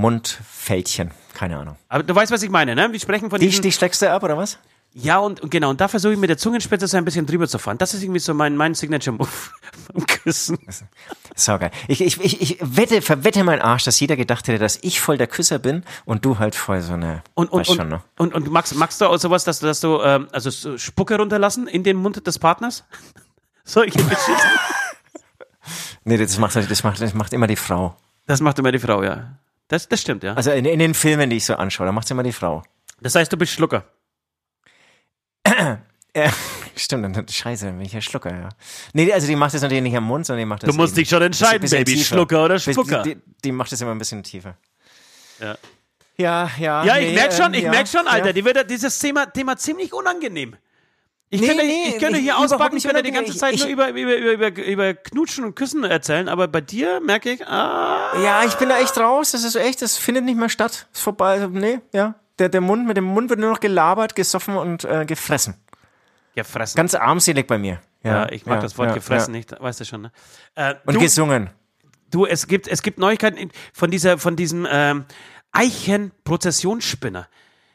Mundfältchen, 0.00 1.10
keine 1.34 1.58
Ahnung. 1.58 1.76
Aber 1.88 2.02
du 2.02 2.14
weißt, 2.14 2.32
was 2.32 2.42
ich 2.42 2.50
meine, 2.50 2.74
ne? 2.74 2.92
Wir 2.92 3.00
sprechen 3.00 3.30
von 3.30 3.40
Die, 3.40 3.46
diesen, 3.46 3.62
die 3.62 3.72
steckst 3.72 4.02
du 4.02 4.10
ab, 4.10 4.22
oder 4.22 4.36
was? 4.36 4.58
ja 4.94 5.18
und, 5.18 5.40
und 5.40 5.50
genau, 5.50 5.70
und 5.70 5.80
da 5.80 5.86
versuche 5.86 6.14
ich 6.14 6.18
mit 6.18 6.30
der 6.30 6.38
Zungenspitze 6.38 6.86
so 6.86 6.96
ein 6.96 7.04
bisschen 7.04 7.26
drüber 7.26 7.46
zu 7.46 7.58
fahren. 7.58 7.78
Das 7.78 7.94
ist 7.94 8.02
irgendwie 8.02 8.20
so 8.20 8.34
mein, 8.34 8.56
mein 8.56 8.74
Signature 8.74 9.16
Move 9.16 9.28
beim 9.92 10.06
Küssen. 10.06 10.58
So 11.34 11.58
geil. 11.58 11.70
Ich, 11.86 12.00
ich, 12.00 12.20
ich, 12.20 12.40
ich 12.40 12.58
wette, 12.60 13.02
verwette 13.02 13.44
meinen 13.44 13.60
Arsch, 13.60 13.84
dass 13.84 14.00
jeder 14.00 14.16
gedacht 14.16 14.48
hätte, 14.48 14.58
dass 14.58 14.78
ich 14.82 15.00
voll 15.00 15.18
der 15.18 15.26
Küsser 15.26 15.58
bin 15.58 15.84
und 16.04 16.24
du 16.24 16.38
halt 16.38 16.54
voll 16.54 16.80
so 16.80 16.94
eine. 16.94 17.22
Und, 17.34 17.52
und, 17.52 17.68
und, 17.68 17.76
schon, 17.76 17.88
ne? 17.88 18.02
und, 18.16 18.34
und 18.34 18.50
magst, 18.50 18.74
magst 18.74 19.00
du 19.00 19.06
auch 19.06 19.18
sowas, 19.18 19.44
dass 19.44 19.60
du, 19.60 19.66
dass 19.66 19.80
du 19.80 20.00
ähm, 20.00 20.28
also 20.32 20.50
so 20.50 20.78
Spucke 20.78 21.16
runterlassen 21.16 21.68
in 21.68 21.84
den 21.84 21.96
Mund 21.96 22.26
des 22.26 22.38
Partners? 22.38 22.84
Solche 23.64 23.98
Geschichten. 23.98 24.32
Nee, 26.04 26.16
das 26.16 26.38
macht, 26.38 26.56
das 26.56 26.82
macht, 26.84 27.02
das 27.02 27.12
macht 27.12 27.34
immer 27.34 27.46
die 27.46 27.56
Frau. 27.56 27.94
Das 28.24 28.40
macht 28.40 28.58
immer 28.58 28.72
die 28.72 28.78
Frau, 28.78 29.02
ja. 29.02 29.36
Das, 29.68 29.88
das 29.88 30.00
stimmt, 30.00 30.22
ja. 30.24 30.34
Also 30.34 30.50
in, 30.50 30.64
in 30.64 30.78
den 30.78 30.94
Filmen, 30.94 31.30
die 31.30 31.36
ich 31.36 31.44
so 31.44 31.54
anschaue, 31.54 31.86
da 31.86 31.92
macht 31.92 32.10
immer 32.10 32.22
die 32.22 32.32
Frau. 32.32 32.62
Das 33.00 33.14
heißt, 33.14 33.32
du 33.32 33.36
bist 33.36 33.52
Schlucker. 33.52 33.84
Äh, 35.44 35.76
stimmt, 36.76 37.16
dann, 37.16 37.28
scheiße, 37.28 37.66
dann 37.66 37.76
bin 37.76 37.86
ich 37.86 37.92
ja 37.92 38.00
Schlucker, 38.00 38.34
ja. 38.34 38.48
Nee, 38.92 39.12
also 39.12 39.26
die 39.26 39.36
macht 39.36 39.54
das 39.54 39.62
natürlich 39.62 39.82
nicht 39.82 39.96
am 39.96 40.04
Mund, 40.04 40.26
sondern 40.26 40.40
die 40.40 40.46
macht 40.46 40.62
das 40.62 40.70
Du 40.70 40.76
musst 40.76 40.92
eben 40.92 41.02
dich 41.02 41.08
schon 41.08 41.22
entscheiden, 41.22 41.68
Baby, 41.68 41.94
tiefer. 41.94 42.14
Schlucker 42.14 42.44
oder 42.44 42.58
Spucker. 42.58 43.02
Die, 43.02 43.18
die 43.44 43.52
macht 43.52 43.70
das 43.70 43.80
immer 43.80 43.92
ein 43.92 43.98
bisschen 43.98 44.22
tiefer. 44.22 44.56
Ja. 45.38 45.56
Ja, 46.16 46.50
ja. 46.58 46.84
Ja, 46.84 46.98
ich 46.98 47.08
nee, 47.08 47.14
merk 47.14 47.32
schon, 47.32 47.46
ähm, 47.46 47.54
ich 47.54 47.62
ja, 47.62 47.70
merk 47.70 47.86
schon, 47.86 48.08
Alter. 48.08 48.26
Ja. 48.28 48.32
Die 48.32 48.44
wird 48.44 48.70
dieses 48.70 48.98
Thema, 48.98 49.26
Thema 49.26 49.56
ziemlich 49.56 49.92
unangenehm. 49.92 50.56
Ich 51.30 51.40
Nee, 51.42 51.46
könnte, 51.48 51.64
nee, 51.66 51.88
ich 51.88 51.98
könnte 51.98 52.18
hier 52.18 52.38
auspacken, 52.38 52.76
ich 52.78 52.84
könnte 52.84 53.02
die 53.02 53.10
ganze 53.10 53.36
Zeit 53.36 53.52
Ich- 53.54 53.60
nur 53.62 53.68
über, 53.70 53.88
über, 53.90 54.16
über, 54.16 54.48
über, 54.50 54.64
über 54.64 54.94
Knutschen 54.94 55.44
und 55.44 55.54
Küssen 55.54 55.84
erzählen, 55.84 56.26
aber 56.28 56.48
bei 56.48 56.62
dir 56.62 57.00
merke 57.00 57.30
ich, 57.30 57.46
ah, 57.46 58.12
Ja, 58.22 58.44
ich 58.44 58.54
bin 58.54 58.70
da 58.70 58.78
echt 58.78 58.96
raus. 58.98 59.32
Das 59.32 59.44
ist 59.44 59.54
echt, 59.54 59.82
das 59.82 59.98
findet 59.98 60.24
nicht 60.24 60.38
mehr 60.38 60.48
statt. 60.48 60.86
Ist 60.92 61.02
vorbei. 61.02 61.32
Also, 61.32 61.48
nee, 61.48 61.80
ja. 61.92 62.14
Der, 62.38 62.48
der 62.48 62.60
Mund, 62.62 62.86
mit 62.86 62.96
dem 62.96 63.04
Mund 63.04 63.28
wird 63.28 63.40
nur 63.40 63.50
noch 63.50 63.60
gelabert, 63.60 64.14
gesoffen 64.14 64.56
und 64.56 64.84
äh, 64.84 65.04
gefressen. 65.04 65.54
gefressen. 66.34 66.76
Ganz 66.76 66.94
armselig 66.94 67.46
bei 67.46 67.58
mir. 67.58 67.80
Ja, 68.04 68.22
ja, 68.22 68.32
ich 68.32 68.46
mag 68.46 68.56
ja, 68.56 68.62
das 68.62 68.78
Wort 68.78 68.88
ja, 68.90 68.94
gefressen 68.94 69.32
nicht, 69.32 69.52
weißt 69.60 69.80
du 69.80 69.84
schon, 69.84 70.02
ne? 70.02 70.12
Äh, 70.54 70.76
Und 70.86 70.94
du, 70.94 71.00
gesungen. 71.00 71.50
du, 72.12 72.24
es 72.26 72.46
gibt, 72.46 72.68
es 72.68 72.80
gibt 72.82 72.98
Neuigkeiten 72.98 73.50
von 73.74 73.90
dieser, 73.90 74.18
von 74.18 74.36
diesem 74.36 74.66
ähm, 74.70 75.04
Eichen-Prozessionsspinner. 75.52 77.28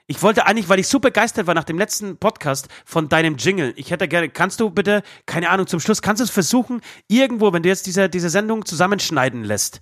Ich 0.06 0.22
wollte 0.22 0.46
eigentlich, 0.46 0.68
weil 0.68 0.80
ich 0.80 0.88
so 0.90 1.00
begeistert 1.00 1.48
war 1.48 1.54
nach 1.54 1.64
dem 1.64 1.78
letzten 1.78 2.18
Podcast 2.18 2.68
von 2.86 3.08
deinem 3.08 3.38
Jingle. 3.38 3.74
Ich 3.78 3.90
hätte 3.90 4.08
gerne, 4.10 4.28
kannst 4.30 4.60
du 4.60 4.70
bitte, 4.70 5.02
keine 5.26 5.50
Ahnung, 5.50 5.66
zum 5.66 5.80
Schluss, 5.80 6.02
kannst 6.02 6.20
du 6.20 6.26
es 6.26 6.30
versuchen, 6.30 6.82
irgendwo, 7.08 7.54
wenn 7.54 7.64
du 7.64 7.70
jetzt 7.70 7.86
diese, 7.86 8.10
diese 8.10 8.30
Sendung 8.30 8.66
zusammenschneiden 8.66 9.46
lässt, 9.46 9.82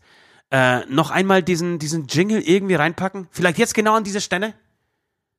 äh, 0.52 0.86
noch 0.86 1.10
einmal 1.10 1.42
diesen, 1.42 1.80
diesen 1.80 2.06
Jingle 2.06 2.40
irgendwie 2.42 2.76
reinpacken? 2.76 3.30
Vielleicht 3.32 3.58
jetzt 3.58 3.74
genau 3.74 3.96
an 3.96 4.04
diese 4.04 4.22
Stelle? 4.22 4.54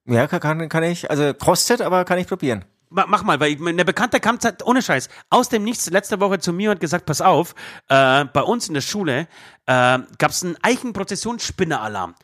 Ja, 0.04 0.26
kann- 0.26 0.68
kann, 0.68 0.82
ich. 0.82 1.08
Also 1.08 1.32
kostet, 1.32 1.80
aber 1.80 2.04
kann 2.04 2.18
ich 2.18 2.26
probieren. 2.26 2.64
Ma- 2.90 3.06
Mach 3.06 3.22
mal, 3.22 3.38
weil 3.38 3.52
ich, 3.52 3.64
eine 3.64 3.84
Bekannte 3.84 4.18
kam 4.18 4.38
ohne 4.64 4.82
Scheiß 4.82 5.08
aus 5.30 5.48
dem 5.48 5.62
Nichts 5.62 5.88
letzte 5.90 6.18
Woche 6.18 6.40
zu 6.40 6.52
mir 6.52 6.72
und 6.72 6.80
gesagt, 6.80 7.06
pass 7.06 7.20
auf, 7.20 7.54
äh, 7.88 8.24
bei 8.24 8.42
uns 8.42 8.66
in 8.66 8.74
der 8.74 8.80
Schule 8.80 9.28
äh, 9.66 9.98
gab 10.18 10.30
es 10.32 10.42
einen 10.42 10.56
Eichenprozessionsspinneralarm. 10.60 12.16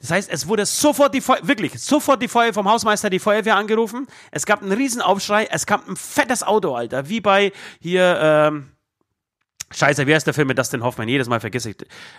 Das 0.00 0.10
heißt, 0.10 0.30
es 0.30 0.48
wurde 0.48 0.66
sofort 0.66 1.14
die 1.14 1.20
Feuer, 1.20 1.40
wirklich, 1.42 1.78
sofort 1.78 2.22
die 2.22 2.28
Feuer 2.28 2.52
vom 2.52 2.68
Hausmeister, 2.68 3.10
die 3.10 3.18
Feuerwehr 3.18 3.56
angerufen. 3.56 4.06
Es 4.30 4.46
gab 4.46 4.62
einen 4.62 4.72
Riesenaufschrei, 4.72 5.48
es 5.50 5.66
gab 5.66 5.86
ein 5.88 5.96
fettes 5.96 6.42
Auto, 6.42 6.74
Alter, 6.74 7.08
wie 7.08 7.20
bei 7.20 7.52
hier, 7.80 8.18
ähm, 8.20 8.70
Scheiße, 9.72 10.04
wie 10.08 10.14
heißt 10.14 10.26
der 10.26 10.34
Film 10.34 10.48
mit 10.48 10.58
Dustin 10.58 10.82
Hoffman? 10.82 11.06
Jedes 11.08 11.28
Mal 11.28 11.38
vergesse 11.38 11.70
ich. 11.70 11.76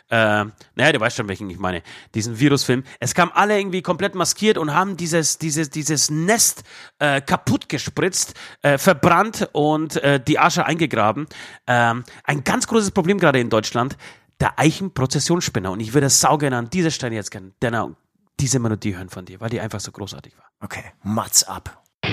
Äh, 0.09 0.45
naja, 0.75 0.91
du 0.93 1.01
weißt 1.01 1.17
schon, 1.17 1.27
welchen 1.27 1.49
ich 1.49 1.59
meine. 1.59 1.83
Diesen 2.15 2.39
Virusfilm. 2.39 2.83
Es 3.01 3.13
kamen 3.13 3.33
alle 3.35 3.59
irgendwie 3.59 3.81
komplett 3.81 4.15
maskiert 4.15 4.57
und 4.57 4.73
haben 4.73 4.95
dieses, 4.95 5.37
dieses, 5.37 5.69
dieses 5.69 6.09
Nest 6.09 6.63
äh, 6.99 7.19
kaputt 7.19 7.67
gespritzt, 7.67 8.35
äh, 8.61 8.77
verbrannt 8.77 9.49
und 9.51 9.97
äh, 9.97 10.21
die 10.21 10.39
Asche 10.39 10.65
eingegraben. 10.65 11.27
Ähm, 11.67 12.05
ein 12.23 12.45
ganz 12.45 12.67
großes 12.67 12.91
Problem 12.91 13.19
gerade 13.19 13.41
in 13.41 13.49
Deutschland. 13.49 13.97
Der 14.41 14.57
Eichenprozessionsspinner. 14.57 15.71
Und 15.71 15.79
ich 15.81 15.93
würde 15.93 16.09
saugern 16.09 16.53
an 16.53 16.71
dieser 16.71 16.89
Stelle 16.89 17.13
jetzt 17.13 17.29
gerne 17.29 17.51
genau 17.59 17.91
diese 18.39 18.57
Melodie 18.57 18.95
hören 18.95 19.09
von 19.09 19.23
dir, 19.23 19.39
weil 19.39 19.51
die 19.51 19.59
einfach 19.59 19.79
so 19.79 19.91
großartig 19.91 20.35
war. 20.35 20.45
Okay, 20.59 20.83
Mats 21.03 21.43
ab. 21.43 21.83
Die 22.03 22.09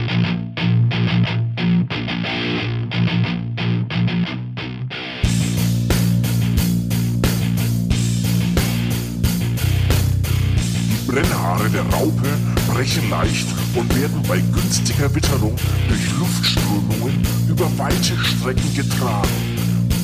Brennhaare 11.11 11.71
der 11.71 11.87
Raupe 11.95 12.29
brechen 12.71 13.09
leicht 13.09 13.49
und 13.75 13.99
werden 13.99 14.23
bei 14.29 14.41
günstiger 14.41 15.15
Witterung 15.15 15.57
durch 15.89 16.19
Luftströmungen 16.19 17.27
über 17.49 17.79
weite 17.79 18.19
Strecken 18.19 18.75
getragen. 18.75 19.31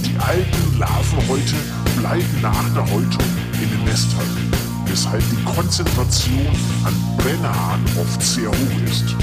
Die 0.06 0.18
alten 0.18 0.78
Larvenhäute 0.78 1.83
bleiben 1.96 2.40
nach 2.40 2.68
der 2.74 2.82
Häutung 2.82 3.26
in 3.60 3.70
den 3.70 3.84
Nestern, 3.84 4.52
weshalb 4.86 5.22
die 5.30 5.44
Konzentration 5.44 6.48
an 6.84 6.94
Brennhaaren 7.16 7.84
oft 8.00 8.22
sehr 8.22 8.48
hoch 8.48 8.82
ist. 8.86 9.14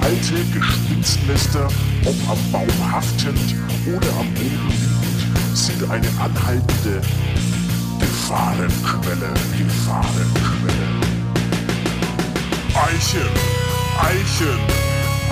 Alte 0.00 0.44
Gespinstnester, 0.52 1.68
ob 2.04 2.14
am 2.30 2.38
Baum 2.52 2.92
haftend 2.92 3.54
oder 3.86 4.08
am 4.18 4.26
Boden 4.34 4.68
liegend, 4.68 5.56
sind 5.56 5.82
eine 5.90 6.08
anhaltende 6.18 7.00
Gefahrenquelle, 8.00 9.32
Gefahrenquelle. 9.58 11.10
Eichen, 12.74 13.28
Eichen, 14.00 14.58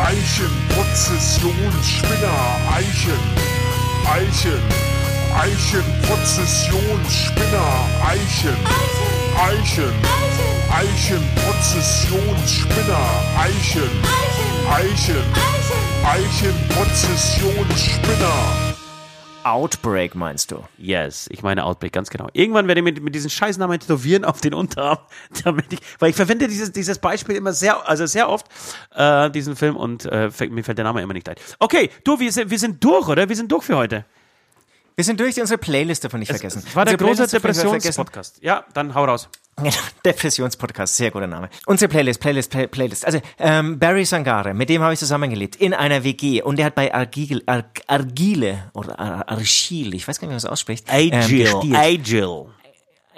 Eichen, 0.05 0.51
Prozessionsspinner, 0.75 2.39
Eichen, 2.75 3.21
Eichen, 4.07 4.78
Eichen, 5.39 5.85
Prozessionsspinner, 6.03 7.89
Eichen, 8.05 8.57
Eichen, 9.39 9.93
Eichen, 10.69 11.23
Prozessionsspinner, 11.47 13.07
Eichen, 13.39 13.89
Eichen, 14.69 15.23
Eichen, 16.05 16.55
Prozessionsspinner. 16.71 18.75
Outbreak 19.45 20.17
meinst 20.17 20.51
du? 20.51 20.65
Yes, 20.77 21.29
ich 21.31 21.45
meine 21.45 21.65
Outbreak, 21.65 21.93
ganz 21.93 22.11
genau. 22.11 22.27
Irgendwann 22.33 22.67
werde 22.67 22.81
ich 22.81 22.85
mit, 22.85 23.01
mit 23.01 23.15
diesen 23.15 23.31
Scheißnamen 23.31 23.79
tätowieren 23.79 24.25
auf 24.25 24.41
den 24.41 24.55
Unterarm, 24.55 24.99
damit 25.45 25.73
ich, 25.73 25.79
weil 26.01 26.11
ich 26.11 26.17
verwende 26.17 26.49
dieses, 26.49 26.73
dieses 26.73 26.99
Beispiel 26.99 27.37
immer 27.37 27.53
sehr, 27.53 27.89
also 27.89 28.07
sehr 28.07 28.29
oft, 28.29 28.49
äh, 28.93 29.31
diesen 29.31 29.55
Film 29.55 29.77
und 29.77 30.05
äh, 30.05 30.33
mir 30.51 30.65
fällt 30.65 30.79
der 30.79 30.85
Name 30.85 31.01
immer 31.01 31.15
nicht 31.15 31.29
ein. 31.29 31.37
Okay, 31.61 31.91
du, 32.03 32.19
wir 32.19 32.33
sind, 32.33 32.51
wir 32.51 32.59
sind 32.59 32.83
durch, 32.83 33.07
oder? 33.07 33.29
Wir 33.29 33.37
sind 33.37 33.53
durch 33.53 33.63
für 33.63 33.77
heute. 33.77 34.05
Wir 34.99 35.05
sind 35.05 35.21
durch 35.21 35.41
unsere 35.41 35.59
Playlist 35.59 36.03
davon 36.03 36.19
nicht 36.19 36.29
vergessen. 36.29 36.61
Das 36.65 36.75
war 36.75 36.85
der 36.85 36.95
Unsere 36.95 37.11
große. 37.11 37.29
Depressionspodcast. 37.37 38.43
Ja, 38.43 38.65
dann 38.75 38.97
hau 38.97 39.05
raus. 39.05 39.29
Depressionspodcast, 40.05 40.97
sehr 40.97 41.13
guter 41.13 41.29
Name. 41.29 41.51
Unsere 41.67 41.89
Playlist, 41.89 42.19
Playlist, 42.19 42.51
Play, 42.51 42.67
Playlist. 42.67 43.07
Also 43.07 43.21
ähm, 43.39 43.79
Barry 43.79 44.05
Sangare, 44.05 44.55
mit 44.55 44.69
dem 44.69 44.83
habe 44.83 44.95
ich 44.95 44.99
zusammengelebt 44.99 45.55
in 45.55 45.73
einer 45.73 46.03
WG 46.03 46.43
und 46.43 46.59
der 46.59 46.67
hat 46.67 46.75
bei 46.75 46.93
Argile, 46.93 47.45
Ar 47.47 47.63
Argile 47.87 48.73
oder 48.75 48.99
Ar 48.99 49.29
Argile, 49.29 49.95
ich 49.95 50.09
weiß 50.09 50.19
gar 50.19 50.27
nicht, 50.27 50.31
wie 50.31 50.35
man 50.35 50.43
das 50.43 50.47
ausspricht, 50.47 50.87
ähm, 50.91 51.13
gespielt. 51.13 51.77
Agil. 51.77 52.47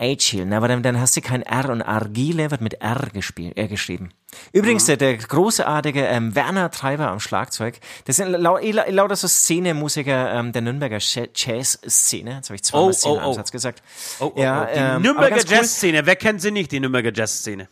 Agile, 0.01 0.57
aber 0.57 0.68
dann, 0.68 0.82
dann 0.82 0.98
hast 0.98 1.16
du 1.16 1.20
kein 1.20 1.42
R 1.42 1.68
und 1.68 1.82
Argile 1.82 2.51
wird 2.51 2.61
mit 2.61 2.74
R 2.74 3.09
gespielt, 3.12 3.57
äh, 3.57 3.68
geschrieben. 3.68 4.11
Übrigens, 4.53 4.86
der, 4.86 4.96
der 4.96 5.16
großartige 5.16 6.07
ähm, 6.07 6.34
Werner 6.34 6.70
Treiber 6.70 7.09
am 7.09 7.20
Schlagzeug, 7.20 7.78
das 8.07 8.16
sind 8.16 8.30
lau 8.30 8.59
lau 8.59 8.82
lauter 8.88 9.16
so 9.16 9.28
Szene-Musiker 9.28 10.32
ähm, 10.32 10.53
der 10.53 10.62
Nürnberger 10.62 10.98
Jazz-Szene. 10.98 12.36
Jetzt 12.36 12.48
habe 12.48 12.57
ich 12.57 12.64
zweimal 12.64 12.88
Oh, 12.88 12.92
Szene 12.92 13.14
oh, 13.14 13.18
am 13.18 13.26
oh. 13.26 13.32
Satz 13.34 13.53
gesagt. 13.53 13.82
Oh, 14.20 14.32
oh, 14.34 14.40
Ja, 14.40 14.62
oh. 14.62 14.66
Die 14.72 14.78
ähm, 14.78 15.03
Nürnberger 15.03 15.36
ganz 15.36 15.44
cool. 15.51 15.57
Jazzszene. 15.57 16.07
Wer 16.07 16.16
kennt 16.16 16.40
sie 16.40 16.51
nicht, 16.51 16.72
die 16.72 16.80
Nürnberger 16.80 17.12
Jazzszene? 17.12 17.68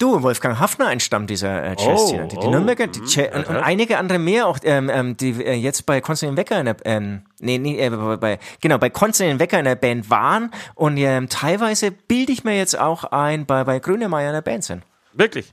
Du, 0.00 0.22
Wolfgang 0.22 0.58
Hafner 0.58 0.90
entstammt 0.90 1.28
dieser 1.28 1.62
äh, 1.62 1.76
Jazz-Szene. 1.78 2.24
Oh, 2.24 2.28
die, 2.28 2.36
die 2.36 2.46
oh, 2.46 2.50
Nürnberger 2.50 2.86
die 2.86 3.00
mhm, 3.00 3.06
Jazz- 3.06 3.36
und, 3.36 3.48
und 3.48 3.56
einige 3.58 3.98
andere 3.98 4.18
mehr, 4.18 4.46
auch 4.46 4.58
ähm, 4.64 4.88
ähm, 4.88 5.16
die 5.16 5.44
äh, 5.44 5.52
jetzt 5.52 5.84
bei 5.84 6.00
Konstantin 6.00 6.38
Wecker 6.38 6.58
in 6.58 6.64
der 6.64 6.76
ähm, 6.84 7.26
nee, 7.38 7.58
nee, 7.58 7.78
äh, 7.78 7.90
bei, 7.90 8.38
genau, 8.62 8.78
bei 8.78 8.88
Konstantin 8.88 9.38
Wecker 9.38 9.58
in 9.58 9.66
der 9.66 9.74
Band 9.74 10.08
waren 10.08 10.52
und 10.74 10.96
ähm, 10.96 11.28
teilweise 11.28 11.90
bilde 11.90 12.32
ich 12.32 12.44
mir 12.44 12.56
jetzt 12.56 12.78
auch 12.78 13.04
ein, 13.04 13.44
bei, 13.44 13.62
bei 13.64 13.78
Grünemeyer 13.78 14.28
in 14.28 14.34
der 14.34 14.40
Band 14.40 14.64
sind. 14.64 14.84
Wirklich? 15.12 15.52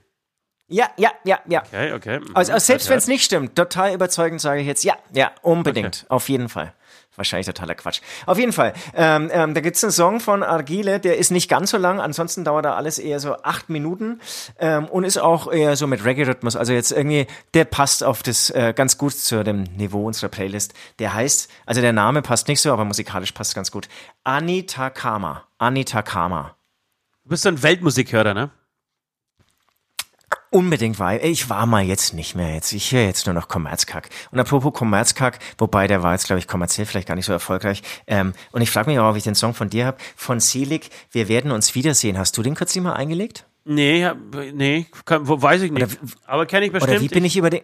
Ja, 0.69 0.87
ja, 0.95 1.11
ja, 1.25 1.39
ja. 1.47 1.61
Okay, 1.61 1.93
okay. 1.93 2.19
mhm. 2.19 2.27
Also, 2.33 2.53
also 2.53 2.65
selbst 2.65 2.89
wenn 2.89 2.97
es 2.97 3.07
nicht 3.07 3.25
stimmt, 3.25 3.55
total 3.55 3.93
überzeugend 3.93 4.39
sage 4.39 4.61
ich 4.61 4.67
jetzt, 4.67 4.85
ja, 4.85 4.95
ja, 5.11 5.31
unbedingt, 5.41 6.05
auf 6.07 6.29
jeden 6.29 6.47
Fall. 6.47 6.73
Wahrscheinlich 7.18 7.47
totaler 7.47 7.74
Quatsch. 7.74 8.01
Auf 8.28 8.38
jeden 8.38 8.53
Fall. 8.53 8.74
Ähm, 8.93 9.30
ähm, 9.34 9.55
da 9.55 9.61
gibt's 9.61 9.84
einen 9.84 9.91
Song 9.91 10.20
von 10.20 10.43
Argile, 10.43 10.99
der 10.99 11.18
ist 11.18 11.32
nicht 11.32 11.49
ganz 11.49 11.72
so 11.72 11.78
lang, 11.78 11.99
ansonsten 11.99 12.45
dauert 12.45 12.65
da 12.65 12.76
alles 12.76 12.99
eher 12.99 13.20
so 13.20 13.34
acht 13.41 13.70
Minuten 13.70 14.22
ähm, 14.59 14.86
und 14.86 15.03
ist 15.03 15.18
auch 15.18 15.51
eher 15.51 15.76
so 15.76 15.88
mit 15.88 16.05
Reggae-Rhythmus. 16.05 16.55
Also 16.55 16.74
jetzt 16.74 16.91
irgendwie, 16.91 17.26
der 17.55 17.65
passt 17.65 18.03
auf 18.03 18.22
das 18.22 18.51
äh, 18.51 18.72
ganz 18.76 18.99
gut 18.99 19.13
zu 19.13 19.43
dem 19.43 19.63
Niveau 19.63 20.05
unserer 20.05 20.30
Playlist. 20.30 20.76
Der 20.99 21.15
heißt, 21.15 21.49
also 21.65 21.82
der 21.82 21.91
Name 21.91 22.22
passt 22.22 22.47
nicht 22.47 22.61
so, 22.61 22.72
aber 22.72 22.86
musikalisch 22.86 23.32
passt 23.32 23.55
ganz 23.55 23.72
gut. 23.72 23.89
Anita 24.24 24.91
Kama. 24.91 25.43
Anita 25.57 26.03
Kama. 26.03 26.55
Du 27.24 27.30
bist 27.32 27.41
so 27.41 27.49
ein 27.49 27.63
Weltmusikhörer, 27.63 28.36
ne? 28.36 28.51
Unbedingt 30.49 30.99
war 30.99 31.21
ich 31.21 31.49
war 31.49 31.65
mal 31.65 31.83
jetzt 31.83 32.13
nicht 32.13 32.35
mehr 32.35 32.53
jetzt. 32.53 32.71
Ich 32.71 32.91
höre 32.91 33.03
jetzt 33.03 33.25
nur 33.25 33.35
noch 33.35 33.47
Kommerzkack. 33.47 34.09
Und 34.31 34.39
apropos 34.39 34.73
Kommerzkack, 34.73 35.39
wobei 35.57 35.87
der 35.87 36.03
war 36.03 36.13
jetzt 36.13 36.25
glaube 36.25 36.39
ich 36.39 36.47
kommerziell 36.47 36.85
vielleicht 36.85 37.07
gar 37.07 37.15
nicht 37.15 37.25
so 37.25 37.33
erfolgreich. 37.33 37.83
Ähm, 38.07 38.33
und 38.51 38.61
ich 38.61 38.71
frage 38.71 38.89
mich 38.89 38.99
auch, 38.99 39.09
ob 39.09 39.17
ich 39.17 39.23
den 39.23 39.35
Song 39.35 39.53
von 39.53 39.69
dir 39.69 39.85
habe 39.85 39.97
von 40.15 40.39
Selig. 40.39 40.89
Wir 41.11 41.27
werden 41.27 41.51
uns 41.51 41.75
wiedersehen. 41.75 42.17
Hast 42.17 42.37
du 42.37 42.43
den 42.43 42.55
kürzlich 42.55 42.83
mal 42.83 42.93
eingelegt? 42.93 43.45
Nee, 43.65 44.09
nee, 44.53 44.85
kann, 45.03 45.27
weiß 45.27 45.61
ich 45.63 45.71
nicht. 45.71 45.83
Oder 45.83 46.11
Aber 46.25 46.45
kenne 46.45 46.65
ich 46.65 46.71
bestimmt. 46.71 46.93
Oder 46.93 47.01
wie 47.01 47.09
bin 47.09 47.25
ich 47.25 47.35
über 47.35 47.49
den 47.49 47.61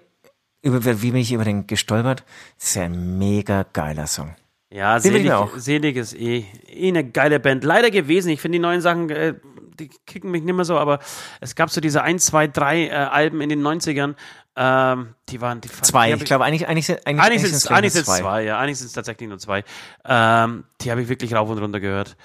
über 0.61 0.83
wie 1.01 1.11
bin 1.11 1.21
ich 1.21 1.31
über 1.31 1.43
den 1.45 1.67
gestolpert? 1.67 2.23
Das 2.57 2.69
ist 2.69 2.75
ja 2.75 2.83
ein 2.83 3.17
mega 3.17 3.65
geiler 3.71 4.07
Song. 4.07 4.35
Ja, 4.73 4.99
selig, 4.99 5.31
selig 5.57 5.97
ist 5.97 6.15
eh, 6.15 6.45
eh 6.67 6.87
eine 6.87 7.07
geile 7.07 7.39
Band. 7.39 7.63
Leider 7.63 7.91
gewesen. 7.91 8.29
Ich 8.29 8.41
finde 8.41 8.57
die 8.57 8.61
neuen 8.61 8.81
Sachen, 8.81 9.07
äh, 9.11 9.35
die 9.79 9.89
kicken 10.05 10.31
mich 10.31 10.43
nicht 10.43 10.55
mehr 10.55 10.65
so, 10.65 10.77
aber 10.77 10.99
es 11.41 11.55
gab 11.55 11.69
so 11.69 11.81
diese 11.81 12.01
1, 12.01 12.25
2, 12.25 12.47
3 12.47 12.87
äh, 12.87 12.91
Alben 12.91 13.41
in 13.41 13.49
den 13.49 13.61
90ern. 13.61 14.15
Ähm, 14.55 15.15
die 15.29 15.41
waren 15.41 15.61
die 15.61 15.69
Zwei. 15.69 16.11
Die 16.11 16.17
Ich 16.17 16.25
glaube 16.25 16.45
eigentlich 16.45 16.67
eigentlich 16.67 16.85
sind 16.85 17.05
Eigentlich 17.07 17.41
sind 17.41 17.55
es 17.55 17.61
sind's 17.61 17.67
eigentlich 17.67 17.93
nur 17.95 18.03
sind's 18.03 18.19
zwei, 18.19 18.43
ja. 18.43 18.59
Eigentlich 18.59 18.77
sind 18.77 18.87
es 18.87 18.93
tatsächlich 18.93 19.27
nur 19.27 19.39
zwei. 19.39 19.63
Ähm, 20.05 20.65
die 20.81 20.91
habe 20.91 21.01
ich 21.01 21.09
wirklich 21.09 21.33
rauf 21.33 21.49
und 21.49 21.57
runter 21.57 21.79
gehört. 21.79 22.15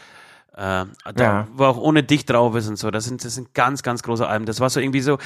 Ähm, 0.57 0.92
da, 1.14 1.24
Ja. 1.24 1.49
Wo 1.53 1.64
auch 1.64 1.78
ohne 1.78 2.03
dich 2.03 2.26
drauf 2.26 2.55
ist 2.57 2.68
und 2.68 2.76
so. 2.76 2.90
Das 2.90 3.05
sind, 3.05 3.24
das 3.24 3.34
sind 3.34 3.55
ganz, 3.55 3.82
ganz 3.82 4.03
große 4.03 4.26
Alben. 4.26 4.44
Das 4.44 4.61
war 4.61 4.68
so 4.68 4.80
irgendwie 4.80 5.01
so, 5.01 5.18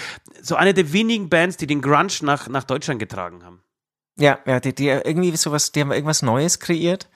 so 0.42 0.56
eine 0.56 0.74
der 0.74 0.92
wenigen 0.92 1.28
Bands, 1.28 1.56
die 1.56 1.66
den 1.66 1.80
Grunge 1.80 2.12
nach, 2.22 2.48
nach 2.48 2.64
Deutschland 2.64 3.00
getragen 3.00 3.44
haben. 3.44 3.62
Ja, 4.18 4.38
ja, 4.44 4.60
die, 4.60 4.74
die 4.74 4.88
irgendwie 4.88 5.34
sowas, 5.36 5.72
die 5.72 5.80
haben 5.80 5.90
irgendwas 5.90 6.20
Neues 6.20 6.60
kreiert. 6.60 7.08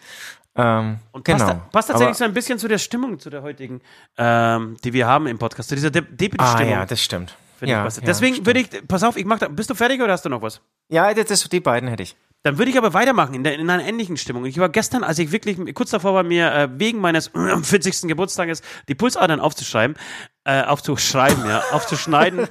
Ähm, 0.57 0.99
Und 1.13 1.25
genau. 1.25 1.39
passt, 1.45 1.71
passt 1.73 1.89
tatsächlich 1.89 2.09
Aber- 2.09 2.15
so 2.15 2.25
ein 2.25 2.35
bisschen 2.35 2.59
zu 2.59 2.69
der 2.69 2.79
Stimmung, 2.79 3.19
zu 3.19 3.31
der 3.31 3.43
heutigen, 3.43 3.81
ähm, 4.17 4.77
die 4.85 4.93
wir 4.93 5.07
haben 5.07 5.27
im 5.27 5.39
Podcast, 5.39 5.69
zu 5.69 5.75
dieser 5.75 5.91
De 5.91 6.03
Ah 6.03 6.07
Deputy-Stimmung. 6.11 6.73
ja, 6.73 6.87
das 6.87 7.03
stimmt. 7.03 7.37
Ja, 7.63 7.85
ja, 7.87 7.89
Deswegen 8.07 8.45
würde 8.45 8.61
ich, 8.61 8.69
pass 8.87 9.03
auf, 9.03 9.17
ich 9.17 9.25
mach 9.25 9.39
da, 9.39 9.49
bist 9.49 9.71
du 9.71 9.75
fertig 9.75 10.03
oder 10.03 10.13
hast 10.13 10.25
du 10.25 10.29
noch 10.29 10.43
was? 10.43 10.61
Ja, 10.91 11.13
das, 11.15 11.25
das, 11.27 11.49
die 11.49 11.61
beiden 11.61 11.89
hätte 11.89 12.03
ich. 12.03 12.15
Dann 12.43 12.59
würde 12.59 12.71
ich 12.71 12.77
aber 12.79 12.93
weitermachen 12.95 13.35
in, 13.35 13.45
der, 13.45 13.55
in 13.59 13.69
einer 13.69 13.83
ähnlichen 13.83 14.17
Stimmung. 14.19 14.45
Ich 14.45 14.59
war 14.59 14.69
gestern, 14.69 15.03
als 15.03 15.19
ich 15.19 15.33
wirklich 15.33 15.59
kurz 15.75 15.91
davor 15.91 16.15
war, 16.15 16.23
mir 16.23 16.53
äh, 16.53 16.69
wegen 16.79 17.01
meines 17.01 17.29
40. 17.63 18.03
Geburtstages 18.03 18.61
die 18.89 18.95
Pulsadern 18.95 19.41
aufzuschreiben, 19.41 19.97
äh, 20.45 20.63
aufzuschreiben, 20.63 21.47
ja, 21.47 21.63
aufzuschneiden, 21.73 22.47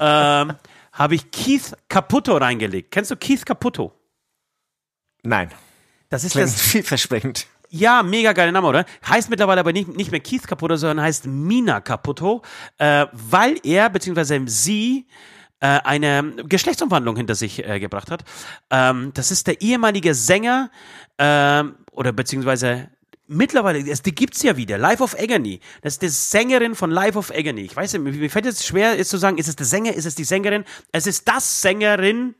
ähm, 0.00 0.52
habe 0.92 1.14
ich 1.14 1.30
Keith 1.30 1.74
Caputo 1.88 2.36
reingelegt. 2.36 2.90
Kennst 2.92 3.10
du 3.10 3.16
Keith 3.16 3.44
Caputo? 3.46 3.92
Nein. 5.22 5.50
Das 6.14 6.22
ist 6.22 6.30
Klingt 6.30 6.46
das 6.46 6.60
vielversprechend. 6.60 7.48
Ja, 7.70 8.04
mega 8.04 8.32
geiler 8.34 8.52
Name, 8.52 8.68
oder? 8.68 8.84
Heißt 9.08 9.30
mittlerweile 9.30 9.58
aber 9.58 9.72
nicht, 9.72 9.96
nicht 9.96 10.12
mehr 10.12 10.20
Keith 10.20 10.46
Caputo, 10.46 10.76
sondern 10.76 11.04
heißt 11.04 11.26
Mina 11.26 11.80
Caputo, 11.80 12.42
äh, 12.78 13.06
weil 13.10 13.58
er 13.64 13.90
bzw. 13.90 14.42
sie 14.46 15.08
äh, 15.58 15.80
eine 15.82 16.34
Geschlechtsumwandlung 16.48 17.16
hinter 17.16 17.34
sich 17.34 17.66
äh, 17.66 17.80
gebracht 17.80 18.12
hat. 18.12 18.22
Ähm, 18.70 19.10
das 19.14 19.32
ist 19.32 19.48
der 19.48 19.60
ehemalige 19.60 20.14
Sänger 20.14 20.70
ähm, 21.18 21.74
oder 21.90 22.12
beziehungsweise 22.12 22.90
mittlerweile, 23.26 23.80
es, 23.80 24.02
die 24.02 24.14
gibt's 24.14 24.40
ja 24.44 24.56
wieder, 24.56 24.78
Life 24.78 25.02
of 25.02 25.18
Agony. 25.18 25.58
Das 25.82 25.94
ist 25.94 26.02
die 26.02 26.10
Sängerin 26.10 26.76
von 26.76 26.92
Life 26.92 27.18
of 27.18 27.32
Agony. 27.32 27.62
Ich 27.62 27.74
weiß 27.74 27.94
nicht, 27.94 28.20
mir 28.20 28.30
fällt 28.30 28.46
es 28.46 28.64
schwer, 28.64 28.94
ist 28.94 29.10
zu 29.10 29.16
sagen, 29.16 29.36
ist 29.36 29.48
es 29.48 29.56
der 29.56 29.66
Sänger, 29.66 29.94
ist 29.94 30.04
es 30.04 30.14
die 30.14 30.22
Sängerin? 30.22 30.64
Es 30.92 31.08
ist 31.08 31.26
das 31.26 31.60
Sängerin 31.60 32.36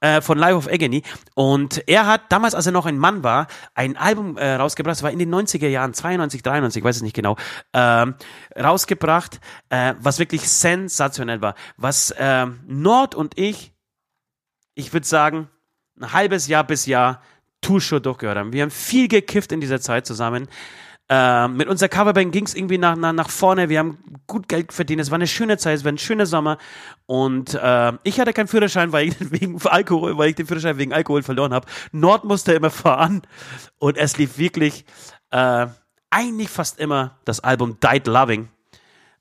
äh, 0.00 0.20
von 0.20 0.38
Life 0.38 0.56
of 0.56 0.68
Agony. 0.68 1.02
Und 1.34 1.82
er 1.88 2.06
hat 2.06 2.30
damals, 2.30 2.54
als 2.54 2.66
er 2.66 2.72
noch 2.72 2.86
ein 2.86 2.98
Mann 2.98 3.22
war, 3.22 3.46
ein 3.74 3.96
Album 3.96 4.36
äh, 4.36 4.54
rausgebracht, 4.54 4.96
das 4.96 5.02
war 5.02 5.10
in 5.10 5.18
den 5.18 5.34
90er 5.34 5.68
Jahren, 5.68 5.94
92, 5.94 6.42
93, 6.42 6.80
ich 6.80 6.84
weiß 6.84 6.96
es 6.96 7.02
nicht 7.02 7.16
genau, 7.16 7.36
ähm, 7.72 8.14
rausgebracht, 8.56 9.40
äh, 9.70 9.94
was 10.00 10.18
wirklich 10.18 10.48
sensationell 10.48 11.40
war. 11.40 11.54
Was 11.76 12.14
ähm, 12.18 12.60
Nord 12.66 13.14
und 13.14 13.38
ich, 13.38 13.72
ich 14.74 14.92
würde 14.92 15.06
sagen, 15.06 15.48
ein 16.00 16.12
halbes 16.12 16.46
Jahr 16.46 16.64
bis 16.64 16.86
Jahr 16.86 17.20
Tour 17.60 17.80
durchgehört 18.00 18.38
haben. 18.38 18.52
Wir 18.52 18.62
haben 18.62 18.70
viel 18.70 19.08
gekifft 19.08 19.50
in 19.52 19.60
dieser 19.60 19.80
Zeit 19.80 20.06
zusammen. 20.06 20.48
Ähm, 21.10 21.56
mit 21.56 21.68
unserer 21.68 21.88
Coverband 21.88 22.32
ging 22.32 22.44
es 22.44 22.54
irgendwie 22.54 22.76
nach, 22.76 22.94
nach, 22.94 23.12
nach 23.12 23.30
vorne. 23.30 23.68
Wir 23.70 23.78
haben 23.78 23.98
gut 24.26 24.46
Geld 24.48 24.72
verdient. 24.72 25.00
Es 25.00 25.10
war 25.10 25.16
eine 25.16 25.26
schöne 25.26 25.56
Zeit, 25.56 25.78
es 25.78 25.84
war 25.84 25.92
ein 25.92 25.98
schöner 25.98 26.26
Sommer. 26.26 26.58
Und 27.06 27.54
äh, 27.54 27.92
ich 28.02 28.20
hatte 28.20 28.34
keinen 28.34 28.48
Führerschein, 28.48 28.92
weil 28.92 29.08
ich 29.08 29.16
wegen 29.32 29.58
Alkohol, 29.64 30.18
weil 30.18 30.30
ich 30.30 30.36
den 30.36 30.46
Führerschein 30.46 30.76
wegen 30.76 30.92
Alkohol 30.92 31.22
verloren 31.22 31.54
habe. 31.54 31.66
Nord 31.92 32.24
musste 32.24 32.52
immer 32.52 32.70
fahren. 32.70 33.22
Und 33.78 33.96
es 33.96 34.18
lief 34.18 34.36
wirklich 34.36 34.84
äh, 35.30 35.66
eigentlich 36.10 36.50
fast 36.50 36.78
immer 36.78 37.18
das 37.24 37.40
Album 37.40 37.78
Died 37.80 38.06
Loving 38.06 38.48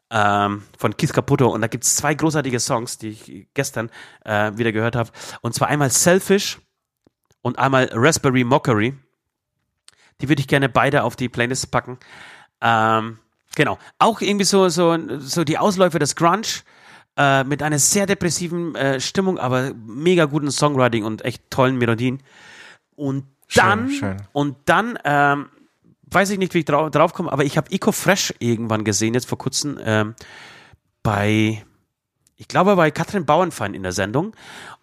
ähm, 0.10 0.64
von 0.78 0.98
Keith 0.98 1.14
Caputo. 1.14 1.48
Und 1.48 1.62
da 1.62 1.68
gibt 1.68 1.86
es 1.86 1.96
zwei 1.96 2.14
großartige 2.14 2.60
Songs, 2.60 2.98
die 2.98 3.10
ich 3.10 3.48
gestern 3.54 3.90
äh, 4.26 4.52
wieder 4.58 4.72
gehört 4.72 4.96
habe. 4.96 5.10
Und 5.42 5.54
zwar 5.54 5.70
einmal 5.70 5.90
Selfish 5.90 6.60
und 7.42 7.60
einmal 7.60 7.90
Raspberry 7.94 8.44
Mockery. 8.44 8.94
Die 10.22 10.30
würde 10.30 10.42
ich 10.42 10.48
gerne 10.48 10.70
beide 10.70 11.04
auf 11.04 11.16
die 11.16 11.30
Playlist 11.30 11.72
packen. 11.72 11.98
Ähm, 12.62 13.20
genau. 13.56 13.78
Auch 14.00 14.22
irgendwie 14.22 14.46
so, 14.46 14.70
so, 14.70 14.98
so 15.20 15.44
die 15.44 15.58
Ausläufe 15.58 16.00
des 16.00 16.16
Grunge 16.16 16.48
äh, 17.18 17.44
mit 17.44 17.62
einer 17.64 17.80
sehr 17.80 18.06
depressiven 18.06 18.76
äh, 18.76 19.00
Stimmung, 19.00 19.38
aber 19.38 19.74
mega 19.86 20.26
guten 20.26 20.52
Songwriting 20.52 21.04
und 21.04 21.26
echt 21.26 21.50
tollen 21.50 21.78
Melodien. 21.78 22.22
Und 22.96 23.26
dann, 23.56 23.90
schön. 23.90 24.18
und 24.34 24.58
dann, 24.66 25.00
ähm, 25.04 25.50
weiß 26.10 26.30
ich 26.32 26.40
nicht, 26.40 26.54
wie 26.54 26.60
ich 26.60 26.66
drau 26.66 26.90
drauf 26.90 27.14
komme, 27.14 27.32
aber 27.32 27.44
ich 27.44 27.58
habe 27.58 27.72
Eco 27.72 27.92
Fresh 27.92 28.34
irgendwann 28.40 28.84
gesehen, 28.84 29.14
jetzt 29.14 29.28
vor 29.28 29.38
kurzem, 29.38 29.80
ähm, 29.84 30.16
bei, 31.04 31.64
ich 32.36 32.48
glaube, 32.48 32.76
bei 32.76 32.92
Katrin 32.92 33.26
Bauernfein 33.26 33.74
in 33.74 33.84
der 33.84 33.92
Sendung. 33.92 34.36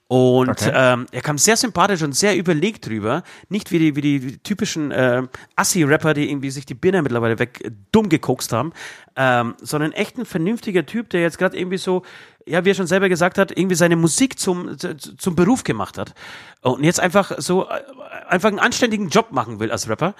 Und 0.07 0.51
Okay. 0.51 0.71
ähm, 0.75 1.07
er 1.13 1.23
kam 1.23 1.39
sehr 1.39 1.57
sympathisch 1.57 2.03
und 2.03 2.15
sehr 2.15 2.37
überlegt 2.37 2.87
drüber. 2.87 3.23
Nicht 3.49 3.73
wie 3.73 3.79
die, 3.79 3.97
wie 3.97 4.01
die, 4.03 4.23
wie 4.23 4.31
die 4.33 4.39
typischen 4.39 4.91
äh, 4.91 5.23
Assi-Rapper, 5.57 6.13
die 6.13 6.31
irgendwie 6.31 6.51
sich 6.51 6.67
die 6.67 6.75
Birne 6.75 7.01
mittlerweile 7.03 7.39
weg 7.39 7.63
äh, 7.65 7.71
dumm 7.91 8.11
gekokst 8.11 8.53
haben, 8.53 8.73
ähm, 9.17 9.55
sondern 9.63 9.93
echt 9.93 10.19
ein 10.19 10.27
vernünftiger 10.27 10.85
Typ, 10.85 11.09
der 11.09 11.23
jetzt 11.23 11.39
gerade 11.39 11.57
irgendwie 11.59 11.79
so, 11.79 12.03
ja, 12.47 12.65
wie 12.67 12.71
er 12.71 12.75
schon 12.75 12.87
selber 12.87 13.09
gesagt 13.09 13.39
hat, 13.39 13.57
irgendwie 13.57 13.77
seine 13.77 13.97
Musik 13.97 14.39
zum, 14.39 14.79
zu- 14.79 14.95
zum 14.97 15.35
Beruf 15.37 15.65
gemacht 15.65 15.97
hat. 15.97 16.13
Und 16.61 16.85
jetzt 16.85 17.01
einfach 17.01 17.33
so, 17.39 17.67
äh, 17.67 17.81
einfach 18.29 18.51
einen 18.51 18.59
anständigen 18.59 19.09
Job 19.09 19.33
machen 19.33 19.59
will 19.59 19.73
als 19.73 19.89
Rapper. 19.89 20.15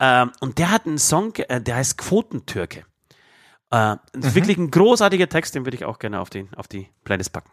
Ähm, 0.00 0.32
und 0.40 0.58
der 0.58 0.72
hat 0.72 0.86
einen 0.86 0.98
Song, 0.98 1.34
äh, 1.36 1.60
der 1.60 1.76
heißt 1.76 1.96
Quotentürke. 1.96 2.84
Äh, 3.70 3.92
Mhm. 3.92 3.98
Wirklich 4.34 4.58
ein 4.58 4.70
großartiger 4.72 5.28
Text, 5.28 5.54
den 5.54 5.64
würde 5.64 5.76
ich 5.76 5.84
auch 5.84 6.00
gerne 6.00 6.18
auf, 6.18 6.28
den, 6.28 6.52
auf 6.54 6.66
die 6.66 6.88
Playlist 7.04 7.32
packen. 7.32 7.50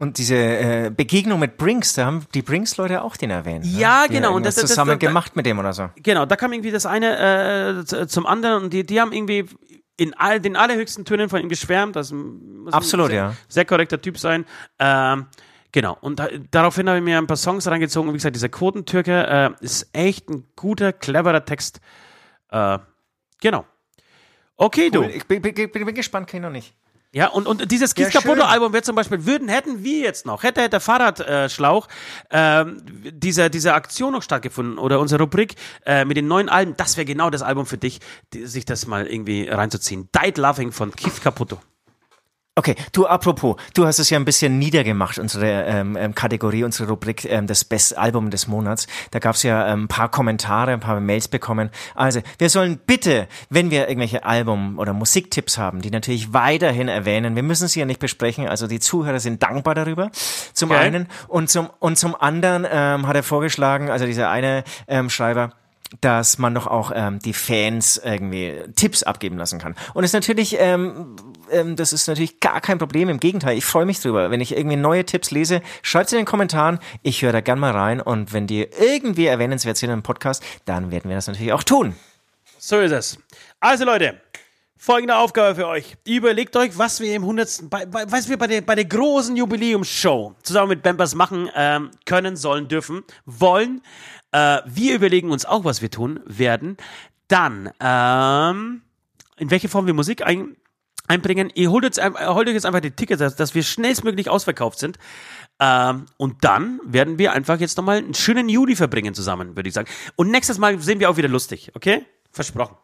Und 0.00 0.16
diese 0.18 0.34
äh, 0.34 0.90
Begegnung 0.94 1.38
mit 1.38 1.58
Brinks, 1.58 1.92
da 1.92 2.06
haben 2.06 2.24
die 2.34 2.40
Brinks-Leute 2.42 3.02
auch 3.02 3.16
den 3.18 3.30
erwähnt. 3.30 3.64
ne? 3.66 3.70
Ja, 3.78 4.06
Die 4.08 4.14
genau, 4.14 4.34
und 4.34 4.44
das- 4.46 4.54
das- 4.56 4.70
zusammen 4.70 4.98
das- 4.98 4.98
gemacht 4.98 5.36
mit 5.36 5.44
dem 5.46 5.58
oder 5.58 5.72
so. 5.74 5.90
Genau, 5.96 6.24
da 6.26 6.36
kam 6.36 6.52
irgendwie 6.54 6.70
das 6.72 6.86
eine 6.86 7.84
äh, 7.86 8.06
zum 8.06 8.24
anderen 8.26 8.64
und 8.64 8.72
die, 8.72 8.84
die 8.84 8.98
haben 9.00 9.12
irgendwie 9.12 9.44
in 9.98 10.14
all, 10.14 10.40
den 10.40 10.56
allerhöchsten 10.56 11.04
Tönen 11.04 11.28
von 11.28 11.40
ihm 11.42 11.50
geschwärmt. 11.50 11.94
Das 11.96 12.10
muss 12.12 12.72
Absolut, 12.72 13.08
ein 13.08 13.10
sehr, 13.10 13.22
ja. 13.24 13.34
Sehr 13.48 13.64
korrekter 13.66 14.00
Typ 14.00 14.18
sein. 14.18 14.46
Ähm, 14.78 15.26
genau, 15.70 15.98
und 16.00 16.18
da, 16.18 16.28
daraufhin 16.50 16.88
habe 16.88 16.98
ich 16.98 17.04
mir 17.04 17.18
ein 17.18 17.26
paar 17.26 17.36
Songs 17.36 17.66
reingezogen. 17.66 18.08
Und 18.08 18.14
wie 18.14 18.18
gesagt, 18.18 18.34
dieser 18.36 18.48
Quotentürke 18.48 19.26
äh, 19.60 19.64
ist 19.64 19.90
echt 19.92 20.30
ein 20.30 20.44
guter, 20.56 20.94
cleverer 20.94 21.44
Text. 21.44 21.82
Äh, 22.50 22.78
genau. 23.42 23.66
Okay, 24.56 24.88
du. 24.88 25.00
Cool. 25.02 25.10
Ich 25.14 25.26
bin, 25.26 25.42
bin, 25.42 25.54
bin, 25.54 25.70
bin 25.70 25.94
gespannt, 25.94 26.26
kenne 26.26 26.46
ich 26.46 26.48
noch 26.48 26.52
nicht. 26.52 26.74
Ja, 27.12 27.28
und, 27.28 27.48
und 27.48 27.70
dieses 27.72 27.94
Ja, 27.96 28.04
Kies 28.04 28.12
Caputo 28.12 28.42
schön. 28.42 28.50
Album 28.50 28.72
wäre 28.72 28.82
zum 28.82 28.94
Beispiel, 28.94 29.26
würden, 29.26 29.48
hätten 29.48 29.82
wir 29.82 29.98
jetzt 29.98 30.26
noch, 30.26 30.44
hätte 30.44 30.68
der 30.68 30.80
Fahrradschlauch 30.80 31.88
ähm, 32.30 32.82
dieser, 32.84 33.50
diese 33.50 33.74
Aktion 33.74 34.12
noch 34.12 34.22
stattgefunden 34.22 34.78
oder 34.78 35.00
unsere 35.00 35.22
Rubrik 35.22 35.56
äh, 35.84 36.04
mit 36.04 36.16
den 36.16 36.28
neuen 36.28 36.48
Alben, 36.48 36.76
das 36.76 36.96
wäre 36.96 37.04
genau 37.04 37.30
das 37.30 37.42
Album 37.42 37.66
für 37.66 37.78
dich, 37.78 37.98
die, 38.32 38.46
sich 38.46 38.64
das 38.64 38.86
mal 38.86 39.06
irgendwie 39.06 39.48
reinzuziehen. 39.48 40.08
Died 40.14 40.38
Loving 40.38 40.70
von 40.70 40.94
Keith 40.94 41.20
Caputo. 41.20 41.58
Okay, 42.56 42.74
du 42.92 43.06
apropos, 43.06 43.56
du 43.74 43.86
hast 43.86 44.00
es 44.00 44.10
ja 44.10 44.18
ein 44.18 44.24
bisschen 44.24 44.58
niedergemacht, 44.58 45.20
unsere 45.20 45.64
ähm, 45.64 45.96
ähm, 45.96 46.14
Kategorie, 46.16 46.64
unsere 46.64 46.90
Rubrik, 46.90 47.24
ähm, 47.24 47.46
das 47.46 47.64
Best 47.64 47.96
Album 47.96 48.30
des 48.30 48.48
Monats. 48.48 48.88
Da 49.12 49.20
gab 49.20 49.36
es 49.36 49.44
ja 49.44 49.72
ähm, 49.72 49.84
ein 49.84 49.88
paar 49.88 50.10
Kommentare, 50.10 50.72
ein 50.72 50.80
paar 50.80 50.98
Mails 50.98 51.28
bekommen. 51.28 51.70
Also, 51.94 52.20
wir 52.38 52.50
sollen 52.50 52.80
bitte, 52.84 53.28
wenn 53.50 53.70
wir 53.70 53.88
irgendwelche 53.88 54.24
Album- 54.24 54.80
oder 54.80 54.92
Musiktipps 54.92 55.58
haben, 55.58 55.80
die 55.80 55.92
natürlich 55.92 56.32
weiterhin 56.32 56.88
erwähnen, 56.88 57.36
wir 57.36 57.44
müssen 57.44 57.68
sie 57.68 57.78
ja 57.78 57.86
nicht 57.86 58.00
besprechen, 58.00 58.48
also 58.48 58.66
die 58.66 58.80
Zuhörer 58.80 59.20
sind 59.20 59.42
dankbar 59.42 59.76
darüber, 59.76 60.10
zum 60.52 60.72
Okay. 60.72 60.80
einen. 60.80 61.08
Und 61.28 61.50
zum, 61.50 61.70
und 61.78 61.98
zum 61.98 62.16
anderen 62.20 62.66
ähm, 62.68 63.06
hat 63.06 63.14
er 63.14 63.22
vorgeschlagen, 63.22 63.90
also 63.90 64.06
dieser 64.06 64.28
eine 64.28 64.64
ähm, 64.88 65.08
Schreiber, 65.08 65.52
dass 66.00 66.38
man 66.38 66.54
doch 66.54 66.66
auch 66.66 66.92
ähm, 66.94 67.18
die 67.18 67.32
Fans 67.32 68.00
irgendwie 68.02 68.54
Tipps 68.76 69.02
abgeben 69.02 69.36
lassen 69.36 69.58
kann. 69.58 69.74
Und 69.94 70.04
ist 70.04 70.12
natürlich, 70.12 70.56
ähm, 70.58 71.16
ähm, 71.50 71.76
das 71.76 71.92
ist 71.92 72.06
natürlich 72.06 72.40
gar 72.40 72.60
kein 72.60 72.78
Problem. 72.78 73.08
Im 73.08 73.18
Gegenteil, 73.18 73.56
ich 73.56 73.64
freue 73.64 73.86
mich 73.86 74.00
drüber. 74.00 74.30
Wenn 74.30 74.40
ich 74.40 74.56
irgendwie 74.56 74.76
neue 74.76 75.04
Tipps 75.04 75.30
lese, 75.30 75.62
schreibt 75.82 76.12
in 76.12 76.18
den 76.18 76.26
Kommentaren. 76.26 76.78
Ich 77.02 77.22
höre 77.22 77.32
da 77.32 77.40
gern 77.40 77.58
mal 77.58 77.72
rein. 77.72 78.00
Und 78.00 78.32
wenn 78.32 78.46
die 78.46 78.68
irgendwie 78.78 79.26
erwähnenswert 79.26 79.76
sind 79.76 79.90
im 79.90 80.02
Podcast, 80.02 80.42
dann 80.64 80.90
werden 80.90 81.08
wir 81.08 81.16
das 81.16 81.26
natürlich 81.26 81.52
auch 81.52 81.64
tun. 81.64 81.96
So 82.58 82.78
ist 82.78 82.92
es. 82.92 83.18
Also 83.58 83.84
Leute, 83.84 84.20
folgende 84.76 85.16
Aufgabe 85.16 85.54
für 85.54 85.66
euch. 85.66 85.96
Überlegt 86.06 86.56
euch, 86.56 86.76
was 86.78 87.00
wir 87.00 87.14
im 87.14 87.22
100. 87.22 87.70
Bei, 87.70 87.84
bei, 87.86 88.10
was 88.10 88.28
wir 88.28 88.38
bei 88.38 88.46
der, 88.46 88.60
bei 88.62 88.74
der 88.74 88.86
großen 88.86 89.36
Jubiläumsshow 89.36 90.34
zusammen 90.42 90.70
mit 90.70 90.82
Bambers 90.82 91.14
machen 91.14 91.50
ähm, 91.54 91.90
können, 92.06 92.36
sollen, 92.36 92.68
dürfen, 92.68 93.02
wollen. 93.26 93.82
Äh, 94.32 94.58
wir 94.66 94.94
überlegen 94.94 95.30
uns 95.30 95.44
auch, 95.44 95.64
was 95.64 95.82
wir 95.82 95.90
tun 95.90 96.20
werden. 96.24 96.76
Dann, 97.28 97.70
ähm, 97.80 98.82
in 99.36 99.50
welche 99.50 99.68
Form 99.68 99.86
wir 99.86 99.94
Musik 99.94 100.26
ein, 100.26 100.56
einbringen. 101.08 101.50
Ihr 101.54 101.70
holt, 101.70 101.84
jetzt, 101.84 102.02
holt 102.02 102.48
euch 102.48 102.54
jetzt 102.54 102.66
einfach 102.66 102.80
die 102.80 102.92
Tickets, 102.92 103.36
dass, 103.36 103.54
wir 103.54 103.62
schnellstmöglich 103.62 104.30
ausverkauft 104.30 104.78
sind. 104.78 104.98
Ähm, 105.58 106.06
und 106.16 106.44
dann 106.44 106.80
werden 106.84 107.18
wir 107.18 107.32
einfach 107.32 107.60
jetzt 107.60 107.76
nochmal 107.76 107.98
einen 107.98 108.14
schönen 108.14 108.48
Juli 108.48 108.76
verbringen 108.76 109.14
zusammen, 109.14 109.56
würde 109.56 109.68
ich 109.68 109.74
sagen. 109.74 109.88
Und 110.16 110.30
nächstes 110.30 110.58
Mal 110.58 110.78
sind 110.80 111.00
wir 111.00 111.10
auch 111.10 111.16
wieder 111.16 111.28
lustig, 111.28 111.72
okay? 111.74 112.06
Versprochen. 112.32 112.76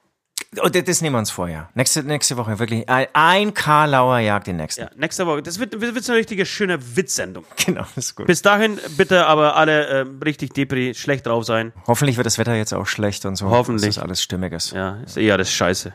Und 0.63 0.89
das- 0.89 1.01
nehmen 1.03 1.15
wir 1.15 1.19
uns 1.19 1.31
vor, 1.31 1.49
ja. 1.49 1.69
Nächste, 1.75 2.03
nächste 2.03 2.37
Woche 2.37 2.59
wirklich 2.59 2.89
ein, 2.89 3.55
Karlauer 3.55 4.19
jagt 4.19 4.47
den 4.47 4.57
nächsten. 4.57 4.83
Ja, 4.83 4.91
nächste 4.97 5.27
Woche. 5.27 5.43
Das 5.43 5.59
wird, 5.59 5.81
wird, 5.81 6.09
eine 6.09 6.19
richtige 6.19 6.47
schöne 6.47 6.97
Witzsendung. 6.97 7.45
Genau, 7.67 7.81
das 7.97 7.97
ist 8.07 8.15
gut. 8.15 8.27
Bis 8.27 8.43
dahin 8.43 8.79
bitte 8.97 9.27
aber 9.27 9.57
alle 9.57 9.87
äh, 9.87 10.05
richtig 10.25 10.55
depri, 10.55 10.95
schlecht 10.95 11.27
drauf 11.27 11.45
sein. 11.45 11.73
Hoffentlich 11.87 12.17
wird 12.17 12.27
das 12.27 12.39
Wetter 12.39 12.55
jetzt 12.55 12.73
auch 12.73 12.87
schlecht 12.87 13.25
und 13.25 13.35
so. 13.37 13.51
Hoffentlich. 13.51 13.89
Dass 13.89 13.95
das 13.97 14.05
alles 14.05 14.23
stimmig 14.23 14.53
ist. 14.53 14.73
Ja, 14.73 15.01
ist 15.05 15.17
eh 15.17 15.31
alles 15.33 15.53
scheiße. 15.53 15.93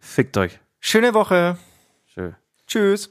Fickt 0.00 0.36
euch. 0.36 0.58
Schöne 0.80 1.14
Woche. 1.14 1.58
Schön. 2.12 2.34
Tschüss. 2.66 3.10